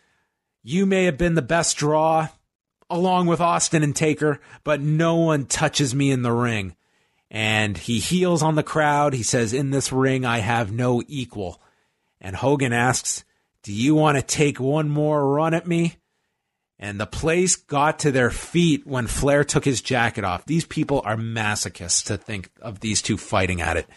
You 0.62 0.86
may 0.86 1.04
have 1.04 1.18
been 1.18 1.34
the 1.34 1.42
best 1.42 1.76
draw, 1.76 2.28
along 2.90 3.26
with 3.26 3.40
Austin 3.40 3.82
and 3.82 3.94
Taker, 3.94 4.40
but 4.64 4.80
no 4.80 5.16
one 5.16 5.46
touches 5.46 5.94
me 5.94 6.10
in 6.10 6.22
the 6.22 6.32
ring. 6.32 6.74
And 7.30 7.76
he 7.76 7.98
heels 7.98 8.42
on 8.42 8.54
the 8.54 8.62
crowd. 8.62 9.12
He 9.12 9.22
says, 9.22 9.52
In 9.52 9.70
this 9.70 9.92
ring, 9.92 10.24
I 10.24 10.38
have 10.38 10.72
no 10.72 11.02
equal. 11.06 11.60
And 12.20 12.34
Hogan 12.34 12.72
asks, 12.72 13.24
Do 13.62 13.72
you 13.72 13.94
want 13.94 14.16
to 14.16 14.22
take 14.22 14.58
one 14.58 14.88
more 14.88 15.28
run 15.28 15.54
at 15.54 15.66
me? 15.66 15.96
And 16.78 17.00
the 17.00 17.06
place 17.06 17.56
got 17.56 17.98
to 18.00 18.12
their 18.12 18.30
feet 18.30 18.86
when 18.86 19.08
Flair 19.08 19.42
took 19.44 19.64
his 19.64 19.82
jacket 19.82 20.24
off. 20.24 20.46
These 20.46 20.64
people 20.64 21.02
are 21.04 21.16
masochists 21.16 22.06
to 22.06 22.16
think 22.16 22.50
of 22.62 22.80
these 22.80 23.02
two 23.02 23.16
fighting 23.16 23.60
at 23.60 23.76
it. 23.76 23.88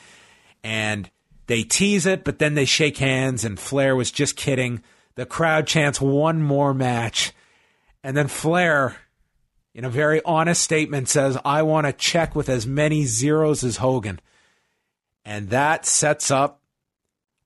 And 0.64 1.10
they 1.46 1.64
tease 1.64 2.06
it, 2.06 2.24
but 2.24 2.39
then 2.39 2.56
they 2.56 2.66
shake 2.66 2.98
hands, 2.98 3.46
and 3.46 3.60
Flair 3.60 3.96
was 3.96 4.12
just 4.12 4.36
kidding. 4.36 4.82
The 5.16 5.26
crowd 5.26 5.68
chants 5.68 6.02
one 6.02 6.42
more 6.42 6.74
match. 6.74 7.34
And 8.04 8.18
then 8.18 8.28
Flair, 8.28 8.95
in 9.74 9.86
a 9.86 9.89
very 9.89 10.22
honest 10.24 10.62
statement, 10.62 11.10
says, 11.10 11.38
I 11.45 11.62
want 11.64 11.88
to 11.88 11.93
check 11.93 12.36
with 12.36 12.49
as 12.49 12.66
many 12.66 13.06
zeros 13.06 13.64
as 13.64 13.78
Hogan. 13.78 14.20
And 15.24 15.49
that 15.49 15.86
sets 15.86 16.32
up 16.32 16.62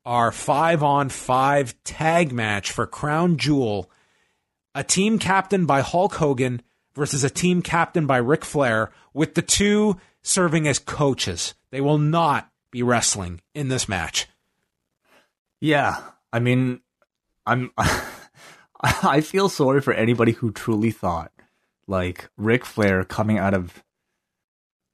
our 0.06 0.32
five 0.32 0.84
on 0.84 1.10
five 1.10 1.76
tag 1.84 2.32
match 2.32 2.72
for 2.72 2.86
Crown 2.86 3.38
Jewel 3.38 3.90
a 4.76 4.84
team 4.84 5.18
captained 5.18 5.66
by 5.66 5.80
Hulk 5.82 6.16
Hogan 6.16 6.62
versus 6.94 7.24
a 7.24 7.30
team 7.30 7.62
captained 7.62 8.08
by 8.08 8.18
Ric 8.18 8.44
Flair, 8.44 8.92
with 9.14 9.34
the 9.34 9.42
two 9.42 9.98
serving 10.22 10.68
as 10.68 10.80
coaches. 10.80 11.56
They 11.72 11.82
will 11.82 11.98
not 11.98 12.52
be 12.72 12.84
wrestling 12.84 13.42
in 13.54 13.70
this 13.70 13.88
match. 13.88 14.28
Yeah. 15.62 16.02
I 16.32 16.40
mean, 16.40 16.82
I'm. 17.46 17.72
I 19.04 19.22
feel 19.22 19.50
sorry 19.50 19.82
for 19.82 19.94
anybody 19.94 20.34
who 20.34 20.52
truly 20.52 20.92
thought 20.92 21.32
like 21.88 22.30
Ric 22.38 22.66
Flair 22.66 23.04
coming 23.04 23.38
out 23.38 23.54
of 23.54 23.84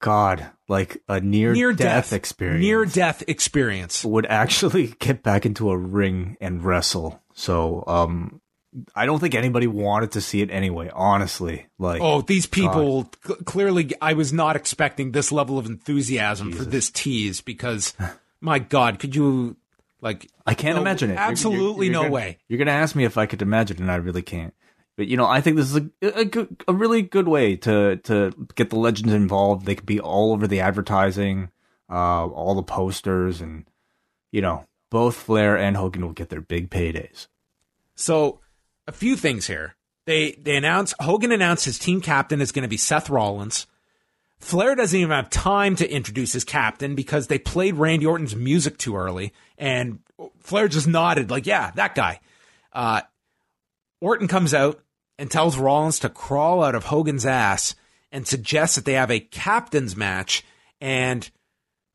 God, 0.02 0.50
like 0.68 1.02
a 1.08 1.20
near, 1.22 1.54
Near 1.54 1.72
death, 1.74 2.10
death 2.10 2.14
experience. 2.14 2.62
Near 2.62 2.86
death 2.86 3.24
experience. 3.28 4.04
would 4.04 4.26
actually 4.26 4.88
get 5.00 5.24
back 5.24 5.46
into 5.46 5.70
a 5.70 5.78
ring 5.78 6.38
and 6.42 6.64
wrestle. 6.64 7.22
So, 7.34 7.84
um, 7.88 8.42
I 8.96 9.06
don't 9.06 9.20
think 9.20 9.36
anybody 9.36 9.68
wanted 9.68 10.14
to 10.14 10.22
see 10.22 10.42
it 10.42 10.50
anyway. 10.50 10.90
Honestly, 10.94 11.68
like, 11.78 12.02
Oh, 12.02 12.22
these 12.22 12.46
people 12.46 13.04
clearly, 13.46 13.92
I 14.02 14.14
was 14.14 14.32
not 14.32 14.56
expecting 14.56 15.12
this 15.12 15.32
level 15.32 15.60
of 15.60 15.66
enthusiasm 15.66 16.52
for 16.54 16.64
this 16.64 16.90
tease 16.90 17.42
because, 17.42 17.94
my 18.42 18.60
God, 18.60 18.98
could 18.98 19.14
you, 19.16 19.58
like, 20.02 20.30
I 20.46 20.54
can't 20.56 20.76
no, 20.76 20.82
imagine 20.82 21.10
it. 21.12 21.14
You're- 21.14 21.24
Absolutely 21.26 21.86
you're- 21.86 21.86
you're 21.86 21.94
no 21.94 22.02
gonna- 22.04 22.12
way. 22.14 22.38
You're 22.48 22.58
gonna 22.60 22.72
ask 22.72 22.96
me 22.96 23.06
if 23.06 23.18
I 23.18 23.26
could 23.26 23.42
imagine, 23.42 23.78
and 23.82 23.92
I 23.92 23.96
really 23.96 24.22
can't. 24.24 24.54
But 24.98 25.08
you 25.08 25.16
know, 25.18 25.26
I 25.26 25.42
think 25.42 25.56
this 25.58 25.74
is 25.74 25.78
a 26.02 26.20
a, 26.20 26.26
good, 26.26 26.64
a 26.68 26.74
really 26.74 27.02
good 27.02 27.28
way 27.28 27.56
to 27.58 27.98
to 27.98 28.32
get 28.56 28.70
the 28.70 28.78
legends 28.80 29.14
involved. 29.14 29.66
They 29.66 29.76
could 29.76 29.86
be 29.86 30.00
all 30.00 30.34
over 30.34 30.48
the 30.48 30.60
advertising, 30.60 31.50
uh, 31.90 32.28
all 32.28 32.56
the 32.56 32.64
posters, 32.64 33.40
and 33.42 33.66
you 34.32 34.42
know, 34.42 34.66
both 34.90 35.16
Flair 35.16 35.58
and 35.58 35.78
Hogan 35.78 36.02
will 36.06 36.14
get 36.14 36.30
their 36.30 36.42
big 36.42 36.70
paydays. 36.70 37.28
So, 37.96 38.40
a 38.88 38.92
few 38.92 39.16
things 39.16 39.48
here. 39.48 39.76
They 40.06 40.32
they 40.34 40.56
announce 40.58 40.94
Hogan 41.00 41.32
announced 41.32 41.66
his 41.66 41.80
team 41.80 42.02
captain 42.02 42.42
is 42.42 42.52
going 42.52 42.64
to 42.64 42.70
be 42.70 42.78
Seth 42.78 43.10
Rollins. 43.10 43.68
Flair 44.42 44.74
doesn't 44.76 45.00
even 45.00 45.12
have 45.12 45.30
time 45.30 45.76
to 45.78 45.90
introduce 45.90 46.34
his 46.34 46.44
captain 46.44 46.96
because 46.96 47.28
they 47.28 47.38
played 47.38 47.76
Randy 47.76 48.08
Orton's 48.08 48.36
music 48.36 48.78
too 48.78 48.96
early, 48.96 49.34
and 49.58 50.00
Flair 50.40 50.68
just 50.68 50.88
nodded 50.88 51.30
like, 51.30 51.46
"Yeah, 51.46 51.72
that 51.76 51.94
guy." 51.94 52.20
Uh, 52.74 53.02
Orton 54.02 54.28
comes 54.28 54.54
out 54.54 54.82
and 55.20 55.30
tells 55.30 55.58
Rollins 55.58 56.00
to 56.00 56.10
crawl 56.10 56.64
out 56.64 56.74
of 56.74 56.86
Hogan's 56.86 57.26
ass 57.26 57.76
and 58.12 58.28
suggests 58.28 58.76
that 58.76 58.86
they 58.86 58.94
have 58.94 59.12
a 59.12 59.20
captain's 59.20 59.96
match, 59.96 60.44
and 60.82 61.30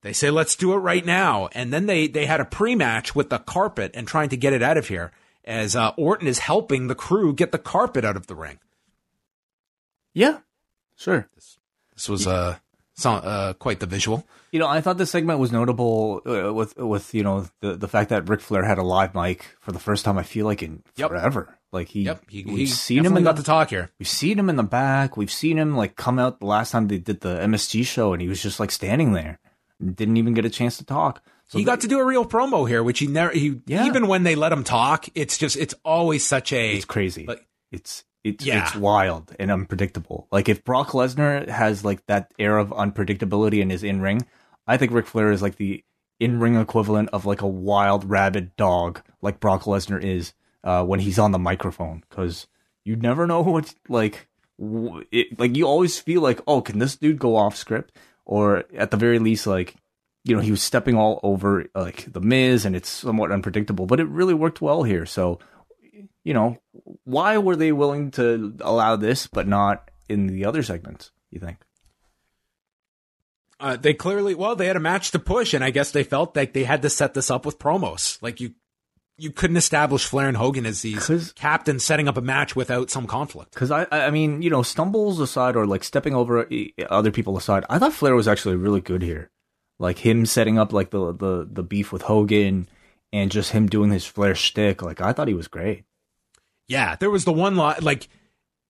they 0.02 0.12
say, 0.12 0.30
"Let's 0.30 0.54
do 0.54 0.72
it 0.72 0.78
right 0.78 1.04
now." 1.04 1.48
And 1.52 1.72
then 1.72 1.86
they 1.86 2.06
they 2.06 2.26
had 2.26 2.40
a 2.40 2.44
pre-match 2.44 3.14
with 3.14 3.28
the 3.28 3.40
carpet 3.40 3.90
and 3.94 4.06
trying 4.06 4.28
to 4.28 4.36
get 4.36 4.52
it 4.52 4.62
out 4.62 4.78
of 4.78 4.86
here 4.86 5.10
as 5.44 5.74
uh, 5.74 5.90
Orton 5.96 6.28
is 6.28 6.38
helping 6.38 6.86
the 6.86 6.94
crew 6.94 7.34
get 7.34 7.50
the 7.50 7.58
carpet 7.58 8.04
out 8.04 8.16
of 8.16 8.28
the 8.28 8.36
ring. 8.36 8.60
Yeah, 10.14 10.38
sure. 10.96 11.28
This 11.34 11.58
was 12.08 12.26
uh, 12.26 12.56
uh 13.04 13.52
quite 13.54 13.80
the 13.80 13.86
visual. 13.86 14.26
You 14.52 14.60
know, 14.60 14.66
I 14.68 14.80
thought 14.80 14.96
this 14.98 15.10
segment 15.10 15.38
was 15.38 15.52
notable 15.52 16.22
uh, 16.26 16.52
with 16.52 16.76
with 16.76 17.14
you 17.14 17.22
know 17.22 17.46
the 17.60 17.76
the 17.76 17.88
fact 17.88 18.10
that 18.10 18.28
Ric 18.28 18.40
Flair 18.40 18.64
had 18.64 18.78
a 18.78 18.82
live 18.82 19.14
mic 19.14 19.44
for 19.60 19.72
the 19.72 19.78
first 19.78 20.04
time. 20.04 20.16
I 20.18 20.22
feel 20.22 20.46
like 20.46 20.62
in 20.62 20.82
Yep. 20.96 21.10
forever. 21.10 21.58
Like 21.72 21.88
he, 21.88 22.02
Yep, 22.02 22.30
he, 22.30 22.44
we've 22.44 22.56
he 22.58 22.66
seen 22.66 23.04
him 23.04 23.16
in 23.16 23.24
got 23.24 23.36
the 23.36 23.42
to 23.42 23.46
talk 23.46 23.70
here. 23.70 23.90
We've 23.98 24.08
seen 24.08 24.38
him 24.38 24.48
in 24.48 24.56
the 24.56 24.62
back. 24.62 25.16
We've 25.16 25.30
seen 25.32 25.58
him 25.58 25.76
like 25.76 25.96
come 25.96 26.18
out 26.18 26.40
the 26.40 26.46
last 26.46 26.70
time 26.70 26.88
they 26.88 26.98
did 26.98 27.20
the 27.20 27.36
MSG 27.40 27.84
show, 27.84 28.12
and 28.12 28.22
he 28.22 28.28
was 28.28 28.40
just 28.42 28.60
like 28.60 28.70
standing 28.70 29.12
there, 29.12 29.38
didn't 29.84 30.16
even 30.16 30.32
get 30.32 30.44
a 30.44 30.50
chance 30.50 30.78
to 30.78 30.84
talk. 30.84 31.22
So 31.48 31.58
he 31.58 31.64
got 31.64 31.82
to 31.82 31.88
do 31.88 31.98
a 31.98 32.04
real 32.04 32.24
promo 32.24 32.66
here, 32.68 32.82
which 32.82 33.00
he 33.00 33.08
never. 33.08 33.32
He 33.32 33.60
Yeah. 33.66 33.84
even 33.86 34.06
when 34.06 34.22
they 34.22 34.36
let 34.36 34.52
him 34.52 34.64
talk, 34.64 35.06
it's 35.14 35.36
just 35.36 35.56
it's 35.56 35.74
always 35.84 36.24
such 36.24 36.52
a 36.52 36.76
It's 36.76 36.84
crazy. 36.86 37.26
Like 37.26 37.46
It's 37.70 38.04
it's 38.26 38.44
Yeah. 38.44 38.62
it's 38.62 38.74
wild 38.74 39.34
and 39.38 39.50
unpredictable. 39.50 40.26
Like 40.32 40.48
if 40.48 40.64
Brock 40.64 40.88
Lesnar 40.90 41.48
has 41.48 41.84
like 41.84 42.04
that 42.06 42.32
air 42.38 42.58
of 42.58 42.70
unpredictability 42.70 43.60
in 43.60 43.70
his 43.70 43.82
in 43.84 44.00
ring, 44.00 44.26
I 44.66 44.76
think 44.76 44.92
Ric 44.92 45.06
Flair 45.06 45.30
is 45.30 45.42
like 45.42 45.56
the 45.56 45.84
in 46.18 46.40
ring 46.40 46.56
equivalent 46.56 47.10
of 47.12 47.26
like 47.26 47.42
a 47.42 47.46
wild 47.46 48.08
rabid 48.08 48.56
dog, 48.56 49.02
like 49.22 49.38
Brock 49.40 49.62
Lesnar 49.64 50.02
is 50.02 50.32
uh, 50.64 50.82
when 50.84 51.00
he's 51.00 51.18
on 51.18 51.30
the 51.32 51.38
microphone, 51.38 52.02
because 52.08 52.46
you 52.84 52.96
never 52.96 53.26
know 53.26 53.42
what 53.42 53.74
like 53.88 54.26
w- 54.58 55.04
it, 55.12 55.38
like 55.38 55.56
you 55.56 55.66
always 55.66 55.98
feel 55.98 56.20
like 56.20 56.40
oh 56.46 56.60
can 56.60 56.78
this 56.78 56.96
dude 56.96 57.18
go 57.18 57.36
off 57.36 57.54
script 57.56 57.94
or 58.24 58.64
at 58.76 58.90
the 58.90 58.96
very 58.96 59.18
least 59.20 59.46
like 59.46 59.76
you 60.24 60.34
know 60.34 60.42
he 60.42 60.50
was 60.50 60.62
stepping 60.62 60.96
all 60.96 61.20
over 61.22 61.66
like 61.74 62.10
the 62.12 62.20
Miz 62.20 62.64
and 62.64 62.74
it's 62.74 62.88
somewhat 62.88 63.30
unpredictable, 63.30 63.86
but 63.86 64.00
it 64.00 64.08
really 64.08 64.34
worked 64.34 64.60
well 64.60 64.82
here. 64.82 65.06
So 65.06 65.38
you 66.26 66.34
know 66.34 66.58
why 67.04 67.38
were 67.38 67.54
they 67.54 67.70
willing 67.70 68.10
to 68.10 68.56
allow 68.60 68.96
this 68.96 69.28
but 69.28 69.46
not 69.46 69.92
in 70.08 70.26
the 70.26 70.44
other 70.44 70.62
segments? 70.64 71.12
You 71.30 71.38
think? 71.38 71.58
Uh, 73.60 73.76
they 73.76 73.94
clearly, 73.94 74.34
well, 74.34 74.56
they 74.56 74.66
had 74.66 74.76
a 74.76 74.80
match 74.80 75.12
to 75.12 75.18
push, 75.18 75.54
and 75.54 75.64
I 75.64 75.70
guess 75.70 75.92
they 75.92 76.02
felt 76.02 76.36
like 76.36 76.52
they 76.52 76.64
had 76.64 76.82
to 76.82 76.90
set 76.90 77.14
this 77.14 77.30
up 77.30 77.46
with 77.46 77.60
promos. 77.60 78.20
Like 78.20 78.40
you, 78.40 78.54
you 79.16 79.30
couldn't 79.30 79.56
establish 79.56 80.04
Flair 80.04 80.28
and 80.28 80.36
Hogan 80.36 80.66
as 80.66 80.82
these 80.82 81.32
captains 81.32 81.84
setting 81.84 82.08
up 82.08 82.16
a 82.16 82.20
match 82.20 82.56
without 82.56 82.90
some 82.90 83.06
conflict. 83.06 83.54
Because 83.54 83.70
I, 83.70 83.86
I 83.90 84.10
mean, 84.10 84.42
you 84.42 84.50
know, 84.50 84.62
stumbles 84.62 85.20
aside 85.20 85.54
or 85.54 85.64
like 85.64 85.84
stepping 85.84 86.14
over 86.14 86.46
other 86.90 87.12
people 87.12 87.38
aside, 87.38 87.64
I 87.70 87.78
thought 87.78 87.94
Flair 87.94 88.16
was 88.16 88.28
actually 88.28 88.56
really 88.56 88.80
good 88.80 89.02
here. 89.02 89.30
Like 89.78 89.98
him 89.98 90.26
setting 90.26 90.58
up 90.58 90.72
like 90.72 90.90
the 90.90 91.12
the 91.12 91.48
the 91.50 91.62
beef 91.62 91.92
with 91.92 92.02
Hogan 92.02 92.68
and 93.12 93.30
just 93.30 93.52
him 93.52 93.68
doing 93.68 93.90
his 93.90 94.04
Flair 94.04 94.34
shtick. 94.34 94.82
Like 94.82 95.00
I 95.00 95.12
thought 95.12 95.28
he 95.28 95.34
was 95.34 95.48
great. 95.48 95.84
Yeah, 96.68 96.96
there 96.96 97.10
was 97.10 97.24
the 97.24 97.32
one 97.32 97.56
line 97.56 97.78
like 97.82 98.08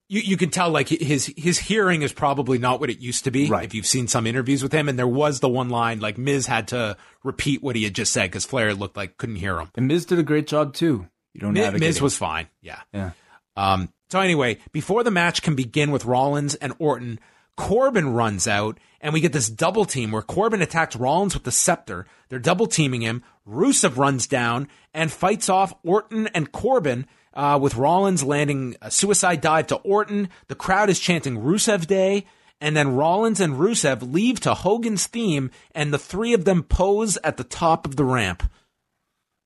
you 0.09 0.21
you 0.21 0.37
can 0.37 0.49
tell 0.49 0.69
like 0.69 0.87
his 0.89 1.33
his 1.35 1.57
hearing 1.59 2.01
is 2.01 2.13
probably 2.13 2.57
not 2.57 2.79
what 2.79 2.89
it 2.89 2.99
used 2.99 3.23
to 3.25 3.31
be 3.31 3.49
Right. 3.49 3.65
if 3.65 3.73
you've 3.73 3.85
seen 3.87 4.07
some 4.07 4.25
interviews 4.27 4.63
with 4.63 4.71
him 4.71 4.87
and 4.87 4.97
there 4.97 5.07
was 5.07 5.39
the 5.39 5.49
one 5.49 5.69
line 5.69 5.99
like 5.99 6.17
Miz 6.17 6.45
had 6.47 6.69
to 6.69 6.95
repeat 7.23 7.61
what 7.63 7.75
he 7.75 7.83
had 7.83 7.93
just 7.95 8.13
said 8.13 8.31
cuz 8.31 8.45
Flair 8.45 8.73
looked 8.73 8.95
like 8.95 9.17
couldn't 9.17 9.35
hear 9.37 9.59
him. 9.59 9.69
And 9.75 9.87
Miz 9.87 10.05
did 10.05 10.19
a 10.19 10.23
great 10.23 10.47
job 10.47 10.73
too. 10.73 11.07
You 11.33 11.41
don't 11.41 11.53
Mi- 11.53 11.61
navigate 11.61 11.87
Miz 11.87 12.01
was 12.01 12.15
fine. 12.17 12.47
Yeah. 12.61 12.79
yeah. 12.93 13.11
Um, 13.55 13.89
so 14.09 14.19
anyway, 14.21 14.59
before 14.71 15.03
the 15.03 15.11
match 15.11 15.41
can 15.41 15.55
begin 15.55 15.91
with 15.91 16.05
Rollins 16.05 16.55
and 16.55 16.73
Orton, 16.79 17.19
Corbin 17.57 18.09
runs 18.13 18.47
out, 18.47 18.79
and 19.01 19.13
we 19.13 19.19
get 19.19 19.33
this 19.33 19.49
double 19.49 19.83
team 19.83 20.11
where 20.11 20.21
Corbin 20.21 20.61
attacks 20.61 20.95
Rollins 20.95 21.33
with 21.33 21.43
the 21.43 21.51
scepter. 21.51 22.05
They're 22.29 22.37
double 22.39 22.67
teaming 22.67 23.01
him. 23.01 23.23
Rusev 23.47 23.97
runs 23.97 24.27
down 24.27 24.67
and 24.93 25.11
fights 25.11 25.49
off 25.49 25.73
Orton 25.83 26.27
and 26.27 26.51
Corbin. 26.51 27.07
Uh, 27.37 27.55
with 27.61 27.75
Rollins 27.75 28.23
landing 28.23 28.75
a 28.81 28.89
suicide 28.89 29.41
dive 29.41 29.67
to 29.67 29.75
Orton, 29.75 30.29
the 30.47 30.55
crowd 30.55 30.89
is 30.89 30.99
chanting 30.99 31.37
Rusev 31.37 31.85
Day, 31.85 32.25
and 32.59 32.75
then 32.75 32.95
Rollins 32.95 33.39
and 33.39 33.53
Rusev 33.53 34.11
leave 34.11 34.39
to 34.39 34.55
Hogan's 34.55 35.05
theme, 35.05 35.51
and 35.75 35.93
the 35.93 35.99
three 35.99 36.33
of 36.33 36.45
them 36.45 36.63
pose 36.63 37.15
at 37.23 37.37
the 37.37 37.43
top 37.43 37.85
of 37.85 37.95
the 37.95 38.03
ramp. 38.03 38.49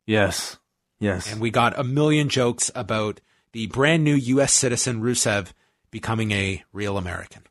Yes. 0.07 0.57
Yes. 1.01 1.29
And 1.29 1.41
we 1.41 1.51
got 1.51 1.77
a 1.77 1.83
million 1.83 2.29
jokes 2.29 2.71
about 2.73 3.19
the 3.51 3.67
brand 3.67 4.05
new 4.05 4.15
U.S. 4.15 4.53
citizen 4.53 5.01
Rusev 5.01 5.51
becoming 5.91 6.31
a 6.31 6.63
real 6.71 6.97
American. 6.97 7.43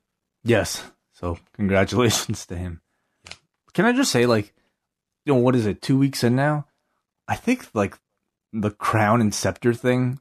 Yes. 0.43 0.83
So 1.13 1.39
congratulations 1.53 2.47
to 2.47 2.57
him. 2.57 2.81
Can 3.75 3.85
I 3.85 3.93
just 3.93 4.11
say, 4.11 4.25
like, 4.25 4.55
you 5.27 5.35
know, 5.35 5.41
what 5.41 5.55
is 5.55 5.67
it? 5.67 5.83
Two 5.83 5.99
weeks 5.99 6.25
in 6.25 6.35
now. 6.35 6.67
I 7.29 7.37
think 7.37 7.69
like 7.75 7.99
the 8.55 8.71
crown 8.71 9.21
and 9.21 9.35
scepter 9.35 9.75
thing 9.75 10.19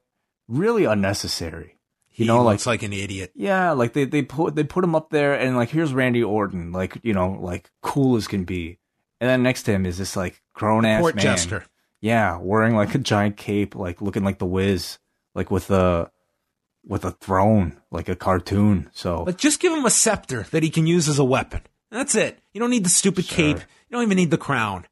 really 0.50 0.84
unnecessary. 0.86 1.78
He 2.08 2.24
You 2.24 2.28
know, 2.28 2.44
like 2.44 2.56
looks 2.56 2.66
like 2.68 2.84
an 2.84 2.92
idiot. 2.92 3.32
Yeah, 3.36 3.72
like 3.72 3.94
they 3.94 4.04
they 4.04 4.24
put 4.24 4.56
they 4.56 4.64
put 4.66 4.84
him 4.84 4.96
up 4.96 5.10
there, 5.10 5.34
and 5.34 5.56
like 5.56 5.70
here's 5.70 5.94
Randy 5.94 6.24
Orton, 6.24 6.72
like 6.74 6.98
you 7.04 7.14
know, 7.14 7.38
like 7.40 7.72
cool 7.82 8.18
as 8.18 8.28
can 8.28 8.44
be, 8.44 8.80
and 9.22 9.30
then 9.30 9.44
next 9.44 9.64
to 9.64 9.72
him 9.72 9.86
is 9.86 9.98
this 9.98 10.16
like 10.18 10.42
grown 10.54 10.84
ass 10.86 11.04
man, 11.04 11.18
jester. 11.18 11.64
yeah, 12.02 12.38
wearing 12.38 12.76
like 12.76 12.94
a 12.96 13.00
giant 13.00 13.38
cape, 13.38 13.76
like 13.76 14.02
looking 14.02 14.24
like 14.26 14.40
the 14.40 14.46
Wiz, 14.46 14.98
like 15.34 15.50
with 15.50 15.72
a 15.72 16.12
with 16.86 17.06
a 17.06 17.12
throne, 17.12 17.78
like 17.92 18.10
a 18.10 18.16
cartoon. 18.16 18.90
So 18.94 19.24
Like, 19.24 19.38
just 19.38 19.60
give 19.60 19.72
him 19.72 19.86
a 19.86 19.90
scepter 19.92 20.44
that 20.52 20.64
he 20.64 20.70
can 20.70 20.88
use 20.88 21.08
as 21.08 21.20
a 21.20 21.24
weapon. 21.24 21.62
That's 21.92 22.16
it. 22.16 22.40
You 22.54 22.60
don't 22.60 22.70
need 22.72 22.86
the 22.86 22.90
stupid 22.90 23.28
cape. 23.28 23.58
You 23.58 23.64
don't 23.92 24.04
even 24.04 24.16
need 24.18 24.32
the 24.32 24.38
crown. 24.38 24.86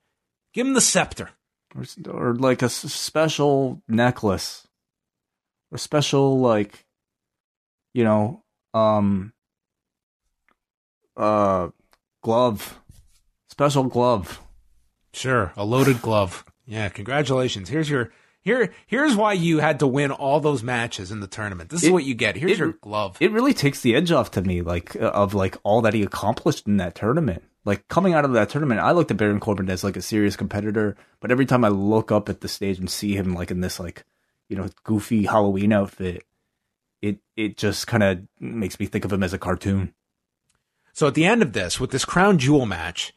Give 0.54 0.66
him 0.68 0.74
the 0.74 0.82
scepter. 0.82 1.30
or, 1.76 1.86
or 2.10 2.36
like 2.36 2.62
a 2.62 2.70
special 2.70 3.82
necklace, 3.88 4.67
or 5.72 5.78
special 5.78 6.40
like, 6.40 6.86
you 7.94 8.04
know, 8.04 8.44
um, 8.74 9.34
uh, 11.16 11.70
glove, 12.22 12.80
special 13.50 13.84
glove. 13.84 14.42
Sure, 15.14 15.52
a 15.58 15.66
loaded 15.66 16.02
glove. 16.02 16.46
Yeah, 16.66 16.90
congratulations. 16.90 17.70
Here's 17.70 17.90
your 17.90 18.12
here. 18.42 18.72
Here's 18.86 19.16
why 19.16 19.34
you 19.34 19.60
had 19.60 19.80
to 19.80 19.88
win 19.88 20.12
all 20.12 20.40
those 20.40 20.62
matches 20.64 21.12
in 21.12 21.22
the 21.22 21.28
tournament. 21.28 21.70
This 21.70 21.82
is 21.84 21.90
It- 21.90 21.94
what 21.94 22.04
you 22.04 22.14
get. 22.14 22.36
Here's 22.36 22.52
it- 22.54 22.60
your 22.60 22.74
glove. 22.82 23.18
it 23.20 23.32
really 23.32 23.54
takes 23.54 23.82
the 23.82 23.96
edge 23.96 24.12
off 24.12 24.32
to 24.32 24.42
me, 24.42 24.62
like 24.62 24.96
uh, 24.96 25.10
of 25.10 25.34
like 25.34 25.58
all 25.64 25.82
that 25.82 25.94
he 25.94 26.04
accomplished 26.04 26.68
in 26.68 26.78
that 26.78 26.94
tournament. 26.96 27.44
Like 27.66 27.88
coming 27.90 28.14
out 28.14 28.24
of 28.26 28.34
that 28.34 28.50
tournament, 28.50 28.80
I 28.80 28.92
looked 28.92 29.12
at 29.12 29.18
Baron 29.18 29.40
Corbin 29.40 29.70
as 29.70 29.84
like 29.84 29.98
a 29.98 30.02
serious 30.02 30.36
competitor, 30.36 30.96
but 31.20 31.32
every 31.32 31.46
time 31.46 31.66
I 31.66 31.70
look 31.70 32.12
up 32.12 32.30
at 32.30 32.42
the 32.42 32.48
stage 32.48 32.80
and 32.80 32.90
see 32.90 33.16
him 33.16 33.34
like 33.34 33.50
in 33.52 33.60
this 33.62 33.80
like 33.80 34.06
you 34.50 34.56
know 34.56 34.70
goofy 34.84 35.26
Halloween 35.26 35.74
outfit, 35.74 36.24
it 37.02 37.20
it 37.36 37.58
just 37.58 37.88
kind 37.88 38.04
of 38.04 38.20
makes 38.40 38.80
me 38.80 38.86
think 38.86 39.06
of 39.06 39.14
him 39.14 39.24
as 39.24 39.34
a 39.34 39.38
cartoon. 39.38 39.94
So 40.94 41.08
at 41.08 41.14
the 41.14 41.26
end 41.26 41.42
of 41.42 41.54
this, 41.54 41.80
with 41.80 41.92
this 41.92 42.06
crown 42.06 42.40
jewel 42.40 42.66
match, 42.66 43.14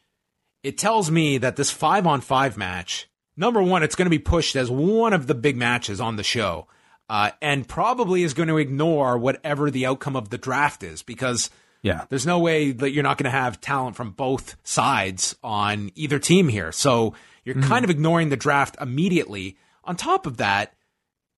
it 0.63 0.77
tells 0.77 1.09
me 1.09 1.37
that 1.39 1.55
this 1.55 1.71
five 1.71 2.05
on 2.05 2.21
five 2.21 2.55
match, 2.57 3.09
number 3.35 3.61
one, 3.63 3.81
it's 3.81 3.95
going 3.95 4.05
to 4.05 4.11
be 4.11 4.19
pushed 4.19 4.55
as 4.55 4.69
one 4.69 5.13
of 5.13 5.25
the 5.25 5.33
big 5.33 5.57
matches 5.57 5.99
on 5.99 6.15
the 6.15 6.23
show, 6.23 6.67
uh, 7.09 7.31
and 7.41 7.67
probably 7.67 8.21
is 8.23 8.35
going 8.35 8.49
to 8.49 8.57
ignore 8.57 9.17
whatever 9.17 9.71
the 9.71 9.85
outcome 9.87 10.15
of 10.15 10.29
the 10.29 10.37
draft 10.37 10.83
is 10.83 11.01
because 11.01 11.49
Yeah, 11.81 12.05
there's 12.09 12.27
no 12.27 12.37
way 12.37 12.71
that 12.71 12.91
you're 12.91 13.03
not 13.03 13.17
going 13.17 13.31
to 13.31 13.37
have 13.37 13.59
talent 13.59 13.95
from 13.95 14.11
both 14.11 14.55
sides 14.63 15.35
on 15.43 15.89
either 15.95 16.19
team 16.19 16.47
here. 16.49 16.71
So 16.71 17.15
you're 17.43 17.55
kind 17.63 17.83
of 17.83 17.89
ignoring 17.89 18.29
the 18.29 18.37
draft 18.37 18.77
immediately. 18.79 19.57
On 19.83 19.95
top 19.95 20.27
of 20.27 20.37
that, 20.37 20.75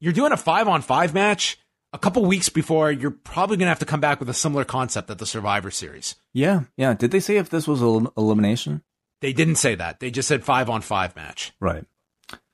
you're 0.03 0.13
doing 0.13 0.31
a 0.33 0.37
five 0.37 0.67
on 0.67 0.81
five 0.81 1.13
match 1.13 1.57
a 1.93 1.97
couple 1.97 2.25
weeks 2.25 2.49
before 2.49 2.91
you're 2.91 3.11
probably 3.11 3.55
going 3.55 3.67
to 3.67 3.69
have 3.69 3.79
to 3.79 3.85
come 3.85 4.01
back 4.01 4.19
with 4.19 4.27
a 4.29 4.33
similar 4.33 4.65
concept 4.65 5.09
at 5.09 5.17
the 5.17 5.25
Survivor 5.25 5.71
Series. 5.71 6.15
yeah, 6.33 6.63
yeah. 6.75 6.93
Did 6.93 7.11
they 7.11 7.19
say 7.21 7.37
if 7.37 7.49
this 7.49 7.67
was 7.67 7.81
an 7.81 8.07
elimination? 8.17 8.83
They 9.21 9.31
didn't 9.31 9.55
say 9.55 9.75
that. 9.75 10.01
They 10.01 10.11
just 10.11 10.27
said 10.27 10.43
five 10.43 10.69
on 10.69 10.81
five 10.81 11.15
match. 11.15 11.53
Right. 11.61 11.85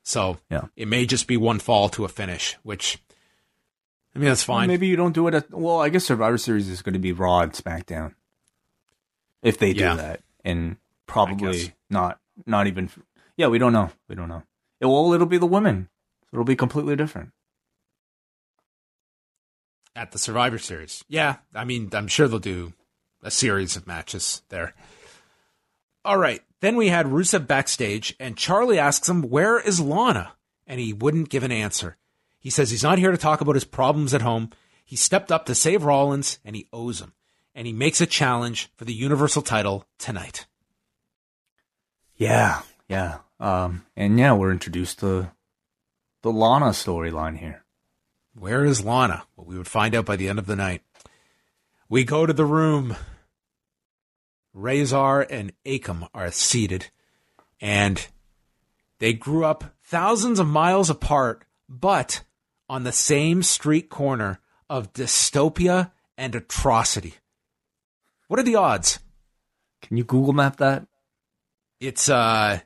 So 0.04 0.38
Yeah. 0.52 0.66
it 0.76 0.88
may 0.88 1.06
just 1.08 1.26
be 1.28 1.38
one 1.38 1.58
fall 1.60 1.90
to 1.90 2.06
a 2.06 2.08
finish, 2.08 2.56
which 2.64 3.00
I 4.16 4.20
mean 4.20 4.28
that's 4.30 4.44
fine. 4.44 4.68
Maybe 4.68 4.86
you 4.88 4.96
don't 4.96 5.14
do 5.14 5.28
it 5.28 5.34
at. 5.34 5.50
Well, 5.52 5.82
I 5.82 5.90
guess 5.90 6.06
Survivor 6.06 6.38
Series 6.38 6.68
is 6.70 6.82
going 6.84 6.94
to 6.94 7.00
be 7.00 7.12
Raw 7.14 7.40
and 7.42 7.52
SmackDown. 7.54 8.14
If 9.42 9.58
they 9.58 9.74
do 9.74 9.82
Yeah. 9.82 9.96
that, 9.96 10.22
and 10.46 10.78
probably 11.08 11.74
not, 11.90 12.20
not 12.46 12.68
even. 12.68 12.90
Yeah, 13.38 13.48
we 13.48 13.58
don't 13.58 13.74
know. 13.74 13.90
We 14.08 14.16
don't 14.16 14.30
know. 14.30 14.44
It, 14.80 14.86
well, 14.86 15.14
it'll 15.14 15.26
be 15.28 15.38
the 15.38 15.46
women. 15.46 15.88
So 16.26 16.36
it'll 16.36 16.44
be 16.46 16.56
completely 16.56 16.96
different. 16.96 17.32
At 20.00 20.14
the 20.14 20.18
Survivor 20.18 20.58
Series. 20.58 21.04
Yeah, 21.10 21.36
I 21.54 21.66
mean, 21.66 21.90
I'm 21.92 22.08
sure 22.08 22.30
they'll 22.30 22.40
do 22.40 22.72
a 23.22 23.30
series 23.30 23.76
of 23.76 23.86
matches 23.86 24.42
there. 24.48 24.74
All 26.06 26.18
right. 26.18 26.42
Then 26.62 26.78
we 26.78 26.88
had 26.88 27.08
Rusev 27.08 27.48
backstage, 27.48 28.16
and 28.18 28.38
Charlie 28.38 28.80
asks 28.80 29.10
him, 29.10 29.24
Where 29.24 29.60
is 29.60 29.82
Lana? 29.82 30.34
And 30.66 30.80
he 30.80 30.94
wouldn't 30.94 31.30
give 31.30 31.44
an 31.44 31.52
answer. 31.52 31.98
He 32.40 32.50
says 32.50 32.72
he's 32.72 32.84
not 32.84 32.98
here 32.98 33.12
to 33.12 33.18
talk 33.18 33.42
about 33.42 33.56
his 33.56 33.66
problems 33.66 34.14
at 34.14 34.22
home. 34.22 34.52
He 34.86 34.96
stepped 34.96 35.34
up 35.34 35.46
to 35.46 35.56
save 35.56 35.84
Rollins, 35.84 36.40
and 36.46 36.56
he 36.56 36.70
owes 36.72 37.02
him. 37.02 37.14
And 37.54 37.68
he 37.68 37.74
makes 37.74 38.00
a 38.00 38.06
challenge 38.06 38.72
for 38.78 38.86
the 38.86 38.94
Universal 38.94 39.42
title 39.42 39.86
tonight. 39.98 40.48
Yeah, 42.16 42.62
yeah. 42.88 43.18
Um, 43.40 43.86
and 43.98 44.18
yeah, 44.18 44.32
we're 44.32 44.52
introduced 44.52 45.00
to 45.00 45.32
the 46.22 46.32
Lana 46.32 46.68
storyline 46.68 47.38
here. 47.38 47.66
Where 48.38 48.64
is 48.64 48.84
Lana? 48.84 49.24
Well, 49.36 49.48
we 49.48 49.58
would 49.58 49.68
find 49.68 49.96
out 49.96 50.06
by 50.06 50.16
the 50.16 50.30
end 50.30 50.40
of 50.40 50.46
the 50.46 50.56
night. 50.56 50.82
We 51.90 52.04
go 52.04 52.26
to 52.26 52.34
the 52.34 52.46
room. 52.46 52.96
Rezar 54.54 55.22
and 55.22 55.54
Akam 55.66 56.08
are 56.14 56.32
seated, 56.32 56.88
and 57.62 58.06
they 59.00 59.14
grew 59.14 59.46
up 59.46 59.76
thousands 59.84 60.40
of 60.40 60.48
miles 60.48 60.90
apart, 60.90 61.46
but 61.68 62.24
on 62.68 62.84
the 62.84 62.92
same 62.92 63.42
street 63.44 63.90
corner 63.90 64.40
of 64.70 64.94
dystopia 64.94 65.92
and 66.18 66.36
atrocity. 66.36 67.16
What 68.28 68.40
are 68.40 68.44
the 68.44 68.56
odds? 68.56 69.00
Can 69.82 69.98
you 69.98 70.04
Google 70.04 70.34
map 70.34 70.58
that? 70.58 70.86
It's 71.80 72.10
uh 72.10 72.60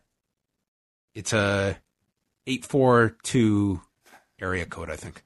it's 1.13 1.33
a 1.33 1.77
eight 2.47 2.65
four 2.65 3.15
two 3.23 3.81
area 4.41 4.65
code, 4.65 4.89
I 4.89 4.95
think. 4.95 5.23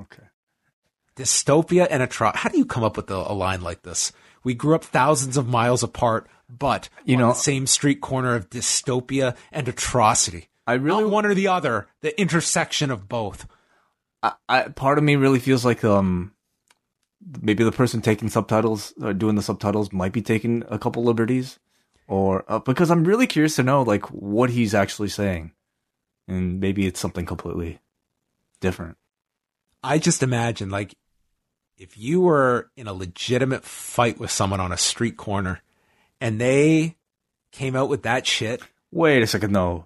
Okay. 0.00 0.24
Dystopia 1.16 1.86
and 1.90 2.02
atrocity. 2.02 2.40
How 2.40 2.48
do 2.48 2.58
you 2.58 2.64
come 2.64 2.82
up 2.82 2.96
with 2.96 3.10
a, 3.10 3.14
a, 3.14 3.34
line 3.34 3.60
like 3.60 3.82
this? 3.82 4.12
We 4.42 4.54
grew 4.54 4.74
up 4.74 4.84
thousands 4.84 5.36
of 5.36 5.46
miles 5.46 5.82
apart, 5.82 6.28
but 6.48 6.88
you 7.04 7.16
know, 7.16 7.28
the 7.28 7.34
same 7.34 7.66
street 7.66 8.00
corner 8.00 8.34
of 8.34 8.50
dystopia 8.50 9.36
and 9.52 9.68
atrocity. 9.68 10.48
I 10.66 10.74
really 10.74 11.04
Not 11.04 11.12
one 11.12 11.26
or 11.26 11.34
the 11.34 11.48
other, 11.48 11.86
the 12.00 12.18
intersection 12.20 12.90
of 12.90 13.08
both. 13.08 13.46
I, 14.22 14.32
I, 14.48 14.62
part 14.62 14.98
of 14.98 15.04
me 15.04 15.16
really 15.16 15.38
feels 15.38 15.64
like 15.64 15.84
um 15.84 16.32
maybe 17.40 17.64
the 17.64 17.72
person 17.72 18.00
taking 18.00 18.28
subtitles 18.28 18.92
or 19.00 19.10
uh, 19.10 19.12
doing 19.12 19.36
the 19.36 19.42
subtitles 19.42 19.92
might 19.92 20.12
be 20.12 20.22
taking 20.22 20.64
a 20.68 20.78
couple 20.78 21.04
liberties 21.04 21.58
or 22.06 22.44
uh, 22.48 22.58
because 22.58 22.90
I'm 22.90 23.04
really 23.04 23.26
curious 23.26 23.56
to 23.56 23.62
know 23.62 23.82
like 23.82 24.06
what 24.10 24.50
he's 24.50 24.74
actually 24.74 25.08
saying 25.08 25.52
and 26.28 26.60
maybe 26.60 26.86
it's 26.86 27.00
something 27.00 27.26
completely 27.26 27.80
different. 28.60 28.96
I 29.84 29.98
just 29.98 30.22
imagine 30.22 30.70
like 30.70 30.94
if 31.76 31.98
you 31.98 32.20
were 32.22 32.70
in 32.76 32.86
a 32.86 32.92
legitimate 32.94 33.64
fight 33.64 34.18
with 34.18 34.30
someone 34.30 34.60
on 34.60 34.72
a 34.72 34.76
street 34.78 35.16
corner 35.16 35.60
and 36.20 36.40
they 36.40 36.96
came 37.52 37.76
out 37.76 37.88
with 37.88 38.02
that 38.04 38.26
shit. 38.26 38.62
Wait 38.90 39.22
a 39.22 39.26
second 39.26 39.52
though. 39.52 39.84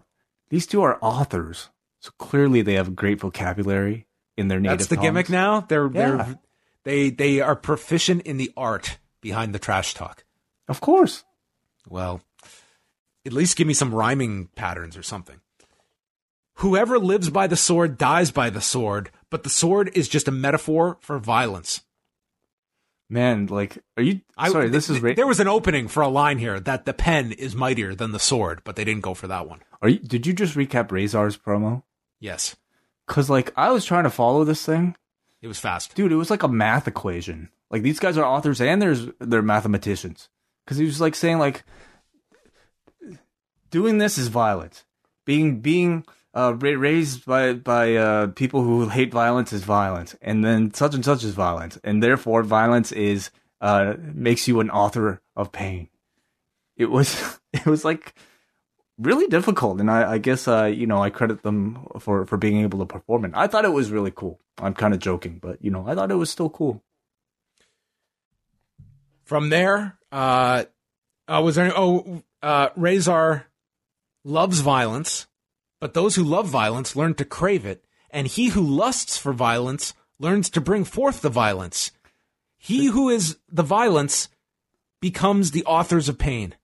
These 0.50 0.66
two 0.66 0.82
are 0.82 0.98
authors. 1.02 1.68
So 2.00 2.10
clearly 2.18 2.62
they 2.62 2.74
have 2.74 2.94
great 2.94 3.20
vocabulary 3.20 4.06
in 4.36 4.48
their 4.48 4.60
native 4.60 4.78
That's 4.78 4.88
the 4.88 4.96
tongues. 4.96 5.06
gimmick 5.06 5.28
now. 5.30 5.60
They're 5.60 5.86
Yeah. 5.92 6.16
they're 6.16 6.38
they 6.84 7.10
they 7.10 7.40
are 7.40 7.56
proficient 7.56 8.22
in 8.22 8.36
the 8.36 8.52
art 8.56 8.98
behind 9.20 9.52
the 9.54 9.58
trash 9.58 9.94
talk. 9.94 10.24
Of 10.68 10.80
course. 10.80 11.24
Well, 11.88 12.20
at 13.26 13.32
least 13.32 13.56
give 13.56 13.66
me 13.66 13.74
some 13.74 13.94
rhyming 13.94 14.46
patterns 14.54 14.96
or 14.96 15.02
something. 15.02 15.40
Whoever 16.56 16.98
lives 16.98 17.30
by 17.30 17.46
the 17.46 17.56
sword 17.56 17.98
dies 17.98 18.30
by 18.30 18.50
the 18.50 18.60
sword, 18.60 19.10
but 19.30 19.42
the 19.42 19.50
sword 19.50 19.90
is 19.94 20.08
just 20.08 20.28
a 20.28 20.32
metaphor 20.32 20.96
for 21.00 21.18
violence. 21.18 21.82
Man, 23.10 23.46
like 23.46 23.78
are 23.96 24.02
you 24.02 24.20
I- 24.36 24.50
sorry, 24.50 24.68
this 24.68 24.86
th- 24.88 24.98
is 24.98 25.02
ra- 25.02 25.14
there 25.14 25.26
was 25.26 25.40
an 25.40 25.48
opening 25.48 25.88
for 25.88 26.02
a 26.02 26.08
line 26.08 26.38
here 26.38 26.60
that 26.60 26.84
the 26.84 26.92
pen 26.92 27.32
is 27.32 27.54
mightier 27.56 27.94
than 27.94 28.12
the 28.12 28.18
sword, 28.18 28.60
but 28.64 28.76
they 28.76 28.84
didn't 28.84 29.00
go 29.02 29.14
for 29.14 29.26
that 29.28 29.48
one. 29.48 29.60
are 29.80 29.88
you 29.88 29.98
did 29.98 30.26
you 30.26 30.32
just 30.34 30.54
recap 30.56 30.88
Rezar's 30.88 31.36
promo? 31.38 31.84
Yes, 32.20 32.56
Cuz 33.06 33.30
like 33.30 33.50
I 33.56 33.70
was 33.70 33.84
trying 33.86 34.04
to 34.04 34.10
follow 34.10 34.44
this 34.44 34.64
thing 34.64 34.94
it 35.40 35.48
was 35.48 35.58
fast. 35.58 35.94
dude, 35.94 36.12
it 36.12 36.16
was 36.16 36.30
like 36.30 36.42
a 36.42 36.48
math 36.48 36.86
equation. 36.86 37.48
Like 37.70 37.82
these 37.82 37.98
guys 37.98 38.18
are 38.18 38.24
authors 38.26 38.60
and 38.60 38.82
there's 38.82 39.06
they're 39.20 39.40
mathematicians. 39.42 40.28
Because 40.64 40.76
he 40.76 40.84
was 40.84 41.00
like 41.00 41.14
saying 41.14 41.38
like 41.38 41.64
doing 43.70 43.98
this 43.98 44.18
is 44.18 44.28
violent. 44.28 44.84
Being 45.24 45.60
being 45.60 46.04
uh, 46.38 46.52
raised 46.52 47.26
by 47.26 47.52
by 47.52 47.96
uh, 47.96 48.28
people 48.28 48.62
who 48.62 48.88
hate 48.88 49.12
violence 49.12 49.52
is 49.52 49.64
violent, 49.64 50.14
and 50.22 50.44
then 50.44 50.72
such 50.72 50.94
and 50.94 51.04
such 51.04 51.24
is 51.24 51.34
violent, 51.34 51.78
and 51.82 52.00
therefore 52.00 52.44
violence 52.44 52.92
is 52.92 53.30
uh, 53.60 53.94
makes 54.14 54.46
you 54.46 54.60
an 54.60 54.70
author 54.70 55.20
of 55.34 55.50
pain. 55.50 55.88
It 56.76 56.86
was 56.86 57.40
it 57.52 57.66
was 57.66 57.84
like 57.84 58.14
really 58.98 59.26
difficult, 59.26 59.80
and 59.80 59.90
I, 59.90 60.12
I 60.12 60.18
guess 60.18 60.46
uh, 60.46 60.66
you 60.66 60.86
know 60.86 61.02
I 61.02 61.10
credit 61.10 61.42
them 61.42 61.88
for 61.98 62.24
for 62.24 62.36
being 62.36 62.58
able 62.58 62.78
to 62.78 62.86
perform 62.86 63.24
it. 63.24 63.32
I 63.34 63.48
thought 63.48 63.64
it 63.64 63.72
was 63.72 63.90
really 63.90 64.12
cool. 64.12 64.38
I'm 64.58 64.74
kind 64.74 64.94
of 64.94 65.00
joking, 65.00 65.40
but 65.42 65.58
you 65.60 65.72
know 65.72 65.88
I 65.88 65.96
thought 65.96 66.12
it 66.12 66.16
was 66.22 66.30
still 66.30 66.50
cool. 66.50 66.84
From 69.24 69.48
there, 69.48 69.98
uh, 70.12 70.64
uh, 71.26 71.42
was 71.44 71.56
there? 71.56 71.72
Oh, 71.74 72.22
uh, 72.42 72.68
Rezar 72.76 73.46
loves 74.24 74.60
violence, 74.60 75.26
but 75.80 75.94
those 75.94 76.16
who 76.16 76.22
love 76.24 76.48
violence 76.48 76.96
learn 76.96 77.14
to 77.14 77.24
crave 77.24 77.64
it, 77.64 77.84
and 78.10 78.26
he 78.26 78.48
who 78.48 78.62
lusts 78.62 79.16
for 79.16 79.32
violence 79.32 79.94
learns 80.18 80.50
to 80.50 80.60
bring 80.60 80.84
forth 80.84 81.20
the 81.20 81.28
violence. 81.30 81.92
He 82.56 82.86
who 82.86 83.08
is 83.08 83.38
the 83.48 83.62
violence 83.62 84.28
becomes 85.00 85.52
the 85.52 85.64
authors 85.64 86.08
of 86.08 86.18
pain. 86.18 86.54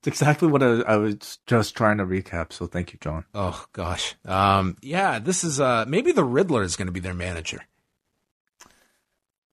It's 0.00 0.08
exactly 0.08 0.48
what 0.48 0.64
I, 0.64 0.80
I 0.80 0.96
was 0.96 1.38
just 1.46 1.76
trying 1.76 1.98
to 1.98 2.04
recap. 2.04 2.52
So 2.52 2.66
thank 2.66 2.92
you, 2.92 2.98
John. 3.00 3.24
Oh 3.34 3.64
gosh, 3.72 4.16
um, 4.24 4.76
yeah, 4.82 5.20
this 5.20 5.44
is 5.44 5.60
uh, 5.60 5.84
maybe 5.86 6.10
the 6.10 6.24
Riddler 6.24 6.62
is 6.62 6.74
going 6.74 6.86
to 6.86 6.92
be 6.92 7.00
their 7.00 7.14
manager. 7.14 7.62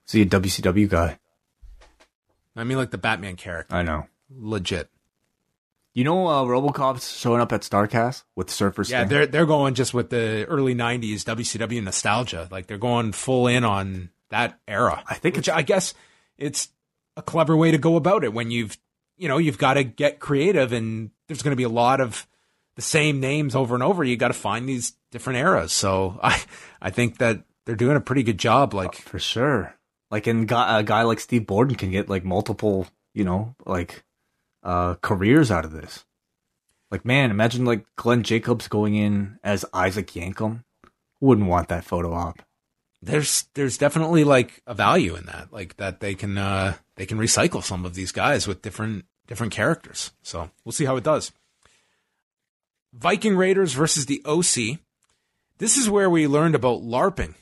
See 0.05 0.23
a 0.23 0.25
WCW 0.25 0.89
guy. 0.89 1.19
I 2.55 2.63
mean, 2.63 2.79
like 2.79 2.89
the 2.89 2.97
Batman 2.97 3.35
character, 3.35 3.75
I 3.75 3.83
know. 3.83 4.07
legit. 4.35 4.89
You 5.99 6.05
know, 6.05 6.27
uh, 6.27 6.45
RoboCop's 6.45 7.11
showing 7.11 7.41
up 7.41 7.51
at 7.51 7.59
Starrcast 7.59 8.23
with 8.33 8.49
Surfer 8.49 8.83
Yeah, 8.87 9.03
they're 9.03 9.25
they're 9.25 9.45
going 9.45 9.73
just 9.73 9.93
with 9.93 10.09
the 10.09 10.45
early 10.45 10.73
'90s 10.73 11.25
WCW 11.25 11.83
nostalgia. 11.83 12.47
Like 12.49 12.67
they're 12.67 12.77
going 12.77 13.11
full 13.11 13.47
in 13.47 13.65
on 13.65 14.09
that 14.29 14.57
era. 14.65 15.03
I 15.05 15.15
think 15.15 15.35
which 15.35 15.49
I 15.49 15.61
guess 15.61 15.93
it's 16.37 16.69
a 17.17 17.21
clever 17.21 17.57
way 17.57 17.71
to 17.71 17.77
go 17.77 17.97
about 17.97 18.23
it 18.23 18.31
when 18.31 18.49
you've 18.49 18.77
you 19.17 19.27
know 19.27 19.39
you've 19.39 19.57
got 19.57 19.73
to 19.73 19.83
get 19.83 20.21
creative 20.21 20.71
and 20.71 21.11
there's 21.27 21.41
going 21.41 21.51
to 21.51 21.57
be 21.57 21.63
a 21.63 21.67
lot 21.67 21.99
of 21.99 22.25
the 22.77 22.81
same 22.81 23.19
names 23.19 23.53
over 23.53 23.75
and 23.75 23.83
over. 23.83 24.01
You 24.01 24.15
got 24.15 24.29
to 24.29 24.33
find 24.33 24.69
these 24.69 24.93
different 25.11 25.39
eras. 25.39 25.73
So 25.73 26.17
I 26.23 26.41
I 26.81 26.91
think 26.91 27.17
that 27.17 27.43
they're 27.65 27.75
doing 27.75 27.97
a 27.97 28.01
pretty 28.01 28.23
good 28.23 28.39
job. 28.39 28.73
Like 28.73 28.95
for 28.95 29.19
sure. 29.19 29.75
Like, 30.11 30.27
and 30.27 30.47
guy, 30.47 30.79
a 30.79 30.83
guy 30.83 31.01
like 31.01 31.19
Steve 31.19 31.45
Borden 31.45 31.75
can 31.75 31.91
get 31.91 32.07
like 32.07 32.23
multiple, 32.23 32.87
you 33.13 33.25
know, 33.25 33.53
like 33.65 34.05
uh 34.63 34.95
careers 34.95 35.51
out 35.51 35.65
of 35.65 35.71
this. 35.71 36.05
Like, 36.91 37.05
man, 37.05 37.29
imagine 37.31 37.65
like 37.65 37.85
Glenn 37.95 38.23
Jacobs 38.23 38.67
going 38.67 38.95
in 38.95 39.37
as 39.43 39.65
Isaac 39.73 40.07
Yankem. 40.07 40.63
Wouldn't 41.21 41.47
want 41.47 41.67
that 41.69 41.83
photo 41.83 42.13
op. 42.13 42.41
there's 43.01 43.45
there's 43.53 43.77
definitely 43.77 44.23
like 44.23 44.61
a 44.65 44.73
value 44.73 45.15
in 45.15 45.25
that. 45.25 45.51
Like 45.51 45.77
that 45.77 45.99
they 45.99 46.15
can 46.15 46.37
uh 46.37 46.75
they 46.95 47.05
can 47.05 47.17
recycle 47.17 47.63
some 47.63 47.85
of 47.85 47.93
these 47.93 48.11
guys 48.11 48.47
with 48.47 48.61
different 48.61 49.05
different 49.27 49.53
characters. 49.53 50.11
So 50.21 50.49
we'll 50.63 50.71
see 50.71 50.85
how 50.85 50.97
it 50.97 51.03
does. 51.03 51.31
Viking 52.93 53.37
Raiders 53.37 53.73
versus 53.73 54.07
the 54.07 54.21
OC. 54.25 54.79
This 55.59 55.77
is 55.77 55.89
where 55.89 56.09
we 56.09 56.25
learned 56.27 56.55
about 56.55 56.81
LARPing. 56.81 57.35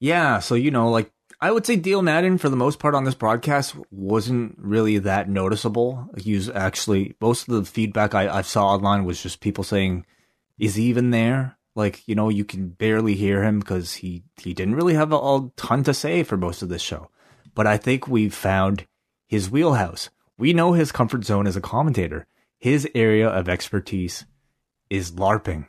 Yeah, 0.00 0.40
so 0.40 0.54
you 0.54 0.70
know, 0.70 0.90
like 0.90 1.10
I 1.38 1.50
would 1.50 1.66
say 1.66 1.76
Dio 1.76 2.00
Maddin 2.00 2.38
for 2.38 2.48
the 2.48 2.56
most 2.56 2.78
part 2.78 2.94
on 2.94 3.04
this 3.04 3.14
broadcast 3.14 3.76
wasn't 3.90 4.56
really 4.58 4.98
that 4.98 5.28
noticeable. 5.28 6.08
He 6.16 6.34
was 6.34 6.48
actually 6.48 7.14
most 7.20 7.48
of 7.48 7.54
the 7.54 7.64
feedback 7.64 8.14
I, 8.14 8.38
I 8.38 8.42
saw 8.42 8.68
online 8.68 9.04
was 9.04 9.22
just 9.22 9.40
people 9.40 9.62
saying, 9.62 10.06
"Is 10.58 10.76
he 10.76 10.84
even 10.84 11.10
there?" 11.10 11.58
Like 11.74 12.08
you 12.08 12.14
know, 12.14 12.30
you 12.30 12.44
can 12.44 12.68
barely 12.68 13.14
hear 13.14 13.42
him 13.42 13.58
because 13.58 13.94
he 13.94 14.24
he 14.38 14.54
didn't 14.54 14.76
really 14.76 14.94
have 14.94 15.12
a, 15.12 15.16
a 15.16 15.50
ton 15.56 15.84
to 15.84 15.92
say 15.92 16.22
for 16.22 16.38
most 16.38 16.62
of 16.62 16.70
this 16.70 16.80
show. 16.80 17.10
But 17.54 17.66
I 17.66 17.76
think 17.76 18.08
we've 18.08 18.34
found 18.34 18.86
his 19.26 19.50
wheelhouse. 19.50 20.08
We 20.38 20.54
know 20.54 20.72
his 20.72 20.92
comfort 20.92 21.24
zone 21.24 21.46
as 21.46 21.56
a 21.56 21.60
commentator. 21.60 22.26
His 22.58 22.88
area 22.94 23.28
of 23.28 23.48
expertise 23.48 24.24
is 24.88 25.12
LARPing, 25.12 25.66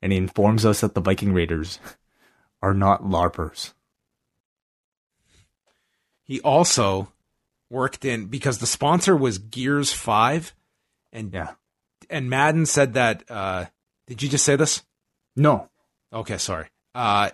and 0.00 0.12
he 0.12 0.18
informs 0.18 0.64
us 0.64 0.80
that 0.80 0.94
the 0.94 1.02
Viking 1.02 1.34
Raiders 1.34 1.78
are 2.62 2.74
not 2.74 3.02
LARPers. 3.02 3.74
He 6.28 6.40
also 6.42 7.10
worked 7.70 8.04
in 8.04 8.26
because 8.26 8.58
the 8.58 8.66
sponsor 8.66 9.16
was 9.16 9.38
Gears 9.38 9.92
5 9.92 10.54
and 11.12 11.32
Yeah. 11.34 11.54
and 12.08 12.30
Maddin 12.30 12.66
said 12.66 12.92
that 12.94 13.24
uh 13.30 13.64
did 14.06 14.22
you 14.22 14.28
just 14.28 14.44
say 14.44 14.54
this? 14.56 14.82
No. 15.34 15.68
Okay, 16.12 16.38
sorry. 16.38 16.68
Uh 16.94 17.30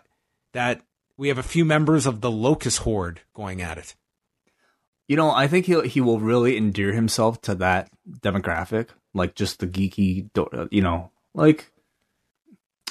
that 0.54 0.80
we 1.16 1.28
have 1.28 1.38
a 1.38 1.42
few 1.42 1.64
members 1.64 2.06
of 2.06 2.20
the 2.20 2.30
Locust 2.30 2.78
Horde 2.80 3.20
going 3.34 3.60
at 3.60 3.78
it. 3.78 3.94
You 5.08 5.16
know, 5.16 5.30
I 5.30 5.48
think 5.48 5.66
he 5.66 5.80
he 5.88 6.00
will 6.00 6.18
really 6.20 6.56
endear 6.56 6.92
himself 6.92 7.40
to 7.42 7.54
that 7.56 7.90
demographic, 8.20 8.88
like 9.12 9.34
just 9.34 9.58
the 9.60 9.66
geeky, 9.66 10.30
you 10.72 10.80
know, 10.82 11.10
like 11.34 11.70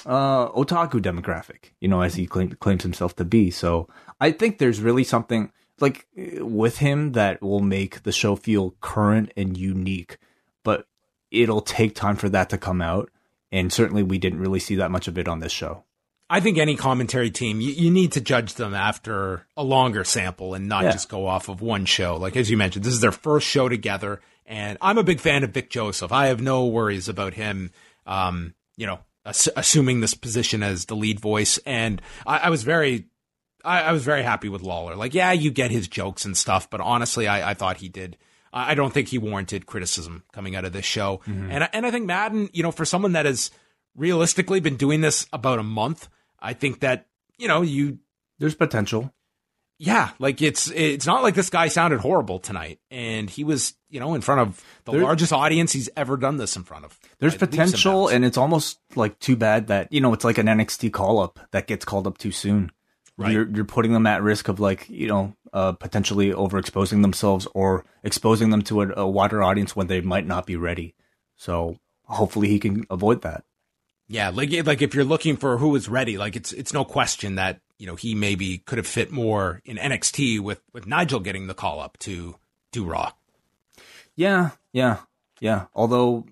uh 0.06 0.48
otaku 0.50 1.00
demographic, 1.00 1.72
you 1.80 1.88
know, 1.88 2.02
as 2.02 2.14
he 2.14 2.26
claim, 2.26 2.50
claims 2.50 2.82
himself 2.82 3.16
to 3.16 3.24
be. 3.24 3.50
So 3.50 3.88
I 4.20 4.32
think 4.32 4.58
there's 4.58 4.80
really 4.80 5.04
something 5.04 5.50
like 5.80 6.06
with 6.16 6.78
him 6.78 7.12
that 7.12 7.42
will 7.42 7.60
make 7.60 8.02
the 8.02 8.12
show 8.12 8.36
feel 8.36 8.74
current 8.80 9.32
and 9.36 9.56
unique, 9.56 10.18
but 10.62 10.86
it'll 11.30 11.60
take 11.62 11.94
time 11.94 12.16
for 12.16 12.28
that 12.28 12.50
to 12.50 12.58
come 12.58 12.80
out. 12.80 13.10
And 13.52 13.72
certainly, 13.72 14.02
we 14.02 14.18
didn't 14.18 14.40
really 14.40 14.58
see 14.60 14.76
that 14.76 14.90
much 14.90 15.06
of 15.08 15.16
it 15.18 15.28
on 15.28 15.38
this 15.40 15.52
show. 15.52 15.84
I 16.30 16.40
think 16.40 16.58
any 16.58 16.74
commentary 16.74 17.30
team, 17.30 17.60
you, 17.60 17.70
you 17.70 17.90
need 17.90 18.12
to 18.12 18.20
judge 18.20 18.54
them 18.54 18.74
after 18.74 19.46
a 19.56 19.62
longer 19.62 20.02
sample 20.04 20.54
and 20.54 20.68
not 20.68 20.84
Yeah. 20.84 20.92
just 20.92 21.08
go 21.08 21.26
off 21.26 21.48
of 21.48 21.60
one 21.60 21.84
show. 21.84 22.16
Like, 22.16 22.34
as 22.34 22.50
you 22.50 22.56
mentioned, 22.56 22.84
this 22.84 22.94
is 22.94 23.00
their 23.00 23.12
first 23.12 23.46
show 23.46 23.68
together. 23.68 24.20
And 24.46 24.76
I'm 24.80 24.98
a 24.98 25.04
big 25.04 25.20
fan 25.20 25.44
of 25.44 25.50
Vic 25.50 25.70
Joseph. 25.70 26.10
I 26.12 26.26
have 26.26 26.40
no 26.40 26.66
worries 26.66 27.08
about 27.08 27.34
him, 27.34 27.70
um, 28.06 28.54
you 28.76 28.86
know, 28.86 28.98
ass- 29.24 29.48
assuming 29.54 30.00
this 30.00 30.14
position 30.14 30.62
as 30.62 30.86
the 30.86 30.96
lead 30.96 31.20
voice. 31.20 31.58
And 31.66 32.00
I, 32.26 32.38
I 32.38 32.50
was 32.50 32.64
very, 32.64 33.04
I, 33.64 33.82
I 33.82 33.92
was 33.92 34.04
very 34.04 34.22
happy 34.22 34.48
with 34.48 34.62
Lawler. 34.62 34.94
Like, 34.94 35.14
yeah, 35.14 35.32
you 35.32 35.50
get 35.50 35.70
his 35.70 35.88
jokes 35.88 36.24
and 36.24 36.36
stuff, 36.36 36.68
but 36.70 36.80
honestly, 36.80 37.26
I, 37.26 37.50
I 37.50 37.54
thought 37.54 37.78
he 37.78 37.88
did. 37.88 38.16
I 38.52 38.72
I 38.72 38.74
don't 38.74 38.92
think 38.94 39.08
he 39.08 39.18
warranted 39.18 39.66
criticism 39.66 40.22
coming 40.32 40.54
out 40.56 40.64
of 40.64 40.72
this 40.72 40.84
show. 40.84 41.20
Mm-hmm. 41.26 41.50
And 41.50 41.64
I- 41.64 41.70
and 41.72 41.86
I 41.86 41.90
think 41.90 42.06
Maddin, 42.06 42.50
you 42.52 42.62
know, 42.62 42.70
for 42.70 42.84
someone 42.84 43.12
that 43.12 43.26
has 43.26 43.50
realistically 43.96 44.60
been 44.60 44.76
doing 44.76 45.00
this 45.00 45.26
about 45.32 45.58
a 45.58 45.62
month, 45.62 46.08
I 46.40 46.52
think 46.52 46.80
that 46.80 47.06
you 47.38 47.48
know 47.48 47.62
you 47.62 47.98
There's 48.38 48.54
potential. 48.54 49.12
Yeah, 49.78 50.10
like 50.20 50.40
it's 50.40 50.70
it's 50.70 51.04
not 51.06 51.22
like 51.24 51.34
this 51.34 51.50
guy 51.50 51.66
sounded 51.66 51.98
horrible 52.00 52.38
tonight, 52.38 52.78
and 52.92 53.28
he 53.28 53.42
was 53.42 53.74
you 53.90 53.98
know 53.98 54.14
in 54.14 54.20
front 54.20 54.40
of 54.42 54.64
the 54.84 54.92
There- 54.92 55.02
largest 55.02 55.32
audience 55.32 55.72
he's 55.72 55.90
ever 55.96 56.16
done 56.16 56.36
this 56.36 56.54
in 56.56 56.62
front 56.62 56.84
of. 56.84 56.98
There's 57.18 57.36
potential, 57.36 58.06
and 58.08 58.24
it's 58.24 58.38
almost 58.38 58.78
like 58.94 59.18
too 59.18 59.34
bad 59.36 59.66
that 59.66 59.92
you 59.92 60.00
know 60.00 60.12
it's 60.12 60.24
like 60.24 60.38
an 60.38 60.46
NXT 60.46 60.92
call 60.92 61.18
up 61.18 61.40
that 61.50 61.66
gets 61.66 61.84
called 61.84 62.06
up 62.06 62.18
too 62.18 62.30
soon. 62.30 62.70
Right. 63.16 63.32
You're 63.32 63.48
you're 63.48 63.64
putting 63.64 63.92
them 63.92 64.06
at 64.06 64.22
risk 64.22 64.48
of 64.48 64.58
like 64.58 64.88
you 64.88 65.06
know 65.06 65.36
uh, 65.52 65.72
potentially 65.72 66.30
overexposing 66.30 67.02
themselves 67.02 67.46
or 67.54 67.84
exposing 68.02 68.50
them 68.50 68.62
to 68.62 68.82
a, 68.82 69.02
a 69.02 69.08
wider 69.08 69.42
audience 69.42 69.76
when 69.76 69.86
they 69.86 70.00
might 70.00 70.26
not 70.26 70.46
be 70.46 70.56
ready. 70.56 70.94
So 71.36 71.78
hopefully 72.04 72.48
he 72.48 72.58
can 72.58 72.84
avoid 72.90 73.22
that. 73.22 73.44
Yeah, 74.08 74.30
like 74.30 74.50
like 74.66 74.82
if 74.82 74.94
you're 74.94 75.04
looking 75.04 75.36
for 75.36 75.58
who 75.58 75.74
is 75.76 75.88
ready, 75.88 76.18
like 76.18 76.36
it's 76.36 76.52
it's 76.52 76.72
no 76.72 76.84
question 76.84 77.36
that 77.36 77.60
you 77.78 77.86
know 77.86 77.94
he 77.94 78.14
maybe 78.14 78.58
could 78.58 78.78
have 78.78 78.86
fit 78.86 79.10
more 79.10 79.62
in 79.64 79.76
NXT 79.76 80.40
with 80.40 80.60
with 80.72 80.86
Nigel 80.86 81.20
getting 81.20 81.46
the 81.46 81.54
call 81.54 81.80
up 81.80 81.96
to 82.00 82.36
do 82.72 82.84
Raw. 82.84 83.12
Yeah, 84.16 84.50
yeah, 84.72 84.98
yeah. 85.40 85.66
Although 85.72 86.26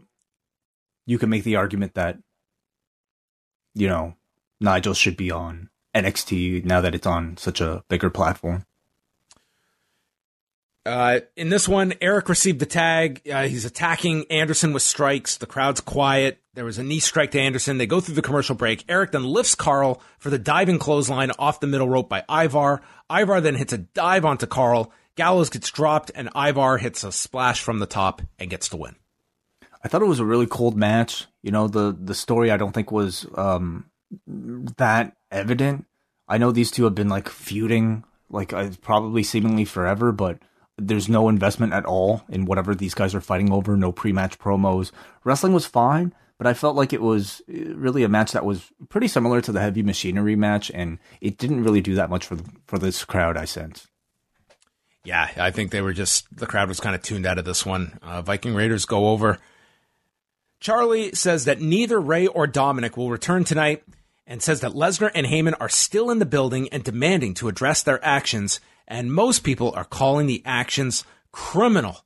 you 1.07 1.19
can 1.19 1.31
make 1.31 1.45
the 1.45 1.57
argument 1.57 1.95
that 1.95 2.19
you 3.75 3.89
know 3.89 4.17
Nigel 4.61 4.95
should 4.95 5.17
be 5.17 5.31
on 5.31 5.71
NXT 5.95 6.65
now 6.65 6.81
that 6.81 6.95
it's 6.95 7.07
on 7.07 7.37
such 7.37 7.61
a 7.61 7.85
bigger 7.89 8.11
platform. 8.11 8.65
Uh, 10.85 11.21
in 11.37 11.49
this 11.49 11.69
one, 11.69 11.95
Erik 12.01 12.29
received 12.29 12.59
the 12.59 12.67
tag. 12.67 13.23
Uh, 13.31 13.47
he's 13.47 13.65
attacking 13.65 14.25
Anderson 14.31 14.73
with 14.73 14.83
strikes. 14.83 15.37
The 15.37 15.47
crowd's 15.47 15.81
quiet. 15.81 16.43
There 16.55 16.65
was 16.65 16.79
a 16.79 16.83
knee 16.83 16.99
strike 16.99 17.31
to 17.33 17.41
Anderson. 17.41 17.79
They 17.79 17.87
go 17.87 18.01
through 18.01 18.17
the 18.17 18.23
commercial 18.23 18.57
break. 18.57 18.85
Erik 18.89 19.13
then 19.13 19.25
lifts 19.25 19.55
Karl 19.55 20.03
for 20.19 20.29
the 20.29 20.39
diving 20.39 20.81
clothesline 20.81 21.31
off 21.39 21.61
the 21.61 21.69
middle 21.69 21.89
rope 21.89 22.09
by 22.09 22.25
Ivar. 22.29 22.83
Ivar 23.11 23.41
then 23.41 23.55
hits 23.55 23.73
a 23.73 23.79
dive 23.79 24.25
onto 24.25 24.47
Karl. 24.47 24.93
Gallows 25.15 25.51
gets 25.51 25.71
dropped, 25.71 26.11
and 26.15 26.31
Ivar 26.35 26.79
hits 26.79 27.05
a 27.05 27.13
splash 27.13 27.63
from 27.63 27.79
the 27.79 27.87
top 27.87 28.23
and 28.39 28.51
gets 28.51 28.69
the 28.69 28.77
win. 28.77 28.97
I 29.85 29.89
thought 29.89 30.03
it 30.03 30.07
was 30.07 30.21
a 30.21 30.25
really 30.25 30.47
cold 30.47 30.77
match. 30.77 31.27
You 31.43 31.53
know, 31.53 31.69
the 31.69 31.97
the 31.99 32.15
story 32.15 32.51
I 32.51 32.57
don't 32.57 32.73
think 32.73 32.91
was 32.91 33.27
um 33.37 33.87
that 34.27 35.17
evident. 35.31 35.87
I 36.29 36.39
know 36.39 36.53
these 36.53 36.71
two 36.71 36.85
have 36.85 36.95
been 36.95 37.09
like 37.09 37.29
feuding 37.29 38.05
like 38.31 38.53
uh, 38.53 38.71
probably 38.81 39.23
seemingly 39.23 39.65
forever, 39.65 40.11
but 40.11 40.39
there's 40.79 41.09
no 41.09 41.29
investment 41.29 41.73
at 41.73 41.85
all 41.85 42.23
in 42.29 42.47
whatever 42.47 42.75
these 42.75 42.95
guys 42.95 43.15
are 43.15 43.21
fighting 43.21 43.53
over, 43.53 43.77
no 43.77 43.93
pre-match 43.93 44.39
promos. 44.39 44.91
Wrestling 45.23 45.53
was 45.53 45.67
fine, 45.67 46.15
but 46.39 46.47
I 46.47 46.55
felt 46.55 46.75
like 46.75 46.93
it 46.93 47.03
was 47.03 47.43
uh, 47.49 47.75
really 47.75 48.03
a 48.03 48.09
match 48.09 48.33
that 48.33 48.45
was 48.45 48.73
pretty 48.89 49.09
similar 49.09 49.41
to 49.43 49.53
the 49.53 49.61
heavy 49.61 49.83
machinery 49.83 50.35
match 50.35 50.71
and 50.75 50.99
it 51.21 51.37
didn't 51.37 51.63
really 51.63 51.83
do 51.83 51.95
that 51.95 52.11
much 52.11 52.27
for 52.27 52.39
for 52.67 52.79
this 52.79 53.05
crowd 53.05 53.37
I 53.37 53.45
sense. 53.45 53.87
Yeah, 55.05 55.29
I 55.37 55.51
think 55.51 55.71
they 55.71 55.83
were 55.83 55.93
just 55.93 56.35
the 56.35 56.47
crowd 56.47 56.69
was 56.69 56.81
kind 56.81 56.95
of 56.95 57.03
tuned 57.03 57.27
out 57.27 57.39
of 57.39 57.45
this 57.45 57.67
one. 57.67 57.99
Uh, 58.03 58.23
Viking 58.23 58.55
Raiders 58.55 58.87
go 58.87 59.09
over. 59.09 59.39
Charlie 60.61 61.13
says 61.13 61.45
that 61.47 61.61
neither 61.61 62.01
Rey 62.01 62.29
or 62.29 62.47
Dominic 62.47 62.97
will 62.97 63.11
return 63.11 63.43
tonight, 63.43 63.83
and 64.27 64.43
says 64.43 64.61
that 64.61 64.73
Lesnar 64.73 65.11
and 65.15 65.27
Heyman 65.27 65.55
are 65.61 65.69
still 65.69 66.11
in 66.11 66.19
the 66.19 66.27
building 66.27 66.69
and 66.71 66.85
demanding 66.85 67.35
to 67.35 67.49
address 67.49 67.83
their 67.83 68.05
actions. 68.05 68.61
And 68.87 69.13
most 69.13 69.41
people 69.41 69.73
are 69.75 69.85
calling 69.85 70.27
the 70.27 70.43
actions 70.45 71.05
criminal. 71.33 72.05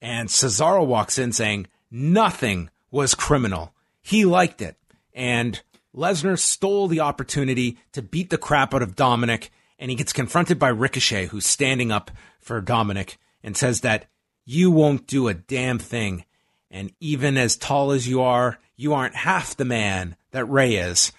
And 0.00 0.28
Cesaro 0.28 0.86
walks 0.86 1.18
in 1.18 1.32
saying 1.32 1.66
nothing 1.90 2.70
was 2.90 3.14
criminal. 3.14 3.72
He 4.00 4.24
liked 4.24 4.60
it. 4.60 4.76
And 5.14 5.60
Lesnar 5.94 6.38
stole 6.38 6.88
the 6.88 7.00
opportunity 7.00 7.78
to 7.92 8.02
beat 8.02 8.30
the 8.30 8.38
crap 8.38 8.74
out 8.74 8.82
of 8.82 8.96
Dominic. 8.96 9.50
And 9.78 9.90
he 9.90 9.96
gets 9.96 10.12
confronted 10.12 10.58
by 10.58 10.68
Ricochet, 10.68 11.26
who's 11.26 11.46
standing 11.46 11.92
up 11.92 12.10
for 12.40 12.60
Dominic 12.60 13.18
and 13.42 13.56
says 13.56 13.80
that 13.80 14.06
you 14.44 14.70
won't 14.70 15.06
do 15.06 15.28
a 15.28 15.34
damn 15.34 15.78
thing. 15.78 16.24
And 16.70 16.92
even 17.00 17.36
as 17.36 17.56
tall 17.56 17.92
as 17.92 18.08
you 18.08 18.22
are, 18.22 18.58
you 18.76 18.94
aren't 18.94 19.14
half 19.14 19.56
the 19.56 19.64
man 19.64 20.16
that 20.30 20.46
Rey 20.46 20.76
is. 20.76 21.12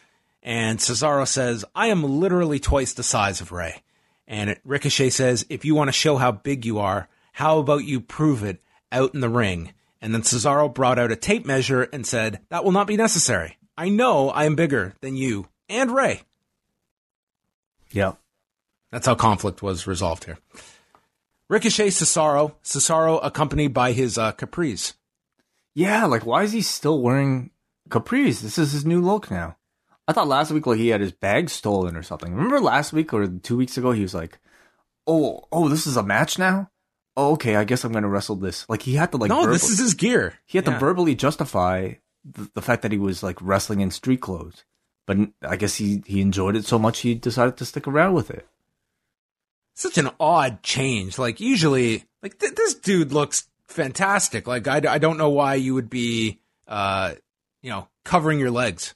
And 0.44 0.78
Cesaro 0.78 1.26
says, 1.26 1.64
I 1.74 1.88
am 1.88 2.03
literally 2.03 2.60
twice 2.60 2.94
the 2.94 3.02
size 3.02 3.40
of 3.40 3.53
Rey. 3.53 3.82
And 4.28 4.60
Ricochet 4.65 5.11
says, 5.11 5.45
if 5.49 5.64
you 5.64 5.74
want 5.74 5.88
to 5.88 5.94
show 5.94 6.18
how 6.18 6.34
big 6.34 6.65
you 6.65 6.80
are, 6.80 7.07
how 7.32 7.60
about 7.60 7.86
you 7.86 8.02
prove 8.02 8.44
it 8.44 8.61
out 8.91 9.14
in 9.14 9.22
the 9.22 9.30
ring? 9.30 9.74
And 10.02 10.14
then 10.14 10.22
Cesaro 10.22 10.72
brought 10.74 10.99
out 10.99 11.14
a 11.14 11.15
tape 11.15 11.45
measure 11.45 11.84
and 11.84 12.06
said, 12.06 12.41
that 12.49 12.65
will 12.65 12.74
not 12.74 12.88
be 12.88 12.98
necessary. 12.98 13.57
I 13.78 13.88
know 13.88 14.30
I 14.30 14.44
am 14.44 14.56
bigger 14.56 14.95
than 14.99 15.15
you 15.15 15.48
and 15.70 15.91
Rey. 15.91 16.24
Yeah. 17.91 18.14
That's 18.91 19.07
how 19.07 19.15
conflict 19.15 19.64
was 19.64 19.88
resolved 19.88 20.26
here. 20.26 20.40
Ricochet 21.48 21.88
Cesaro, 21.88 22.53
Cesaro 22.64 23.20
accompanied 23.24 23.74
by 23.74 23.94
his 23.94 24.18
uh, 24.18 24.34
capris. 24.34 24.94
Yeah, 25.74 26.06
like 26.06 26.26
why 26.26 26.44
is 26.44 26.52
he 26.52 26.61
still 26.61 27.02
wearing 27.02 27.52
capris? 27.90 28.41
This 28.41 28.57
is 28.57 28.74
his 28.74 28.86
new 28.86 29.02
look 29.02 29.32
now. 29.32 29.56
I 30.07 30.13
thought 30.13 30.27
last 30.27 30.51
week 30.51 30.65
like 30.67 30.77
he 30.80 30.89
had 30.89 31.01
his 31.01 31.11
bag 31.13 31.49
stolen 31.49 31.95
or 31.95 32.03
something. 32.03 32.34
Remember 32.34 32.59
last 32.59 32.91
week 32.93 33.13
or 33.13 33.27
two 33.27 33.57
weeks 33.57 33.77
ago 33.77 33.91
he 33.91 34.01
was 34.01 34.13
like, 34.13 34.39
"Oh, 35.07 35.45
oh, 35.51 35.69
this 35.69 35.88
is 35.88 35.95
a 35.97 36.03
match 36.03 36.38
now." 36.38 36.69
Oh, 37.15 37.34
okay, 37.34 37.55
I 37.55 37.63
guess 37.63 37.84
I'm 37.84 37.91
gonna 37.93 38.09
wrestle 38.09 38.35
this. 38.35 38.67
Like 38.67 38.81
he 38.81 38.95
had 38.95 39.11
to 39.11 39.17
like 39.17 39.30
no, 39.30 39.45
this 39.47 39.69
is 39.69 39.80
his 39.80 39.93
gear. 39.93 40.34
he 40.45 40.57
had 40.57 40.65
Yeah. 40.67 40.73
to 40.73 40.80
verbally 40.80 41.15
justify 41.15 41.93
the, 42.25 42.49
the 42.55 42.61
fact 42.61 42.81
that 42.81 42.91
he 42.91 42.97
was 42.97 43.21
like 43.23 43.38
wrestling 43.41 43.81
in 43.81 43.91
street 43.91 44.19
clothes. 44.21 44.65
But 45.05 45.17
I 45.41 45.55
guess 45.57 45.75
he 45.75 46.01
he 46.05 46.21
enjoyed 46.21 46.55
it 46.55 46.65
so 46.65 46.77
much 46.80 46.99
he 46.99 47.13
decided 47.15 47.55
to 47.57 47.65
stick 47.65 47.88
around 47.88 48.13
with 48.13 48.30
it. 48.31 48.47
such 49.75 49.97
an 49.97 50.09
odd 50.19 50.63
change. 50.63 51.17
Like 51.17 51.39
usually, 51.39 52.03
like 52.21 52.38
th- 52.39 52.55
this 52.55 52.73
dude 52.75 53.11
looks 53.11 53.47
fantastic. 53.67 54.47
Like 54.47 54.67
I, 54.67 54.81
I 54.88 54.97
don't 54.97 55.17
know 55.17 55.30
why 55.30 55.55
you 55.55 55.73
would 55.73 55.89
be, 55.89 56.39
uh, 56.67 57.13
you 57.61 57.69
know, 57.69 57.88
covering 58.05 58.39
your 58.39 58.51
legs. 58.51 58.93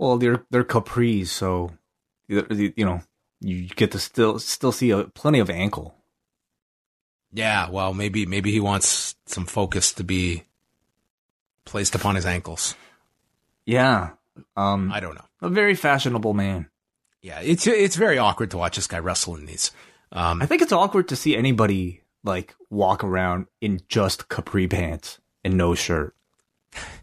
Well, 0.00 0.16
they're 0.16 0.46
they're 0.48 0.64
capris, 0.64 1.26
so 1.26 1.72
you 2.26 2.72
know 2.78 3.02
you 3.38 3.68
get 3.68 3.92
to 3.92 3.98
still 3.98 4.38
still 4.38 4.72
see 4.72 4.92
a, 4.92 5.04
plenty 5.04 5.40
of 5.40 5.50
ankle. 5.50 5.94
Yeah, 7.34 7.68
well, 7.68 7.92
maybe 7.92 8.24
maybe 8.24 8.50
he 8.50 8.60
wants 8.60 9.14
some 9.26 9.44
focus 9.44 9.92
to 9.92 10.02
be 10.02 10.44
placed 11.66 11.94
upon 11.94 12.14
his 12.14 12.24
ankles. 12.24 12.76
Yeah, 13.66 14.12
um, 14.56 14.90
I 14.90 15.00
don't 15.00 15.16
know. 15.16 15.26
a 15.42 15.50
very 15.50 15.74
fashionable 15.74 16.32
man. 16.32 16.70
Yeah, 17.20 17.40
it's 17.40 17.66
it's 17.66 17.96
very 17.96 18.16
awkward 18.16 18.52
to 18.52 18.56
watch 18.56 18.76
this 18.76 18.86
guy 18.86 19.00
wrestle 19.00 19.36
in 19.36 19.44
these. 19.44 19.70
Um, 20.12 20.40
I 20.40 20.46
think 20.46 20.62
it's 20.62 20.72
awkward 20.72 21.08
to 21.08 21.16
see 21.16 21.36
anybody 21.36 22.00
like 22.24 22.54
walk 22.70 23.04
around 23.04 23.48
in 23.60 23.82
just 23.86 24.30
capri 24.30 24.66
pants 24.66 25.18
and 25.44 25.58
no 25.58 25.74
shirt. 25.74 26.16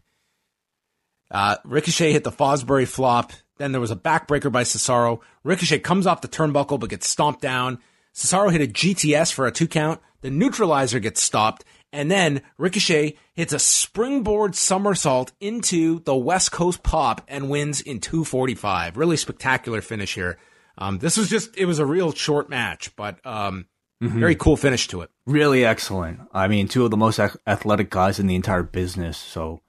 Uh, 1.30 1.58
Ricochet 1.64 2.12
hit 2.12 2.24
the 2.24 2.32
Fosbury 2.32 2.88
flop. 2.88 3.34
Then 3.58 3.72
there 3.72 3.82
was 3.82 3.92
a 3.92 3.96
backbreaker 3.96 4.52
by 4.52 4.64
Cesaro. 4.64 5.20
Ricochet 5.44 5.80
comes 5.80 6.08
off 6.08 6.22
the 6.22 6.28
turnbuckle 6.28 6.80
but 6.80 6.90
gets 6.90 7.08
stomped 7.08 7.42
down. 7.42 7.80
Cesaro 8.14 8.52
hit 8.52 8.62
a 8.62 8.72
GTS 8.72 9.32
for 9.34 9.48
a 9.48 9.52
two 9.52 9.68
count. 9.68 10.00
The 10.22 10.32
neutralizer 10.32 11.00
gets 11.00 11.22
stopped. 11.22 11.64
And 11.94 12.12
then 12.12 12.42
Ricochet 12.58 13.16
hits 13.34 13.54
a 13.54 13.60
springboard 13.60 14.56
somersault 14.56 15.32
into 15.40 16.02
the 16.02 16.16
West 16.16 16.52
Coast 16.52 16.84
pop 16.84 17.22
and 17.28 17.50
wins 17.50 17.82
in 17.82 18.00
245. 18.00 18.98
Really 18.98 19.18
spectacular 19.18 19.82
finish 19.82 20.14
here. 20.14 20.38
Um, 20.78 21.00
this 21.00 21.18
was 21.18 21.30
just, 21.30 21.58
it 21.58 21.66
was 21.66 21.80
a 21.80 21.86
real 21.86 22.12
short 22.12 22.50
match, 22.50 22.96
but 22.96 23.26
um, 23.26 23.68
very 24.00 24.36
cool 24.36 24.58
finish 24.58 24.88
to 24.90 25.02
it. 25.02 25.10
Really 25.26 25.66
excellent. 25.66 26.20
I 26.34 26.48
mean, 26.48 26.68
two 26.68 26.86
of 26.86 26.92
the 26.92 26.98
most 26.98 27.20
athletic 27.20 27.90
guys 27.90 28.20
in 28.20 28.28
the 28.28 28.36
entire 28.36 28.64
business. 28.64 29.18
So, 29.18 29.62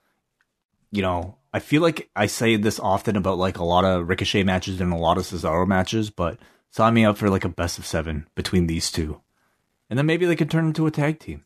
you 0.90 1.01
know, 1.01 1.38
I 1.53 1.61
feel 1.61 1.83
like 1.83 2.11
I 2.15 2.27
say 2.27 2.57
this 2.57 2.79
often 2.79 3.16
about 3.16 3.39
like 3.39 3.59
a 3.59 3.65
lot 3.65 3.85
of 3.85 4.09
Ricochet 4.09 4.43
matches 4.43 4.81
and 4.81 4.93
a 4.93 4.97
lot 4.97 5.19
of 5.19 5.25
Cesaro 5.25 5.66
matches, 5.66 6.11
but 6.11 6.39
sign 6.70 6.95
me 6.95 7.05
up 7.05 7.16
for 7.16 7.31
like 7.31 7.45
a 7.45 7.49
best 7.49 7.79
of 7.79 7.87
seven 7.87 8.29
between 8.35 8.66
these 8.66 8.91
two. 8.91 9.20
And 9.89 9.99
then 9.99 10.07
maybe 10.07 10.27
they 10.27 10.37
could 10.37 10.51
turn 10.51 10.66
into 10.66 10.87
a 10.87 10.91
tag 10.91 11.19
team. 11.19 11.45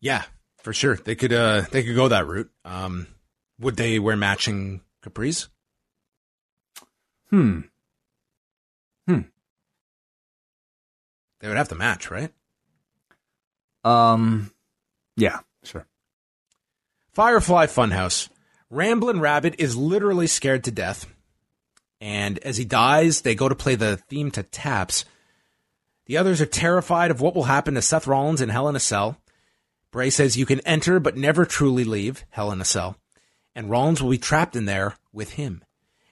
Yeah, 0.00 0.24
for 0.58 0.72
sure. 0.72 0.96
They 0.96 1.14
could 1.14 1.32
uh 1.32 1.62
they 1.70 1.82
could 1.82 1.96
go 1.96 2.08
that 2.08 2.26
route. 2.26 2.50
Um 2.64 3.08
would 3.58 3.76
they 3.76 3.98
wear 3.98 4.16
matching 4.16 4.80
capris? 5.02 5.48
Hmm. 7.30 7.60
Hmm. 9.06 9.20
They 11.40 11.48
would 11.48 11.56
have 11.58 11.68
to 11.68 11.74
match, 11.74 12.10
right? 12.10 12.32
Um, 13.84 14.50
yeah, 15.16 15.40
sure. 15.62 15.86
Firefly 17.14 17.66
Funhouse. 17.66 18.28
Ramblin' 18.70 19.20
Rabbit 19.20 19.54
is 19.58 19.76
literally 19.76 20.26
scared 20.26 20.64
to 20.64 20.72
death. 20.72 21.06
And 22.00 22.38
as 22.40 22.56
he 22.56 22.64
dies, 22.64 23.20
they 23.20 23.36
go 23.36 23.48
to 23.48 23.54
play 23.54 23.76
the 23.76 23.98
theme 23.98 24.32
to 24.32 24.42
Taps. 24.42 25.04
The 26.06 26.16
others 26.16 26.40
are 26.40 26.46
terrified 26.46 27.12
of 27.12 27.20
what 27.20 27.36
will 27.36 27.44
happen 27.44 27.74
to 27.74 27.82
Seth 27.82 28.08
Rollins 28.08 28.40
in 28.40 28.48
Hell 28.48 28.68
in 28.68 28.74
a 28.74 28.80
Cell. 28.80 29.16
Bray 29.92 30.10
says 30.10 30.36
you 30.36 30.44
can 30.44 30.58
enter 30.60 30.98
but 30.98 31.16
never 31.16 31.44
truly 31.44 31.84
leave 31.84 32.24
Hell 32.30 32.50
in 32.50 32.60
a 32.60 32.64
Cell. 32.64 32.96
And 33.54 33.70
Rollins 33.70 34.02
will 34.02 34.10
be 34.10 34.18
trapped 34.18 34.56
in 34.56 34.64
there 34.64 34.96
with 35.12 35.34
him. 35.34 35.62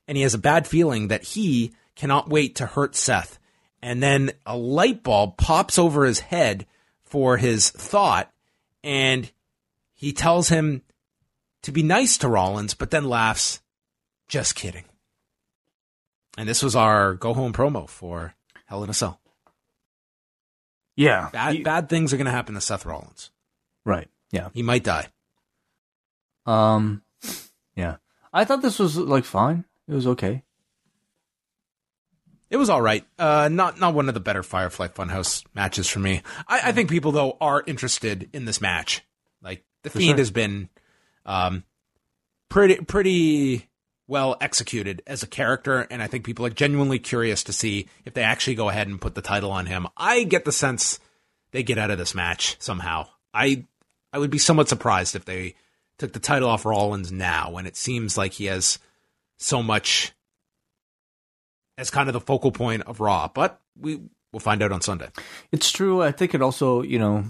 And 0.06 0.16
he 0.16 0.22
has 0.22 0.34
a 0.34 0.38
bad 0.38 0.68
feeling 0.68 1.08
that 1.08 1.24
he 1.24 1.74
cannot 1.96 2.30
wait 2.30 2.54
to 2.56 2.66
hurt 2.66 2.94
Seth. 2.94 3.40
And 3.82 4.00
then 4.00 4.30
a 4.46 4.56
light 4.56 5.02
bulb 5.02 5.36
pops 5.36 5.80
over 5.80 6.04
his 6.04 6.20
head 6.20 6.64
for 7.02 7.38
his 7.38 7.70
thought, 7.70 8.30
and 8.84 9.28
he 9.92 10.12
tells 10.12 10.48
him 10.48 10.82
to 11.62 11.72
be 11.72 11.82
nice 11.82 12.18
to 12.18 12.28
Rollins, 12.28 12.74
but 12.74 12.90
then 12.90 13.05
laughs, 13.05 13.60
just 14.28 14.55
kidding. 14.55 14.84
And 16.39 16.48
this 16.48 16.62
was 16.62 16.74
our 16.74 17.14
go 17.14 17.34
home 17.34 17.52
promo 17.52 17.89
for 17.89 18.34
Hell 18.66 18.82
in 18.84 18.90
a 18.90 18.94
Cell. 18.94 19.20
Yeah. 20.97 21.30
Bad, 21.32 21.55
He- 21.55 21.62
bad 21.62 21.89
things 21.89 22.12
are 22.12 22.16
going 22.16 22.24
to 22.26 22.30
happen 22.32 22.55
to 22.55 22.60
Seth 22.60 22.84
Rollins. 22.86 23.30
right. 23.84 24.09
Yeah. 24.30 24.48
He 24.55 24.62
might 24.62 24.82
die. 24.82 25.09
Um, 26.47 27.02
yeah. 27.76 27.97
I 28.32 28.47
thought 28.47 28.62
this 28.62 28.78
was 28.78 28.97
like 28.97 29.24
fine. 29.24 29.64
It 29.86 29.93
was 29.93 30.06
okay. 30.06 30.43
It 32.48 32.56
was 32.56 32.70
all 32.70 32.80
right. 32.80 33.05
Uh, 33.18 33.48
not 33.52 33.78
not 33.78 33.93
one 33.94 34.09
of 34.09 34.14
the 34.14 34.20
better 34.20 34.43
Firefly 34.43 34.89
Funhouse 34.89 35.44
matches 35.55 35.86
for 35.89 35.98
me. 35.98 36.22
I, 36.48 36.68
I 36.68 36.72
think 36.72 36.89
people 36.89 37.12
though 37.12 37.36
are 37.43 37.62
interested 37.66 38.30
in 38.32 38.47
this 38.47 38.60
match. 38.60 39.02
Like 39.43 39.64
the 39.82 39.90
For 39.90 39.98
Fiend 39.98 40.12
sure. 40.12 40.18
has 40.18 40.30
been 40.30 40.70
um, 41.26 41.64
pretty 42.48 42.76
pretty 42.76 43.68
well 44.08 44.36
executed 44.40 45.02
as 45.06 45.22
a 45.22 45.26
character, 45.26 45.86
and 45.90 46.02
I 46.02 46.06
think 46.06 46.24
people 46.24 46.44
are 46.44 46.50
genuinely 46.50 46.98
curious 46.98 47.44
to 47.44 47.52
see 47.52 47.88
if 48.04 48.14
they 48.14 48.22
actually 48.22 48.56
go 48.56 48.68
ahead 48.68 48.88
and 48.88 49.00
put 49.00 49.14
the 49.14 49.22
title 49.22 49.50
on 49.50 49.66
him. 49.66 49.86
I 49.96 50.24
get 50.24 50.44
the 50.44 50.52
sense 50.52 51.00
they 51.52 51.62
get 51.62 51.78
out 51.78 51.90
of 51.90 51.98
this 51.98 52.14
match 52.14 52.56
somehow. 52.58 53.06
I 53.32 53.64
I 54.12 54.18
would 54.18 54.30
be 54.30 54.38
somewhat 54.38 54.68
surprised 54.68 55.16
if 55.16 55.24
they 55.24 55.54
took 55.98 56.12
the 56.12 56.20
title 56.20 56.48
off 56.48 56.66
Rollins 56.66 57.12
now, 57.12 57.50
when 57.50 57.66
it 57.66 57.76
seems 57.76 58.18
like 58.18 58.32
he 58.32 58.46
has 58.46 58.78
so 59.38 59.62
much 59.62 60.12
as 61.78 61.90
kind 61.90 62.08
of 62.08 62.12
the 62.12 62.20
focal 62.20 62.52
point 62.52 62.82
of 62.82 63.00
Raw. 63.00 63.28
But 63.32 63.60
we 63.80 64.00
will 64.32 64.40
find 64.40 64.62
out 64.62 64.72
on 64.72 64.80
Sunday. 64.80 65.08
It's 65.52 65.70
true. 65.70 66.02
I 66.02 66.12
think 66.12 66.34
it 66.34 66.42
also, 66.42 66.82
you 66.82 66.98
know, 66.98 67.24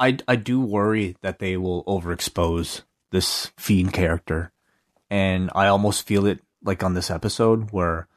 I 0.00 0.18
I 0.26 0.36
do 0.36 0.60
worry 0.60 1.16
that 1.22 1.38
they 1.38 1.56
will 1.56 1.84
overexpose 1.84 2.82
this 3.10 3.52
fiend 3.56 3.92
character, 3.92 4.52
and 5.10 5.50
I 5.54 5.66
almost 5.68 6.06
feel 6.06 6.26
it 6.26 6.40
like 6.62 6.82
on 6.82 6.94
this 6.94 7.10
episode 7.10 7.70
where 7.70 8.08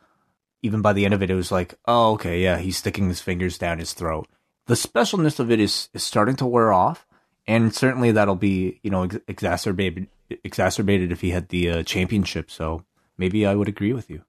even 0.61 0.81
by 0.81 0.93
the 0.93 1.05
end 1.05 1.13
of 1.13 1.23
it, 1.23 1.29
it 1.29 1.35
was 1.35 1.51
like, 1.51 1.75
oh, 1.87 2.13
okay, 2.13 2.43
yeah, 2.43 2.57
he's 2.57 2.77
sticking 2.77 3.07
his 3.07 3.21
fingers 3.21 3.57
down 3.57 3.79
his 3.79 3.93
throat. 3.93 4.27
The 4.67 4.75
specialness 4.75 5.39
of 5.39 5.51
it 5.51 5.59
is 5.59 5.89
is 5.93 6.03
starting 6.03 6.35
to 6.37 6.45
wear 6.45 6.71
off, 6.71 7.05
and 7.47 7.73
certainly 7.73 8.11
that'll 8.11 8.35
be 8.35 8.79
you 8.83 8.91
know 8.91 9.03
ex- 9.03 9.17
exacerbated 9.27 10.07
exacerbated 10.43 11.11
if 11.11 11.21
he 11.21 11.31
had 11.31 11.49
the 11.49 11.69
uh, 11.69 11.83
championship. 11.83 12.51
So 12.51 12.85
maybe 13.17 13.45
I 13.45 13.55
would 13.55 13.67
agree 13.67 13.93
with 13.93 14.09
you. 14.09 14.23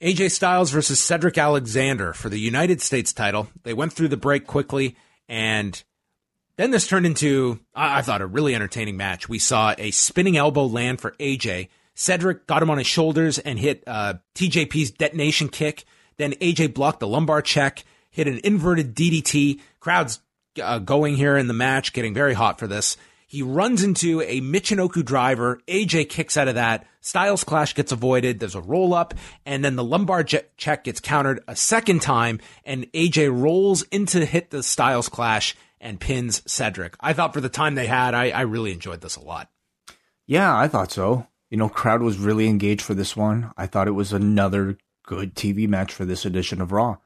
AJ 0.00 0.30
Styles 0.30 0.70
versus 0.70 1.00
Cedric 1.00 1.36
Alexander 1.36 2.12
for 2.12 2.28
the 2.28 2.38
United 2.38 2.80
States 2.80 3.12
title. 3.12 3.48
They 3.64 3.74
went 3.74 3.92
through 3.92 4.08
the 4.08 4.16
break 4.16 4.46
quickly, 4.46 4.96
and 5.28 5.82
then 6.56 6.70
this 6.70 6.86
turned 6.86 7.06
into, 7.06 7.60
I, 7.74 7.98
I 7.98 8.02
thought, 8.02 8.20
a 8.20 8.26
really 8.26 8.54
entertaining 8.54 8.96
match. 8.96 9.28
We 9.28 9.38
saw 9.38 9.74
a 9.78 9.90
spinning 9.92 10.36
elbow 10.36 10.66
land 10.66 11.00
for 11.00 11.12
AJ. 11.12 11.68
Cedric 11.94 12.46
got 12.46 12.62
him 12.62 12.70
on 12.70 12.78
his 12.78 12.86
shoulders 12.86 13.38
and 13.38 13.58
hit 13.58 13.84
uh, 13.86 14.14
TJP's 14.34 14.92
detonation 14.92 15.48
kick. 15.48 15.84
Then 16.16 16.32
AJ 16.32 16.74
blocked 16.74 17.00
the 17.00 17.08
lumbar 17.08 17.42
check, 17.42 17.84
hit 18.10 18.26
an 18.26 18.40
inverted 18.42 18.94
DDT. 18.94 19.60
Crowds 19.78 20.20
uh, 20.60 20.78
going 20.78 21.16
here 21.16 21.36
in 21.36 21.46
the 21.46 21.54
match, 21.54 21.92
getting 21.92 22.14
very 22.14 22.34
hot 22.34 22.58
for 22.58 22.66
this. 22.66 22.96
He 23.30 23.42
runs 23.42 23.82
into 23.82 24.22
a 24.22 24.40
Michinoku 24.40 25.04
driver. 25.04 25.60
AJ 25.68 26.08
kicks 26.08 26.38
out 26.38 26.48
of 26.48 26.54
that. 26.54 26.86
Styles 27.02 27.44
Clash 27.44 27.74
gets 27.74 27.92
avoided. 27.92 28.40
There's 28.40 28.54
a 28.54 28.62
roll 28.62 28.94
up, 28.94 29.12
and 29.44 29.62
then 29.62 29.76
the 29.76 29.84
lumbar 29.84 30.24
check 30.24 30.84
gets 30.84 30.98
countered 30.98 31.44
a 31.46 31.54
second 31.54 32.00
time, 32.00 32.40
and 32.64 32.90
AJ 32.92 33.30
rolls 33.38 33.82
into 33.92 34.24
hit 34.24 34.48
the 34.48 34.62
Styles 34.62 35.10
Clash 35.10 35.54
and 35.78 36.00
pins 36.00 36.42
Cedric. 36.50 36.96
I 37.00 37.12
thought 37.12 37.34
for 37.34 37.42
the 37.42 37.50
time 37.50 37.74
they 37.74 37.86
had, 37.86 38.14
I, 38.14 38.30
I 38.30 38.40
really 38.40 38.72
enjoyed 38.72 39.02
this 39.02 39.16
a 39.16 39.22
lot. 39.22 39.50
Yeah, 40.26 40.56
I 40.56 40.66
thought 40.66 40.90
so. 40.90 41.26
You 41.50 41.58
know, 41.58 41.68
crowd 41.68 42.00
was 42.00 42.16
really 42.16 42.48
engaged 42.48 42.80
for 42.80 42.94
this 42.94 43.14
one. 43.14 43.52
I 43.58 43.66
thought 43.66 43.88
it 43.88 43.92
was 43.92 44.14
another 44.14 44.78
good 45.04 45.34
TV 45.34 45.68
match 45.68 45.92
for 45.92 46.06
this 46.06 46.24
edition 46.24 46.62
of 46.62 46.72
Raw. 46.72 46.96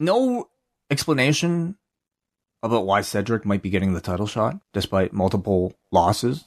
No 0.00 0.48
explanation 0.90 1.76
about 2.66 2.86
why 2.86 3.00
Cedric 3.00 3.44
might 3.46 3.62
be 3.62 3.70
getting 3.70 3.94
the 3.94 4.00
title 4.00 4.26
shot 4.26 4.58
despite 4.72 5.12
multiple 5.12 5.72
losses. 5.90 6.44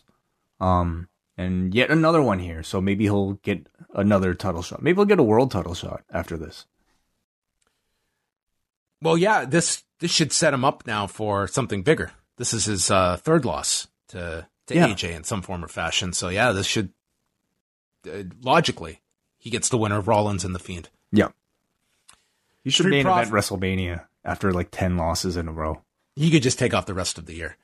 Um, 0.59 1.07
and 1.37 1.73
yet 1.73 1.89
another 1.89 2.21
one 2.21 2.39
here. 2.39 2.63
So 2.63 2.79
maybe 2.81 3.05
he'll 3.05 3.33
get 3.43 3.67
another 3.93 4.33
title 4.33 4.61
shot. 4.61 4.81
Maybe 4.81 4.97
he'll 4.97 5.05
get 5.05 5.19
a 5.19 5.23
world 5.23 5.51
title 5.51 5.73
shot 5.73 6.03
after 6.11 6.37
this. 6.37 6.65
Well, 9.01 9.17
yeah, 9.17 9.45
this 9.45 9.83
this 9.99 10.11
should 10.11 10.31
set 10.33 10.53
him 10.53 10.65
up 10.65 10.85
now 10.85 11.07
for 11.07 11.47
something 11.47 11.83
bigger. 11.83 12.11
This 12.37 12.53
is 12.53 12.65
his 12.65 12.91
uh, 12.91 13.17
third 13.17 13.45
loss 13.45 13.87
to 14.09 14.47
to 14.67 14.75
Yeah. 14.75 14.87
AJ 14.89 15.15
in 15.15 15.23
some 15.23 15.41
form 15.41 15.63
or 15.63 15.67
fashion. 15.69 16.11
So 16.13 16.29
yeah, 16.29 16.51
this 16.51 16.65
should 16.67 16.89
uh, 18.05 18.23
logically 18.41 19.01
he 19.37 19.49
gets 19.49 19.69
the 19.69 19.77
winner 19.77 19.97
of 19.97 20.07
Rollins 20.07 20.43
and 20.43 20.53
the 20.53 20.59
Fiend. 20.59 20.89
Yeah. 21.11 21.29
You 22.65 22.71
should 22.71 22.83
Street 22.83 22.91
main 22.91 23.05
Prof- 23.05 23.27
event 23.27 23.33
WrestleMania 23.33 24.05
after 24.25 24.51
like 24.51 24.67
10 24.69 24.97
losses 24.97 25.37
in 25.37 25.47
a 25.47 25.53
row. 25.53 25.81
He 26.19 26.29
could 26.29 26.43
just 26.43 26.59
take 26.59 26.73
off 26.73 26.85
the 26.85 26.93
rest 26.93 27.17
of 27.17 27.27
the 27.27 27.33
year. 27.33 27.55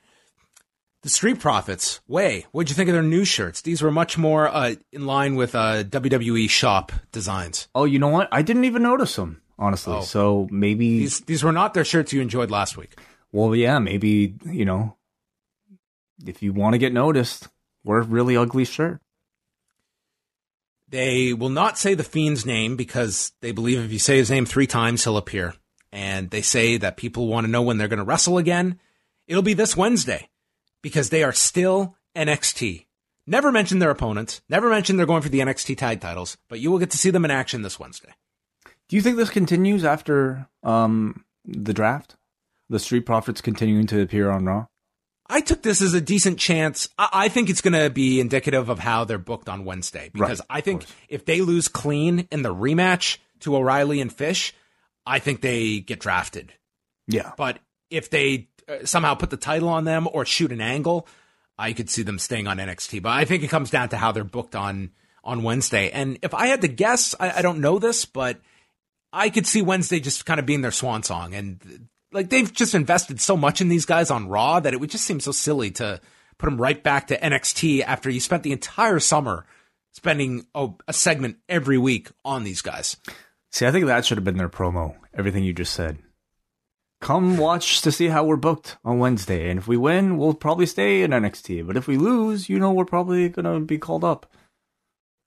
The 1.01 1.09
Street 1.09 1.41
Profits, 1.41 1.99
Wai, 2.07 2.45
what'd 2.53 2.69
you 2.69 2.75
think 2.75 2.87
of 2.87 2.93
their 2.93 3.03
new 3.03 3.25
shirts? 3.25 3.61
These 3.61 3.81
were 3.81 3.91
much 3.91 4.17
more 4.17 4.47
uh, 4.47 4.75
in 4.93 5.05
line 5.05 5.35
with 5.35 5.53
uh, 5.55 5.83
WWE 5.83 6.49
shop 6.49 6.93
designs. 7.11 7.67
Oh, 7.75 7.83
you 7.83 7.99
know 7.99 8.07
what? 8.07 8.29
I 8.31 8.43
didn't 8.43 8.63
even 8.63 8.81
notice 8.81 9.17
them, 9.17 9.41
honestly. 9.59 9.95
Oh. 9.95 10.01
So 10.03 10.47
maybe 10.49 10.99
These 10.99 11.19
these 11.21 11.43
were 11.43 11.51
not 11.51 11.73
their 11.73 11.83
shirts 11.83 12.13
you 12.13 12.21
enjoyed 12.21 12.49
last 12.49 12.77
week. 12.77 12.97
Well, 13.33 13.53
yeah, 13.53 13.77
maybe, 13.79 14.35
you 14.45 14.63
know, 14.63 14.95
if 16.25 16.41
you 16.41 16.53
want 16.53 16.75
to 16.75 16.79
get 16.79 16.93
noticed, 16.93 17.49
wear 17.83 17.99
a 17.99 18.03
really 18.03 18.37
ugly 18.37 18.63
shirt. 18.63 19.01
They 20.87 21.33
will 21.33 21.49
not 21.49 21.77
say 21.77 21.93
the 21.93 22.03
Fiend's 22.03 22.45
name 22.45 22.77
because 22.77 23.33
they 23.41 23.51
believe 23.51 23.83
if 23.83 23.91
you 23.91 23.99
say 23.99 24.15
his 24.15 24.31
name 24.31 24.45
three 24.45 24.65
times, 24.65 25.03
he'll 25.03 25.17
appear. 25.17 25.55
And 25.95 26.29
they 26.29 26.41
say 26.41 26.75
that 26.75 26.97
people 26.97 27.27
want 27.27 27.45
to 27.45 27.51
know 27.51 27.61
when 27.61 27.77
they're 27.77 27.87
going 27.87 27.99
to 27.99 28.03
wrestle 28.03 28.37
again. 28.37 28.81
It'll 29.27 29.41
be 29.41 29.53
this 29.53 29.77
Wednesday 29.77 30.27
because 30.83 31.09
they 31.09 31.23
are 31.23 31.31
still 31.31 31.95
NXT. 32.17 32.85
Never 33.25 33.49
mention 33.49 33.79
their 33.79 33.91
opponents, 33.91 34.41
never 34.49 34.69
mention 34.69 34.97
they're 34.97 35.05
going 35.05 35.21
for 35.21 35.29
the 35.29 35.39
NXT 35.39 35.77
tag 35.77 36.01
titles, 36.01 36.35
but 36.49 36.59
you 36.59 36.69
will 36.69 36.79
get 36.79 36.91
to 36.91 36.97
see 36.97 37.11
them 37.11 37.23
in 37.23 37.31
action 37.31 37.61
this 37.61 37.79
Wednesday. 37.79 38.13
Do 38.89 38.97
you 38.97 39.01
think 39.01 39.15
this 39.15 39.29
continues 39.29 39.85
after 39.85 40.49
um 40.63 41.23
the 41.45 41.73
draft? 41.73 42.17
The 42.69 42.77
Street 42.77 43.05
Profits 43.05 43.39
continuing 43.39 43.87
to 43.87 44.01
appear 44.01 44.29
on 44.29 44.43
Raw? 44.43 44.65
I 45.27 45.39
took 45.39 45.61
this 45.61 45.81
as 45.81 45.93
a 45.93 46.01
decent 46.01 46.39
chance. 46.39 46.89
I, 46.97 47.09
I 47.13 47.29
think 47.29 47.49
it's 47.49 47.61
going 47.61 47.73
to 47.73 47.89
be 47.89 48.19
indicative 48.19 48.67
of 48.67 48.79
how 48.79 49.05
they're 49.05 49.17
booked 49.17 49.47
on 49.47 49.63
Wednesday 49.63 50.09
because 50.11 50.39
Right, 50.41 50.57
I 50.57 50.61
think 50.61 50.85
if 51.07 51.23
they 51.23 51.39
lose 51.39 51.69
clean 51.69 52.27
in 52.31 52.41
the 52.41 52.53
rematch 52.53 53.17
to 53.39 53.55
O'Reilly 53.55 54.01
and 54.01 54.11
Fish, 54.11 54.53
I 55.05 55.19
think 55.19 55.41
they 55.41 55.79
get 55.79 55.99
drafted. 55.99 56.53
Yeah. 57.07 57.31
But 57.37 57.59
if 57.89 58.09
they 58.09 58.49
uh, 58.67 58.85
somehow 58.85 59.15
put 59.15 59.29
the 59.29 59.37
title 59.37 59.69
on 59.69 59.85
them 59.85 60.07
or 60.11 60.25
shoot 60.25 60.51
an 60.51 60.61
angle, 60.61 61.07
I 61.57 61.73
could 61.73 61.89
see 61.89 62.03
them 62.03 62.19
staying 62.19 62.47
on 62.47 62.57
NXT. 62.57 63.01
But 63.01 63.11
I 63.11 63.25
think 63.25 63.43
it 63.43 63.49
comes 63.49 63.69
down 63.69 63.89
to 63.89 63.97
how 63.97 64.11
they're 64.11 64.23
booked 64.23 64.55
on 64.55 64.91
on 65.23 65.43
Wednesday. 65.43 65.89
And 65.89 66.19
if 66.21 66.33
I 66.33 66.47
had 66.47 66.61
to 66.61 66.67
guess, 66.67 67.15
I, 67.19 67.39
I 67.39 67.41
don't 67.41 67.59
know 67.59 67.79
this, 67.79 68.05
but 68.05 68.39
I 69.11 69.29
could 69.29 69.47
see 69.47 69.61
Wednesday 69.61 69.99
just 69.99 70.25
kind 70.25 70.39
of 70.39 70.45
being 70.45 70.61
their 70.61 70.71
swan 70.71 71.01
song. 71.01 71.33
And 71.33 71.87
like 72.11 72.29
they've 72.29 72.51
just 72.51 72.75
invested 72.75 73.19
so 73.19 73.35
much 73.35 73.59
in 73.59 73.67
these 73.67 73.85
guys 73.85 74.11
on 74.11 74.27
Raw 74.27 74.59
that 74.59 74.73
it 74.73 74.79
would 74.79 74.91
just 74.91 75.05
seem 75.05 75.19
so 75.19 75.31
silly 75.31 75.71
to 75.71 75.99
put 76.37 76.45
them 76.47 76.61
right 76.61 76.81
back 76.81 77.07
to 77.07 77.19
NXT 77.19 77.81
after 77.81 78.09
you 78.09 78.19
spent 78.19 78.43
the 78.43 78.51
entire 78.51 78.99
summer 78.99 79.45
spending 79.93 80.45
a, 80.53 80.69
a 80.87 80.93
segment 80.93 81.37
every 81.47 81.77
week 81.77 82.09
on 82.23 82.43
these 82.43 82.61
guys. 82.61 82.97
See, 83.55 83.65
I 83.65 83.71
think 83.71 83.85
that 83.85 84.03
should 84.03 84.17
have 84.17 84.25
been 84.25 84.35
their 84.35 84.49
promo. 84.49 84.97
Everything 85.13 85.45
you 85.45 85.53
just 85.53 85.71
said. 85.71 85.97
Come 86.99 87.37
watch 87.37 87.81
to 87.83 87.91
see 87.91 88.09
how 88.09 88.25
we're 88.25 88.35
booked 88.35 88.75
on 88.83 88.99
Wednesday, 88.99 89.49
and 89.49 89.57
if 89.57 89.65
we 89.65 89.77
win, 89.77 90.17
we'll 90.17 90.33
probably 90.33 90.65
stay 90.65 91.03
in 91.03 91.11
NXT. 91.11 91.65
But 91.65 91.77
if 91.77 91.87
we 91.87 91.95
lose, 91.95 92.49
you 92.49 92.59
know, 92.59 92.73
we're 92.73 92.83
probably 92.83 93.29
gonna 93.29 93.61
be 93.61 93.77
called 93.77 94.03
up. 94.03 94.29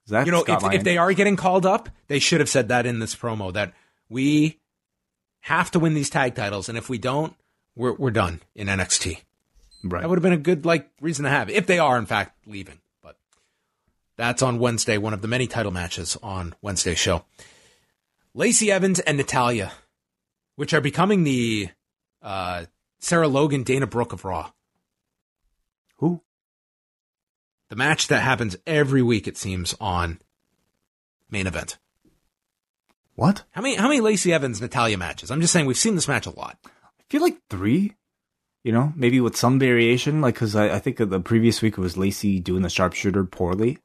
That's 0.05 0.27
you 0.27 0.31
know, 0.31 0.43
if, 0.47 0.63
if 0.75 0.83
they 0.83 0.99
are 0.99 1.11
getting 1.13 1.37
called 1.37 1.65
up, 1.65 1.89
they 2.07 2.19
should 2.19 2.39
have 2.39 2.49
said 2.49 2.67
that 2.67 2.85
in 2.85 2.99
this 2.99 3.15
promo 3.15 3.51
that 3.53 3.73
we 4.09 4.59
have 5.39 5.71
to 5.71 5.79
win 5.79 5.95
these 5.95 6.11
tag 6.11 6.35
titles, 6.35 6.69
and 6.69 6.77
if 6.77 6.87
we 6.87 6.99
don't, 6.99 7.33
we're 7.75 7.95
we're 7.95 8.11
done 8.11 8.41
in 8.53 8.67
NXT. 8.67 9.21
right. 9.85 10.01
That 10.01 10.07
would 10.07 10.19
have 10.19 10.23
been 10.23 10.33
a 10.33 10.37
good 10.37 10.67
like 10.67 10.87
reason 11.01 11.23
to 11.23 11.31
have 11.31 11.49
if 11.49 11.65
they 11.65 11.79
are 11.79 11.97
in 11.97 12.05
fact 12.05 12.37
leaving. 12.45 12.77
But 13.01 13.17
that's 14.17 14.43
on 14.43 14.59
Wednesday, 14.59 14.99
one 14.99 15.15
of 15.15 15.23
the 15.23 15.27
many 15.27 15.47
title 15.47 15.71
matches 15.71 16.15
on 16.21 16.53
Wednesday 16.61 16.93
show. 16.93 17.25
Lacey 18.33 18.71
Evans 18.71 18.99
and 18.99 19.17
Natalya, 19.17 19.71
which 20.55 20.73
are 20.73 20.81
becoming 20.81 21.23
the 21.23 21.69
uh, 22.21 22.65
Sarah 22.99 23.27
Logan, 23.27 23.63
Dana 23.63 23.87
Brooke 23.87 24.13
of 24.13 24.25
Raw. 24.25 24.51
Who? 25.97 26.21
The 27.69 27.75
match 27.75 28.07
that 28.07 28.21
happens 28.21 28.57
every 28.67 29.01
week, 29.01 29.27
it 29.27 29.37
seems, 29.37 29.75
on 29.79 30.19
main 31.29 31.47
event. 31.47 31.77
What? 33.15 33.43
How 33.51 33.61
many 33.61 33.75
how 33.75 33.89
many 33.89 33.99
Lacey 33.99 34.31
Evans 34.31 34.61
Natalya 34.61 34.97
matches? 34.97 35.29
I'm 35.29 35.41
just 35.41 35.51
saying 35.51 35.65
we've 35.65 35.77
seen 35.77 35.95
this 35.95 36.07
match 36.07 36.25
a 36.25 36.31
lot. 36.31 36.57
I 36.65 37.03
feel 37.09 37.21
like 37.21 37.37
three. 37.49 37.95
You 38.63 38.73
know, 38.73 38.91
maybe 38.95 39.21
with 39.21 39.37
some 39.37 39.57
variation, 39.57 40.19
like 40.19 40.35
because 40.35 40.55
I, 40.55 40.75
I 40.75 40.79
think 40.79 40.97
the 40.97 41.19
previous 41.21 41.61
week 41.61 41.77
it 41.77 41.81
was 41.81 41.97
Lacey 41.97 42.39
doing 42.39 42.61
the 42.61 42.69
sharpshooter 42.69 43.23
poorly. 43.23 43.79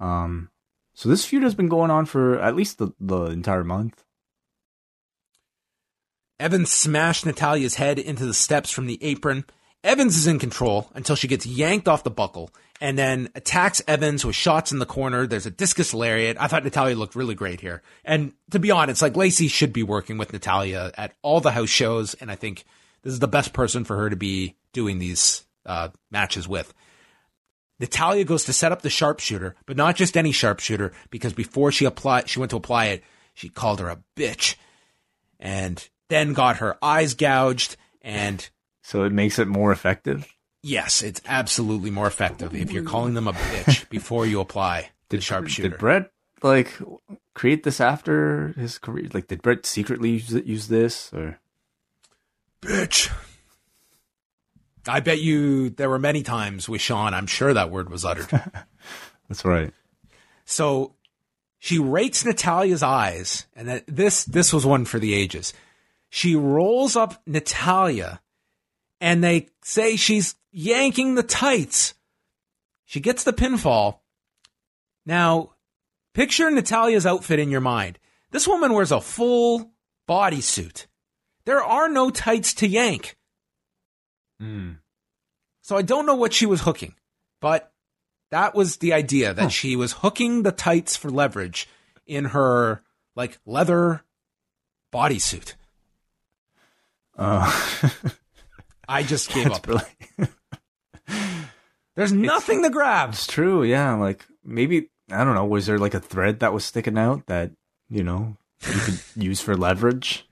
Um, 0.00 0.50
so 0.98 1.08
this 1.08 1.24
feud 1.24 1.44
has 1.44 1.54
been 1.54 1.68
going 1.68 1.92
on 1.92 2.06
for 2.06 2.40
at 2.40 2.56
least 2.56 2.78
the, 2.78 2.88
the 2.98 3.26
entire 3.26 3.62
month. 3.62 4.02
Evans 6.40 6.72
smashed 6.72 7.24
Natalya's 7.24 7.76
head 7.76 8.00
into 8.00 8.26
the 8.26 8.34
steps 8.34 8.72
from 8.72 8.88
the 8.88 9.00
apron. 9.00 9.44
Evans 9.84 10.16
is 10.16 10.26
in 10.26 10.40
control 10.40 10.90
until 10.94 11.14
she 11.14 11.28
gets 11.28 11.46
yanked 11.46 11.86
off 11.86 12.02
the 12.02 12.10
buckle 12.10 12.50
and 12.80 12.98
then 12.98 13.28
attacks 13.36 13.80
Evans 13.86 14.24
with 14.24 14.34
shots 14.34 14.72
in 14.72 14.80
the 14.80 14.86
corner. 14.86 15.24
There's 15.24 15.46
a 15.46 15.52
discus 15.52 15.94
lariat. 15.94 16.36
I 16.40 16.48
thought 16.48 16.64
Natalya 16.64 16.96
looked 16.96 17.14
really 17.14 17.36
great 17.36 17.60
here. 17.60 17.80
And 18.04 18.32
to 18.50 18.58
be 18.58 18.72
honest, 18.72 19.00
like 19.00 19.14
Lacey 19.14 19.46
should 19.46 19.72
be 19.72 19.84
working 19.84 20.18
with 20.18 20.32
Natalya 20.32 20.90
at 20.98 21.14
all 21.22 21.40
the 21.40 21.52
house 21.52 21.70
shows. 21.70 22.14
And 22.14 22.28
I 22.28 22.34
think 22.34 22.64
this 23.02 23.12
is 23.12 23.20
the 23.20 23.28
best 23.28 23.52
person 23.52 23.84
for 23.84 23.96
her 23.98 24.10
to 24.10 24.16
be 24.16 24.56
doing 24.72 24.98
these 24.98 25.44
uh, 25.64 25.90
matches 26.10 26.48
with. 26.48 26.74
Natalya 27.80 28.24
goes 28.24 28.44
to 28.44 28.52
set 28.52 28.72
up 28.72 28.82
the 28.82 28.90
sharpshooter, 28.90 29.54
but 29.66 29.76
not 29.76 29.96
just 29.96 30.16
any 30.16 30.32
sharpshooter, 30.32 30.92
because 31.10 31.32
before 31.32 31.70
she 31.70 31.84
applied, 31.84 32.28
she 32.28 32.38
went 32.38 32.50
to 32.50 32.56
apply 32.56 32.86
it, 32.86 33.04
she 33.34 33.48
called 33.48 33.80
her 33.80 33.88
a 33.88 34.02
bitch 34.16 34.56
and 35.38 35.88
then 36.08 36.32
got 36.32 36.56
her 36.56 36.76
eyes 36.82 37.14
gouged 37.14 37.76
and 38.02 38.48
So 38.82 39.04
it 39.04 39.12
makes 39.12 39.38
it 39.38 39.46
more 39.46 39.70
effective. 39.70 40.34
Yes, 40.62 41.02
it's 41.02 41.20
absolutely 41.26 41.90
more 41.90 42.08
effective 42.08 42.54
if 42.54 42.72
you're 42.72 42.82
calling 42.82 43.14
them 43.14 43.28
a 43.28 43.32
bitch 43.32 43.88
before 43.90 44.26
you 44.26 44.40
apply 44.40 44.90
the 45.08 45.20
sharpshooter. 45.20 45.68
Did 45.68 45.78
Brett 45.78 46.10
like 46.42 46.76
create 47.34 47.62
this 47.62 47.80
after 47.80 48.54
his 48.58 48.78
career? 48.78 49.08
Like, 49.14 49.28
did 49.28 49.40
Brett 49.42 49.66
secretly 49.66 50.10
use, 50.10 50.32
use 50.32 50.68
this 50.68 51.12
or? 51.12 51.38
bitch. 52.60 53.12
I 54.88 55.00
bet 55.00 55.20
you 55.20 55.70
there 55.70 55.90
were 55.90 55.98
many 55.98 56.22
times 56.22 56.68
with 56.68 56.80
Shawn, 56.80 57.14
I'm 57.14 57.26
sure 57.26 57.52
that 57.52 57.70
word 57.70 57.90
was 57.90 58.04
uttered. 58.04 58.28
That's 59.28 59.44
right. 59.44 59.72
so 60.44 60.94
she 61.58 61.78
rakes 61.78 62.24
Natalya's 62.24 62.82
eyes, 62.82 63.46
and 63.54 63.82
this 63.86 64.24
this 64.24 64.52
was 64.52 64.64
one 64.64 64.84
for 64.84 64.98
the 64.98 65.12
ages. 65.12 65.52
She 66.08 66.36
rolls 66.36 66.96
up 66.96 67.20
Natalya, 67.26 68.20
and 69.00 69.22
they 69.22 69.48
say 69.62 69.96
she's 69.96 70.36
yanking 70.52 71.14
the 71.14 71.22
tights. 71.22 71.94
She 72.84 73.00
gets 73.00 73.24
the 73.24 73.32
pinfall. 73.32 73.98
Now, 75.04 75.54
picture 76.14 76.50
Natalya's 76.50 77.06
outfit 77.06 77.38
in 77.38 77.50
your 77.50 77.60
mind. 77.60 77.98
This 78.30 78.48
woman 78.48 78.72
wears 78.72 78.92
a 78.92 79.00
full 79.00 79.72
bodysuit. 80.08 80.86
There 81.44 81.62
are 81.62 81.88
no 81.88 82.10
tights 82.10 82.54
to 82.54 82.66
yank. 82.66 83.17
So 84.40 85.76
I 85.76 85.82
don't 85.82 86.06
know 86.06 86.14
what 86.14 86.32
she 86.32 86.46
was 86.46 86.62
hooking, 86.62 86.94
but 87.40 87.72
that 88.30 88.54
was 88.54 88.76
the 88.78 88.92
idea 88.92 89.34
that 89.34 89.52
she 89.52 89.76
was 89.76 89.92
hooking 89.92 90.42
the 90.42 90.52
tights 90.52 90.96
for 90.96 91.10
leverage 91.10 91.68
in 92.06 92.26
her 92.26 92.82
like 93.16 93.38
leather 93.46 94.02
bodysuit. 94.92 95.54
Uh, 97.16 97.50
I 98.88 99.02
just 99.02 99.30
gave 99.34 99.44
that's 99.44 99.58
up. 99.58 99.66
really 99.66 100.30
There's 101.96 102.12
nothing 102.12 102.62
to 102.62 102.70
grab. 102.70 103.10
it's 103.10 103.26
true. 103.26 103.64
Yeah, 103.64 103.94
like 103.94 104.24
maybe 104.44 104.88
I 105.10 105.24
don't 105.24 105.34
know. 105.34 105.44
Was 105.46 105.66
there 105.66 105.78
like 105.78 105.94
a 105.94 106.00
thread 106.00 106.40
that 106.40 106.52
was 106.52 106.64
sticking 106.64 106.96
out 106.96 107.26
that 107.26 107.50
you 107.90 108.04
know 108.04 108.36
you 108.66 108.78
could 108.80 109.00
use 109.16 109.40
for 109.40 109.56
leverage? 109.56 110.26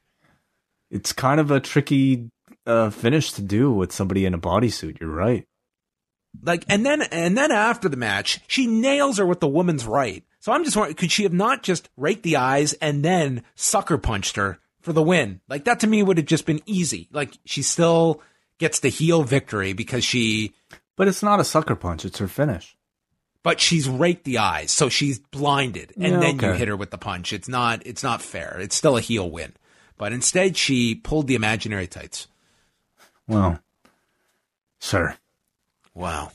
It's 0.91 1.12
kind 1.12 1.41
of 1.41 1.51
a 1.51 1.59
tricky 1.59 2.31
uh, 2.67 2.91
finish 2.91 3.33
to 3.33 3.43
do 3.43 3.73
with 3.73 3.93
somebody 3.93 4.25
in 4.27 4.35
a 4.35 4.39
bodysuit. 4.39 5.01
You're 5.01 5.11
right. 5.11 5.47
Like, 6.43 6.65
and 6.69 6.85
then, 6.85 7.03
and 7.03 7.37
then 7.37 7.51
after 7.51 7.89
the 7.89 7.97
match, 7.97 8.41
she 8.47 8.67
nails 8.67 9.19
her 9.19 9.25
with 9.27 9.41
the 9.41 9.49
woman's 9.49 9.87
right. 9.87 10.23
So 10.41 10.53
I'm 10.53 10.65
just 10.65 10.77
wondering, 10.77 10.97
could 10.97 11.11
she 11.11 11.23
have 11.23 11.33
not 11.33 11.63
just 11.63 11.89
raked 11.97 12.23
the 12.23 12.37
eyes 12.37 12.73
and 12.75 13.05
then 13.05 13.43
sucker 13.55 13.97
punched 13.99 14.37
her 14.37 14.59
for 14.83 14.93
the 14.93 15.03
win? 15.03 15.41
Like 15.49 15.65
that 15.65 15.81
to 15.81 15.87
me 15.87 16.03
would 16.03 16.19
have 16.19 16.27
just 16.27 16.47
been 16.47 16.61
easy. 16.67 17.09
Like 17.11 17.37
she 17.47 17.63
still 17.63 18.21
gets 18.59 18.81
the 18.81 18.89
heel 18.91 19.23
victory 19.23 19.73
because 19.73 20.05
she, 20.05 20.55
But 20.97 21.09
it's 21.09 21.23
not 21.23 21.41
a 21.41 21.45
sucker 21.45 21.75
punch. 21.75 22.05
It's 22.05 22.19
her 22.19 22.29
finish. 22.29 22.77
but 23.43 23.61
she's 23.61 23.89
raked 23.89 24.25
the 24.25 24.39
eyes, 24.39 24.71
so 24.73 24.89
she's 24.89 25.19
blinded, 25.21 25.93
and 25.97 26.15
Yeah, 26.15 26.21
then 26.21 26.39
you 26.41 26.53
hit 26.53 26.69
her 26.69 26.77
with 26.77 26.91
the 26.91 26.99
punch. 26.99 27.33
It's 27.33 27.49
not, 27.49 27.87
it's 27.87 28.03
not 28.03 28.21
fair. 28.21 28.59
It's 28.61 28.75
still 28.77 28.97
a 28.97 29.01
heel 29.01 29.31
win, 29.31 29.53
but 29.97 30.13
instead 30.13 30.57
she 30.57 30.95
pulled 30.97 31.29
the 31.29 31.35
imaginary 31.37 31.87
tights. 31.87 32.27
Well, 33.28 33.59
sir. 34.81 35.16
Wow. 35.94 36.32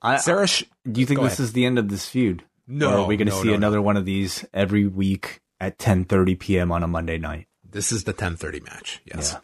I, 0.00 0.16
Sarah, 0.18 0.46
Sh- 0.46 0.64
do 0.90 1.00
you 1.00 1.06
think 1.06 1.20
this 1.20 1.34
ahead. 1.34 1.44
is 1.44 1.52
the 1.52 1.66
end 1.66 1.78
of 1.78 1.88
this 1.88 2.08
feud? 2.08 2.44
No, 2.66 2.90
Or 2.92 2.98
are 2.98 3.06
we 3.06 3.16
going 3.16 3.28
to 3.28 3.34
no, 3.34 3.42
see 3.42 3.48
no, 3.48 3.54
another 3.54 3.82
one 3.82 3.96
of 3.96 4.04
these 4.04 4.44
every 4.54 4.86
week 4.86 5.40
at 5.58 5.78
10:30 5.78 6.38
p.m. 6.38 6.70
on 6.72 6.82
a 6.82 6.88
Monday 6.88 7.18
night? 7.18 7.46
This 7.68 7.90
is 7.92 8.04
the 8.04 8.14
10:30 8.14 8.64
match. 8.64 9.00
Yes. 9.04 9.32
Yeah. 9.32 9.40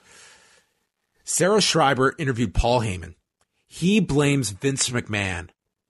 Sarah 1.24 1.60
Schreiber 1.60 2.14
interviewed 2.18 2.54
Paul 2.54 2.80
Heyman. 2.82 3.14
He 3.66 3.98
blames 3.98 4.50
Vince 4.50 4.90
McMahon 4.90 5.48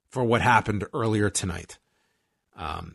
for 0.09 0.24
what 0.24 0.40
happened 0.40 0.85
earlier 0.94 1.28
tonight. 1.28 1.78
Um, 2.56 2.94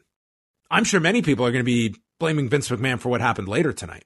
I'm 0.72 0.86
sure 0.86 1.00
many 1.02 1.22
people 1.22 1.46
are 1.46 1.52
going 1.52 1.64
to 1.64 1.66
be 1.66 1.96
blaming 2.18 2.50
Vince 2.50 2.70
McMahon 2.70 3.00
for 3.00 3.10
what 3.10 3.22
happened 3.22 3.50
later 3.50 3.74
tonight. 3.74 4.06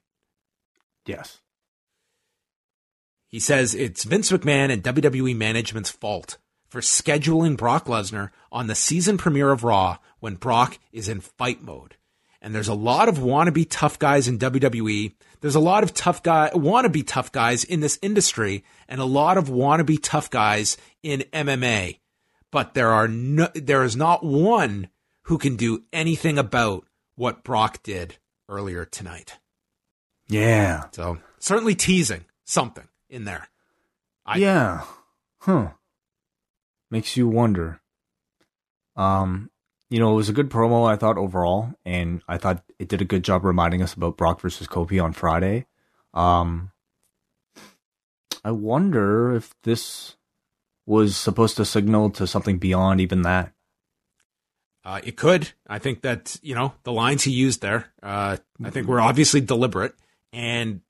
Yes. 1.06 1.40
He 3.34 3.40
says 3.40 3.74
it's 3.74 4.04
Vince 4.04 4.30
McMahon 4.30 4.70
and 4.70 4.80
WWE 4.80 5.34
management's 5.34 5.90
fault 5.90 6.38
for 6.68 6.80
scheduling 6.80 7.56
Brock 7.56 7.86
Lesnar 7.86 8.30
on 8.52 8.68
the 8.68 8.76
season 8.76 9.18
premiere 9.18 9.50
of 9.50 9.64
Raw 9.64 9.98
when 10.20 10.36
Brock 10.36 10.78
is 10.92 11.08
in 11.08 11.18
fight 11.18 11.60
mode. 11.60 11.96
And 12.40 12.54
there's 12.54 12.68
a 12.68 12.74
lot 12.74 13.08
of 13.08 13.18
wannabe 13.18 13.66
tough 13.68 13.98
guys 13.98 14.28
in 14.28 14.38
WWE. 14.38 15.14
There's 15.40 15.56
a 15.56 15.60
lot 15.60 15.82
of 15.82 15.92
tough 15.92 16.22
guy, 16.22 16.48
wannabe 16.54 17.02
tough 17.04 17.32
guys 17.32 17.64
in 17.64 17.80
this 17.80 17.98
industry 18.02 18.62
and 18.86 19.00
a 19.00 19.04
lot 19.04 19.36
of 19.36 19.48
wannabe 19.48 19.98
tough 20.00 20.30
guys 20.30 20.76
in 21.02 21.24
MMA. 21.32 21.98
But 22.52 22.74
there 22.74 22.92
are 22.92 23.08
no, 23.08 23.48
there 23.56 23.82
is 23.82 23.96
not 23.96 24.24
one 24.24 24.90
who 25.22 25.38
can 25.38 25.56
do 25.56 25.82
anything 25.92 26.38
about 26.38 26.86
what 27.16 27.42
Brock 27.42 27.82
did 27.82 28.16
earlier 28.48 28.84
tonight. 28.84 29.40
Yeah. 30.28 30.84
So 30.92 31.18
certainly 31.40 31.74
teasing 31.74 32.26
something 32.44 32.86
in 33.14 33.24
there. 33.24 33.48
I- 34.26 34.38
yeah. 34.38 34.82
Huh. 35.38 35.70
Makes 36.90 37.16
you 37.16 37.28
wonder. 37.28 37.80
Um, 38.96 39.50
you 39.90 39.98
know, 39.98 40.12
it 40.12 40.16
was 40.16 40.28
a 40.28 40.32
good 40.34 40.50
promo, 40.50 40.88
I 40.90 40.96
thought, 40.96 41.18
overall, 41.18 41.74
and 41.84 42.22
I 42.28 42.38
thought 42.38 42.64
it 42.78 42.88
did 42.88 43.00
a 43.00 43.04
good 43.04 43.22
job 43.22 43.44
reminding 43.44 43.82
us 43.82 43.94
about 43.94 44.16
Brock 44.16 44.40
versus 44.40 44.66
Kofi 44.66 45.02
on 45.02 45.12
Friday. 45.12 45.66
Um, 46.12 46.70
I 48.44 48.50
wonder 48.50 49.34
if 49.34 49.54
this 49.62 50.16
was 50.86 51.16
supposed 51.16 51.56
to 51.56 51.64
signal 51.64 52.10
to 52.10 52.26
something 52.26 52.58
beyond 52.58 53.00
even 53.00 53.22
that. 53.22 53.52
Uh, 54.84 55.00
it 55.02 55.16
could. 55.16 55.50
I 55.66 55.78
think 55.78 56.02
that 56.02 56.38
you 56.42 56.54
know 56.54 56.74
the 56.82 56.92
lines 56.92 57.22
he 57.24 57.30
used 57.32 57.62
there. 57.62 57.86
Uh, 58.02 58.36
I 58.62 58.70
think 58.70 58.86
were 58.86 59.00
obviously 59.00 59.40
deliberate, 59.40 59.94
and 60.32 60.82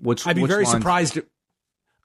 Which 0.00 0.26
I'd 0.26 0.36
be 0.36 0.42
which 0.42 0.50
very 0.50 0.64
lines 0.64 0.78
surprised. 0.78 1.18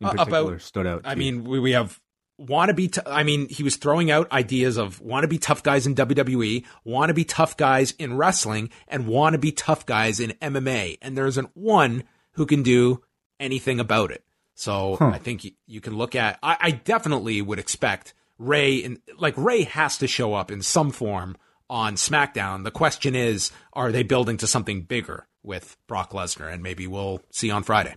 In 0.01 0.07
uh, 0.07 0.11
particular 0.11 0.53
about- 0.53 0.61
stood 0.61 0.87
out. 0.87 1.01
I 1.05 1.11
you? 1.13 1.17
mean, 1.17 1.43
we, 1.43 1.59
we 1.59 1.71
have 1.71 1.99
wannabe. 2.39 2.91
T- 2.93 3.01
I 3.05 3.23
mean, 3.23 3.49
he 3.49 3.63
was 3.63 3.75
throwing 3.75 4.09
out 4.11 4.31
ideas 4.31 4.77
of 4.77 5.01
wannabe 5.01 5.39
tough 5.41 5.61
guys 5.63 5.85
in 5.85 5.95
WWE, 5.95 6.65
wannabe 6.85 7.25
tough 7.27 7.57
guys 7.57 7.91
in 7.99 8.15
wrestling, 8.17 8.69
and 8.87 9.05
wannabe 9.05 9.53
tough 9.55 9.85
guys 9.85 10.19
in 10.19 10.31
MMA. 10.41 10.97
And 11.01 11.17
there 11.17 11.25
isn't 11.27 11.49
one 11.55 12.03
who 12.33 12.45
can 12.45 12.63
do 12.63 13.03
anything 13.39 13.79
about 13.79 14.11
it. 14.11 14.23
So 14.55 14.95
Huh. 14.97 15.07
I 15.13 15.17
think 15.17 15.43
you, 15.45 15.51
you 15.67 15.81
can 15.81 15.95
look 15.97 16.15
at. 16.15 16.39
I, 16.43 16.57
I 16.59 16.71
definitely 16.71 17.41
would 17.41 17.59
expect 17.59 18.13
Rey 18.37 18.83
and 18.83 18.99
like 19.17 19.33
Rey 19.37 19.63
has 19.63 19.97
to 19.97 20.07
show 20.07 20.33
up 20.33 20.49
in 20.51 20.61
some 20.61 20.91
form 20.91 21.35
on 21.69 21.95
SmackDown. 21.95 22.63
The 22.63 22.71
question 22.71 23.15
is, 23.15 23.51
are 23.73 23.91
they 23.91 24.03
building 24.03 24.37
to 24.37 24.47
something 24.47 24.81
bigger 24.83 25.27
with 25.43 25.77
Brock 25.87 26.11
Lesnar? 26.11 26.51
And 26.51 26.63
maybe 26.63 26.87
we'll 26.87 27.21
see 27.31 27.51
on 27.51 27.63
Friday. 27.63 27.95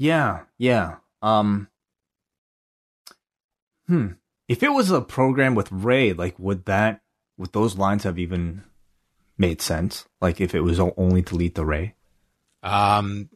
Yeah, 0.00 0.44
yeah. 0.56 0.96
Um 1.20 1.68
Hmm. 3.86 4.12
If 4.48 4.62
it 4.62 4.70
was 4.70 4.90
a 4.90 5.02
program 5.02 5.54
with 5.54 5.70
Rey, 5.70 6.14
like 6.14 6.38
would 6.38 6.64
that 6.64 7.02
would 7.36 7.52
those 7.52 7.76
lines 7.76 8.04
have 8.04 8.18
even 8.18 8.64
made 9.36 9.60
sense? 9.60 10.06
Like 10.18 10.40
if 10.40 10.54
it 10.54 10.62
was 10.62 10.80
only 10.80 11.22
to 11.24 11.34
lead 11.34 11.54
the 11.54 11.66
Rey? 11.66 11.94
Um, 12.62 13.28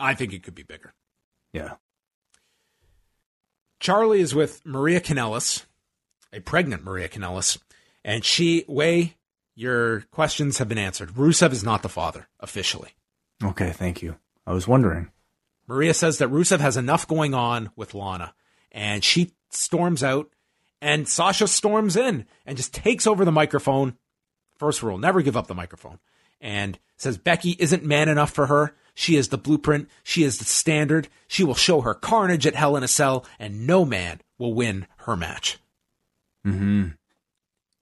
I 0.00 0.14
think 0.14 0.32
it 0.32 0.42
could 0.42 0.56
be 0.56 0.64
bigger. 0.64 0.94
Yeah. 1.52 1.74
Charlie 3.78 4.20
is 4.20 4.34
with 4.34 4.66
Maria 4.66 5.00
Kanellis, 5.00 5.64
a 6.32 6.40
pregnant 6.40 6.82
Maria 6.82 7.08
Kanellis, 7.08 7.58
and 8.04 8.24
she 8.24 8.64
Wai 8.66 9.14
your 9.54 10.00
questions 10.10 10.58
have 10.58 10.68
been 10.68 10.76
answered. 10.76 11.10
Rusev 11.10 11.52
is 11.52 11.62
not 11.62 11.82
the 11.82 11.88
father 11.88 12.26
officially. 12.40 12.90
Okay, 13.44 13.70
thank 13.70 14.02
you. 14.02 14.16
I 14.44 14.52
was 14.52 14.66
wondering. 14.66 15.10
Maria 15.66 15.94
says 15.94 16.18
that 16.18 16.30
Rusev 16.30 16.60
has 16.60 16.76
enough 16.76 17.08
going 17.08 17.34
on 17.34 17.70
with 17.76 17.94
Lana, 17.94 18.34
and 18.72 19.02
she 19.02 19.32
storms 19.50 20.04
out, 20.04 20.30
and 20.80 21.08
Sasha 21.08 21.48
storms 21.48 21.96
in 21.96 22.26
and 22.44 22.56
just 22.56 22.74
takes 22.74 23.06
over 23.06 23.24
the 23.24 23.32
microphone. 23.32 23.96
First 24.58 24.82
rule: 24.82 24.98
never 24.98 25.22
give 25.22 25.36
up 25.36 25.46
the 25.46 25.54
microphone. 25.54 25.98
And 26.40 26.78
says 26.96 27.18
Becky 27.18 27.56
isn't 27.58 27.84
man 27.84 28.08
enough 28.08 28.30
for 28.30 28.46
her. 28.46 28.74
She 28.94 29.16
is 29.16 29.28
the 29.28 29.38
blueprint. 29.38 29.88
She 30.02 30.22
is 30.22 30.38
the 30.38 30.44
standard. 30.44 31.08
She 31.28 31.44
will 31.44 31.54
show 31.54 31.80
her 31.82 31.94
carnage 31.94 32.46
at 32.46 32.54
Hell 32.54 32.76
in 32.76 32.82
a 32.82 32.88
Cell, 32.88 33.26
and 33.38 33.66
no 33.66 33.84
man 33.84 34.20
will 34.38 34.54
win 34.54 34.86
her 34.98 35.16
match. 35.16 35.58
Mm-hmm. 36.46 36.88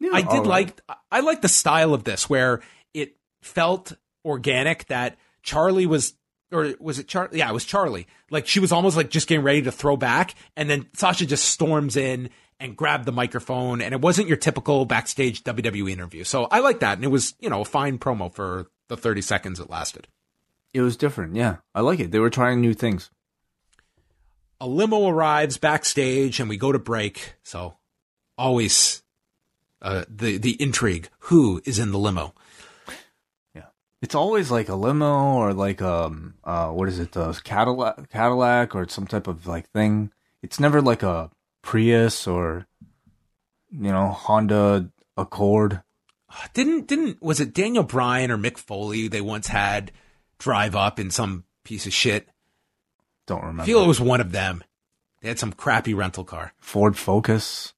Yeah, 0.00 0.10
I 0.12 0.22
did 0.22 0.30
right. 0.30 0.46
like 0.46 0.80
I 1.10 1.20
like 1.20 1.42
the 1.42 1.48
style 1.48 1.94
of 1.94 2.04
this 2.04 2.28
where 2.28 2.62
it 2.92 3.16
felt 3.42 3.92
organic 4.24 4.86
that 4.86 5.16
Charlie 5.42 5.86
was 5.86 6.14
or 6.54 6.74
was 6.78 6.98
it 6.98 7.08
Charlie? 7.08 7.38
Yeah, 7.38 7.50
it 7.50 7.52
was 7.52 7.64
Charlie. 7.64 8.06
Like 8.30 8.46
she 8.46 8.60
was 8.60 8.72
almost 8.72 8.96
like 8.96 9.10
just 9.10 9.28
getting 9.28 9.44
ready 9.44 9.62
to 9.62 9.72
throw 9.72 9.96
back, 9.96 10.34
and 10.56 10.70
then 10.70 10.86
Sasha 10.94 11.26
just 11.26 11.44
storms 11.46 11.96
in 11.96 12.30
and 12.60 12.76
grabbed 12.76 13.04
the 13.04 13.12
microphone, 13.12 13.80
and 13.80 13.92
it 13.92 14.00
wasn't 14.00 14.28
your 14.28 14.36
typical 14.36 14.84
backstage 14.84 15.42
WWE 15.42 15.90
interview. 15.90 16.24
So 16.24 16.44
I 16.44 16.60
like 16.60 16.80
that, 16.80 16.98
and 16.98 17.04
it 17.04 17.08
was 17.08 17.34
you 17.40 17.50
know 17.50 17.62
a 17.62 17.64
fine 17.64 17.98
promo 17.98 18.32
for 18.32 18.70
the 18.88 18.96
thirty 18.96 19.20
seconds 19.20 19.60
it 19.60 19.68
lasted. 19.68 20.08
It 20.72 20.80
was 20.80 20.96
different, 20.96 21.36
yeah. 21.36 21.56
I 21.74 21.80
like 21.80 22.00
it. 22.00 22.10
They 22.10 22.18
were 22.18 22.30
trying 22.30 22.60
new 22.60 22.74
things. 22.74 23.10
A 24.60 24.66
limo 24.66 25.08
arrives 25.08 25.58
backstage, 25.58 26.40
and 26.40 26.48
we 26.48 26.56
go 26.56 26.72
to 26.72 26.78
break. 26.78 27.34
So 27.42 27.76
always 28.38 29.02
uh, 29.82 30.04
the 30.08 30.38
the 30.38 30.60
intrigue: 30.60 31.08
who 31.20 31.60
is 31.64 31.78
in 31.78 31.92
the 31.92 31.98
limo? 31.98 32.34
It's 34.04 34.14
always 34.14 34.50
like 34.50 34.68
a 34.68 34.74
limo 34.74 35.36
or 35.36 35.54
like 35.54 35.80
um 35.80 36.34
uh 36.44 36.68
what 36.68 36.88
is 36.88 36.98
it, 36.98 37.16
a 37.16 37.34
Cadillac 37.42 38.10
Cadillac 38.10 38.74
or 38.74 38.86
some 38.86 39.06
type 39.06 39.26
of 39.26 39.46
like 39.46 39.70
thing. 39.70 40.10
It's 40.42 40.60
never 40.60 40.82
like 40.82 41.02
a 41.02 41.30
Prius 41.62 42.26
or 42.26 42.66
you 43.70 43.90
know, 43.90 44.08
Honda 44.08 44.90
Accord. 45.16 45.80
Didn't 46.52 46.86
didn't 46.86 47.22
was 47.22 47.40
it 47.40 47.54
Daniel 47.54 47.82
Bryan 47.82 48.30
or 48.30 48.36
Mick 48.36 48.58
Foley 48.58 49.08
they 49.08 49.22
once 49.22 49.46
had 49.46 49.90
drive 50.36 50.76
up 50.76 51.00
in 51.00 51.10
some 51.10 51.44
piece 51.64 51.86
of 51.86 51.94
shit? 51.94 52.28
Don't 53.26 53.40
remember. 53.40 53.62
I 53.62 53.64
feel 53.64 53.82
it 53.82 53.88
was 53.88 54.00
one 54.00 54.20
of 54.20 54.32
them. 54.32 54.62
They 55.22 55.28
had 55.28 55.38
some 55.38 55.54
crappy 55.54 55.94
rental 55.94 56.24
car. 56.24 56.52
Ford 56.58 56.98
Focus. 56.98 57.72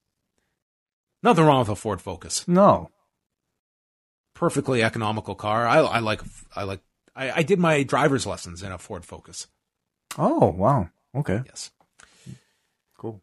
Nothing 1.22 1.44
wrong 1.44 1.60
with 1.60 1.68
a 1.68 1.76
Ford 1.76 2.02
Focus. 2.02 2.48
No 2.48 2.90
perfectly 4.36 4.82
economical 4.82 5.34
car. 5.34 5.66
I, 5.66 5.78
I 5.78 5.98
like 5.98 6.20
I 6.54 6.62
like 6.62 6.80
I, 7.16 7.30
I 7.32 7.42
did 7.42 7.58
my 7.58 7.82
driver's 7.82 8.26
lessons 8.26 8.62
in 8.62 8.70
a 8.70 8.78
Ford 8.78 9.04
Focus. 9.04 9.48
Oh 10.16 10.50
wow! 10.50 10.90
Okay. 11.14 11.42
Yes. 11.44 11.72
Cool. 12.96 13.20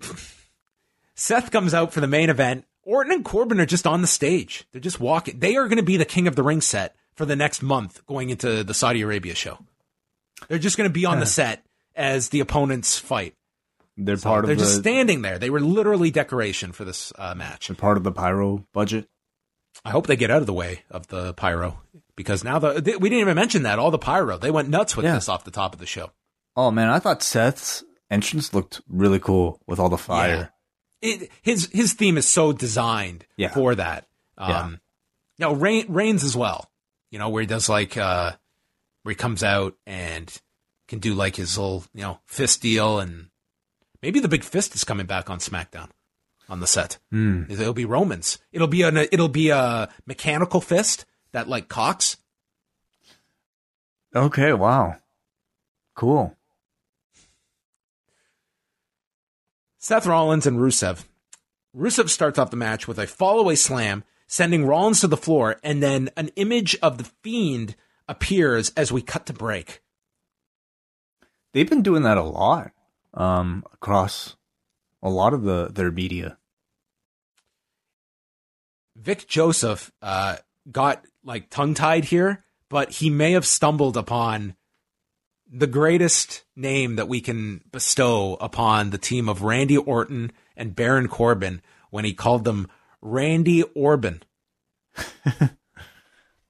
Seth 1.14 1.50
comes 1.50 1.74
out 1.74 1.92
for 1.92 2.00
the 2.00 2.06
main 2.08 2.30
event. 2.30 2.64
Orton 2.82 3.12
and 3.12 3.24
Corbin 3.24 3.60
are 3.60 3.66
just 3.66 3.86
on 3.86 4.00
the 4.00 4.06
stage. 4.06 4.66
They're 4.72 4.80
just 4.80 4.98
walking. 4.98 5.38
They 5.38 5.56
are 5.56 5.68
going 5.68 5.76
to 5.76 5.82
be 5.82 5.98
the 5.98 6.04
King 6.04 6.26
of 6.26 6.36
the 6.36 6.42
Ring 6.42 6.62
set 6.62 6.96
for 7.14 7.26
the 7.26 7.36
next 7.36 7.62
month 7.62 8.04
going 8.06 8.30
into 8.30 8.64
the 8.64 8.72
Saudi 8.72 9.02
Arabia 9.02 9.34
show. 9.34 9.58
They're 10.48 10.58
just 10.58 10.78
going 10.78 10.88
to 10.88 10.92
be 10.92 11.04
on 11.04 11.20
the 11.20 11.26
set 11.26 11.66
as 11.94 12.30
the 12.30 12.40
opponents 12.40 12.98
fight. 12.98 13.34
They're 13.96 14.16
so 14.16 14.28
part 14.28 14.44
of. 14.44 14.46
They're 14.46 14.56
the, 14.56 14.62
just 14.62 14.78
standing 14.78 15.22
there. 15.22 15.38
They 15.38 15.50
were 15.50 15.60
literally 15.60 16.10
decoration 16.10 16.72
for 16.72 16.84
this 16.84 17.12
uh, 17.18 17.34
match. 17.34 17.68
They're 17.68 17.76
part 17.76 17.96
of 17.96 18.04
the 18.04 18.12
pyro 18.12 18.64
budget. 18.72 19.08
I 19.84 19.90
hope 19.90 20.06
they 20.06 20.16
get 20.16 20.30
out 20.30 20.40
of 20.40 20.46
the 20.46 20.52
way 20.52 20.84
of 20.90 21.06
the 21.08 21.34
pyro 21.34 21.80
because 22.16 22.42
now 22.44 22.58
the 22.58 22.80
they, 22.80 22.96
we 22.96 23.08
didn't 23.08 23.22
even 23.22 23.36
mention 23.36 23.62
that 23.62 23.78
all 23.78 23.90
the 23.90 23.98
pyro 23.98 24.38
they 24.38 24.50
went 24.50 24.68
nuts 24.68 24.96
with 24.96 25.04
yeah. 25.04 25.14
this 25.14 25.28
off 25.28 25.44
the 25.44 25.50
top 25.50 25.72
of 25.72 25.80
the 25.80 25.86
show. 25.86 26.10
Oh 26.56 26.70
man, 26.70 26.88
I 26.88 26.98
thought 26.98 27.22
Seth's 27.22 27.84
entrance 28.10 28.52
looked 28.52 28.80
really 28.88 29.20
cool 29.20 29.60
with 29.66 29.78
all 29.78 29.88
the 29.88 29.98
fire. 29.98 30.52
Yeah. 31.00 31.10
It, 31.10 31.30
his 31.42 31.70
his 31.72 31.92
theme 31.92 32.18
is 32.18 32.26
so 32.26 32.52
designed 32.52 33.24
yeah. 33.36 33.50
for 33.50 33.74
that. 33.76 34.08
Um, 34.36 34.80
yeah. 35.38 35.54
Rain, 35.56 35.86
Reigns 35.88 36.24
as 36.24 36.36
well. 36.36 36.70
You 37.10 37.18
know, 37.18 37.28
where 37.28 37.40
he 37.40 37.46
does 37.46 37.68
like 37.68 37.96
uh, 37.96 38.32
where 39.02 39.12
he 39.12 39.16
comes 39.16 39.44
out 39.44 39.74
and 39.86 40.30
can 40.88 40.98
do 40.98 41.14
like 41.14 41.36
his 41.36 41.56
little 41.56 41.84
you 41.94 42.02
know 42.02 42.18
fist 42.26 42.60
deal, 42.60 42.98
and 42.98 43.28
maybe 44.02 44.18
the 44.18 44.28
big 44.28 44.42
fist 44.42 44.74
is 44.74 44.84
coming 44.84 45.06
back 45.06 45.30
on 45.30 45.38
SmackDown 45.38 45.88
on 46.48 46.60
the 46.60 46.66
set. 46.66 46.98
Mm. 47.12 47.50
It'll 47.50 47.74
be 47.74 47.84
Romans. 47.84 48.38
It'll 48.52 48.68
be 48.68 48.82
an 48.82 48.96
it'll 48.96 49.28
be 49.28 49.50
a 49.50 49.88
mechanical 50.06 50.60
fist 50.60 51.04
that 51.32 51.48
like 51.48 51.68
cocks. 51.68 52.16
Okay, 54.14 54.52
wow. 54.52 54.96
Cool. 55.94 56.34
Seth 59.78 60.06
Rollins 60.06 60.46
and 60.46 60.58
Rusev. 60.58 61.04
Rusev 61.76 62.08
starts 62.08 62.38
off 62.38 62.50
the 62.50 62.56
match 62.56 62.88
with 62.88 62.98
a 62.98 63.06
fallaway 63.06 63.56
slam, 63.56 64.04
sending 64.26 64.64
Rollins 64.64 65.00
to 65.02 65.06
the 65.06 65.16
floor, 65.16 65.56
and 65.62 65.82
then 65.82 66.10
an 66.16 66.30
image 66.36 66.76
of 66.82 66.98
the 66.98 67.10
Fiend 67.22 67.76
appears 68.08 68.70
as 68.76 68.90
we 68.90 69.02
cut 69.02 69.26
to 69.26 69.32
break. 69.32 69.82
They've 71.52 71.68
been 71.68 71.82
doing 71.82 72.02
that 72.02 72.18
a 72.18 72.22
lot 72.22 72.72
um, 73.14 73.64
across 73.72 74.36
a 75.02 75.10
lot 75.10 75.34
of 75.34 75.42
the 75.42 75.68
their 75.72 75.90
media. 75.90 76.37
Vic 79.00 79.26
Joseph 79.28 79.92
uh, 80.02 80.36
got 80.70 81.04
like 81.24 81.50
tongue 81.50 81.74
tied 81.74 82.06
here, 82.06 82.44
but 82.68 82.90
he 82.90 83.10
may 83.10 83.32
have 83.32 83.46
stumbled 83.46 83.96
upon 83.96 84.56
the 85.50 85.66
greatest 85.66 86.44
name 86.56 86.96
that 86.96 87.08
we 87.08 87.20
can 87.20 87.62
bestow 87.72 88.36
upon 88.40 88.90
the 88.90 88.98
team 88.98 89.28
of 89.28 89.42
Randy 89.42 89.76
Orton 89.76 90.32
and 90.56 90.76
Baron 90.76 91.08
Corbin 91.08 91.62
when 91.90 92.04
he 92.04 92.12
called 92.12 92.44
them 92.44 92.68
Randy 93.00 93.62
Orban. 93.62 94.22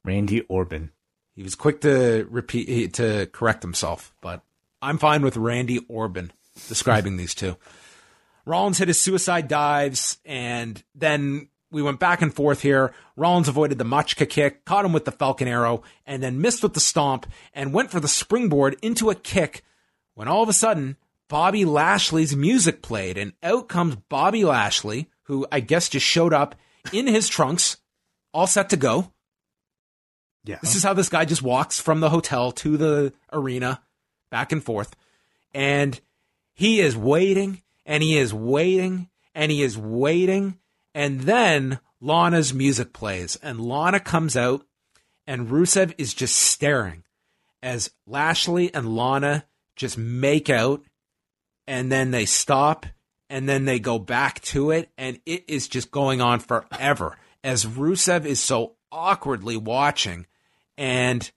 Randy 0.04 0.40
Orban. 0.42 0.90
He 1.36 1.42
was 1.42 1.54
quick 1.54 1.82
to 1.82 2.26
repeat 2.30 2.94
to 2.94 3.26
correct 3.26 3.62
himself, 3.62 4.12
but 4.20 4.42
I'm 4.82 4.98
fine 4.98 5.22
with 5.22 5.36
Randy 5.36 5.80
Orban 5.88 6.32
describing 6.66 7.16
these 7.16 7.34
two. 7.34 7.56
Rollins 8.44 8.78
hit 8.78 8.88
his 8.88 8.98
suicide 8.98 9.46
dives, 9.46 10.18
and 10.24 10.82
then 10.94 11.48
we 11.70 11.82
went 11.82 12.00
back 12.00 12.22
and 12.22 12.32
forth 12.32 12.62
here. 12.62 12.92
Rollins 13.16 13.48
avoided 13.48 13.78
the 13.78 13.84
Machka 13.84 14.28
kick, 14.28 14.64
caught 14.64 14.84
him 14.84 14.92
with 14.92 15.04
the 15.04 15.12
Falcon 15.12 15.48
Arrow, 15.48 15.82
and 16.06 16.22
then 16.22 16.40
missed 16.40 16.62
with 16.62 16.74
the 16.74 16.80
stomp 16.80 17.26
and 17.52 17.72
went 17.72 17.90
for 17.90 18.00
the 18.00 18.08
springboard 18.08 18.76
into 18.82 19.10
a 19.10 19.14
kick 19.14 19.62
when 20.14 20.28
all 20.28 20.42
of 20.42 20.48
a 20.48 20.54
sudden 20.54 20.96
Bobby 21.28 21.64
Lashley's 21.64 22.34
music 22.34 22.80
played, 22.80 23.18
and 23.18 23.34
out 23.42 23.68
comes 23.68 23.96
Bobby 23.96 24.44
Lashley, 24.44 25.08
who 25.24 25.46
I 25.52 25.60
guess 25.60 25.88
just 25.88 26.06
showed 26.06 26.32
up 26.32 26.54
in 26.92 27.06
his 27.06 27.28
trunks, 27.28 27.76
all 28.32 28.46
set 28.46 28.70
to 28.70 28.76
go. 28.76 29.12
Yeah. 30.44 30.58
This 30.62 30.74
is 30.74 30.82
how 30.82 30.94
this 30.94 31.10
guy 31.10 31.26
just 31.26 31.42
walks 31.42 31.78
from 31.78 32.00
the 32.00 32.08
hotel 32.08 32.52
to 32.52 32.78
the 32.78 33.12
arena, 33.30 33.82
back 34.30 34.52
and 34.52 34.64
forth. 34.64 34.96
And 35.52 36.00
he 36.54 36.80
is 36.80 36.96
waiting 36.96 37.62
and 37.84 38.02
he 38.02 38.16
is 38.16 38.32
waiting 38.32 39.10
and 39.34 39.52
he 39.52 39.62
is 39.62 39.76
waiting. 39.76 40.58
And 40.94 41.20
then 41.22 41.80
Lana's 42.00 42.54
music 42.54 42.92
plays 42.92 43.36
and 43.42 43.60
Lana 43.60 44.00
comes 44.00 44.36
out 44.36 44.66
and 45.26 45.48
Rusev 45.48 45.94
is 45.98 46.14
just 46.14 46.36
staring 46.36 47.04
as 47.62 47.90
Lashley 48.06 48.72
and 48.72 48.96
Lana 48.96 49.44
just 49.76 49.98
make 49.98 50.48
out 50.48 50.84
and 51.66 51.92
then 51.92 52.10
they 52.10 52.24
stop 52.24 52.86
and 53.28 53.48
then 53.48 53.64
they 53.64 53.78
go 53.78 53.98
back 53.98 54.40
to 54.40 54.70
it 54.70 54.90
and 54.96 55.20
it 55.26 55.44
is 55.48 55.68
just 55.68 55.90
going 55.90 56.20
on 56.20 56.40
forever 56.40 57.16
as 57.44 57.66
Rusev 57.66 58.24
is 58.24 58.40
so 58.40 58.76
awkwardly 58.90 59.56
watching 59.56 60.26
and 60.76 61.30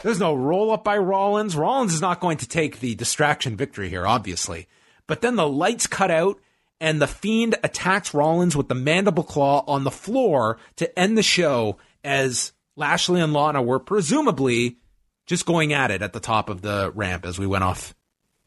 there's 0.00 0.20
no 0.20 0.34
roll 0.34 0.72
up 0.72 0.84
by 0.84 0.98
Rollins. 0.98 1.56
Rollins 1.56 1.94
is 1.94 2.00
not 2.00 2.20
going 2.20 2.36
to 2.38 2.48
take 2.48 2.80
the 2.80 2.94
distraction 2.94 3.56
victory 3.56 3.88
here, 3.88 4.06
obviously. 4.06 4.68
But 5.06 5.22
then 5.22 5.36
the 5.36 5.48
lights 5.48 5.86
cut 5.86 6.10
out 6.10 6.38
and 6.80 7.00
the 7.00 7.06
Fiend 7.06 7.56
attacks 7.62 8.12
Rollins 8.12 8.56
with 8.56 8.68
the 8.68 8.74
mandible 8.74 9.24
claw 9.24 9.64
on 9.66 9.84
the 9.84 9.90
floor 9.90 10.58
to 10.76 10.98
end 10.98 11.16
the 11.16 11.22
show 11.22 11.78
as 12.04 12.52
Lashley 12.76 13.20
and 13.20 13.32
Lana 13.32 13.62
were 13.62 13.78
presumably 13.78 14.78
just 15.24 15.46
going 15.46 15.72
at 15.72 15.90
it 15.90 16.02
at 16.02 16.12
the 16.12 16.20
top 16.20 16.48
of 16.48 16.62
the 16.62 16.92
ramp 16.94 17.24
as 17.24 17.38
we 17.38 17.46
went 17.46 17.64
off 17.64 17.94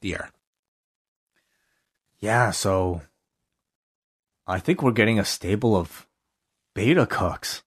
the 0.01 0.14
air. 0.14 0.30
Yeah, 2.19 2.51
so 2.51 3.01
I 4.45 4.60
think 4.60 4.81
we're 4.81 4.91
getting 4.91 5.19
a 5.19 5.26
stable 5.26 5.76
of 5.76 6.07
beta 6.73 7.06
cucks. 7.06 7.64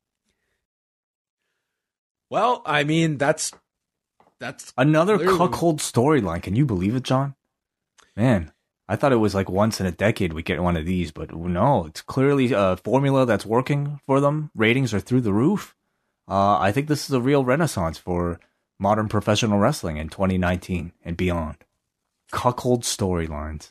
Well, 2.30 2.62
I 2.64 2.84
mean, 2.84 3.18
that's 3.18 3.52
that's 4.38 4.72
another 4.78 5.16
clearly... 5.16 5.38
cuckold 5.38 5.80
storyline. 5.80 6.42
Can 6.42 6.56
you 6.56 6.64
believe 6.64 6.96
it, 6.96 7.02
John? 7.02 7.34
Man. 8.16 8.51
I 8.88 8.96
thought 8.96 9.12
it 9.12 9.16
was 9.16 9.34
like 9.34 9.48
once 9.48 9.80
in 9.80 9.86
a 9.86 9.92
decade 9.92 10.32
we 10.32 10.42
get 10.42 10.62
one 10.62 10.76
of 10.76 10.84
these, 10.84 11.12
but 11.12 11.34
no, 11.34 11.86
it's 11.86 12.02
clearly 12.02 12.52
a 12.52 12.76
formula 12.76 13.24
that's 13.24 13.46
working 13.46 14.00
for 14.06 14.20
them. 14.20 14.50
Ratings 14.54 14.92
are 14.92 15.00
through 15.00 15.22
the 15.22 15.32
roof. 15.32 15.74
Uh, 16.28 16.58
I 16.58 16.72
think 16.72 16.88
this 16.88 17.08
is 17.08 17.14
a 17.14 17.20
real 17.20 17.44
renaissance 17.44 17.98
for 17.98 18.40
modern 18.78 19.08
professional 19.08 19.58
wrestling 19.58 19.96
in 19.96 20.08
2019 20.08 20.92
and 21.04 21.16
beyond. 21.16 21.58
Cuckold 22.32 22.82
storylines. 22.82 23.70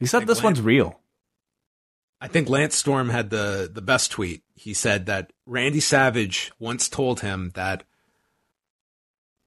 Except 0.00 0.26
this 0.26 0.42
one's 0.42 0.60
real. 0.60 1.00
I 2.20 2.28
think 2.28 2.48
Lance 2.48 2.76
Storm 2.76 3.10
had 3.10 3.30
the 3.30 3.70
the 3.72 3.82
best 3.82 4.10
tweet. 4.10 4.42
He 4.54 4.72
said 4.72 5.06
that 5.06 5.32
Randy 5.44 5.80
Savage 5.80 6.52
once 6.58 6.88
told 6.88 7.20
him 7.20 7.50
that 7.54 7.84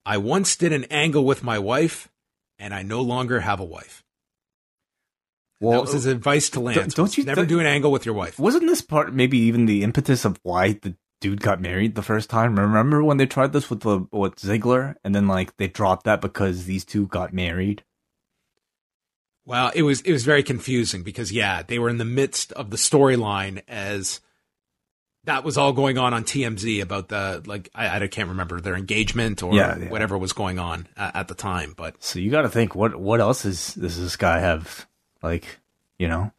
I 0.06 0.18
once 0.18 0.56
did 0.56 0.72
an 0.72 0.84
angle 0.84 1.24
with 1.24 1.42
my 1.42 1.58
wife, 1.58 2.08
and 2.58 2.72
I 2.72 2.82
no 2.82 3.00
longer 3.00 3.40
have 3.40 3.60
a 3.60 3.64
wife. 3.64 4.04
Well, 5.60 5.72
that 5.72 5.80
was 5.82 5.92
his 5.92 6.06
uh, 6.06 6.10
advice 6.10 6.48
to 6.50 6.60
Lance. 6.60 6.94
Don't 6.94 7.16
you 7.16 7.24
never 7.24 7.42
th- 7.42 7.48
do 7.48 7.60
an 7.60 7.66
angle 7.66 7.92
with 7.92 8.06
your 8.06 8.14
wife? 8.14 8.38
Wasn't 8.38 8.66
this 8.66 8.80
part 8.80 9.12
maybe 9.12 9.38
even 9.38 9.66
the 9.66 9.82
impetus 9.82 10.24
of 10.24 10.40
why 10.42 10.72
the 10.72 10.96
dude 11.20 11.42
got 11.42 11.60
married 11.60 11.94
the 11.94 12.02
first 12.02 12.30
time? 12.30 12.58
Remember 12.58 13.04
when 13.04 13.18
they 13.18 13.26
tried 13.26 13.52
this 13.52 13.68
with 13.68 13.80
the 13.80 14.06
with 14.10 14.36
Ziggler, 14.36 14.94
and 15.04 15.14
then 15.14 15.28
like 15.28 15.56
they 15.58 15.68
dropped 15.68 16.04
that 16.04 16.22
because 16.22 16.64
these 16.64 16.84
two 16.84 17.06
got 17.08 17.34
married? 17.34 17.84
Well, 19.44 19.70
it 19.74 19.82
was 19.82 20.00
it 20.02 20.12
was 20.12 20.24
very 20.24 20.42
confusing 20.42 21.02
because 21.02 21.30
yeah, 21.30 21.62
they 21.62 21.78
were 21.78 21.90
in 21.90 21.98
the 21.98 22.04
midst 22.04 22.52
of 22.52 22.70
the 22.70 22.76
storyline 22.76 23.62
as 23.68 24.20
that 25.24 25.44
was 25.44 25.58
all 25.58 25.72
going 25.72 25.98
on 25.98 26.14
on 26.14 26.24
TMZ 26.24 26.80
about 26.82 27.08
the 27.08 27.42
like 27.46 27.68
I, 27.74 28.02
I 28.02 28.06
can't 28.06 28.30
remember 28.30 28.60
their 28.60 28.76
engagement 28.76 29.42
or 29.42 29.54
yeah, 29.54 29.76
yeah. 29.76 29.88
whatever 29.88 30.16
was 30.16 30.32
going 30.32 30.58
on 30.58 30.88
at, 30.96 31.16
at, 31.16 31.28
the 31.28 31.34
time. 31.34 31.74
But 31.76 32.02
so 32.02 32.18
you 32.18 32.30
got 32.30 32.42
to 32.42 32.48
think 32.48 32.74
what 32.74 32.96
what 32.96 33.20
else 33.20 33.44
is 33.44 33.74
does 33.74 34.00
this 34.00 34.16
guy 34.16 34.38
have 34.38 34.86
like 35.22 35.60
you 35.98 36.08
know 36.08 36.32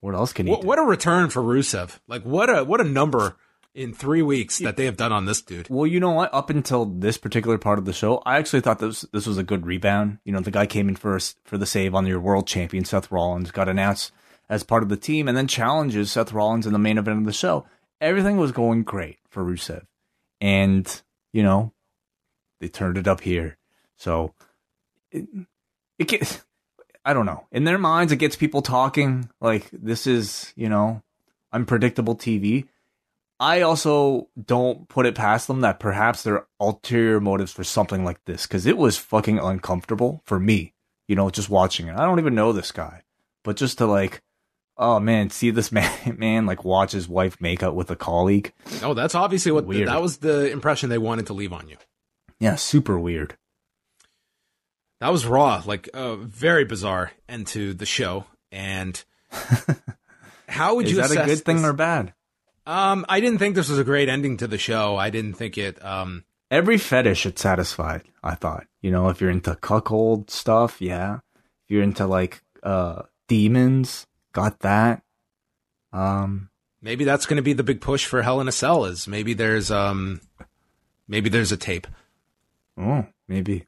what 0.00 0.14
else 0.14 0.32
can 0.32 0.46
he? 0.46 0.52
What, 0.52 0.64
what, 0.64 0.78
a 0.78 0.82
return 0.82 1.28
for 1.28 1.42
Rusev! 1.42 1.98
Like 2.06 2.22
what 2.22 2.50
a 2.50 2.64
what 2.64 2.80
a 2.80 2.84
number 2.84 3.36
in 3.74 3.92
three 3.92 4.22
weeks 4.22 4.58
that 4.58 4.76
they 4.76 4.84
have 4.86 4.96
done 4.96 5.12
on 5.12 5.26
this 5.26 5.42
dude. 5.42 5.68
Well, 5.68 5.86
you 5.86 6.00
know 6.00 6.12
what? 6.12 6.32
Up 6.32 6.50
until 6.50 6.84
this 6.84 7.18
particular 7.18 7.58
part 7.58 7.78
of 7.78 7.84
the 7.84 7.92
show, 7.92 8.22
I 8.24 8.38
actually 8.38 8.60
thought 8.60 8.78
this 8.78 9.02
this 9.12 9.26
was 9.26 9.38
a 9.38 9.42
good 9.42 9.66
rebound. 9.66 10.18
You 10.24 10.32
know, 10.32 10.40
the 10.40 10.50
guy 10.50 10.66
came 10.66 10.88
in 10.88 10.96
first 10.96 11.38
for 11.44 11.58
the 11.58 11.66
save 11.66 11.94
on 11.94 12.06
your 12.06 12.20
world 12.20 12.46
champion 12.46 12.84
Seth 12.84 13.10
Rollins, 13.10 13.50
got 13.50 13.68
announced 13.68 14.12
as 14.48 14.62
part 14.62 14.82
of 14.82 14.88
the 14.88 14.96
team, 14.96 15.28
and 15.28 15.36
then 15.36 15.46
challenges 15.46 16.12
Seth 16.12 16.32
Rollins 16.32 16.66
in 16.66 16.72
the 16.72 16.78
main 16.78 16.98
event 16.98 17.18
of 17.18 17.26
the 17.26 17.32
show 17.32 17.66
everything 18.00 18.36
was 18.36 18.52
going 18.52 18.82
great 18.82 19.18
for 19.28 19.44
Rusev. 19.44 19.82
And, 20.40 21.02
you 21.32 21.42
know, 21.42 21.72
they 22.60 22.68
turned 22.68 22.98
it 22.98 23.08
up 23.08 23.20
here. 23.20 23.56
So 23.96 24.34
it, 25.10 25.26
it 25.98 26.08
gets, 26.08 26.44
I 27.08 27.14
don't 27.14 27.24
know. 27.24 27.46
In 27.50 27.64
their 27.64 27.78
minds, 27.78 28.12
it 28.12 28.16
gets 28.16 28.36
people 28.36 28.60
talking 28.60 29.30
like 29.40 29.70
this 29.72 30.06
is, 30.06 30.52
you 30.56 30.68
know, 30.68 31.02
unpredictable 31.54 32.14
TV. 32.14 32.68
I 33.40 33.62
also 33.62 34.28
don't 34.44 34.86
put 34.90 35.06
it 35.06 35.14
past 35.14 35.46
them 35.46 35.62
that 35.62 35.80
perhaps 35.80 36.22
there 36.22 36.34
are 36.34 36.46
ulterior 36.60 37.18
motives 37.18 37.50
for 37.50 37.64
something 37.64 38.04
like 38.04 38.22
this 38.26 38.46
because 38.46 38.66
it 38.66 38.76
was 38.76 38.98
fucking 38.98 39.38
uncomfortable 39.38 40.20
for 40.26 40.38
me, 40.38 40.74
you 41.06 41.16
know, 41.16 41.30
just 41.30 41.48
watching 41.48 41.88
it. 41.88 41.96
I 41.96 42.04
don't 42.04 42.18
even 42.18 42.34
know 42.34 42.52
this 42.52 42.72
guy, 42.72 43.04
but 43.42 43.56
just 43.56 43.78
to 43.78 43.86
like 43.86 44.20
oh 44.76 45.00
man, 45.00 45.30
see 45.30 45.50
this 45.50 45.72
man, 45.72 45.90
man 46.18 46.44
like 46.44 46.62
watch 46.62 46.92
his 46.92 47.08
wife 47.08 47.40
make 47.40 47.62
out 47.62 47.74
with 47.74 47.90
a 47.90 47.96
colleague. 47.96 48.52
Oh, 48.82 48.92
that's 48.92 49.14
obviously 49.14 49.50
what 49.50 49.66
the, 49.66 49.84
that 49.84 50.02
was 50.02 50.18
the 50.18 50.50
impression 50.50 50.90
they 50.90 50.98
wanted 50.98 51.28
to 51.28 51.32
leave 51.32 51.54
on 51.54 51.70
you. 51.70 51.78
Yeah, 52.38 52.56
super 52.56 52.98
weird. 52.98 53.38
That 55.00 55.12
was 55.12 55.26
raw, 55.26 55.62
like 55.64 55.88
a 55.94 56.16
very 56.16 56.64
bizarre 56.64 57.12
end 57.28 57.46
to 57.48 57.72
the 57.74 57.86
show. 57.86 58.24
And 58.50 59.02
how 60.48 60.74
would 60.76 60.90
you? 60.90 61.00
Is 61.00 61.10
that 61.10 61.22
a 61.22 61.26
good 61.26 61.44
thing 61.44 61.58
this? 61.58 61.66
or 61.66 61.72
bad? 61.72 62.14
Um, 62.66 63.06
I 63.08 63.20
didn't 63.20 63.38
think 63.38 63.54
this 63.54 63.68
was 63.68 63.78
a 63.78 63.84
great 63.84 64.08
ending 64.08 64.36
to 64.38 64.46
the 64.46 64.58
show. 64.58 64.96
I 64.96 65.10
didn't 65.10 65.34
think 65.34 65.56
it. 65.56 65.82
Um, 65.84 66.24
every 66.50 66.78
fetish 66.78 67.26
it 67.26 67.38
satisfied. 67.38 68.02
I 68.22 68.34
thought, 68.34 68.66
you 68.82 68.90
know, 68.90 69.08
if 69.08 69.20
you're 69.20 69.30
into 69.30 69.54
cuckold 69.56 70.30
stuff, 70.30 70.80
yeah. 70.80 71.20
If 71.64 71.70
you're 71.70 71.82
into 71.82 72.06
like 72.06 72.42
uh 72.62 73.02
demons, 73.28 74.06
got 74.32 74.60
that. 74.60 75.02
Um, 75.92 76.50
maybe 76.82 77.04
that's 77.04 77.26
going 77.26 77.36
to 77.36 77.42
be 77.42 77.52
the 77.52 77.62
big 77.62 77.80
push 77.80 78.04
for 78.04 78.22
Hell 78.22 78.40
in 78.40 78.48
a 78.48 78.52
Cell. 78.52 78.84
Is 78.84 79.06
maybe 79.06 79.34
there's 79.34 79.70
um, 79.70 80.20
maybe 81.06 81.30
there's 81.30 81.52
a 81.52 81.56
tape. 81.56 81.86
Oh, 82.76 83.06
maybe. 83.28 83.66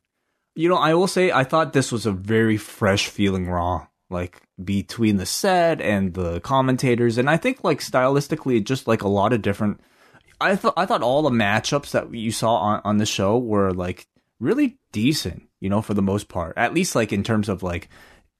You 0.60 0.68
know, 0.68 0.76
I 0.76 0.92
will 0.92 1.06
say 1.06 1.32
I 1.32 1.44
thought 1.44 1.72
this 1.72 1.90
was 1.90 2.04
a 2.04 2.12
very 2.12 2.58
fresh 2.58 3.06
feeling 3.06 3.48
Raw, 3.48 3.86
like 4.10 4.42
between 4.62 5.16
the 5.16 5.24
set 5.24 5.80
and 5.80 6.12
the 6.12 6.40
commentators, 6.40 7.16
and 7.16 7.30
I 7.30 7.38
think 7.38 7.64
like 7.64 7.80
stylistically, 7.80 8.62
just 8.62 8.86
like 8.86 9.00
a 9.00 9.08
lot 9.08 9.32
of 9.32 9.40
different. 9.40 9.80
I 10.38 10.56
thought 10.56 10.74
I 10.76 10.84
thought 10.84 11.02
all 11.02 11.22
the 11.22 11.30
matchups 11.30 11.92
that 11.92 12.12
you 12.12 12.30
saw 12.30 12.56
on 12.56 12.82
on 12.84 12.98
the 12.98 13.06
show 13.06 13.38
were 13.38 13.72
like 13.72 14.06
really 14.38 14.76
decent, 14.92 15.44
you 15.60 15.70
know, 15.70 15.80
for 15.80 15.94
the 15.94 16.02
most 16.02 16.28
part. 16.28 16.52
At 16.58 16.74
least 16.74 16.94
like 16.94 17.10
in 17.10 17.24
terms 17.24 17.48
of 17.48 17.62
like 17.62 17.88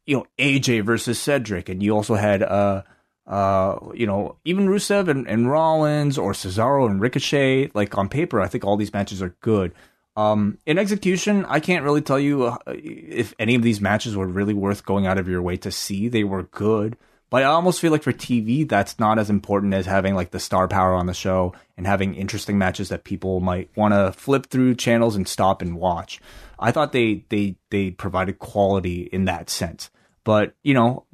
you 0.05 0.19
know 0.19 0.27
AJ 0.39 0.85
versus 0.85 1.19
Cedric, 1.19 1.71
and 1.71 1.83
you 1.83 1.93
also 1.97 2.17
had 2.17 2.43
uh 2.43 2.83
uh 3.27 3.79
you 3.95 4.07
know 4.07 4.37
even 4.45 4.69
Rusev 4.69 5.09
and, 5.09 5.27
and 5.27 5.51
Rollins 5.51 6.19
or 6.19 6.33
Cesaro 6.33 6.85
and 6.85 7.01
Ricochet. 7.01 7.71
Like 7.73 7.97
on 7.97 8.11
paper, 8.11 8.43
I 8.43 8.49
think 8.49 8.63
all 8.63 8.77
these 8.77 8.93
matches 8.93 9.23
are 9.23 9.35
good. 9.41 9.73
Um, 10.21 10.59
in 10.67 10.77
execution, 10.77 11.47
I 11.47 11.61
can't 11.61 11.83
really 11.85 12.03
tell 12.03 12.19
you 12.19 12.45
uh, 12.45 12.59
if 12.67 13.35
any 13.39 13.55
of 13.55 13.63
these 13.63 13.81
matches 13.81 14.15
were 14.15 14.27
really 14.27 14.53
worth 14.53 14.85
going 14.85 15.07
out 15.07 15.19
of 15.19 15.29
your 15.29 15.41
way 15.41 15.57
to 15.59 15.73
see. 15.73 16.09
They 16.09 16.25
were 16.25 16.43
good, 16.43 16.99
but 17.31 17.43
I 17.43 17.47
almost 17.47 17.81
feel 17.81 17.91
like 17.91 18.03
for 18.03 18.13
TV, 18.13 18.69
that's 18.69 18.99
not 18.99 19.19
as 19.19 19.31
important 19.31 19.73
as 19.73 19.87
having 19.87 20.15
like 20.15 20.31
the 20.31 20.39
star 20.39 20.69
power 20.69 20.93
on 20.93 21.07
the 21.07 21.15
show 21.15 21.55
and 21.79 21.87
having 21.87 22.15
interesting 22.15 22.59
matches 22.59 22.91
that 22.91 23.05
people 23.05 23.41
might 23.41 23.71
want 23.77 23.95
to 23.95 24.13
flip 24.13 24.47
through 24.47 24.75
channels 24.75 25.17
and 25.17 25.27
stop 25.27 25.63
and 25.63 25.77
watch. 25.77 26.21
I 26.59 26.71
thought 26.71 26.93
they 26.93 27.25
they 27.31 27.57
they 27.71 27.91
provided 27.91 28.39
quality 28.39 29.09
in 29.11 29.25
that 29.25 29.49
sense. 29.49 29.91
But 30.23 30.55
you 30.63 30.75
know, 30.75 31.07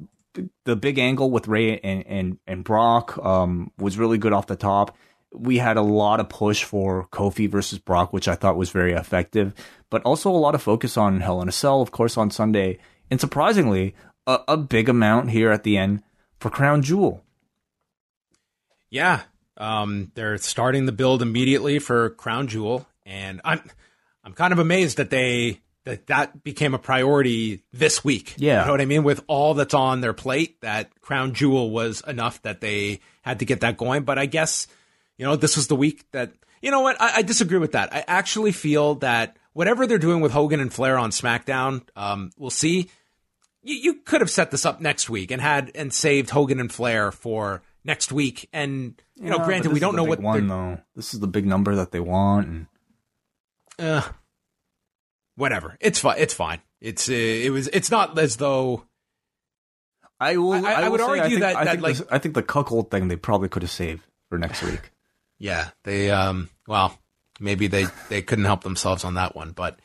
the, 0.65 0.75
big 0.75 0.99
angle 0.99 1.31
with 1.31 1.47
Rey 1.47 1.79
and 1.79 2.05
and, 2.05 2.39
and 2.45 2.63
Brock 2.63 3.17
um, 3.19 3.71
was 3.77 3.97
really 3.97 4.17
good 4.17 4.33
off 4.33 4.47
the 4.47 4.57
top. 4.57 4.97
We 5.39 5.57
had 5.57 5.77
a 5.77 5.81
lot 5.81 6.19
of 6.19 6.29
push 6.29 6.63
for 6.63 7.07
Kofi 7.11 7.49
versus 7.49 7.79
Brock, 7.79 8.13
which 8.13 8.27
I 8.27 8.35
thought 8.35 8.57
was 8.57 8.71
very 8.71 8.93
effective, 8.93 9.53
but 9.89 10.01
also 10.03 10.29
a 10.29 10.37
lot 10.37 10.55
of 10.55 10.61
focus 10.61 10.97
on 10.97 11.21
Hell 11.21 11.41
in 11.41 11.49
a 11.49 11.51
Cell, 11.51 11.81
of 11.81 11.91
course, 11.91 12.17
on 12.17 12.31
Sunday, 12.31 12.79
and 13.09 13.21
surprisingly, 13.21 13.95
a, 14.25 14.39
a 14.47 14.57
big 14.57 14.89
amount 14.89 15.31
here 15.31 15.51
at 15.51 15.63
the 15.63 15.77
end 15.77 16.03
for 16.39 16.49
Crown 16.49 16.81
Jewel. 16.81 17.23
Yeah, 18.89 19.21
um, 19.57 20.11
they're 20.15 20.37
starting 20.37 20.85
the 20.85 20.91
build 20.91 21.21
immediately 21.21 21.79
for 21.79 22.11
Crown 22.11 22.47
Jewel, 22.47 22.87
and 23.05 23.41
I'm 23.43 23.61
I'm 24.23 24.33
kind 24.33 24.53
of 24.53 24.59
amazed 24.59 24.97
that 24.97 25.09
they 25.09 25.61
that 25.85 26.07
that 26.07 26.43
became 26.43 26.73
a 26.73 26.79
priority 26.79 27.63
this 27.73 28.03
week. 28.03 28.35
Yeah, 28.37 28.61
you 28.61 28.65
know 28.67 28.71
what 28.73 28.81
I 28.81 28.85
mean. 28.85 29.03
With 29.03 29.23
all 29.27 29.53
that's 29.55 29.73
on 29.73 30.01
their 30.01 30.13
plate, 30.13 30.61
that 30.61 31.01
Crown 31.01 31.33
Jewel 31.33 31.71
was 31.71 32.01
enough 32.07 32.41
that 32.43 32.61
they 32.61 32.99
had 33.21 33.39
to 33.39 33.45
get 33.45 33.61
that 33.61 33.77
going. 33.77 34.03
But 34.03 34.19
I 34.19 34.25
guess 34.25 34.67
you 35.17 35.25
know 35.25 35.35
this 35.35 35.55
was 35.55 35.67
the 35.67 35.75
week 35.75 36.09
that 36.11 36.31
you 36.61 36.71
know 36.71 36.81
what 36.81 36.99
I, 37.01 37.17
I 37.17 37.21
disagree 37.21 37.59
with 37.59 37.73
that. 37.73 37.93
I 37.93 38.03
actually 38.07 38.51
feel 38.51 38.95
that 38.95 39.37
whatever 39.53 39.87
they're 39.87 39.97
doing 39.97 40.21
with 40.21 40.31
Hogan 40.31 40.59
and 40.59 40.71
Flair 40.71 40.97
on 40.97 41.11
SmackDown, 41.11 41.81
um, 41.95 42.31
we'll 42.37 42.49
see. 42.49 42.89
You, 43.63 43.75
you 43.75 43.93
could 43.95 44.21
have 44.21 44.29
set 44.29 44.51
this 44.51 44.65
up 44.65 44.81
next 44.81 45.09
week 45.09 45.31
and 45.31 45.41
had 45.41 45.71
and 45.75 45.91
saved 45.93 46.29
Hogan 46.29 46.59
and 46.59 46.71
Flair 46.71 47.11
for 47.11 47.63
next 47.83 48.11
week. 48.11 48.47
And 48.53 49.01
you 49.15 49.25
yeah, 49.25 49.31
know, 49.31 49.45
granted, 49.45 49.73
we 49.73 49.79
don't 49.79 49.95
know 49.95 50.03
what 50.03 50.19
one 50.19 50.47
though. 50.47 50.79
This 50.95 51.13
is 51.13 51.19
the 51.19 51.27
big 51.27 51.45
number 51.45 51.75
that 51.75 51.91
they 51.91 51.99
want. 51.99 52.47
And... 52.47 52.67
Uh, 53.79 54.07
whatever. 55.35 55.77
It's 55.79 55.99
fine. 55.99 56.17
It's 56.19 56.33
fine. 56.33 56.59
It's 56.79 57.09
uh, 57.09 57.13
it 57.13 57.51
was. 57.51 57.67
It's 57.69 57.89
not 57.89 58.17
as 58.19 58.35
though. 58.35 58.83
I 60.19 60.37
will. 60.37 60.53
I, 60.53 60.73
I, 60.73 60.81
I 60.83 60.89
would 60.89 60.99
say, 60.99 61.05
argue 61.05 61.39
think, 61.39 61.39
that, 61.41 61.65
that 61.65 61.81
like 61.81 61.97
this, 61.97 62.07
I 62.11 62.19
think 62.19 62.35
the 62.35 62.43
cuckold 62.43 62.91
thing 62.91 63.07
they 63.07 63.15
probably 63.15 63.49
could 63.49 63.63
have 63.63 63.71
saved 63.71 64.03
for 64.29 64.37
next 64.37 64.61
week. 64.61 64.91
Yeah, 65.39 65.69
they 65.83 66.11
um. 66.11 66.49
Well, 66.67 66.97
maybe 67.39 67.67
they 67.67 67.85
they 68.09 68.21
couldn't 68.21 68.45
help 68.45 68.63
themselves 68.63 69.03
on 69.03 69.15
that 69.15 69.35
one, 69.35 69.51
but 69.51 69.79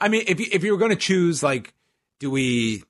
I 0.00 0.08
mean, 0.08 0.24
if 0.26 0.40
you, 0.40 0.46
if 0.52 0.64
you 0.64 0.72
were 0.72 0.78
going 0.78 0.90
to 0.90 0.96
choose, 0.96 1.42
like, 1.42 1.74
do 2.18 2.30
we? 2.30 2.82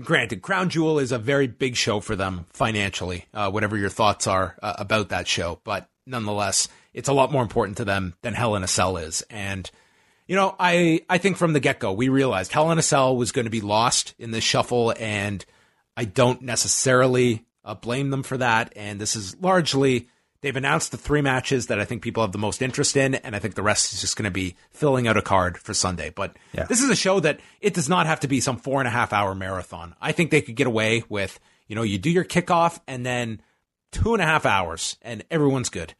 Granted, 0.00 0.42
Crown 0.42 0.70
Jewel 0.70 0.98
is 0.98 1.12
a 1.12 1.18
very 1.18 1.46
big 1.46 1.76
show 1.76 2.00
for 2.00 2.16
them 2.16 2.46
financially. 2.50 3.26
Uh, 3.32 3.48
whatever 3.50 3.76
your 3.76 3.90
thoughts 3.90 4.26
are 4.26 4.56
uh, 4.60 4.74
about 4.78 5.10
that 5.10 5.28
show, 5.28 5.60
but 5.62 5.88
nonetheless, 6.04 6.68
it's 6.92 7.08
a 7.08 7.12
lot 7.12 7.30
more 7.30 7.42
important 7.42 7.76
to 7.76 7.84
them 7.84 8.14
than 8.22 8.34
Hell 8.34 8.56
in 8.56 8.64
a 8.64 8.68
Cell 8.68 8.96
is, 8.96 9.22
and 9.30 9.70
you 10.28 10.36
know, 10.36 10.54
I, 10.60 11.00
I 11.08 11.18
think 11.18 11.38
from 11.38 11.54
the 11.54 11.60
get 11.60 11.80
go, 11.80 11.92
we 11.92 12.10
realized 12.10 12.52
Hell 12.52 12.70
in 12.70 12.78
a 12.78 12.82
Cell 12.82 13.16
was 13.16 13.32
going 13.32 13.46
to 13.46 13.50
be 13.50 13.62
lost 13.62 14.14
in 14.18 14.30
this 14.30 14.44
shuffle, 14.44 14.94
and 14.98 15.44
I 15.96 16.04
don't 16.04 16.42
necessarily 16.42 17.46
uh, 17.64 17.74
blame 17.74 18.10
them 18.10 18.22
for 18.22 18.36
that. 18.36 18.72
And 18.76 19.00
this 19.00 19.16
is 19.16 19.40
largely 19.40 20.08
They've 20.40 20.54
announced 20.56 20.92
the 20.92 20.98
three 20.98 21.20
matches 21.20 21.66
that 21.66 21.80
I 21.80 21.84
think 21.84 22.00
people 22.02 22.22
have 22.22 22.30
the 22.32 22.38
most 22.38 22.62
interest 22.62 22.96
in, 22.96 23.16
and 23.16 23.34
I 23.34 23.40
think 23.40 23.54
the 23.56 23.62
rest 23.62 23.92
is 23.92 24.00
just 24.00 24.16
going 24.16 24.24
to 24.24 24.30
be 24.30 24.54
filling 24.70 25.08
out 25.08 25.16
a 25.16 25.22
card 25.22 25.58
for 25.58 25.74
Sunday. 25.74 26.10
But 26.10 26.36
Yeah. 26.52 26.64
this 26.64 26.80
is 26.80 26.90
a 26.90 26.96
show 26.96 27.18
that 27.20 27.40
it 27.60 27.74
does 27.74 27.88
not 27.88 28.06
have 28.06 28.20
to 28.20 28.28
be 28.28 28.40
some 28.40 28.56
four 28.56 28.80
and 28.80 28.86
a 28.86 28.90
half 28.92 29.12
hour 29.12 29.34
marathon. 29.34 29.96
I 30.00 30.12
think 30.12 30.30
they 30.30 30.40
could 30.40 30.54
get 30.54 30.68
away 30.68 31.02
with, 31.08 31.40
you 31.66 31.74
know, 31.74 31.82
you 31.82 31.98
do 31.98 32.10
your 32.10 32.24
kickoff 32.24 32.78
and 32.86 33.04
then 33.04 33.42
two 33.90 34.12
and 34.12 34.22
a 34.22 34.26
half 34.26 34.46
hours, 34.46 34.96
and 35.02 35.24
everyone's 35.30 35.70
good. 35.70 35.94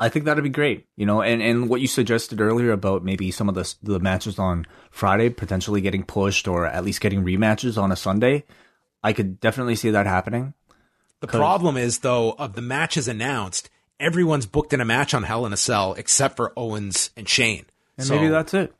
I 0.00 0.08
think 0.08 0.24
that'd 0.24 0.42
be 0.42 0.50
great, 0.50 0.86
you 0.96 1.04
know, 1.06 1.20
and, 1.22 1.40
and 1.42 1.68
what 1.68 1.80
you 1.80 1.86
suggested 1.86 2.40
earlier 2.40 2.72
about 2.72 3.04
maybe 3.04 3.30
some 3.30 3.48
of 3.48 3.54
the 3.54 3.72
the 3.82 4.00
matches 4.00 4.36
on 4.38 4.66
Friday 4.90 5.28
potentially 5.28 5.80
getting 5.80 6.02
pushed 6.02 6.48
or 6.48 6.66
at 6.66 6.84
least 6.84 7.00
getting 7.00 7.22
rematches 7.22 7.80
on 7.80 7.92
a 7.92 7.96
Sunday, 7.96 8.44
I 9.04 9.12
could 9.12 9.38
definitely 9.40 9.76
see 9.76 9.90
that 9.90 10.06
happening. 10.06 10.54
The 11.22 11.28
problem 11.28 11.76
is, 11.76 12.00
though, 12.00 12.32
of 12.32 12.54
the 12.54 12.62
matches 12.62 13.08
announced, 13.08 13.70
everyone's 13.98 14.46
booked 14.46 14.72
in 14.72 14.80
a 14.80 14.84
match 14.84 15.14
on 15.14 15.22
Hell 15.22 15.46
in 15.46 15.52
a 15.52 15.56
Cell 15.56 15.94
except 15.94 16.36
for 16.36 16.52
Owens 16.56 17.10
and 17.16 17.28
Shane. 17.28 17.64
And 17.96 18.06
So- 18.06 18.16
maybe 18.16 18.28
that's 18.28 18.52
it. 18.54 18.74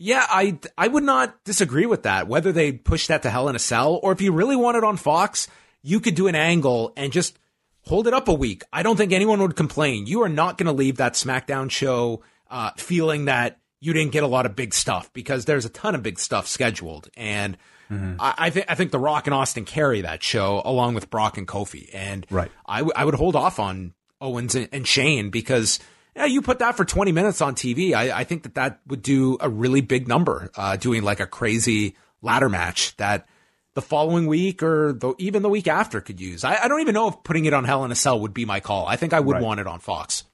Yeah, 0.00 0.24
I 0.28 0.58
I 0.78 0.86
would 0.86 1.02
not 1.02 1.42
disagree 1.44 1.84
with 1.86 2.04
that. 2.04 2.28
Whether 2.28 2.52
they 2.52 2.70
push 2.70 3.08
that 3.08 3.22
to 3.22 3.30
Hell 3.30 3.48
in 3.48 3.56
a 3.56 3.58
Cell 3.58 3.98
or 4.02 4.12
if 4.12 4.20
you 4.20 4.30
really 4.30 4.54
want 4.54 4.76
it 4.76 4.84
on 4.84 4.96
Fox, 4.96 5.48
you 5.82 5.98
could 5.98 6.14
do 6.14 6.28
an 6.28 6.36
angle 6.36 6.92
and 6.96 7.12
just 7.12 7.36
hold 7.82 8.06
it 8.06 8.14
up 8.14 8.28
a 8.28 8.32
week. 8.34 8.62
I 8.72 8.84
don't 8.84 8.96
think 8.96 9.12
anyone 9.12 9.40
would 9.42 9.56
complain. 9.56 10.06
You 10.06 10.22
are 10.22 10.28
not 10.28 10.56
going 10.56 10.66
to 10.66 10.72
leave 10.72 10.98
that 10.98 11.14
SmackDown 11.14 11.68
show 11.70 12.22
uh, 12.48 12.70
feeling 12.76 13.24
that 13.24 13.58
you 13.80 13.92
didn't 13.92 14.12
get 14.12 14.22
a 14.22 14.28
lot 14.28 14.46
of 14.46 14.54
big 14.54 14.72
stuff 14.72 15.12
because 15.12 15.46
there's 15.46 15.64
a 15.64 15.68
ton 15.70 15.94
of 15.96 16.02
big 16.02 16.18
stuff 16.20 16.46
scheduled, 16.46 17.08
and 17.16 17.56
I, 17.90 18.34
I 18.38 18.50
think 18.50 18.66
I 18.68 18.74
think 18.74 18.90
The 18.92 18.98
Rock 18.98 19.26
and 19.26 19.34
Austin 19.34 19.64
carry 19.64 20.02
that 20.02 20.22
show 20.22 20.60
along 20.64 20.94
with 20.94 21.10
Brock 21.10 21.38
and 21.38 21.46
Kofi, 21.48 21.88
and 21.92 22.26
Right. 22.30 22.50
I, 22.66 22.78
w- 22.78 22.92
I 22.94 23.04
would 23.04 23.14
hold 23.14 23.34
off 23.36 23.58
on 23.58 23.94
Owens 24.20 24.54
and, 24.54 24.68
and 24.72 24.86
Shane 24.86 25.30
because 25.30 25.78
yeah, 26.16 26.24
you 26.26 26.42
put 26.42 26.58
that 26.58 26.76
for 26.76 26.84
20 26.84 27.12
minutes 27.12 27.40
on 27.40 27.54
TV. 27.54 27.94
I, 27.94 28.10
I 28.20 28.24
think 28.24 28.42
that 28.42 28.54
that 28.56 28.80
would 28.88 29.02
do 29.02 29.36
a 29.40 29.48
really 29.48 29.80
big 29.80 30.08
number, 30.08 30.50
uh, 30.56 30.76
doing 30.76 31.02
like 31.02 31.20
a 31.20 31.26
crazy 31.26 31.94
ladder 32.22 32.48
match 32.48 32.96
that 32.96 33.28
the 33.74 33.82
following 33.82 34.26
week 34.26 34.60
or 34.62 34.92
the, 34.92 35.14
even 35.18 35.42
the 35.42 35.48
week 35.48 35.68
after 35.68 36.00
could 36.00 36.20
use. 36.20 36.42
I, 36.42 36.56
I 36.64 36.66
don't 36.68 36.80
even 36.80 36.94
know 36.94 37.08
if 37.08 37.22
putting 37.22 37.44
it 37.44 37.52
on 37.54 37.62
Hell 37.64 37.84
in 37.84 37.92
a 37.92 37.94
Cell 37.94 38.18
would 38.20 38.34
be 38.34 38.44
my 38.44 38.58
call. 38.58 38.86
I 38.86 38.96
think 38.96 39.12
I 39.12 39.20
would 39.20 39.34
Right. 39.34 39.42
want 39.42 39.60
it 39.60 39.68
on 39.68 39.78
Fox. 39.78 40.24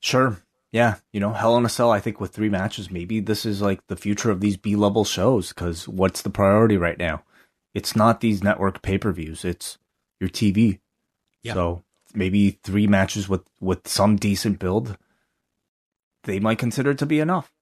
Sure. 0.00 0.38
Yeah, 0.74 0.96
you 1.12 1.20
know, 1.20 1.32
Hell 1.32 1.56
in 1.56 1.64
a 1.64 1.68
Cell. 1.68 1.92
I 1.92 2.00
think 2.00 2.20
with 2.20 2.32
three 2.32 2.48
matches, 2.48 2.90
maybe 2.90 3.20
this 3.20 3.46
is 3.46 3.62
like 3.62 3.86
the 3.86 3.94
future 3.94 4.32
of 4.32 4.40
these 4.40 4.56
B 4.56 4.74
level 4.74 5.04
shows. 5.04 5.50
Because 5.50 5.86
what's 5.86 6.22
the 6.22 6.30
priority 6.30 6.76
right 6.76 6.98
now? 6.98 7.22
It's 7.74 7.94
not 7.94 8.20
these 8.20 8.42
network 8.42 8.82
pay 8.82 8.98
per 8.98 9.12
views. 9.12 9.44
It's 9.44 9.78
your 10.18 10.28
TV. 10.28 10.80
Yeah. 11.44 11.54
So 11.54 11.84
maybe 12.12 12.58
three 12.64 12.88
matches 12.88 13.28
with 13.28 13.42
with 13.60 13.86
some 13.86 14.16
decent 14.16 14.58
build, 14.58 14.98
they 16.24 16.40
might 16.40 16.58
consider 16.58 16.90
it 16.90 16.98
to 16.98 17.06
be 17.06 17.20
enough. 17.20 17.52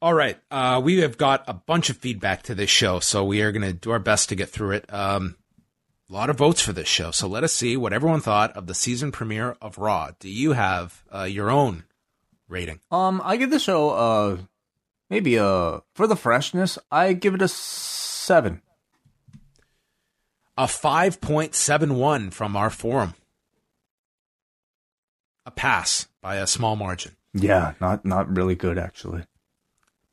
All 0.00 0.14
right. 0.14 0.40
Uh, 0.50 0.80
we 0.82 0.98
have 0.98 1.16
got 1.16 1.44
a 1.46 1.54
bunch 1.54 1.90
of 1.90 1.96
feedback 1.96 2.42
to 2.42 2.56
this 2.56 2.70
show, 2.70 2.98
so 2.98 3.24
we 3.24 3.40
are 3.40 3.52
going 3.52 3.62
to 3.62 3.72
do 3.72 3.92
our 3.92 4.00
best 4.00 4.28
to 4.30 4.34
get 4.34 4.50
through 4.50 4.72
it. 4.72 4.92
Um, 4.92 5.36
a 6.12 6.14
lot 6.14 6.28
of 6.28 6.36
votes 6.36 6.60
for 6.60 6.74
this 6.74 6.88
show, 6.88 7.10
so 7.10 7.26
let 7.26 7.42
us 7.42 7.54
see 7.54 7.74
what 7.74 7.94
everyone 7.94 8.20
thought 8.20 8.52
of 8.52 8.66
the 8.66 8.74
season 8.74 9.10
premiere 9.10 9.56
of 9.62 9.78
Raw. 9.78 10.10
Do 10.20 10.28
you 10.28 10.52
have 10.52 11.02
uh, 11.14 11.22
your 11.22 11.50
own 11.50 11.84
rating? 12.48 12.80
Um, 12.90 13.22
I 13.24 13.36
give 13.36 13.50
the 13.50 13.58
show 13.58 13.90
uh 13.90 14.36
maybe 15.08 15.38
uh 15.38 15.80
for 15.94 16.06
the 16.06 16.16
freshness, 16.16 16.78
I 16.90 17.14
give 17.14 17.34
it 17.34 17.40
a 17.42 17.48
seven. 17.48 18.60
A 20.58 20.64
5.71 20.64 22.30
from 22.30 22.56
our 22.56 22.68
forum. 22.68 23.14
A 25.46 25.50
pass 25.50 26.08
by 26.20 26.36
a 26.36 26.46
small 26.46 26.76
margin. 26.76 27.16
Yeah, 27.32 27.72
not 27.80 28.04
not 28.04 28.36
really 28.36 28.54
good 28.54 28.76
actually. 28.76 29.24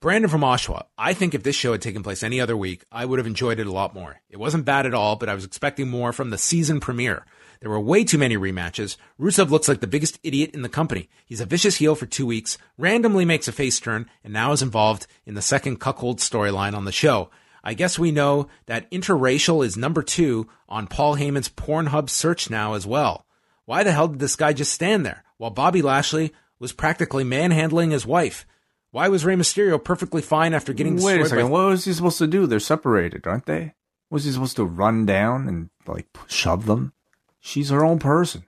Brandon 0.02 0.30
from 0.30 0.42
Oshawa. 0.42 0.86
I 0.98 1.14
think 1.14 1.34
if 1.34 1.44
this 1.44 1.58
show 1.58 1.74
had 1.74 1.82
taken 1.82 2.04
place 2.04 2.24
any 2.24 2.40
other 2.40 2.56
week, 2.56 2.86
I 2.90 3.04
would 3.04 3.20
have 3.20 3.28
enjoyed 3.28 3.60
it 3.60 3.68
a 3.68 3.72
lot 3.72 3.94
more. 3.94 4.22
It 4.30 4.38
wasn't 4.38 4.64
bad 4.64 4.86
at 4.86 4.94
all, 4.94 5.18
but 5.18 5.28
I 5.28 5.36
was 5.36 5.44
expecting 5.44 5.90
more 5.90 6.14
from 6.14 6.30
the 6.30 6.38
season 6.38 6.80
premiere. 6.80 7.26
There 7.60 7.70
were 7.70 7.82
way 7.82 8.06
too 8.06 8.18
many 8.18 8.38
rematches. 8.38 8.96
Rusev 9.20 9.50
looks 9.50 9.68
like 9.68 9.82
the 9.82 9.88
biggest 9.88 10.18
idiot 10.24 10.52
in 10.54 10.62
the 10.62 10.70
company. 10.70 11.10
He's 11.26 11.42
a 11.42 11.46
vicious 11.46 11.76
heel 11.76 11.96
for 11.96 12.06
two 12.06 12.26
weeks, 12.26 12.58
randomly 12.78 13.26
makes 13.26 13.50
a 13.50 13.52
face 13.52 13.78
turn, 13.78 14.10
and 14.24 14.32
now 14.32 14.54
is 14.54 14.62
involved 14.62 15.06
in 15.26 15.34
the 15.34 15.42
second 15.42 15.82
cuckold 15.82 16.20
storyline 16.20 16.76
on 16.76 16.86
the 16.86 16.94
show. 16.94 17.30
I 17.62 17.74
guess 17.74 18.00
we 18.00 18.14
know 18.14 18.48
that 18.68 18.90
interracial 18.92 19.66
is 19.66 19.76
number 19.76 20.02
two 20.02 20.48
on 20.70 20.88
Paul 20.88 21.18
Heyman's 21.18 21.50
Pornhub 21.50 22.10
search 22.10 22.50
now 22.50 22.74
as 22.74 22.88
well. 22.88 23.26
Why 23.66 23.84
the 23.84 23.92
hell 23.92 24.08
did 24.08 24.20
this 24.20 24.38
guy 24.38 24.54
just 24.54 24.72
stand 24.72 25.06
there 25.06 25.26
while 25.36 25.52
Bobby 25.52 25.82
Lashley 25.82 26.32
was 26.58 26.72
practically 26.72 27.26
manhandling 27.26 27.92
his 27.92 28.06
wife? 28.06 28.46
Why 28.92 29.08
was 29.08 29.24
Rey 29.24 29.36
Mysterio 29.36 29.84
perfectly 29.84 30.22
fine 30.22 30.54
after 30.54 30.74
getting 30.74 30.96
Wait 30.96 31.22
a 31.22 31.26
second, 31.26 31.46
by 31.46 31.50
what 31.50 31.68
was 31.68 31.86
he 31.86 31.94
supposed 31.94 32.18
to 32.18 32.28
do? 32.28 32.48
They're 32.48 32.60
separated, 32.60 33.28
aren't 33.28 33.46
they? 33.46 33.74
Was 34.10 34.26
he 34.26 34.32
supposed 34.32 34.56
to 34.56 34.66
run 34.66 35.06
down 35.06 35.48
and 35.48 35.70
like 35.86 36.08
shove 36.28 36.66
them? 36.66 36.94
She's 37.40 37.70
her 37.70 37.86
own 37.86 38.00
person. 38.00 38.46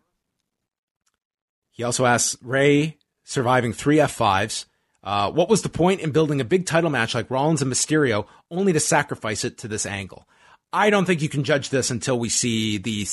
He 1.70 1.84
also 1.84 2.06
asks 2.06 2.38
Rey, 2.42 2.98
surviving 3.24 3.72
three 3.72 3.98
F5s, 3.98 4.66
uh, 5.04 5.32
what 5.32 5.50
was 5.50 5.62
the 5.62 5.70
point 5.70 6.02
in 6.02 6.12
building 6.12 6.40
a 6.42 6.46
big 6.46 6.66
title 6.66 6.90
match 6.90 7.16
like 7.16 7.32
Rollins 7.32 7.62
and 7.62 7.72
Mysterio 7.72 8.28
only 8.52 8.74
to 8.74 8.80
sacrifice 8.80 9.44
it 9.44 9.58
to 9.60 9.68
this 9.68 9.86
angle? 9.86 10.28
I 10.72 10.90
don't 10.90 11.06
think 11.06 11.22
you 11.22 11.30
can 11.30 11.44
judge 11.44 11.70
this 11.70 11.90
until 11.90 12.20
we 12.20 12.30
see 12.30 12.78
the 12.78 13.08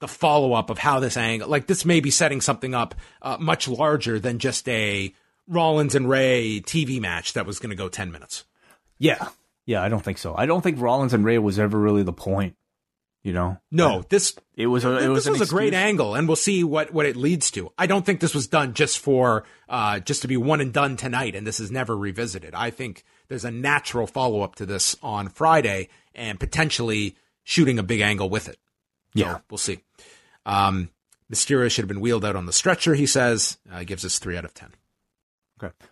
the 0.00 0.08
follow 0.08 0.52
up 0.52 0.70
of 0.70 0.78
how 0.78 1.00
this 1.00 1.16
angle, 1.16 1.48
like 1.48 1.66
this, 1.66 1.84
may 1.84 2.00
be 2.00 2.10
setting 2.10 2.40
something 2.40 2.74
up 2.74 2.94
uh, 3.22 3.36
much 3.40 3.68
larger 3.68 4.18
than 4.18 4.38
just 4.38 4.68
a 4.68 5.14
Rollins 5.48 5.94
and 5.94 6.08
Rey 6.08 6.60
TV 6.60 7.00
match 7.00 7.34
that 7.34 7.46
was 7.46 7.58
going 7.58 7.70
to 7.70 7.76
go 7.76 7.88
10 7.88 8.10
minutes. 8.10 8.44
Yeah. 8.98 9.28
Yeah, 9.66 9.82
I 9.82 9.88
don't 9.88 10.02
think 10.02 10.18
so. 10.18 10.34
I 10.36 10.46
don't 10.46 10.60
think 10.60 10.80
Rollins 10.80 11.14
and 11.14 11.24
Rey 11.24 11.38
was 11.38 11.58
ever 11.58 11.78
really 11.78 12.02
the 12.02 12.12
point, 12.12 12.56
you 13.22 13.32
know. 13.32 13.58
No, 13.70 14.04
this 14.08 14.36
it 14.56 14.66
was 14.66 14.84
a 14.84 14.98
it 14.98 15.08
was, 15.08 15.28
was 15.28 15.40
a 15.40 15.46
great 15.46 15.72
angle 15.72 16.14
and 16.14 16.28
we'll 16.28 16.36
see 16.36 16.62
what 16.62 16.92
what 16.92 17.06
it 17.06 17.16
leads 17.16 17.50
to. 17.52 17.72
I 17.78 17.86
don't 17.86 18.04
think 18.04 18.20
this 18.20 18.34
was 18.34 18.46
done 18.46 18.74
just 18.74 18.98
for 18.98 19.44
uh 19.68 20.00
just 20.00 20.22
to 20.22 20.28
be 20.28 20.36
one 20.36 20.60
and 20.60 20.72
done 20.72 20.96
tonight 20.96 21.34
and 21.34 21.46
this 21.46 21.60
is 21.60 21.70
never 21.70 21.96
revisited. 21.96 22.54
I 22.54 22.68
think 22.68 23.04
there's 23.28 23.46
a 23.46 23.50
natural 23.50 24.06
follow-up 24.06 24.56
to 24.56 24.66
this 24.66 24.96
on 25.02 25.28
Friday 25.28 25.88
and 26.14 26.38
potentially 26.38 27.16
shooting 27.42 27.78
a 27.78 27.82
big 27.82 28.02
angle 28.02 28.28
with 28.28 28.48
it. 28.48 28.58
Yeah, 29.14 29.38
we'll 29.50 29.58
see. 29.58 29.80
Um 30.44 30.90
Mysterio 31.32 31.70
should 31.70 31.84
have 31.84 31.88
been 31.88 32.00
wheeled 32.02 32.24
out 32.24 32.36
on 32.36 32.44
the 32.44 32.52
stretcher, 32.52 32.94
he 32.94 33.06
says. 33.06 33.56
Uh, 33.72 33.82
gives 33.82 34.04
us 34.04 34.18
3 34.18 34.36
out 34.36 34.44
of 34.44 34.52
10. 34.52 34.68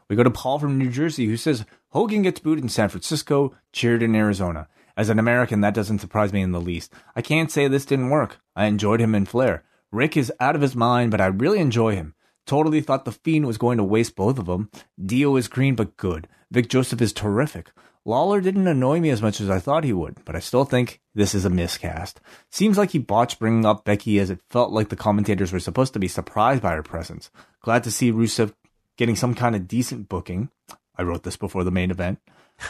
We 0.09 0.16
go 0.16 0.23
to 0.23 0.31
Paul 0.31 0.59
from 0.59 0.78
New 0.78 0.90
Jersey 0.90 1.27
who 1.27 1.36
says 1.36 1.65
Hogan 1.90 2.23
gets 2.23 2.40
booed 2.40 2.59
in 2.59 2.69
San 2.69 2.89
Francisco, 2.89 3.55
cheered 3.73 4.03
in 4.03 4.15
Arizona. 4.15 4.69
As 4.97 5.09
an 5.09 5.19
American, 5.19 5.61
that 5.62 5.74
doesn't 5.74 6.01
surprise 6.01 6.32
me 6.32 6.43
in 6.43 6.53
the 6.53 6.61
least. 6.61 6.93
I 7.16 7.23
can't 7.23 7.51
say 7.51 7.69
this 7.69 7.86
didn't 7.86 8.11
work. 8.11 8.39
I 8.55 8.66
enjoyed 8.66 9.01
him 9.01 9.15
in 9.15 9.24
Flair. 9.24 9.65
Rick 9.90 10.16
is 10.16 10.32
out 10.40 10.55
of 10.55 10.62
his 10.62 10.77
mind, 10.77 11.11
but 11.11 11.20
I 11.20 11.27
really 11.27 11.59
enjoy 11.59 11.94
him. 11.94 12.15
Totally 12.47 12.81
thought 12.81 13.05
The 13.05 13.12
Fiend 13.12 13.47
was 13.47 13.59
going 13.59 13.78
to 13.78 13.85
waste 13.85 14.16
both 14.16 14.39
of 14.39 14.47
them. 14.47 14.70
Dio 15.03 15.36
is 15.36 15.49
green 15.49 15.74
but 15.74 15.97
good. 15.97 16.28
Vic 16.51 16.69
Joseph 16.69 17.01
is 17.01 17.12
terrific. 17.12 17.70
Lawler 18.05 18.40
didn't 18.40 18.66
annoy 18.66 18.99
me 18.99 19.11
as 19.11 19.23
much 19.23 19.40
as 19.40 19.49
I 19.49 19.61
thought 19.61 19.85
he 19.85 19.93
would, 19.93 20.24
but 20.24 20.35
I 20.35 20.40
still 20.40 20.65
think 20.65 21.01
this 21.15 21.36
is 21.36 21.44
a 21.44 21.51
miscast. 21.51 22.20
Seems 22.51 22.77
like 22.77 22.90
he 22.90 22.99
botched 22.99 23.39
bringing 23.39 23.65
up 23.65 23.85
Becky 23.85 24.19
as 24.19 24.28
it 24.28 24.40
felt 24.51 24.73
like 24.73 24.89
the 24.89 24.97
commentators 24.97 25.53
were 25.53 25.61
supposed 25.61 25.93
to 25.93 26.01
be 26.01 26.09
surprised 26.09 26.62
by 26.62 26.73
her 26.73 26.82
presence. 26.82 27.31
Glad 27.61 27.85
to 27.85 27.93
see 27.93 28.11
Rusev 28.11 28.55
getting 28.97 29.16
some 29.16 29.35
kind 29.35 29.55
of 29.55 29.69
decent 29.69 30.09
booking. 30.09 30.51
I 30.97 31.02
wrote 31.02 31.23
this 31.23 31.36
before 31.36 31.64
the 31.64 31.70
main 31.70 31.90
event. 31.90 32.19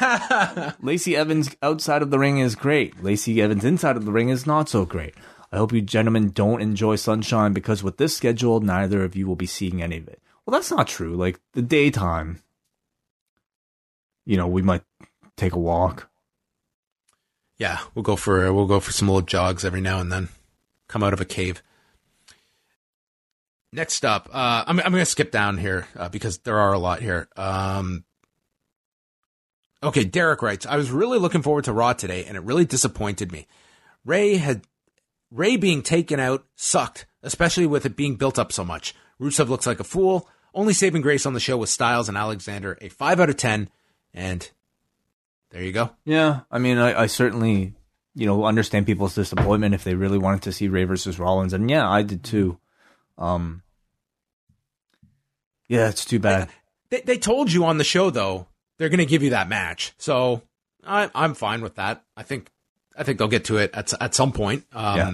Lacey 0.81 1.17
Evans 1.17 1.55
outside 1.61 2.03
of 2.03 2.11
the 2.11 2.19
ring 2.19 2.39
is 2.39 2.55
great. 2.55 3.03
Lacey 3.03 3.43
Evans 3.43 3.65
inside 3.65 3.97
of 3.97 4.05
the 4.05 4.13
ring 4.13 4.29
is 4.29 4.47
not 4.47 4.69
so 4.69 4.85
great. 4.85 5.15
I 5.51 5.59
hope 5.59 5.73
you 5.73 5.83
gentlemen 5.83 6.31
don't 6.31 6.63
enjoy 6.63 6.97
Sunshine 6.97 7.53
because 7.53 7.83
with 7.83 7.99
this 7.99 8.17
schedule, 8.17 8.61
neither 8.61 9.05
of 9.05 9.15
you 9.15 9.27
will 9.27 9.37
be 9.37 9.47
seeing 9.47 9.83
any 9.83 9.99
of 9.99 10.09
it. 10.09 10.23
Well, 10.47 10.53
that's 10.53 10.71
not 10.71 10.89
true. 10.89 11.15
Like 11.15 11.41
the 11.53 11.63
daytime, 11.63 12.43
you 14.25 14.37
know, 14.37 14.47
we 14.47 14.63
might 14.63 14.83
take 15.37 15.53
a 15.53 15.59
walk. 15.59 16.09
Yeah, 17.59 17.81
we'll 17.95 18.03
go 18.03 18.17
for 18.17 18.53
we'll 18.53 18.67
go 18.67 18.81
for 18.81 18.93
some 18.93 19.09
little 19.09 19.23
jogs 19.23 19.65
every 19.65 19.81
now 19.81 20.01
and 20.01 20.11
then. 20.11 20.29
Come 20.89 21.03
out 21.03 21.13
of 21.13 21.21
a 21.21 21.27
cave. 21.27 21.63
Next 23.73 24.05
up, 24.05 24.29
uh, 24.31 24.65
I'm 24.67 24.79
I'm 24.81 24.93
going 24.93 25.03
to 25.03 25.07
skip 25.07 25.31
down 25.31 25.57
here 25.57 25.87
uh, 25.97 26.11
because 26.11 26.39
there 26.39 26.59
are 26.59 26.75
a 26.75 26.79
lot 26.79 27.01
here. 27.01 27.29
Um, 27.37 28.05
okay, 29.83 30.05
Derek 30.05 30.43
writes, 30.43 30.67
I 30.67 30.77
was 30.77 30.91
really 30.91 31.19
looking 31.19 31.41
forward 31.41 31.65
to 31.65 31.73
Raw 31.73 31.95
today, 31.95 32.25
and 32.27 32.37
it 32.37 32.43
really 32.43 32.67
disappointed 32.67 33.33
me. 33.33 33.47
Rey 34.05 34.37
had 34.37 34.63
Rey 35.31 35.57
being 35.57 35.83
taken 35.83 36.21
out 36.21 36.45
sucked, 36.55 37.07
especially 37.23 37.67
with 37.67 37.87
it 37.87 37.97
being 37.97 38.17
built 38.17 38.39
up 38.39 38.53
so 38.53 38.63
much. 38.63 38.95
Rusev 39.19 39.49
looks 39.49 39.67
like 39.67 39.81
a 39.81 39.85
fool. 39.85 40.29
Only 40.55 40.75
saving 40.75 41.01
grace 41.01 41.25
on 41.25 41.33
the 41.33 41.41
show 41.41 41.57
was 41.57 41.71
Styles 41.71 42.11
and 42.11 42.19
Alexander, 42.19 42.77
a 42.83 42.91
five 42.91 43.21
out 43.21 43.31
of 43.31 43.39
ten, 43.39 43.71
and 44.13 44.51
there 45.51 45.63
you 45.63 45.73
go. 45.73 45.91
Yeah, 46.05 46.41
I 46.51 46.59
mean, 46.59 46.77
I, 46.77 47.03
I 47.03 47.07
certainly, 47.07 47.73
you 48.15 48.27
know, 48.27 48.45
understand 48.45 48.85
people's 48.85 49.15
disappointment 49.15 49.75
if 49.75 49.83
they 49.83 49.95
really 49.95 50.19
wanted 50.19 50.43
to 50.43 50.53
see 50.53 50.69
Rey 50.69 50.85
versus 50.85 51.19
Rollins, 51.19 51.55
and 51.55 51.71
yeah, 51.71 51.89
I 51.89 52.03
did 52.03 52.23
too. 52.23 52.59
Um, 53.19 53.63
yeah, 55.69 55.89
it's 55.89 56.05
too 56.05 56.19
bad. 56.19 56.49
They, 56.91 57.01
they 57.01 57.19
told 57.19 57.53
you 57.53 57.65
on 57.65 57.79
the 57.79 57.85
show 57.85 58.11
though 58.11 58.47
they're 58.79 58.89
going 58.89 58.99
to 58.99 59.07
give 59.07 59.23
you 59.23 59.31
that 59.31 59.49
match, 59.49 59.95
so 59.99 60.43
I, 60.85 61.11
I'm 61.15 61.35
fine 61.35 61.63
with 61.63 61.77
that. 61.77 62.05
I 62.17 62.23
think 62.23 62.51
I 62.97 63.05
think 63.05 63.19
they'll 63.19 63.29
get 63.29 63.45
to 63.47 63.59
it 63.59 63.71
at 63.75 63.93
at 64.03 64.15
some 64.15 64.33
point. 64.33 64.65
Um, 64.73 64.97
Yeah. 64.97 65.13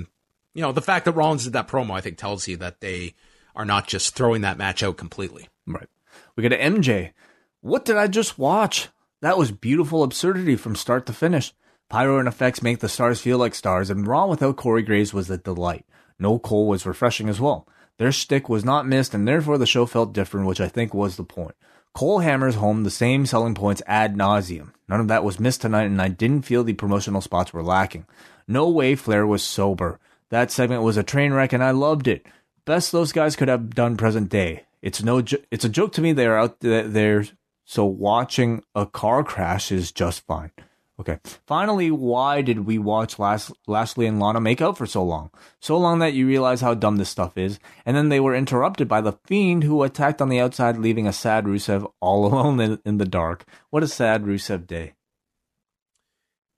You 0.55 0.63
know, 0.63 0.73
the 0.73 0.83
fact 0.83 1.05
that 1.05 1.13
Rollins 1.13 1.45
did 1.45 1.53
that 1.53 1.69
promo, 1.69 1.93
I 1.93 2.01
think, 2.01 2.19
tells 2.19 2.49
you 2.49 2.57
that 2.57 2.81
they 2.81 3.15
are 3.55 3.65
not 3.65 3.87
just 3.87 4.17
throwing 4.17 4.41
that 4.41 4.59
match 4.59 4.83
out 4.83 4.97
completely. 4.97 5.49
Right. 5.67 5.89
We 6.35 6.43
got 6.43 6.49
to 6.49 6.59
MJ. 6.59 7.13
What 7.61 7.85
did 7.85 7.97
I 7.97 8.09
just 8.09 8.39
watch? 8.39 8.89
That 9.21 9.39
was 9.39 9.53
beautiful 9.53 10.03
absurdity 10.03 10.57
from 10.57 10.75
start 10.75 11.07
to 11.07 11.13
finish. 11.13 11.53
Pyro 11.89 12.19
and 12.19 12.27
effects 12.27 12.63
make 12.63 12.81
the 12.81 12.89
stars 12.89 13.21
feel 13.21 13.39
like 13.39 13.55
stars, 13.55 13.89
and 13.89 14.07
Raw 14.07 14.27
without 14.27 14.57
Corey 14.57 14.83
Graves 14.83 15.15
was 15.15 15.31
a 15.31 15.39
delight. 15.39 15.87
No 16.19 16.39
Cole 16.39 16.67
was 16.67 16.87
refreshing 16.87 17.29
as 17.29 17.41
well. 17.41 17.69
Their 17.99 18.13
stick 18.13 18.49
was 18.49 18.65
not 18.65 18.87
missed, 18.87 19.13
and 19.13 19.27
therefore 19.27 19.59
the 19.59 19.67
show 19.67 19.85
felt 19.85 20.13
different, 20.13 20.47
which 20.47 20.61
I 20.61 20.69
think 20.69 20.95
was 20.95 21.17
the 21.17 21.25
point. 21.25 21.55
Cole 21.95 22.21
hammers 22.21 22.55
home 22.55 22.85
the 22.85 22.91
same 22.91 23.27
selling 23.27 23.55
points 23.55 23.83
ad 23.87 24.15
nauseum. 24.15 24.73
None 24.89 25.01
of 25.01 25.09
that 25.09 25.25
was 25.25 25.41
missed 25.41 25.63
tonight, 25.63 25.85
and 25.85 26.01
I 26.01 26.09
didn't 26.09 26.43
feel 26.43 26.63
the 26.63 26.75
promotional 26.75 27.21
spots 27.21 27.53
were 27.53 27.63
lacking. 27.63 28.07
No 28.47 28.69
way 28.69 28.95
Flair 28.95 29.27
was 29.27 29.43
sober. 29.43 29.99
That 30.31 30.51
segment 30.51 30.83
was 30.83 30.97
a 30.97 31.03
train 31.03 31.33
wreck, 31.33 31.53
and 31.53 31.63
I 31.63 31.73
loved 31.73 32.07
it. 32.07 32.25
Best 32.65 32.93
those 32.93 33.13
guys 33.13 33.35
could 33.35 33.49
have 33.49 33.75
done 33.75 33.97
present 33.97 34.29
day. 34.29 34.65
It's 34.81 35.03
no, 35.03 35.23
jo- 35.23 35.39
it's 35.51 35.65
a 35.65 35.69
joke 35.69 35.93
to 35.95 36.01
me 36.01 36.13
they 36.13 36.27
are 36.27 36.39
out 36.39 36.61
th- 36.61 36.87
there, 36.93 37.25
so 37.65 37.85
watching 37.85 38.63
a 38.75 38.87
car 38.87 39.25
crash 39.25 39.73
is 39.73 39.91
just 39.91 40.25
fine. 40.27 40.53
Okay. 41.01 41.19
Finally, 41.47 41.93
why 41.93 42.43
did 42.43 42.67
we 42.67 42.77
watch 42.77 43.19
Las- 43.19 43.53
Lashley 43.69 44.07
and 44.07 44.19
Lana 44.19 44.41
make 44.41 44.61
out 44.61 44.77
for 44.77 44.87
so 44.87 45.05
long? 45.05 45.31
So 45.61 45.79
long 45.79 46.01
that 46.01 46.13
you 46.13 46.27
realize 46.27 46.61
how 46.61 46.75
dumb 46.75 46.97
this 46.97 47.09
stuff 47.09 47.39
is, 47.39 47.61
and 47.87 47.97
then 47.97 48.09
they 48.09 48.19
were 48.19 48.35
interrupted 48.35 48.89
by 48.89 49.01
the 49.01 49.13
Fiend 49.13 49.63
who 49.63 49.85
attacked 49.85 50.21
on 50.21 50.29
the 50.29 50.41
outside, 50.41 50.77
leaving 50.77 51.07
a 51.07 51.13
sad 51.13 51.45
Rusev 51.45 51.89
all 52.01 52.27
alone 52.33 52.59
in, 52.59 52.81
in 52.85 52.99
the 52.99 53.05
dark. 53.05 53.45
What 53.71 53.85
a 53.85 53.89
sad 53.89 54.25
Rusev 54.25 54.67
day. 54.67 54.95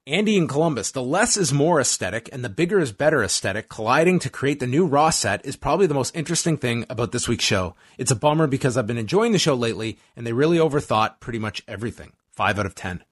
Andy 0.07 0.39
in 0.39 0.49
Columbus, 0.49 0.91
the 0.91 1.03
less 1.03 1.37
is 1.37 1.53
more 1.53 1.79
aesthetic 1.79 2.29
and 2.33 2.43
the 2.43 2.49
bigger 2.49 2.81
is 2.81 2.91
better 2.91 3.23
aesthetic 3.23 3.69
colliding 3.69 4.19
to 4.21 4.31
create 4.31 4.59
the 4.59 4.67
new 4.67 4.87
Raw 4.87 5.11
set 5.11 5.45
is 5.45 5.57
probably 5.57 5.87
the 5.87 5.95
most 5.95 6.17
interesting 6.17 6.57
thing 6.57 6.87
about 6.89 7.12
this 7.12 7.29
week's 7.29 7.45
show. 7.45 7.77
It's 7.99 8.11
a 8.11 8.17
bummer 8.17 8.47
because 8.47 8.77
I've 8.77 8.87
been 8.87 8.97
enjoying 8.97 9.33
the 9.33 9.39
show 9.39 9.55
lately 9.55 9.99
and 10.17 10.27
they 10.27 10.33
really 10.33 10.57
overthought 10.57 11.21
pretty 11.21 11.39
much 11.39 11.62
everything. 11.69 12.15
5 12.33 12.59
out 12.59 12.67
of 12.67 12.75
10. 12.75 13.05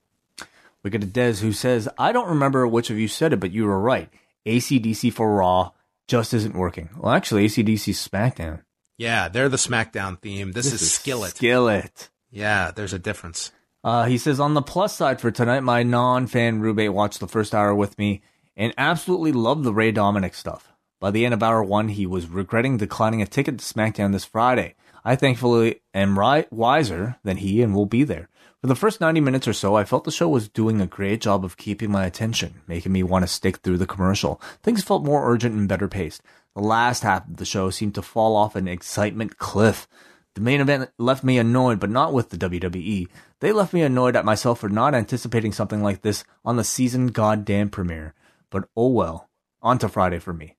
We 0.88 0.98
got 0.98 1.04
a 1.04 1.06
Dez 1.06 1.42
who 1.42 1.52
says, 1.52 1.86
I 1.98 2.12
don't 2.12 2.30
remember 2.30 2.66
which 2.66 2.88
of 2.88 2.98
you 2.98 3.08
said 3.08 3.34
it, 3.34 3.40
but 3.40 3.52
you 3.52 3.66
were 3.66 3.78
right. 3.78 4.08
ACDC 4.46 5.12
for 5.12 5.34
Raw 5.34 5.72
just 6.06 6.32
isn't 6.32 6.56
working. 6.56 6.88
Well, 6.96 7.12
actually, 7.12 7.46
ACDC 7.46 7.92
SmackDown. 8.08 8.62
Yeah, 8.96 9.28
they're 9.28 9.50
the 9.50 9.58
SmackDown 9.58 10.18
theme. 10.18 10.52
This, 10.52 10.72
is, 10.72 10.90
Skillet. 10.90 11.36
Skillet. 11.36 12.08
yeah, 12.30 12.70
there's 12.70 12.94
a 12.94 12.98
difference. 12.98 13.52
Uh, 13.84 14.06
he 14.06 14.16
says, 14.16 14.40
on 14.40 14.54
the 14.54 14.62
plus 14.62 14.96
side 14.96 15.20
for 15.20 15.30
tonight, 15.30 15.60
my 15.60 15.82
non 15.82 16.26
fan 16.26 16.60
roommate 16.60 16.94
watched 16.94 17.20
the 17.20 17.28
first 17.28 17.54
hour 17.54 17.74
with 17.74 17.98
me 17.98 18.22
and 18.56 18.72
absolutely 18.78 19.32
loved 19.32 19.64
the 19.64 19.74
Rey 19.74 19.92
Dominik 19.92 20.34
stuff. 20.34 20.72
By 21.00 21.10
the 21.10 21.26
end 21.26 21.34
of 21.34 21.42
hour 21.42 21.62
one, 21.62 21.88
he 21.88 22.06
was 22.06 22.28
regretting 22.28 22.78
declining 22.78 23.20
a 23.20 23.26
ticket 23.26 23.58
to 23.58 23.74
SmackDown 23.74 24.12
this 24.12 24.24
Friday. 24.24 24.74
I 25.04 25.16
thankfully 25.16 25.82
am 25.92 26.18
right, 26.18 26.50
wiser 26.50 27.16
than 27.24 27.36
he 27.36 27.60
and 27.60 27.74
will 27.74 27.84
be 27.84 28.04
there. 28.04 28.30
For 28.60 28.66
the 28.66 28.74
first 28.74 29.00
90 29.00 29.20
minutes 29.20 29.46
or 29.46 29.52
so, 29.52 29.76
I 29.76 29.84
felt 29.84 30.02
the 30.02 30.10
show 30.10 30.28
was 30.28 30.48
doing 30.48 30.80
a 30.80 30.86
great 30.86 31.20
job 31.20 31.44
of 31.44 31.56
keeping 31.56 31.92
my 31.92 32.04
attention, 32.06 32.60
making 32.66 32.90
me 32.90 33.04
want 33.04 33.22
to 33.22 33.28
stick 33.28 33.58
through 33.58 33.78
the 33.78 33.86
commercial. 33.86 34.40
Things 34.64 34.82
felt 34.82 35.04
more 35.04 35.30
urgent 35.32 35.54
and 35.54 35.68
better 35.68 35.86
paced. 35.86 36.22
The 36.56 36.62
last 36.62 37.04
half 37.04 37.28
of 37.28 37.36
the 37.36 37.44
show 37.44 37.70
seemed 37.70 37.94
to 37.94 38.02
fall 38.02 38.34
off 38.34 38.56
an 38.56 38.66
excitement 38.66 39.38
cliff. 39.38 39.86
The 40.34 40.40
main 40.40 40.60
event 40.60 40.90
left 40.98 41.22
me 41.22 41.38
annoyed, 41.38 41.78
but 41.78 41.88
not 41.88 42.12
with 42.12 42.30
the 42.30 42.36
WWE. 42.36 43.06
They 43.38 43.52
left 43.52 43.72
me 43.72 43.82
annoyed 43.82 44.16
at 44.16 44.24
myself 44.24 44.58
for 44.58 44.68
not 44.68 44.92
anticipating 44.92 45.52
something 45.52 45.80
like 45.80 46.02
this 46.02 46.24
on 46.44 46.56
the 46.56 46.64
season 46.64 47.08
goddamn 47.08 47.70
premiere. 47.70 48.12
But 48.50 48.68
oh 48.76 48.88
well. 48.88 49.28
On 49.62 49.78
to 49.78 49.88
Friday 49.88 50.18
for 50.18 50.32
me. 50.32 50.56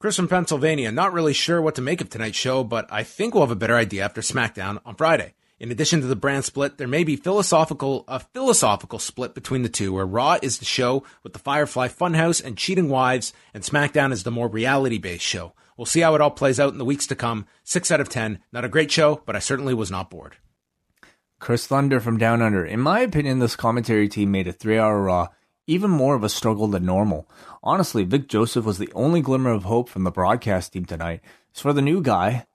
Chris 0.00 0.16
from 0.16 0.26
Pennsylvania, 0.26 0.90
not 0.90 1.12
really 1.12 1.32
sure 1.32 1.62
what 1.62 1.76
to 1.76 1.82
make 1.82 2.00
of 2.00 2.10
tonight's 2.10 2.36
show, 2.36 2.64
but 2.64 2.86
I 2.90 3.04
think 3.04 3.34
we'll 3.34 3.44
have 3.44 3.52
a 3.52 3.56
better 3.56 3.76
idea 3.76 4.04
after 4.04 4.20
SmackDown 4.20 4.80
on 4.84 4.96
Friday. 4.96 5.34
In 5.60 5.72
addition 5.72 6.00
to 6.00 6.06
the 6.06 6.14
brand 6.14 6.44
split, 6.44 6.78
there 6.78 6.86
may 6.86 7.02
be 7.02 7.16
philosophical 7.16 8.04
a 8.06 8.20
philosophical 8.20 9.00
split 9.00 9.34
between 9.34 9.62
the 9.62 9.68
two, 9.68 9.92
where 9.92 10.06
Raw 10.06 10.38
is 10.40 10.58
the 10.58 10.64
show 10.64 11.02
with 11.24 11.32
the 11.32 11.40
Firefly 11.40 11.88
Funhouse 11.88 12.42
and 12.42 12.56
cheating 12.56 12.88
wives, 12.88 13.32
and 13.52 13.64
SmackDown 13.64 14.12
is 14.12 14.22
the 14.22 14.30
more 14.30 14.48
reality 14.48 14.98
based 14.98 15.24
show. 15.24 15.54
We'll 15.76 15.86
see 15.86 16.00
how 16.00 16.14
it 16.14 16.20
all 16.20 16.30
plays 16.30 16.60
out 16.60 16.72
in 16.72 16.78
the 16.78 16.84
weeks 16.84 17.06
to 17.08 17.16
come. 17.16 17.46
Six 17.64 17.90
out 17.90 18.00
of 18.00 18.08
ten. 18.08 18.38
Not 18.52 18.64
a 18.64 18.68
great 18.68 18.90
show, 18.90 19.22
but 19.26 19.34
I 19.34 19.40
certainly 19.40 19.74
was 19.74 19.90
not 19.90 20.10
bored. 20.10 20.36
Chris 21.40 21.66
Thunder 21.66 22.00
from 22.00 22.18
Down 22.18 22.42
Under. 22.42 22.64
In 22.64 22.80
my 22.80 23.00
opinion, 23.00 23.38
this 23.38 23.56
commentary 23.56 24.08
team 24.08 24.30
made 24.30 24.48
a 24.48 24.52
three 24.52 24.78
hour 24.78 25.02
Raw 25.02 25.28
even 25.68 25.90
more 25.90 26.14
of 26.14 26.24
a 26.24 26.28
struggle 26.28 26.66
than 26.66 26.86
normal. 26.86 27.28
Honestly, 27.62 28.02
Vic 28.02 28.26
Joseph 28.26 28.64
was 28.64 28.78
the 28.78 28.90
only 28.94 29.20
glimmer 29.20 29.50
of 29.50 29.64
hope 29.64 29.88
from 29.88 30.04
the 30.04 30.10
broadcast 30.10 30.72
team 30.72 30.84
tonight. 30.84 31.20
As 31.54 31.60
for 31.60 31.72
the 31.72 31.82
new 31.82 32.00
guy, 32.00 32.46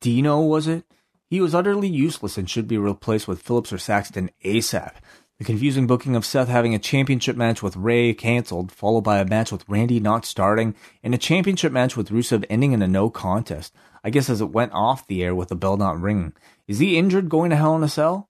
Dino, 0.00 0.40
was 0.40 0.68
it? 0.68 0.84
He 1.30 1.40
was 1.40 1.54
utterly 1.54 1.86
useless 1.86 2.36
and 2.36 2.50
should 2.50 2.66
be 2.66 2.76
replaced 2.76 3.28
with 3.28 3.40
Phillips 3.40 3.72
or 3.72 3.78
Saxton 3.78 4.30
ASAP. 4.44 4.94
The 5.38 5.44
confusing 5.44 5.86
booking 5.86 6.16
of 6.16 6.26
Seth 6.26 6.48
having 6.48 6.74
a 6.74 6.78
championship 6.78 7.36
match 7.36 7.62
with 7.62 7.76
Rey 7.76 8.12
cancelled, 8.12 8.72
followed 8.72 9.02
by 9.02 9.20
a 9.20 9.24
match 9.24 9.52
with 9.52 9.64
Randy 9.68 10.00
not 10.00 10.26
starting, 10.26 10.74
and 11.04 11.14
a 11.14 11.18
championship 11.18 11.72
match 11.72 11.96
with 11.96 12.10
Rusev 12.10 12.44
ending 12.50 12.72
in 12.72 12.82
a 12.82 12.88
no 12.88 13.10
contest. 13.10 13.72
I 14.02 14.10
guess 14.10 14.28
as 14.28 14.40
it 14.40 14.50
went 14.50 14.72
off 14.72 15.06
the 15.06 15.22
air 15.22 15.34
with 15.34 15.48
the 15.48 15.54
bell 15.54 15.76
not 15.76 16.00
ringing. 16.00 16.32
Is 16.66 16.80
he 16.80 16.98
injured 16.98 17.28
going 17.28 17.50
to 17.50 17.56
Hell 17.56 17.76
in 17.76 17.84
a 17.84 17.88
Cell? 17.88 18.28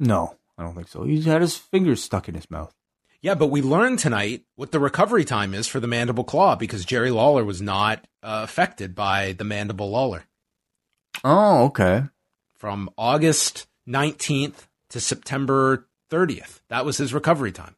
No, 0.00 0.36
I 0.58 0.64
don't 0.64 0.74
think 0.74 0.88
so. 0.88 1.04
He 1.04 1.22
had 1.22 1.42
his 1.42 1.56
fingers 1.56 2.02
stuck 2.02 2.28
in 2.28 2.34
his 2.34 2.50
mouth. 2.50 2.74
Yeah, 3.22 3.34
but 3.34 3.48
we 3.48 3.62
learned 3.62 4.00
tonight 4.00 4.44
what 4.56 4.72
the 4.72 4.80
recovery 4.80 5.24
time 5.24 5.54
is 5.54 5.68
for 5.68 5.78
the 5.78 5.86
mandible 5.86 6.24
claw 6.24 6.56
because 6.56 6.84
Jerry 6.84 7.10
Lawler 7.10 7.44
was 7.44 7.62
not 7.62 8.04
uh, 8.22 8.40
affected 8.42 8.94
by 8.94 9.32
the 9.32 9.44
mandible 9.44 9.90
Lawler. 9.90 10.24
Oh, 11.24 11.64
okay. 11.66 12.04
From 12.56 12.90
August 12.96 13.66
19th 13.88 14.66
to 14.90 15.00
September 15.00 15.88
30th. 16.10 16.60
That 16.68 16.84
was 16.84 16.96
his 16.98 17.12
recovery 17.14 17.52
time. 17.52 17.76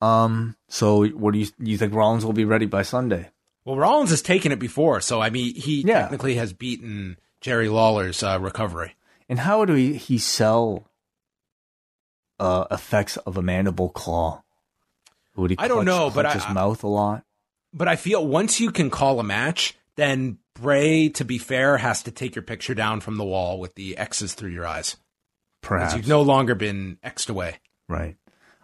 Um. 0.00 0.56
So, 0.68 1.06
what 1.06 1.32
do 1.32 1.38
you 1.38 1.46
you 1.60 1.78
think 1.78 1.94
Rollins 1.94 2.24
will 2.24 2.32
be 2.32 2.44
ready 2.44 2.66
by 2.66 2.82
Sunday? 2.82 3.30
Well, 3.64 3.76
Rollins 3.76 4.10
has 4.10 4.20
taken 4.22 4.50
it 4.50 4.58
before, 4.58 5.00
so 5.00 5.20
I 5.20 5.30
mean, 5.30 5.54
he 5.54 5.82
Yeah. 5.82 6.02
technically 6.02 6.34
has 6.34 6.52
beaten 6.52 7.18
Jerry 7.40 7.68
Lawler's 7.68 8.20
uh, 8.22 8.38
recovery. 8.40 8.96
And 9.28 9.38
how 9.38 9.64
do 9.64 9.74
he, 9.74 9.94
he 9.94 10.18
sell 10.18 10.88
uh, 12.40 12.64
effects 12.72 13.16
of 13.18 13.36
a 13.36 13.42
mandible 13.42 13.90
claw? 13.90 14.42
Would 15.36 15.52
he? 15.52 15.58
I 15.58 15.68
don't 15.68 15.84
know, 15.84 16.06
but 16.10 16.22
clutch 16.24 16.36
I- 16.36 16.46
his 16.46 16.54
mouth 16.54 16.82
a 16.82 16.88
lot. 16.88 17.24
But 17.72 17.86
I 17.88 17.94
feel 17.96 18.26
once 18.26 18.60
you 18.60 18.70
can 18.72 18.90
call 18.90 19.20
a 19.20 19.24
match, 19.24 19.74
then 19.96 20.38
Bray, 20.54 21.08
to 21.10 21.24
be 21.24 21.38
fair, 21.38 21.78
has 21.78 22.02
to 22.04 22.10
take 22.10 22.34
your 22.34 22.42
picture 22.42 22.74
down 22.74 23.00
from 23.00 23.16
the 23.16 23.24
wall 23.24 23.58
with 23.58 23.74
the 23.74 23.96
X's 23.96 24.34
through 24.34 24.50
your 24.50 24.66
eyes. 24.66 24.96
Because 25.60 25.68
Perhaps 25.78 25.96
you've 25.96 26.08
no 26.08 26.22
longer 26.22 26.54
been 26.54 26.98
X'd 27.02 27.30
away. 27.30 27.56
right. 27.88 28.16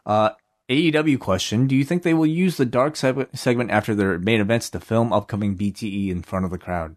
Uh, 0.05 0.31
AEW 0.71 1.19
question: 1.19 1.67
Do 1.67 1.75
you 1.77 1.85
think 1.85 2.03
they 2.03 2.15
will 2.15 2.27
use 2.27 2.57
the 2.57 2.65
dark 2.67 2.95
seg- 2.95 3.35
segment 3.37 3.71
after 3.71 3.95
their 3.95 4.19
main 4.19 4.41
events 4.41 4.69
to 4.71 4.81
film 4.81 5.13
upcoming 5.13 5.57
BTE 5.57 6.09
in 6.11 6.23
front 6.23 6.45
of 6.45 6.51
the 6.51 6.59
crowd? 6.59 6.97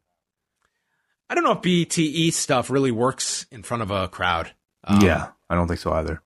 I 1.30 1.36
don't 1.36 1.44
know 1.46 1.54
if 1.54 1.62
BTE 1.62 2.34
stuff 2.34 2.70
really 2.70 2.92
works 2.92 3.46
in 3.52 3.64
front 3.64 3.84
of 3.84 3.92
a 3.92 4.08
crowd. 4.10 4.52
Um, 4.84 5.02
yeah, 5.02 5.30
I 5.50 5.56
don't 5.56 5.68
think 5.68 5.80
so 5.80 5.94
either. 5.94 6.22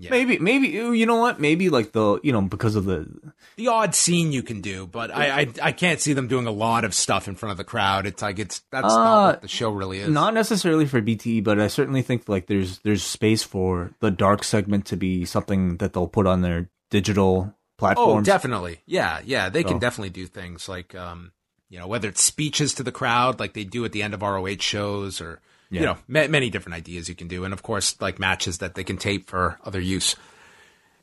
Yeah. 0.00 0.10
Maybe, 0.10 0.38
maybe 0.38 0.68
you 0.68 1.06
know 1.06 1.16
what? 1.16 1.40
Maybe 1.40 1.70
like 1.70 1.90
the 1.90 2.20
you 2.22 2.30
know 2.32 2.40
because 2.42 2.76
of 2.76 2.84
the 2.84 3.08
the 3.56 3.66
odd 3.66 3.96
scene 3.96 4.30
you 4.30 4.44
can 4.44 4.60
do, 4.60 4.86
but 4.86 5.10
I, 5.12 5.40
I 5.40 5.48
I 5.60 5.72
can't 5.72 6.00
see 6.00 6.12
them 6.12 6.28
doing 6.28 6.46
a 6.46 6.52
lot 6.52 6.84
of 6.84 6.94
stuff 6.94 7.26
in 7.26 7.34
front 7.34 7.50
of 7.50 7.56
the 7.56 7.64
crowd. 7.64 8.06
It's 8.06 8.22
like 8.22 8.38
it's 8.38 8.60
that's 8.70 8.86
not 8.86 9.22
Uh, 9.24 9.26
what 9.32 9.42
the 9.42 9.48
show 9.48 9.70
really 9.70 9.98
is. 9.98 10.08
Not 10.08 10.34
necessarily 10.34 10.86
for 10.86 11.02
BTE, 11.02 11.42
but 11.42 11.58
I 11.58 11.66
certainly 11.66 12.02
think 12.02 12.28
like 12.28 12.46
there's 12.46 12.78
there's 12.80 13.02
space 13.02 13.42
for 13.42 13.90
the 13.98 14.12
dark 14.12 14.44
segment 14.44 14.86
to 14.86 14.96
be 14.96 15.24
something 15.24 15.78
that 15.78 15.94
they'll 15.94 16.06
put 16.06 16.28
on 16.28 16.42
their 16.42 16.70
digital 16.90 17.52
platform. 17.76 18.18
oh, 18.18 18.22
definitely. 18.22 18.80
Yeah, 18.86 19.20
yeah, 19.24 19.48
they 19.48 19.62
So- 19.62 19.68
can 19.70 19.78
definitely 19.80 20.10
do 20.10 20.26
things 20.26 20.68
like 20.68 20.94
um, 20.94 21.32
you 21.70 21.78
know, 21.80 21.88
whether 21.88 22.08
it's 22.08 22.22
speeches 22.22 22.72
to 22.74 22.84
the 22.84 22.92
crowd 22.92 23.40
like 23.40 23.52
they 23.54 23.64
do 23.64 23.84
at 23.84 23.90
the 23.90 24.04
end 24.04 24.14
of 24.14 24.22
ROH 24.22 24.58
shows 24.60 25.20
or 25.20 25.40
you 25.70 25.80
know, 25.80 25.98
ma- 26.06 26.28
many 26.28 26.50
different 26.50 26.76
ideas 26.76 27.08
you 27.08 27.14
can 27.14 27.28
do 27.28 27.44
and 27.44 27.52
of 27.52 27.62
course 27.62 28.00
like 28.00 28.18
matches 28.18 28.58
that 28.58 28.74
they 28.74 28.84
can 28.84 28.96
tape 28.96 29.28
for 29.28 29.58
other 29.64 29.80
use. 29.80 30.16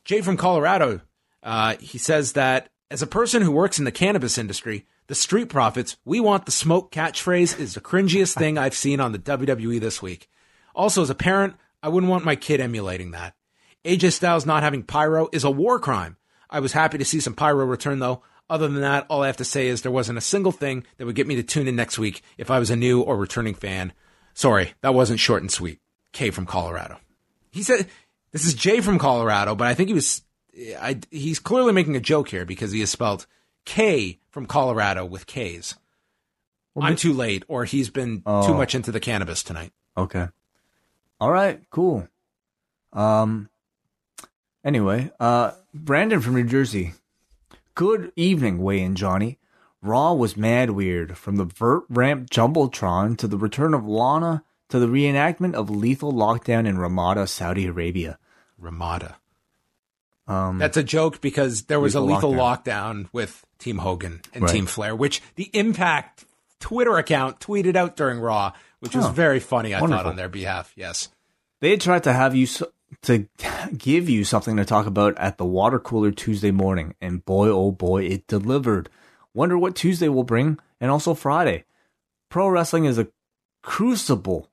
Jay 0.04 0.22
from 0.22 0.38
Colorado, 0.38 1.02
uh, 1.44 1.76
he 1.80 1.98
says 1.98 2.34
that 2.34 2.70
as 2.92 3.02
a 3.02 3.08
person 3.08 3.42
who 3.42 3.52
works 3.52 3.80
in 3.80 3.86
the 3.86 3.92
cannabis 3.92 4.38
industry, 4.38 4.86
the 5.08 5.16
Street 5.16 5.50
Profits, 5.50 5.98
we 6.06 6.20
want 6.20 6.46
the 6.46 6.52
smoke 6.52 6.92
catchphrase 6.92 7.60
is 7.60 7.74
the 7.74 7.82
cringiest 7.82 8.36
thing 8.38 8.58
I've 8.58 8.76
seen 8.76 9.00
on 9.00 9.12
the 9.12 9.20
WWE 9.20 9.80
this 9.80 10.02
week. 10.02 10.30
Also, 10.74 11.02
as 11.02 11.10
a 11.10 11.16
parent, 11.16 11.56
I 11.82 11.90
wouldn't 11.90 12.10
want 12.10 12.26
my 12.26 12.36
kid 12.36 12.60
emulating 12.60 13.12
that. 13.12 13.36
AJ 13.84 14.14
Styles 14.14 14.46
not 14.46 14.64
having 14.64 14.84
pyro 14.84 15.30
is 15.32 15.44
a 15.44 15.52
war 15.52 15.80
crime. 15.80 16.18
I 16.50 16.60
was 16.60 16.74
happy 16.74 16.98
to 16.98 17.06
see 17.06 17.20
some 17.20 17.36
pyro 17.36 17.66
return 17.66 18.00
though. 18.00 18.24
Other 18.50 18.68
than 18.68 18.82
that, 18.82 19.08
all 19.10 19.24
I 19.24 19.28
have 19.28 19.38
to 19.38 19.46
say 19.46 19.68
is 19.68 19.82
there 19.82 19.92
wasn't 19.92 20.18
a 20.18 20.22
single 20.22 20.52
thing 20.52 20.86
that 20.98 21.06
would 21.06 21.16
get 21.16 21.28
me 21.28 21.36
to 21.36 21.44
tune 21.44 21.68
in 21.68 21.76
next 21.76 21.98
week 21.98 22.22
if 22.38 22.52
I 22.52 22.60
was 22.60 22.70
a 22.70 22.76
new 22.76 23.02
or 23.02 23.18
returning 23.18 23.56
fan. 23.56 23.94
Sorry, 24.36 24.74
that 24.82 24.94
wasn't 24.94 25.20
short 25.20 25.42
and 25.42 25.52
sweet. 25.52 25.80
K 26.12 26.30
from 26.30 26.46
Colorado. 26.46 26.98
He 27.52 27.64
said, 27.64 27.88
this 28.32 28.46
is 28.46 28.54
Jay 28.54 28.82
from 28.82 29.00
Colorado, 29.00 29.56
but 29.56 29.66
I 29.68 29.74
think 29.74 29.88
he 29.90 29.94
was, 29.94 30.22
I, 30.80 31.00
he's 31.10 31.40
clearly 31.40 31.72
making 31.74 31.96
a 31.96 32.00
joke 32.02 32.28
here 32.30 32.46
because 32.46 32.72
he 32.72 32.82
has 32.82 32.90
spelled 32.92 33.26
K 33.64 34.20
from 34.30 34.46
Colorado 34.46 35.06
with 35.06 35.26
K's. 35.26 35.76
I'm 36.80 36.98
too 36.98 37.14
late, 37.14 37.44
or 37.48 37.64
he's 37.64 37.90
been 37.90 38.22
Oh. 38.26 38.46
too 38.46 38.54
much 38.54 38.76
into 38.76 38.92
the 38.92 39.00
cannabis 39.00 39.42
tonight. 39.42 39.72
Okay. 39.98 40.28
All 41.22 41.32
right, 41.32 41.62
cool. 41.70 42.08
Um 42.92 43.50
anyway, 44.66 45.12
uh 45.20 45.52
Brandon 45.74 46.20
from 46.20 46.36
New 46.36 46.44
Jersey. 46.44 46.94
Good 47.74 48.12
evening, 48.18 48.58
Wai 48.58 48.76
and 48.76 48.98
Johnny. 48.98 49.38
Raw 49.86 50.14
was 50.14 50.36
mad 50.36 50.72
weird 50.72 51.18
from 51.18 51.36
the 51.38 51.46
vert 51.46 51.84
ramp 51.90 52.30
jumbotron 52.30 53.18
to 53.18 53.28
the 53.28 53.38
return 53.38 53.74
of 53.74 53.86
Lana 53.86 54.44
to 54.70 54.80
the 54.80 54.88
reenactment 54.88 55.54
of 55.54 55.70
lethal 55.70 56.12
lockdown 56.12 56.66
in 56.68 56.78
Ramada, 56.78 57.28
Saudi 57.28 57.68
Arabia. 57.68 58.18
Ramada. 58.58 59.18
Um 60.28 60.58
That's 60.58 60.78
a 60.78 60.84
joke 60.84 61.22
because 61.22 61.64
there 61.64 61.80
was 61.80 61.96
Lethal 61.96 62.10
a 62.10 62.14
lethal 62.16 62.34
lockdown. 62.34 63.08
with 63.14 63.46
Team 63.60 63.78
Hogan 63.78 64.22
and 64.34 64.44
Right. 64.44 64.52
Team 64.52 64.66
Flair, 64.66 64.96
which 64.96 65.22
the 65.36 65.50
Impact 65.54 66.26
Twitter 66.60 66.98
account 66.98 67.40
tweeted 67.40 67.76
out 67.76 67.96
during 67.96 68.20
Raw, 68.20 68.54
which 68.80 68.96
was 68.96 69.06
Oh, 69.06 69.10
very 69.12 69.40
funny, 69.40 69.76
I 69.76 69.80
thought, 69.80 70.06
on 70.08 70.16
their 70.16 70.30
behalf. 70.30 70.74
Yes. 70.76 71.10
They 71.62 71.78
tried 71.78 72.04
to 72.06 72.14
have 72.14 72.36
you 72.36 72.46
s- 72.46 72.64
to 73.04 73.28
give 73.78 74.10
you 74.10 74.24
something 74.24 74.58
to 74.58 74.66
talk 74.66 74.88
about 74.88 75.16
at 75.18 75.38
the 75.38 75.46
water 75.46 75.78
cooler 75.80 76.12
Tuesday 76.12 76.52
morning, 76.52 76.96
and 77.00 77.24
boy, 77.24 77.50
oh 77.50 77.72
boy, 77.72 78.04
it 78.06 78.26
delivered. 78.28 78.90
Wonder 79.36 79.58
what 79.58 79.76
Tuesday 79.76 80.08
will 80.08 80.24
bring, 80.24 80.58
and 80.80 80.90
also 80.90 81.14
Friday. 81.14 81.66
Pro 82.30 82.48
wrestling 82.48 82.86
is 82.86 82.98
a 82.98 83.10
crucible. 83.62 84.50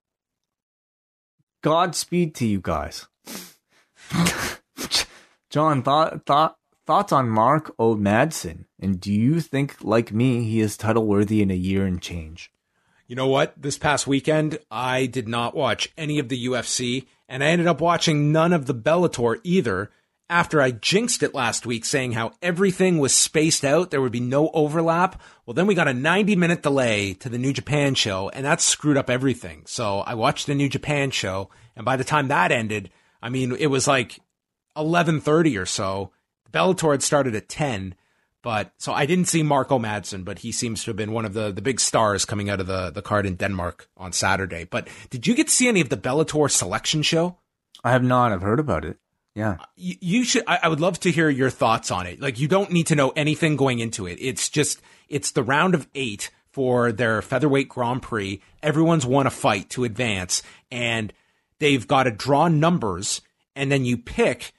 Godspeed 1.63 2.35
to 2.35 2.47
you 2.47 2.61
guys. 2.61 3.07
John, 5.51 5.85
thought, 5.85 6.27
thought, 6.27 6.57
thoughts 6.85 7.13
on 7.13 7.29
Mark 7.29 7.73
O. 7.79 7.95
Madsen, 7.95 8.65
and 8.81 9.01
do 9.01 9.13
you 9.13 9.41
think, 9.41 9.77
like 9.83 10.13
me, 10.13 10.43
he 10.43 10.61
is 10.61 10.77
title 10.77 11.07
worthy 11.07 11.43
in 11.43 11.53
a 11.53 11.55
year 11.55 11.87
and 11.87 12.03
change? 12.03 12.51
You 13.07 13.15
know 13.15 13.29
what? 13.29 13.55
This 13.57 13.79
past 13.79 14.09
weekend, 14.09 14.59
I 14.69 15.07
did 15.07 15.29
not 15.29 15.55
watch 15.55 15.93
any 15.97 16.19
of 16.19 16.29
the 16.29 16.47
UFC, 16.47 17.07
and 17.29 17.45
I 17.45 17.49
ended 17.49 17.69
up 17.69 17.81
watching 17.81 18.33
none 18.33 18.53
of 18.53 18.67
the 18.67 18.75
Bellator 18.75 19.39
either. 19.45 19.93
After 20.33 20.63
I 20.63 20.71
jinxed 20.71 21.23
it 21.23 21.35
last 21.35 21.67
week, 21.67 21.85
saying 21.85 22.13
how 22.13 22.33
everything 22.41 22.97
was 22.99 23.15
spaced 23.15 23.67
out, 23.67 23.91
there 23.91 24.01
would 24.01 24.13
be 24.13 24.19
no 24.19 24.49
overlap. 24.55 25.21
Well, 25.45 25.53
then 25.53 25.67
we 25.67 25.75
got 25.75 25.89
a 25.89 25.93
90 25.93 26.37
minute 26.37 26.63
delay 26.63 27.13
to 27.21 27.29
the 27.29 27.37
New 27.37 27.53
Japan 27.53 27.95
show, 27.95 28.31
and 28.31 28.47
that 28.47 28.63
screwed 28.63 28.97
up 28.97 29.11
everything. 29.11 29.65
So 29.67 29.99
I 29.99 30.15
watched 30.15 30.47
the 30.47 30.55
New 30.55 30.71
Japan 30.71 31.11
show, 31.11 31.51
and 31.77 31.85
by 31.85 31.97
the 31.97 32.03
time 32.03 32.29
that 32.29 32.51
ended, 32.51 32.89
I 33.21 33.29
mean, 33.29 33.55
it 33.59 33.67
was 33.67 33.87
like 33.87 34.21
11:30 34.75 35.59
or 35.59 35.67
so. 35.67 36.13
Bellator 36.51 36.93
had 36.93 37.03
started 37.03 37.35
at 37.35 37.51
10, 37.51 37.95
but 38.41 38.73
so 38.79 38.95
I 38.95 39.05
didn't 39.05 39.29
see 39.29 39.43
Mark 39.43 39.71
O. 39.71 39.79
Madsen, 39.79 40.25
but 40.25 40.39
he 40.39 40.51
seems 40.51 40.83
to 40.83 40.93
have 40.93 40.97
been 40.97 41.13
one 41.13 41.27
of 41.27 41.35
the 41.35 41.53
the 41.53 41.61
big 41.61 41.79
stars 41.79 42.25
coming 42.25 42.49
out 42.49 42.59
of 42.59 42.67
the 42.67 42.89
the 42.89 43.03
card 43.03 43.27
in 43.27 43.35
Denmark 43.35 43.87
on 43.99 44.15
Saturday. 44.15 44.65
But 44.65 44.89
did 45.11 45.27
you 45.27 45.35
get 45.35 45.49
to 45.49 45.55
see 45.55 45.69
any 45.69 45.83
of 45.83 45.91
the 45.91 45.99
Bellator 45.99 46.51
selection 46.51 47.03
show? 47.03 47.37
I 47.85 47.91
have 47.91 48.03
not. 48.03 48.33
I've 48.33 48.41
heard 48.41 48.61
about 48.61 48.87
it. 48.87 48.97
Yeah. 49.35 49.53
Uh, 49.53 49.65
you, 49.77 49.95
you 50.01 50.25
should. 50.25 50.45
I, 50.47 50.61
I 50.65 50.69
would 50.69 50.81
love 50.81 51.01
to 51.01 51.11
hear 51.11 51.29
your 51.29 51.51
thoughts 51.51 51.91
on 51.91 52.07
it. 52.07 52.21
Like 52.21 52.39
you 52.39 52.49
don't 52.49 52.71
need 52.71 52.89
to 52.89 52.95
know 52.95 53.11
anything 53.11 53.57
going 53.57 53.79
into 53.79 54.07
it. 54.07 54.19
It's 54.21 54.49
just 54.49 54.81
it's 55.09 55.31
the 55.31 55.43
round 55.43 55.75
of 55.75 55.89
eight 55.95 56.31
for 56.51 56.93
their 56.93 57.23
featherweight 57.23 57.69
Grand 57.69 58.03
Prix. 58.03 58.41
Everyone's 58.63 59.07
won 59.07 59.27
a 59.27 59.31
fight 59.31 59.71
to 59.71 59.85
advance, 59.85 60.43
and 60.71 61.13
they've 61.59 61.87
got 61.87 62.05
to 62.05 62.11
draw 62.11 62.49
numbers, 62.49 63.23
and 63.57 63.73
then 63.73 63.85
you 63.85 63.97
pick. 63.97 64.53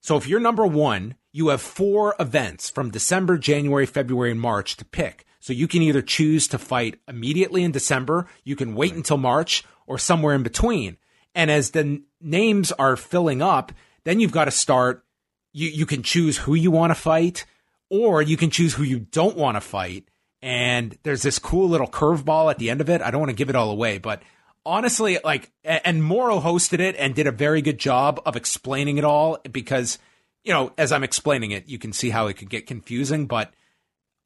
So 0.00 0.16
if 0.16 0.26
you're 0.26 0.40
number 0.40 0.66
one, 0.66 1.16
you 1.32 1.48
have 1.48 1.60
four 1.60 2.14
events 2.18 2.70
from 2.70 2.90
December, 2.90 3.38
January, 3.38 3.86
February, 3.86 4.30
and 4.30 4.40
March 4.40 4.76
to 4.76 4.84
pick. 4.84 5.26
So 5.40 5.52
you 5.52 5.68
can 5.68 5.82
either 5.82 6.00
choose 6.00 6.48
to 6.48 6.58
fight 6.58 6.98
immediately 7.06 7.64
in 7.64 7.72
December, 7.72 8.26
you 8.44 8.56
can 8.56 8.74
wait 8.74 8.94
until 8.94 9.18
March, 9.18 9.64
or 9.86 9.98
somewhere 9.98 10.34
in 10.34 10.42
between. 10.42 10.96
And 11.34 11.50
as 11.50 11.72
the 11.72 11.80
n- 11.80 12.04
names 12.20 12.72
are 12.72 12.96
filling 12.96 13.42
up, 13.42 13.72
then 14.04 14.20
you've 14.20 14.32
got 14.32 14.46
to 14.46 14.50
start. 14.50 15.04
You 15.52 15.68
you 15.68 15.86
can 15.86 16.02
choose 16.02 16.38
who 16.38 16.54
you 16.54 16.70
want 16.70 16.90
to 16.90 16.94
fight, 16.94 17.44
or 17.90 18.22
you 18.22 18.36
can 18.36 18.50
choose 18.50 18.74
who 18.74 18.82
you 18.82 19.00
don't 19.00 19.36
want 19.36 19.56
to 19.56 19.60
fight. 19.60 20.08
And 20.42 20.98
there's 21.04 21.22
this 21.22 21.38
cool 21.38 21.68
little 21.68 21.86
curveball 21.86 22.50
at 22.50 22.58
the 22.58 22.68
end 22.70 22.80
of 22.80 22.90
it. 22.90 23.00
I 23.00 23.10
don't 23.10 23.20
want 23.20 23.30
to 23.30 23.36
give 23.36 23.48
it 23.48 23.56
all 23.56 23.70
away, 23.70 23.96
but 23.98 24.22
honestly, 24.66 25.18
like, 25.24 25.50
and 25.64 26.02
Mauro 26.04 26.40
hosted 26.40 26.80
it 26.80 26.96
and 26.98 27.14
did 27.14 27.26
a 27.26 27.32
very 27.32 27.62
good 27.62 27.78
job 27.78 28.20
of 28.26 28.36
explaining 28.36 28.98
it 28.98 29.04
all 29.04 29.38
because, 29.50 29.98
you 30.42 30.52
know, 30.52 30.72
as 30.76 30.92
I'm 30.92 31.02
explaining 31.04 31.52
it, 31.52 31.68
you 31.68 31.78
can 31.78 31.92
see 31.92 32.10
how 32.10 32.26
it 32.26 32.34
could 32.34 32.50
get 32.50 32.66
confusing. 32.66 33.26
But 33.26 33.52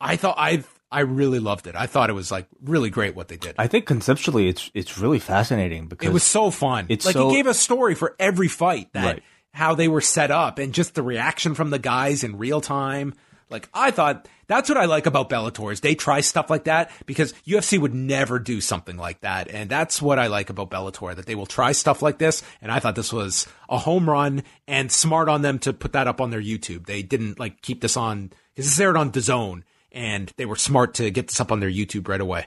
I 0.00 0.16
thought 0.16 0.36
I 0.38 0.64
I 0.90 1.00
really 1.00 1.38
loved 1.38 1.66
it. 1.66 1.76
I 1.76 1.86
thought 1.86 2.08
it 2.10 2.14
was 2.14 2.30
like 2.32 2.46
really 2.64 2.90
great 2.90 3.14
what 3.14 3.28
they 3.28 3.36
did. 3.36 3.54
I 3.58 3.66
think 3.66 3.86
conceptually 3.86 4.48
it's 4.48 4.70
it's 4.74 4.98
really 4.98 5.18
fascinating 5.18 5.86
because 5.86 6.08
It 6.08 6.12
was 6.12 6.24
so 6.24 6.50
fun. 6.50 6.86
It's 6.88 7.04
like 7.06 7.12
so- 7.12 7.28
he 7.28 7.36
gave 7.36 7.46
a 7.46 7.54
story 7.54 7.94
for 7.94 8.16
every 8.18 8.48
fight 8.48 8.92
that 8.94 9.04
Right. 9.04 9.22
How 9.58 9.74
they 9.74 9.88
were 9.88 10.00
set 10.00 10.30
up 10.30 10.60
and 10.60 10.72
just 10.72 10.94
the 10.94 11.02
reaction 11.02 11.52
from 11.52 11.70
the 11.70 11.80
guys 11.80 12.22
in 12.22 12.38
real 12.38 12.60
time. 12.60 13.12
Like 13.50 13.68
I 13.74 13.90
thought 13.90 14.28
that's 14.46 14.68
what 14.68 14.78
I 14.78 14.84
like 14.84 15.06
about 15.06 15.28
Bellator 15.28 15.72
is 15.72 15.80
they 15.80 15.96
try 15.96 16.20
stuff 16.20 16.48
like 16.48 16.64
that 16.64 16.92
because 17.06 17.32
UFC 17.44 17.76
would 17.76 17.92
never 17.92 18.38
do 18.38 18.60
something 18.60 18.96
like 18.96 19.20
that. 19.22 19.48
And 19.48 19.68
that's 19.68 20.00
what 20.00 20.16
I 20.20 20.28
like 20.28 20.48
about 20.48 20.70
Bellator, 20.70 21.16
that 21.16 21.26
they 21.26 21.34
will 21.34 21.44
try 21.44 21.72
stuff 21.72 22.02
like 22.02 22.18
this. 22.18 22.44
And 22.62 22.70
I 22.70 22.78
thought 22.78 22.94
this 22.94 23.12
was 23.12 23.48
a 23.68 23.78
home 23.78 24.08
run 24.08 24.44
and 24.68 24.92
smart 24.92 25.28
on 25.28 25.42
them 25.42 25.58
to 25.60 25.72
put 25.72 25.92
that 25.92 26.06
up 26.06 26.20
on 26.20 26.30
their 26.30 26.40
YouTube. 26.40 26.86
They 26.86 27.02
didn't 27.02 27.40
like 27.40 27.60
keep 27.60 27.80
this 27.80 27.96
on 27.96 28.30
because 28.54 28.70
this 28.70 28.78
aired 28.78 28.96
on 28.96 29.10
DAZN 29.10 29.64
and 29.90 30.32
they 30.36 30.46
were 30.46 30.54
smart 30.54 30.94
to 30.94 31.10
get 31.10 31.26
this 31.26 31.40
up 31.40 31.50
on 31.50 31.58
their 31.58 31.68
YouTube 31.68 32.06
right 32.06 32.20
away. 32.20 32.46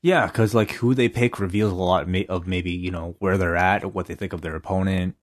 yeah, 0.00 0.26
because 0.26 0.54
like 0.54 0.70
who 0.70 0.94
they 0.94 1.10
pick 1.10 1.38
reveals 1.38 1.72
a 1.72 1.74
lot 1.74 2.08
of 2.30 2.46
maybe 2.46 2.70
you 2.70 2.90
know 2.90 3.14
where 3.18 3.36
they're 3.36 3.56
at 3.56 3.92
what 3.92 4.06
they 4.06 4.14
think 4.14 4.32
of 4.32 4.40
their 4.40 4.56
opponent. 4.56 5.16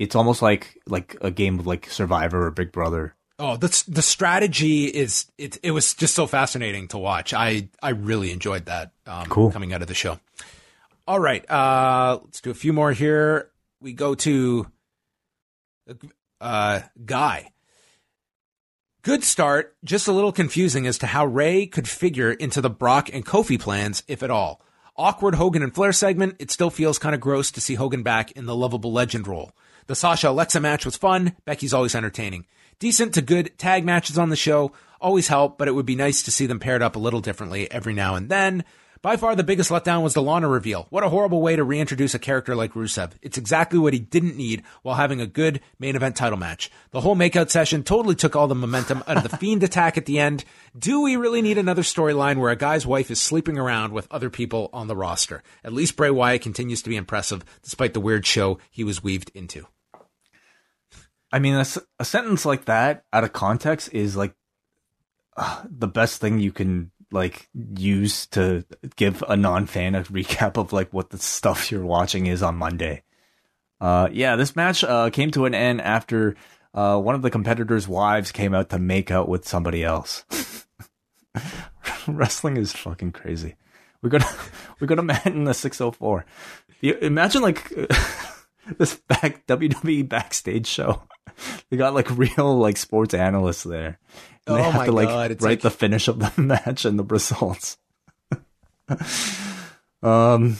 It's 0.00 0.16
almost 0.16 0.40
like 0.40 0.80
like 0.86 1.14
a 1.20 1.30
game 1.30 1.58
of 1.58 1.66
like 1.66 1.90
Survivor 1.90 2.46
or 2.46 2.50
Big 2.50 2.72
Brother. 2.72 3.14
Oh, 3.38 3.56
the 3.58 3.84
the 3.86 4.00
strategy 4.00 4.86
is 4.86 5.26
it. 5.36 5.58
It 5.62 5.72
was 5.72 5.92
just 5.92 6.14
so 6.14 6.26
fascinating 6.26 6.88
to 6.88 6.98
watch. 6.98 7.34
I 7.34 7.68
I 7.82 7.90
really 7.90 8.32
enjoyed 8.32 8.64
that. 8.64 8.92
Um, 9.06 9.26
Cool. 9.26 9.50
coming 9.52 9.74
out 9.74 9.82
of 9.82 9.88
the 9.88 9.94
show. 9.94 10.18
All 11.06 11.18
right, 11.20 11.48
uh, 11.50 12.18
let's 12.24 12.40
do 12.40 12.50
a 12.50 12.54
few 12.54 12.72
more 12.72 12.92
here. 12.92 13.50
We 13.82 13.92
go 13.92 14.14
to 14.14 14.66
uh, 16.40 16.80
Guy. 17.04 17.52
Good 19.02 19.22
start, 19.22 19.76
just 19.84 20.08
a 20.08 20.12
little 20.12 20.32
confusing 20.32 20.86
as 20.86 20.96
to 20.98 21.06
how 21.08 21.26
Rey 21.26 21.66
could 21.66 21.88
figure 21.88 22.32
into 22.32 22.60
the 22.62 22.70
Brock 22.70 23.10
and 23.12 23.24
Kofi 23.26 23.60
plans, 23.60 24.02
if 24.08 24.22
at 24.22 24.30
all. 24.30 24.62
Awkward 24.96 25.34
Hogan 25.34 25.62
and 25.62 25.74
Flair 25.74 25.92
segment, 25.92 26.36
it 26.38 26.50
still 26.50 26.70
feels 26.70 26.98
kind 26.98 27.14
of 27.14 27.20
gross 27.20 27.50
to 27.52 27.60
see 27.60 27.74
Hogan 27.74 28.02
back 28.02 28.30
in 28.32 28.46
the 28.46 28.56
lovable 28.56 28.92
legend 28.92 29.26
role. 29.26 29.52
The 29.90 29.96
Sasha 29.96 30.28
Alexa 30.28 30.60
match 30.60 30.84
was 30.84 30.96
fun, 30.96 31.34
Becky's 31.44 31.74
always 31.74 31.96
entertaining. 31.96 32.46
Decent 32.78 33.12
to 33.14 33.22
good 33.22 33.58
tag 33.58 33.84
matches 33.84 34.18
on 34.18 34.28
the 34.28 34.36
show, 34.36 34.70
always 35.00 35.26
help, 35.26 35.58
but 35.58 35.66
it 35.66 35.72
would 35.72 35.84
be 35.84 35.96
nice 35.96 36.22
to 36.22 36.30
see 36.30 36.46
them 36.46 36.60
paired 36.60 36.80
up 36.80 36.94
a 36.94 37.00
little 37.00 37.20
differently 37.20 37.68
every 37.72 37.92
now 37.92 38.14
and 38.14 38.28
then. 38.28 38.62
By 39.02 39.16
far 39.16 39.34
the 39.34 39.42
biggest 39.42 39.68
letdown 39.68 40.04
was 40.04 40.14
the 40.14 40.22
Lana 40.22 40.46
reveal. 40.46 40.86
What 40.90 41.02
a 41.02 41.08
horrible 41.08 41.42
way 41.42 41.56
to 41.56 41.64
reintroduce 41.64 42.14
a 42.14 42.20
character 42.20 42.54
like 42.54 42.74
Rusev. 42.74 43.14
It's 43.20 43.36
exactly 43.36 43.80
what 43.80 43.92
he 43.92 43.98
didn't 43.98 44.36
need 44.36 44.62
while 44.82 44.94
having 44.94 45.20
a 45.20 45.26
good 45.26 45.60
main 45.80 45.96
event 45.96 46.14
title 46.14 46.38
match. 46.38 46.70
The 46.92 47.00
whole 47.00 47.16
makeout 47.16 47.50
session 47.50 47.82
totally 47.82 48.14
took 48.14 48.36
all 48.36 48.46
the 48.46 48.54
momentum 48.54 49.02
out 49.08 49.16
of 49.16 49.24
the 49.24 49.36
Fiend 49.38 49.64
attack 49.64 49.96
at 49.96 50.06
the 50.06 50.20
end. 50.20 50.44
Do 50.78 51.00
we 51.00 51.16
really 51.16 51.42
need 51.42 51.58
another 51.58 51.82
storyline 51.82 52.36
where 52.36 52.52
a 52.52 52.56
guy's 52.56 52.86
wife 52.86 53.10
is 53.10 53.20
sleeping 53.20 53.58
around 53.58 53.92
with 53.92 54.06
other 54.12 54.30
people 54.30 54.70
on 54.72 54.86
the 54.86 54.94
roster? 54.94 55.42
At 55.64 55.72
least 55.72 55.96
Bray 55.96 56.10
Wyatt 56.10 56.42
continues 56.42 56.80
to 56.82 56.90
be 56.90 56.96
impressive 56.96 57.44
despite 57.64 57.92
the 57.92 58.00
weird 58.00 58.24
show 58.24 58.60
he 58.70 58.84
was 58.84 59.02
weaved 59.02 59.32
into. 59.34 59.66
I 61.32 61.38
mean, 61.38 61.54
a 61.54 62.04
sentence 62.04 62.44
like 62.44 62.64
that 62.64 63.04
out 63.12 63.24
of 63.24 63.32
context 63.32 63.92
is 63.92 64.16
like 64.16 64.34
uh, 65.36 65.62
the 65.64 65.88
best 65.88 66.20
thing 66.20 66.38
you 66.40 66.52
can 66.52 66.90
like 67.12 67.48
use 67.54 68.26
to 68.28 68.64
give 68.96 69.22
a 69.28 69.36
non-fan 69.36 69.94
a 69.94 70.02
recap 70.04 70.56
of 70.56 70.72
like 70.72 70.92
what 70.92 71.10
the 71.10 71.18
stuff 71.18 71.70
you're 71.70 71.84
watching 71.84 72.26
is 72.26 72.42
on 72.42 72.56
Monday. 72.56 73.02
Uh, 73.80 74.08
yeah, 74.12 74.36
this 74.36 74.54
match 74.54 74.84
uh, 74.84 75.10
came 75.10 75.30
to 75.30 75.46
an 75.46 75.54
end 75.54 75.80
after 75.80 76.36
uh, 76.74 76.98
one 76.98 77.14
of 77.14 77.22
the 77.22 77.30
competitors' 77.30 77.88
wives 77.88 78.30
came 78.30 78.54
out 78.54 78.70
to 78.70 78.78
make 78.78 79.10
out 79.10 79.28
with 79.28 79.48
somebody 79.48 79.82
else. 79.82 80.24
Wrestling 82.06 82.56
is 82.56 82.72
fucking 82.72 83.12
crazy. 83.12 83.56
We 84.02 84.10
got 84.10 84.24
we 84.80 84.86
got 84.86 84.98
a 84.98 85.02
man 85.02 85.20
in 85.24 85.44
the 85.44 85.54
604. 85.54 86.24
Imagine 86.82 87.42
like 87.42 87.72
this 88.78 88.94
back 89.08 89.46
WWE 89.46 90.08
backstage 90.08 90.66
show. 90.66 91.02
They 91.70 91.78
got 91.78 91.94
like 91.94 92.10
real 92.18 92.58
like 92.58 92.76
sports 92.76 93.14
analysts 93.14 93.62
there. 93.62 93.98
And 94.46 94.56
they 94.56 94.60
Oh 94.60 94.64
have 94.64 94.74
my 94.74 94.86
to 94.86 94.92
like 94.92 95.08
God, 95.08 95.30
write 95.30 95.40
like- 95.42 95.60
the 95.62 95.70
finish 95.70 96.06
of 96.08 96.18
the 96.18 96.32
match 96.42 96.84
and 96.84 96.98
the 96.98 97.04
results. 97.04 97.78
um 100.02 100.56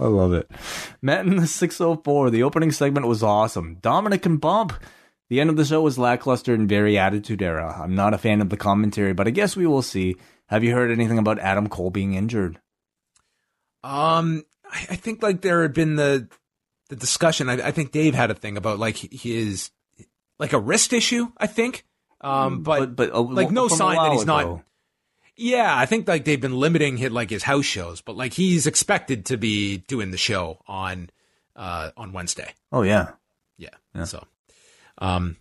I 0.00 0.04
love 0.06 0.32
it. 0.32 0.50
Matt 1.02 1.26
in 1.26 1.36
the 1.36 1.46
604, 1.46 2.30
the 2.30 2.42
opening 2.42 2.70
segment 2.72 3.06
was 3.06 3.22
awesome. 3.22 3.76
Dominik 3.80 4.26
and 4.26 4.40
Bump. 4.40 4.72
The 5.30 5.40
end 5.40 5.50
of 5.50 5.56
the 5.56 5.64
show 5.64 5.80
was 5.82 5.98
lackluster 5.98 6.54
and 6.54 6.68
very 6.68 6.96
attitude 6.98 7.42
era. 7.42 7.80
I'm 7.82 7.94
not 7.94 8.14
a 8.14 8.18
fan 8.18 8.40
of 8.40 8.48
the 8.50 8.56
commentary, 8.56 9.12
but 9.12 9.26
I 9.26 9.30
guess 9.30 9.56
we 9.56 9.66
will 9.66 9.82
see. 9.82 10.16
Have 10.46 10.62
you 10.64 10.72
heard 10.74 10.90
anything 10.90 11.18
about 11.18 11.38
Adam 11.38 11.68
Cole 11.68 11.90
being 11.90 12.14
injured? 12.14 12.58
Um, 13.84 14.44
I, 14.64 14.86
I 14.90 14.96
think 14.96 15.22
like 15.22 15.40
there 15.42 15.62
had 15.62 15.74
been 15.74 15.96
the 15.96 16.28
the 16.88 16.96
discussion. 16.96 17.48
I, 17.48 17.68
I 17.68 17.70
think 17.70 17.92
Dave 17.92 18.14
had 18.14 18.30
a 18.30 18.34
thing 18.34 18.56
about 18.56 18.78
like 18.78 18.96
his 18.96 19.70
like 20.38 20.52
a 20.52 20.58
wrist 20.58 20.92
issue. 20.92 21.28
I 21.36 21.46
think. 21.46 21.84
Um, 22.20 22.62
but, 22.62 22.96
but, 22.96 23.10
but 23.10 23.14
uh, 23.14 23.22
like 23.22 23.50
no 23.50 23.68
sign 23.68 23.96
that 23.96 24.12
he's 24.12 24.26
not. 24.26 24.62
Yeah, 25.36 25.72
I 25.76 25.86
think 25.86 26.08
like 26.08 26.24
they've 26.24 26.40
been 26.40 26.56
limiting 26.56 26.96
hit 26.96 27.12
like 27.12 27.30
his 27.30 27.44
house 27.44 27.64
shows, 27.64 28.00
but 28.00 28.16
like 28.16 28.32
he's 28.32 28.66
expected 28.66 29.26
to 29.26 29.36
be 29.36 29.78
doing 29.78 30.10
the 30.10 30.16
show 30.18 30.58
on 30.66 31.10
uh 31.54 31.90
on 31.96 32.12
Wednesday. 32.12 32.52
Oh 32.72 32.82
yeah. 32.82 33.10
Yeah. 33.56 34.04
So, 34.04 34.24
um, 34.98 35.36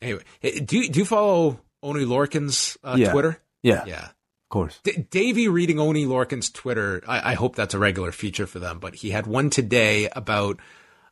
anyway, 0.00 0.22
do 0.42 0.78
you, 0.78 0.88
do 0.88 1.00
you 1.00 1.04
follow 1.04 1.60
Oney 1.82 2.04
Lorcan's 2.04 2.76
uh, 2.84 2.94
Yeah. 2.96 3.10
Twitter? 3.12 3.40
Yeah. 3.62 3.84
Yeah. 3.86 4.08
Course. 4.52 4.80
D- 4.84 5.06
Davey 5.10 5.48
reading 5.48 5.80
Oney 5.80 6.04
Lorcan's 6.04 6.50
Twitter, 6.50 7.02
I-, 7.08 7.30
I 7.30 7.34
hope 7.34 7.56
that's 7.56 7.72
a 7.72 7.78
regular 7.78 8.12
feature 8.12 8.46
for 8.46 8.58
them, 8.58 8.80
but 8.80 8.96
he 8.96 9.08
had 9.08 9.26
one 9.26 9.48
today 9.48 10.10
about 10.14 10.60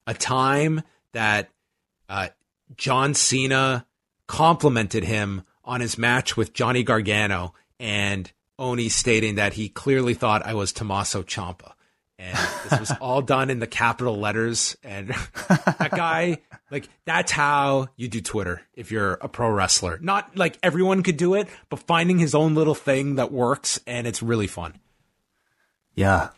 a 0.07 0.13
time 0.13 0.83
that 1.13 1.49
uh, 2.11 2.29
John 2.77 3.15
Cena 3.15 3.87
complimented 4.27 5.05
him 5.05 5.45
on 5.65 5.81
his 5.81 5.97
match 5.97 6.37
with 6.37 6.53
Johnny 6.53 6.83
Gargano, 6.83 7.55
and 7.79 8.31
Oney 8.59 8.91
stating 8.91 9.37
that 9.37 9.55
he 9.55 9.71
clearly 9.71 10.13
thought 10.13 10.45
I 10.45 10.53
was 10.53 10.71
Tommaso 10.71 11.23
Ciampa. 11.23 11.73
And 12.23 12.37
this 12.69 12.79
was 12.81 12.93
all 13.01 13.23
done 13.23 13.49
in 13.49 13.61
the 13.61 13.67
capital 13.67 14.19
letters. 14.19 14.77
And 14.85 15.09
that 15.49 15.91
guy, 15.91 16.39
like, 16.71 16.87
that's 17.07 17.33
how 17.33 17.89
you 17.97 18.09
do 18.09 18.21
Twitter 18.21 18.61
if 18.75 18.91
you're 18.93 19.15
a 19.15 19.29
pro 19.29 19.51
wrestler. 19.51 19.99
Not 20.03 20.37
like 20.37 20.59
everyone 20.63 21.03
could 21.03 21.17
do 21.17 21.35
it, 21.35 21.49
but 21.71 21.79
finding 21.79 22.19
his 22.19 22.35
own 22.35 22.55
little 22.55 22.75
thing 22.75 23.15
that 23.15 23.33
works, 23.33 23.81
and 23.87 24.07
it's 24.07 24.23
really 24.23 24.47
fun. 24.47 24.75
Yeah. 25.95 26.29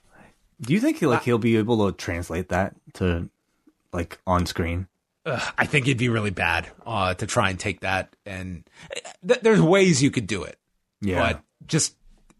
Do 0.60 0.72
you 0.72 0.80
think 0.80 0.98
he 0.98 1.06
like 1.06 1.22
he'll 1.24 1.38
be 1.38 1.56
able 1.56 1.90
to 1.90 1.96
translate 1.96 2.50
that 2.50 2.76
to 2.94 3.28
like 3.92 4.18
on 4.26 4.46
screen? 4.46 4.86
Ugh, 5.26 5.52
I 5.58 5.66
think 5.66 5.86
it'd 5.86 5.98
be 5.98 6.08
really 6.08 6.30
bad 6.30 6.68
uh, 6.86 7.14
to 7.14 7.26
try 7.26 7.50
and 7.50 7.58
take 7.58 7.80
that. 7.80 8.14
And 8.24 8.64
th- 9.26 9.40
there's 9.40 9.60
ways 9.60 10.02
you 10.02 10.10
could 10.10 10.26
do 10.26 10.44
it, 10.44 10.56
Yeah. 11.00 11.18
but 11.32 11.42
just 11.66 11.94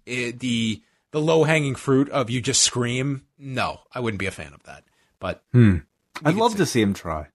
uh, 0.09 0.32
the 0.36 0.82
the 1.12 1.20
low 1.20 1.44
hanging 1.44 1.76
fruit 1.76 2.10
of 2.10 2.28
you 2.28 2.40
just 2.40 2.62
scream. 2.62 3.22
No, 3.39 3.80
I 3.94 4.01
wouldn't 4.01 4.18
be 4.18 4.26
a 4.26 4.32
fan 4.32 4.52
of 4.52 4.62
that. 4.64 4.84
But 5.20 5.44
hmm. 5.52 5.78
I'd 6.24 6.34
love 6.34 6.56
to 6.56 6.66
see 6.66 6.82
him 6.82 6.94
try. 6.94 7.28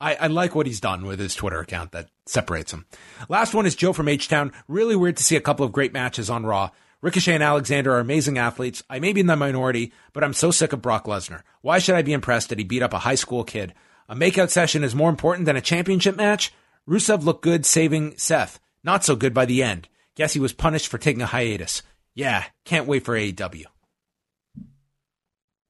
I, 0.00 0.14
I 0.14 0.26
like 0.28 0.54
what 0.54 0.66
he's 0.66 0.80
done 0.80 1.04
with 1.04 1.18
his 1.18 1.34
Twitter 1.34 1.60
account 1.60 1.92
that 1.92 2.08
separates 2.24 2.72
him. 2.72 2.86
Last 3.28 3.52
one 3.52 3.66
is 3.66 3.74
Joe 3.74 3.92
from 3.92 4.08
H 4.08 4.28
Town. 4.28 4.52
Really 4.68 4.96
weird 4.96 5.16
to 5.16 5.24
see 5.24 5.36
a 5.36 5.40
couple 5.40 5.66
of 5.66 5.72
great 5.72 5.92
matches 5.92 6.30
on 6.30 6.46
Raw. 6.46 6.70
Ricochet 7.00 7.34
and 7.34 7.42
Alexander 7.42 7.92
are 7.94 8.00
amazing 8.00 8.38
athletes. 8.38 8.82
I 8.88 8.98
may 8.98 9.12
be 9.12 9.20
in 9.20 9.26
the 9.26 9.36
minority, 9.36 9.92
but 10.12 10.24
I'm 10.24 10.32
so 10.32 10.50
sick 10.50 10.72
of 10.72 10.82
Brock 10.82 11.04
Lesnar. 11.04 11.42
Why 11.62 11.78
should 11.78 11.94
I 11.94 12.02
be 12.02 12.12
impressed 12.12 12.48
that 12.48 12.58
he 12.58 12.64
beat 12.64 12.82
up 12.82 12.92
a 12.92 12.98
high 12.98 13.14
school 13.14 13.44
kid? 13.44 13.74
A 14.08 14.16
makeout 14.16 14.50
session 14.50 14.82
is 14.82 14.94
more 14.94 15.10
important 15.10 15.46
than 15.46 15.56
a 15.56 15.60
championship 15.60 16.16
match? 16.16 16.52
Rusev 16.88 17.22
looked 17.24 17.42
good 17.42 17.66
saving 17.66 18.16
Seth. 18.16 18.58
Not 18.82 19.04
so 19.04 19.14
good 19.16 19.34
by 19.34 19.44
the 19.44 19.62
end. 19.62 19.88
Guess 20.14 20.32
he 20.32 20.40
was 20.40 20.52
punished 20.52 20.88
for 20.88 20.98
taking 20.98 21.22
a 21.22 21.26
hiatus. 21.26 21.82
Yeah, 22.18 22.46
can't 22.64 22.88
wait 22.88 23.04
for 23.04 23.14
AEW. 23.14 23.66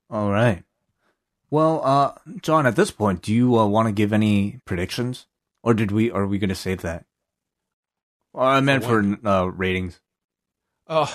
All 0.09 0.31
right. 0.31 0.65
Well, 1.51 1.85
uh, 1.85 2.13
John, 2.41 2.67
at 2.67 2.75
this 2.75 2.91
point, 2.91 3.21
do 3.21 3.35
you 3.35 3.59
uh, 3.59 3.67
want 3.67 3.87
to 3.89 3.93
give 3.93 4.15
any 4.15 4.59
predictions, 4.65 5.27
or 5.63 5.75
did 5.75 5.93
we? 5.93 6.11
Are 6.11 6.27
we 6.27 6.39
going 6.39 6.49
to 6.49 6.55
save 6.55 6.81
that? 6.81 7.05
Or 8.33 8.45
I 8.45 8.61
meant 8.61 8.83
for 8.83 9.19
uh, 9.29 9.45
ratings. 9.45 10.01
Oh, 10.87 11.15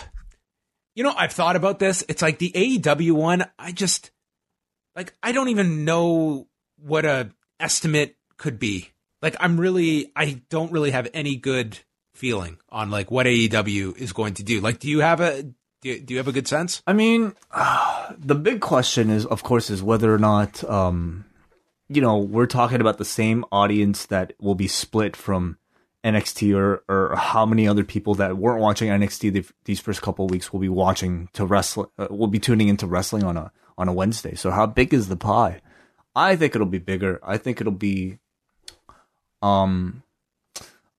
you 0.93 1.03
know, 1.03 1.15
I've 1.17 1.33
thought 1.33 1.55
about 1.55 1.79
this. 1.79 2.03
It's 2.07 2.21
like 2.21 2.37
the 2.37 2.51
AEW 2.51 3.13
one. 3.13 3.43
I 3.57 3.71
just 3.71 4.11
like 4.95 5.15
I 5.23 5.31
don't 5.31 5.49
even 5.49 5.83
know 5.83 6.47
what 6.77 7.05
a 7.05 7.31
estimate 7.59 8.17
could 8.37 8.59
be. 8.59 8.91
Like 9.23 9.35
I'm 9.39 9.59
really, 9.59 10.11
I 10.15 10.43
don't 10.51 10.71
really 10.71 10.91
have 10.91 11.09
any 11.11 11.37
good 11.37 11.79
feeling 12.13 12.57
on 12.69 12.89
like 12.89 13.11
what 13.11 13.25
AEW 13.25 13.97
is 13.97 14.13
going 14.13 14.35
to 14.35 14.43
do. 14.43 14.61
Like, 14.61 14.79
do 14.79 14.87
you 14.89 15.01
have 15.01 15.19
a 15.19 15.43
do 15.43 15.89
you, 15.89 15.99
do 15.99 16.13
you 16.13 16.17
have 16.17 16.27
a 16.27 16.31
good 16.31 16.47
sense? 16.47 16.81
I 16.87 16.93
mean, 16.93 17.33
the 18.17 18.35
big 18.35 18.61
question 18.61 19.09
is, 19.09 19.25
of 19.25 19.43
course, 19.43 19.69
is 19.69 19.83
whether 19.83 20.13
or 20.13 20.17
not, 20.17 20.63
um, 20.63 21.25
you 21.89 22.01
know, 22.01 22.17
we're 22.17 22.45
talking 22.45 22.79
about 22.79 22.97
the 22.97 23.05
same 23.05 23.43
audience 23.51 24.05
that 24.05 24.33
will 24.39 24.55
be 24.55 24.67
split 24.67 25.15
from 25.15 25.57
NXT, 26.03 26.55
or 26.55 26.83
or 26.89 27.15
how 27.15 27.45
many 27.45 27.67
other 27.67 27.83
people 27.83 28.15
that 28.15 28.37
weren't 28.37 28.61
watching 28.61 28.89
NXT 28.89 29.33
the, 29.33 29.45
these 29.65 29.79
first 29.79 30.01
couple 30.01 30.27
weeks 30.27 30.51
will 30.51 30.59
be 30.59 30.69
watching 30.69 31.29
to 31.33 31.45
wrestle, 31.45 31.91
uh, 31.97 32.07
will 32.09 32.27
be 32.27 32.39
tuning 32.39 32.67
into 32.67 32.87
wrestling 32.87 33.23
on 33.23 33.37
a 33.37 33.51
on 33.77 33.87
a 33.87 33.93
Wednesday. 33.93 34.35
So 34.35 34.51
how 34.51 34.65
big 34.65 34.93
is 34.93 35.07
the 35.07 35.15
pie? 35.15 35.61
I 36.15 36.35
think 36.35 36.55
it'll 36.55 36.67
be 36.67 36.79
bigger. 36.79 37.19
I 37.23 37.37
think 37.37 37.59
it'll 37.59 37.73
be, 37.73 38.19
um, 39.41 40.03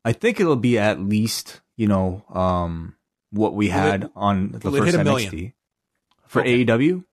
I 0.04 0.12
think 0.12 0.38
it'll 0.40 0.56
be 0.56 0.78
at 0.78 1.00
least 1.00 1.60
you 1.76 1.88
know, 1.88 2.24
um, 2.32 2.94
what 3.30 3.54
we 3.54 3.68
had 3.68 4.04
it- 4.04 4.10
on 4.14 4.52
the 4.52 4.70
first 4.70 4.94
NXT 4.96 5.04
million? 5.04 5.52
for 6.26 6.40
Okay. 6.42 6.64
AEW. 6.64 7.04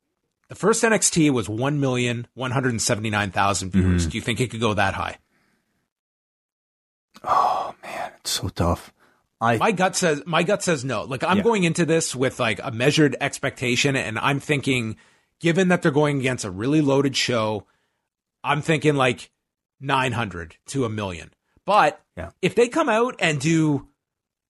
The 0.50 0.56
first 0.56 0.84
NXT 0.84 1.32
was 1.32 1.48
one 1.50 1.80
million 1.80 2.28
one 2.34 2.52
hundred 2.52 2.80
seventy 2.82 3.10
nine 3.10 3.32
thousand 3.32 3.72
viewers. 3.72 4.06
Do 4.06 4.18
you 4.18 4.22
think 4.22 4.40
it 4.42 4.52
could 4.52 4.60
go 4.60 4.74
that 4.74 4.94
high? 4.96 5.18
Oh 7.24 7.76
man, 7.84 8.12
it's 8.20 8.32
so 8.32 8.50
tough. 8.50 8.94
I 9.40 9.58
my 9.58 9.72
gut 9.72 9.96
says 9.96 10.22
my 10.26 10.44
gut 10.44 10.62
says 10.64 10.84
no. 10.86 11.04
Like 11.04 11.24
I'm 11.24 11.38
Yeah. 11.38 11.44
going 11.44 11.64
into 11.64 11.86
this 11.86 12.16
with 12.16 12.40
like 12.40 12.60
a 12.64 12.72
measured 12.72 13.16
expectation, 13.22 13.96
and 13.96 14.20
I'm 14.20 14.40
thinking, 14.40 14.98
given 15.40 15.70
that 15.70 15.82
they're 15.82 15.92
going 15.92 16.20
against 16.20 16.46
a 16.46 16.52
really 16.52 16.82
loaded 16.82 17.16
show, 17.16 17.66
I'm 18.44 18.62
thinking 18.62 18.96
like 18.96 19.32
900 19.80 20.58
to 20.68 20.86
a 20.86 20.90
million. 20.90 21.32
But 21.72 22.02
Yeah. 22.18 22.32
if 22.42 22.54
they 22.54 22.68
come 22.68 22.90
out 22.90 23.16
and 23.20 23.40
do 23.40 23.88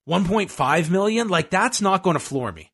1.5 0.10 0.90
million, 0.90 1.28
like 1.28 1.52
that's 1.52 1.80
not 1.80 2.02
going 2.02 2.16
to 2.16 2.20
floor 2.20 2.52
me. 2.52 2.72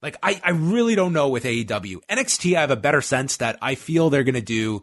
Like 0.00 0.16
I, 0.22 0.40
I 0.42 0.50
really 0.52 0.94
don't 0.94 1.12
know 1.12 1.28
with 1.28 1.44
AEW. 1.44 2.00
NXT, 2.08 2.56
I 2.56 2.62
have 2.62 2.70
a 2.70 2.76
better 2.76 3.02
sense 3.02 3.36
that 3.36 3.58
I 3.60 3.74
feel 3.74 4.08
they're 4.08 4.24
going 4.24 4.34
to 4.36 4.40
do. 4.40 4.82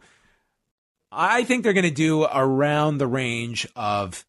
I 1.10 1.42
think 1.42 1.64
they're 1.64 1.72
going 1.72 1.82
to 1.82 1.90
do 1.90 2.26
around 2.26 2.98
the 2.98 3.08
range 3.08 3.66
of 3.74 4.24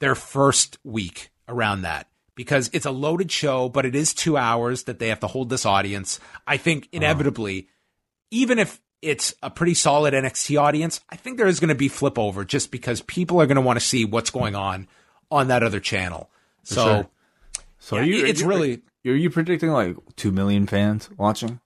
their 0.00 0.16
first 0.16 0.78
week 0.82 1.30
around 1.46 1.82
that 1.82 2.08
because 2.34 2.68
it's 2.72 2.86
a 2.86 2.90
loaded 2.90 3.30
show, 3.30 3.68
but 3.68 3.86
it 3.86 3.94
is 3.94 4.12
two 4.12 4.36
hours 4.36 4.82
that 4.84 4.98
they 4.98 5.10
have 5.10 5.20
to 5.20 5.28
hold 5.28 5.48
this 5.48 5.64
audience. 5.64 6.18
I 6.44 6.56
think 6.56 6.86
uh-huh. 6.86 6.96
inevitably, 6.96 7.68
even 8.32 8.58
if 8.58 8.80
it's 9.02 9.34
a 9.42 9.50
pretty 9.50 9.74
solid 9.74 10.14
NXT 10.14 10.60
audience, 10.60 11.00
I 11.10 11.16
think 11.16 11.36
there 11.38 11.46
is 11.46 11.60
going 11.60 11.68
to 11.68 11.74
be 11.74 11.88
flip 11.88 12.18
over 12.18 12.44
just 12.44 12.70
because 12.70 13.00
people 13.02 13.40
are 13.40 13.46
going 13.46 13.56
to 13.56 13.60
want 13.62 13.78
to 13.78 13.84
see 13.84 14.04
what's 14.04 14.30
going 14.30 14.54
on 14.54 14.88
on 15.30 15.48
that 15.48 15.62
other 15.62 15.80
channel. 15.80 16.30
So 16.62 16.84
sure. 16.84 17.06
so 17.78 17.96
yeah, 17.96 18.02
are 18.02 18.04
you, 18.04 18.26
it's 18.26 18.40
are 18.40 18.44
you- 18.44 18.48
really- 18.48 18.82
Are 19.06 19.14
you 19.14 19.30
predicting 19.30 19.70
like 19.70 19.96
two 20.16 20.32
million 20.32 20.66
fans 20.66 21.08
watching? 21.16 21.60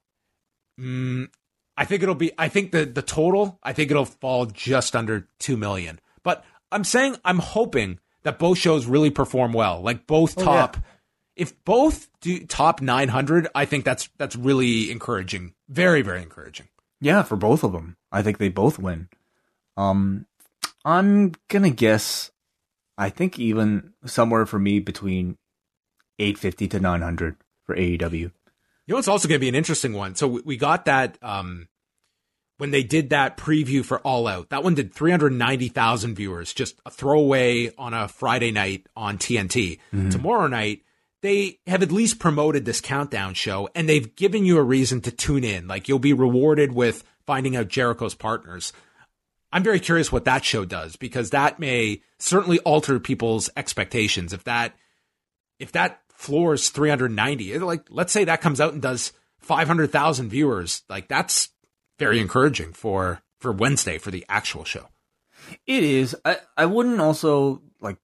Mm, 0.79 1.29
I 1.77 1.85
think 1.85 2.03
it'll 2.03 2.15
be. 2.15 2.33
I 2.39 2.49
think 2.49 2.73
the 2.73 2.85
the 2.85 3.03
total. 3.03 3.59
I 3.63 3.73
think 3.73 3.91
it'll 3.91 4.05
fall 4.05 4.47
just 4.47 4.95
under 4.97 5.29
two 5.39 5.57
million. 5.57 6.01
But 6.23 6.45
I'm 6.73 6.85
saying 6.85 7.17
I'm 7.25 7.39
hoping 7.39 7.99
that 8.23 8.39
both 8.39 8.59
shows 8.59 8.87
really 8.87 9.11
perform 9.11 9.53
well. 9.53 9.81
Like 9.83 10.07
both 10.07 10.39
Oh, 10.39 10.45
top. 10.45 10.77
If 11.37 11.63
both 11.65 12.09
do 12.21 12.45
top 12.45 12.83
900, 12.83 13.49
I 13.55 13.65
think 13.65 13.85
that's 13.87 14.09
that's 14.19 14.37
really 14.37 14.91
encouraging. 14.91 15.55
Very 15.69 16.03
very 16.03 16.23
encouraging. 16.23 16.69
Yeah, 17.01 17.23
for 17.23 17.37
both 17.37 17.65
of 17.65 17.73
them, 17.73 17.97
I 18.13 18.23
think 18.23 18.39
they 18.39 18.49
both 18.49 18.79
win. 18.79 19.09
Um, 19.77 20.27
I'm 20.85 21.33
gonna 21.49 21.71
guess. 21.71 22.31
I 22.99 23.09
think 23.09 23.39
even 23.39 23.95
somewhere 24.05 24.45
for 24.45 24.59
me 24.59 24.79
between 24.81 25.39
eight 26.19 26.37
fifty 26.37 26.69
to 26.69 26.81
nine 26.81 27.01
hundred 27.03 27.37
for 27.65 27.75
AEW. 27.75 28.31
You 28.87 28.95
know, 28.95 28.99
it's 28.99 29.09
also 29.09 29.29
going 29.29 29.39
to 29.39 29.41
be 29.41 29.49
an 29.49 29.55
interesting 29.55 29.93
one. 29.93 30.17
So 30.17 30.27
we, 30.27 30.41
we 30.45 30.57
got 30.57 30.87
that 30.87 31.17
um, 31.23 31.69
when 32.59 32.73
they 32.73 32.83
did 32.83 33.11
that 33.11 33.37
preview 33.37 33.85
for 33.85 34.01
All 34.01 34.27
Out. 34.27 34.49
That 34.49 34.65
one 34.65 34.75
did 34.75 34.93
390,000 34.93 36.17
viewers, 36.17 36.53
just 36.53 36.81
a 36.85 36.91
throwaway 36.91 37.73
on 37.77 37.95
a 37.95 38.09
Friday 38.09 38.51
night 38.51 38.89
on 38.97 39.17
TNT. 39.17 39.79
Tomorrow 40.11 40.49
night, 40.49 40.83
they 41.23 41.59
have 41.67 41.83
at 41.83 41.93
least 41.93 42.19
promoted 42.19 42.65
this 42.65 42.81
countdown 42.81 43.35
show 43.35 43.69
and 43.75 43.89
they've 43.89 44.15
given 44.17 44.45
you 44.45 44.59
a 44.59 44.63
reason 44.63 45.01
to 45.03 45.11
tune 45.11 45.45
in. 45.45 45.69
Like 45.69 45.89
you'll 45.89 45.99
be 45.99 46.13
rewarded 46.13 46.73
with 46.73 47.05
finding 47.27 47.57
out 47.57 47.69
Jericho's 47.69 48.15
partners. 48.15 48.73
I'm 49.53 49.63
very 49.63 49.81
curious 49.81 50.13
what 50.13 50.25
that 50.25 50.45
show 50.45 50.65
does 50.65 50.97
because 50.97 51.31
that 51.31 51.59
may 51.59 52.03
certainly 52.19 52.61
alter 52.61 52.99
people's 53.01 53.51
expectations. 53.57 54.33
If 54.33 54.45
that 54.45 54.75
if 55.59 55.73
that 55.73 56.01
floors 56.15 56.71
390, 56.71 57.59
like 57.59 57.87
let's 57.91 58.13
say 58.13 58.25
that 58.25 58.41
comes 58.41 58.61
out 58.61 58.73
and 58.73 58.81
does 58.81 59.13
500,000 59.41 60.31
viewers, 60.31 60.83
like 60.89 61.09
that's 61.09 61.51
very 61.99 62.21
encouraging 62.21 62.73
for 62.73 63.23
for 63.41 63.53
Wednesday 63.53 63.99
for 63.99 64.11
the 64.11 64.25
actual 64.29 64.65
show. 64.65 64.89
It 65.67 65.83
is. 65.83 66.17
I 66.25 66.39
I 66.57 66.67
wouldn't 66.67 67.01
also 67.01 67.63
like 67.81 67.97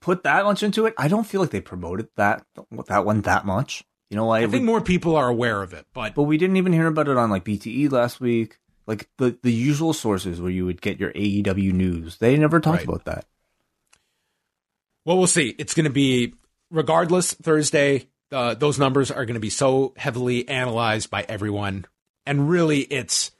put 0.00 0.24
that 0.24 0.44
much 0.44 0.62
into 0.62 0.86
it. 0.86 0.94
I 0.98 1.08
don't 1.08 1.26
feel 1.26 1.40
like 1.40 1.50
they 1.50 1.60
promoted 1.60 2.08
that 2.16 2.44
that 2.86 3.04
one 3.04 3.22
that 3.22 3.44
much. 3.44 3.84
You 4.10 4.16
know, 4.16 4.30
I, 4.30 4.40
I 4.40 4.46
think 4.48 4.64
more 4.64 4.80
people 4.80 5.14
are 5.14 5.28
aware 5.28 5.62
of 5.62 5.72
it, 5.72 5.86
but 5.94 6.14
but 6.14 6.24
we 6.24 6.36
didn't 6.36 6.56
even 6.56 6.72
hear 6.72 6.88
about 6.88 7.08
it 7.08 7.16
on 7.16 7.30
like 7.30 7.44
BTE 7.44 7.92
last 7.92 8.20
week. 8.20 8.58
Like 8.86 9.08
the 9.18 9.38
the 9.42 9.52
usual 9.52 9.92
sources 9.92 10.40
where 10.40 10.50
you 10.50 10.66
would 10.66 10.80
get 10.80 10.98
your 10.98 11.12
AEW 11.12 11.72
news, 11.72 12.16
they 12.18 12.36
never 12.36 12.58
talked 12.58 12.78
right. 12.78 12.88
about 12.88 13.04
that. 13.04 13.26
Well, 15.04 15.16
we'll 15.16 15.26
see. 15.28 15.54
It's 15.58 15.74
going 15.74 15.84
to 15.84 15.90
be 15.90 16.34
regardless 16.70 17.34
Thursday. 17.34 18.08
Uh, 18.32 18.54
those 18.54 18.78
numbers 18.78 19.10
are 19.10 19.24
going 19.24 19.34
to 19.34 19.40
be 19.40 19.50
so 19.50 19.92
heavily 19.96 20.48
analyzed 20.48 21.10
by 21.10 21.24
everyone, 21.28 21.84
and 22.26 22.48
really, 22.48 22.80
it's 22.80 23.30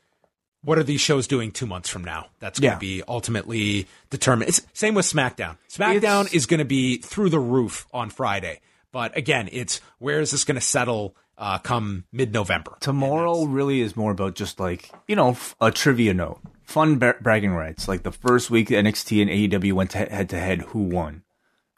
what 0.62 0.78
are 0.78 0.82
these 0.82 1.00
shows 1.00 1.26
doing 1.26 1.50
two 1.50 1.66
months 1.66 1.88
from 1.88 2.04
now? 2.04 2.26
That's 2.38 2.60
going 2.60 2.78
to 2.78 2.86
yeah. 2.86 2.98
be 2.98 3.02
ultimately 3.08 3.86
determined. 4.10 4.50
It's 4.50 4.62
same 4.72 4.94
with 4.94 5.06
SmackDown. 5.06 5.56
SmackDown 5.68 6.26
it's, 6.26 6.34
is 6.34 6.46
going 6.46 6.58
to 6.58 6.64
be 6.64 6.98
through 6.98 7.30
the 7.30 7.40
roof 7.40 7.86
on 7.92 8.10
Friday. 8.10 8.60
But 8.92 9.16
again, 9.16 9.48
it's 9.52 9.80
where 9.98 10.20
is 10.20 10.32
this 10.32 10.44
going 10.44 10.56
to 10.56 10.60
settle 10.60 11.16
uh, 11.38 11.58
come 11.58 12.04
mid 12.12 12.32
November? 12.32 12.76
Tomorrow 12.80 13.44
really 13.44 13.80
is 13.80 13.96
more 13.96 14.10
about 14.10 14.34
just 14.34 14.60
like, 14.60 14.90
you 15.06 15.16
know, 15.16 15.36
a 15.60 15.70
trivia 15.70 16.12
note, 16.12 16.40
fun 16.64 16.98
bra- 16.98 17.14
bragging 17.20 17.52
rights. 17.52 17.88
Like 17.88 18.02
the 18.02 18.12
first 18.12 18.50
week 18.50 18.68
NXT 18.68 19.22
and 19.22 19.30
AEW 19.30 19.72
went 19.72 19.92
head 19.92 20.28
to 20.30 20.38
head, 20.38 20.62
who 20.62 20.82
won? 20.82 21.22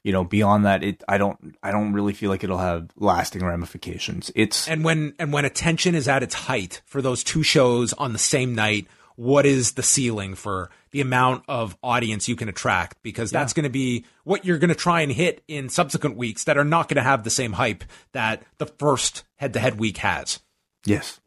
You 0.02 0.12
know 0.12 0.24
beyond 0.24 0.64
that 0.64 0.82
it 0.82 1.02
i 1.08 1.18
don't 1.18 1.56
i 1.62 1.70
don't 1.70 1.92
really 1.92 2.12
feel 2.12 2.30
like 2.30 2.42
it'll 2.44 2.58
have 2.58 2.90
lasting 2.96 3.44
ramifications 3.44 4.30
it's 4.34 4.68
and 4.68 4.84
when 4.84 5.14
and 5.18 5.32
when 5.32 5.44
attention 5.44 5.94
is 5.94 6.08
at 6.08 6.22
its 6.22 6.34
height 6.34 6.82
for 6.84 7.02
those 7.02 7.22
two 7.24 7.42
shows 7.42 7.92
on 7.94 8.12
the 8.12 8.18
same 8.18 8.54
night 8.54 8.86
what 9.16 9.44
is 9.44 9.72
the 9.72 9.82
ceiling 9.82 10.34
for 10.34 10.70
the 10.90 11.00
amount 11.00 11.44
of 11.46 11.76
audience 11.82 12.28
you 12.28 12.36
can 12.36 12.48
attract 12.48 13.02
because 13.02 13.30
that's 13.30 13.52
yeah. 13.52 13.56
going 13.56 13.64
to 13.64 13.70
be 13.70 14.04
what 14.24 14.44
you're 14.44 14.58
going 14.58 14.68
to 14.68 14.74
try 14.74 15.02
and 15.02 15.12
hit 15.12 15.42
in 15.46 15.68
subsequent 15.68 16.16
weeks 16.16 16.44
that 16.44 16.56
are 16.56 16.64
not 16.64 16.88
going 16.88 16.96
to 16.96 17.02
have 17.02 17.22
the 17.22 17.30
same 17.30 17.52
hype 17.52 17.84
that 18.12 18.42
the 18.58 18.66
first 18.66 19.24
head 19.36 19.52
to 19.52 19.60
head 19.60 19.78
week 19.78 19.98
has 19.98 20.40
yes 20.84 21.20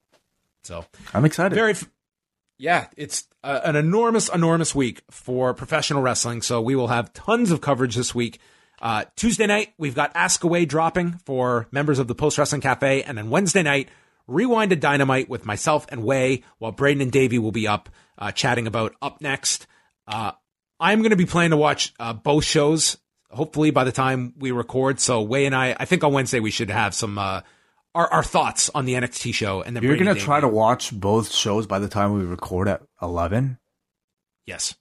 so 0.63 0.83
i'm 1.13 1.25
excited 1.25 1.55
very 1.55 1.75
yeah, 2.57 2.87
it's 2.95 3.27
uh, 3.43 3.61
an 3.63 3.75
enormous, 3.75 4.29
enormous 4.29 4.73
week 4.73 5.01
for 5.09 5.53
professional 5.53 6.01
wrestling. 6.01 6.41
So 6.41 6.61
we 6.61 6.75
will 6.75 6.87
have 6.87 7.11
tons 7.13 7.51
of 7.51 7.61
coverage 7.61 7.95
this 7.95 8.15
week. 8.15 8.39
Uh, 8.81 9.05
Tuesday 9.15 9.47
night, 9.47 9.73
we've 9.77 9.95
got 9.95 10.11
Ask 10.15 10.43
Away 10.43 10.65
dropping 10.65 11.13
for 11.25 11.67
members 11.71 11.99
of 11.99 12.07
the 12.07 12.15
Post 12.15 12.37
Wrestling 12.37 12.61
Cafe. 12.61 13.03
And 13.03 13.17
then 13.17 13.29
Wednesday 13.29 13.63
night, 13.63 13.89
Rewind 14.27 14.71
to 14.71 14.75
Dynamite 14.75 15.29
with 15.29 15.45
myself 15.45 15.85
and 15.89 16.03
Wai, 16.03 16.41
while 16.57 16.71
Braden 16.71 17.01
and 17.01 17.11
Davey 17.11 17.39
will 17.39 17.51
be 17.51 17.67
up 17.67 17.89
uh, 18.17 18.31
chatting 18.31 18.67
about 18.67 18.95
Up 19.01 19.21
Next. 19.21 19.67
Uh, 20.07 20.31
I'm 20.79 20.99
going 20.99 21.11
to 21.11 21.15
be 21.15 21.25
planning 21.25 21.51
to 21.51 21.57
watch 21.57 21.93
uh, 21.99 22.13
both 22.13 22.43
shows, 22.43 22.97
hopefully 23.29 23.71
by 23.71 23.83
the 23.83 23.91
time 23.91 24.33
we 24.37 24.51
record. 24.51 24.99
So 24.99 25.21
Wai 25.21 25.39
and 25.39 25.55
I, 25.55 25.75
I 25.79 25.85
think 25.85 26.03
on 26.03 26.13
Wednesday 26.13 26.39
we 26.39 26.51
should 26.51 26.69
have 26.69 26.93
some 26.93 27.17
uh, 27.17 27.41
our, 27.93 28.11
our 28.11 28.23
thoughts 28.23 28.69
on 28.75 28.85
the 28.85 28.93
NXT 28.93 29.33
show. 29.33 29.61
And 29.61 29.75
then 29.75 29.83
you're 29.83 29.95
going 29.95 30.13
to 30.13 30.21
try 30.21 30.39
to 30.39 30.47
watch 30.47 30.91
both 30.91 31.31
shows 31.31 31.65
by 31.65 31.79
the 31.79 31.87
time 31.87 32.13
we 32.13 32.23
record 32.23 32.67
at 32.67 32.83
11. 33.01 33.57
Yes. 34.45 34.75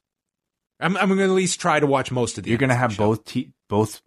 I'm, 0.85 0.97
I'm 0.98 1.09
going 1.09 1.19
to 1.19 1.24
at 1.24 1.31
least 1.31 1.61
try 1.61 1.81
to 1.81 1.86
watch 1.86 2.12
most 2.12 2.36
of 2.36 2.44
the. 2.44 2.51
You're 2.51 2.59
going 2.59 2.69
to 2.69 2.77
have 2.77 2.93
show. 2.93 3.06
both 3.06 3.24
t- 3.24 3.52
both 3.69 4.02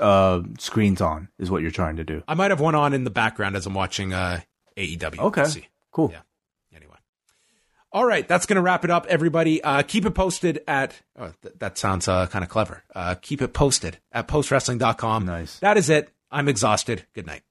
uh, 0.00 0.42
screens 0.58 1.00
on, 1.00 1.28
is 1.38 1.50
what 1.50 1.62
you're 1.62 1.70
trying 1.70 1.96
to 1.96 2.04
do. 2.04 2.22
I 2.28 2.34
might 2.34 2.50
have 2.50 2.60
one 2.60 2.74
on 2.74 2.92
in 2.92 3.04
the 3.04 3.10
background 3.10 3.56
as 3.56 3.66
I'm 3.66 3.74
watching 3.74 4.12
uh, 4.12 4.40
AEW. 4.76 5.18
Okay, 5.18 5.68
cool. 5.90 6.10
Yeah. 6.12 6.20
Anyway, 6.76 6.96
all 7.92 8.04
right, 8.04 8.28
that's 8.28 8.44
going 8.44 8.56
to 8.56 8.62
wrap 8.62 8.84
it 8.84 8.90
up. 8.90 9.06
Everybody, 9.06 9.64
uh, 9.64 9.82
keep 9.82 10.04
it 10.04 10.10
posted 10.10 10.62
at. 10.68 11.00
Oh, 11.18 11.32
th- 11.40 11.54
that 11.58 11.78
sounds 11.78 12.08
uh, 12.08 12.26
kind 12.26 12.44
of 12.44 12.50
clever. 12.50 12.84
Uh, 12.94 13.14
keep 13.20 13.40
it 13.40 13.54
posted 13.54 13.98
at 14.12 14.28
postwrestling.com. 14.28 15.24
Nice. 15.24 15.58
That 15.60 15.78
is 15.78 15.88
it. 15.88 16.10
I'm 16.30 16.48
exhausted. 16.48 17.06
Good 17.14 17.26
night. 17.26 17.42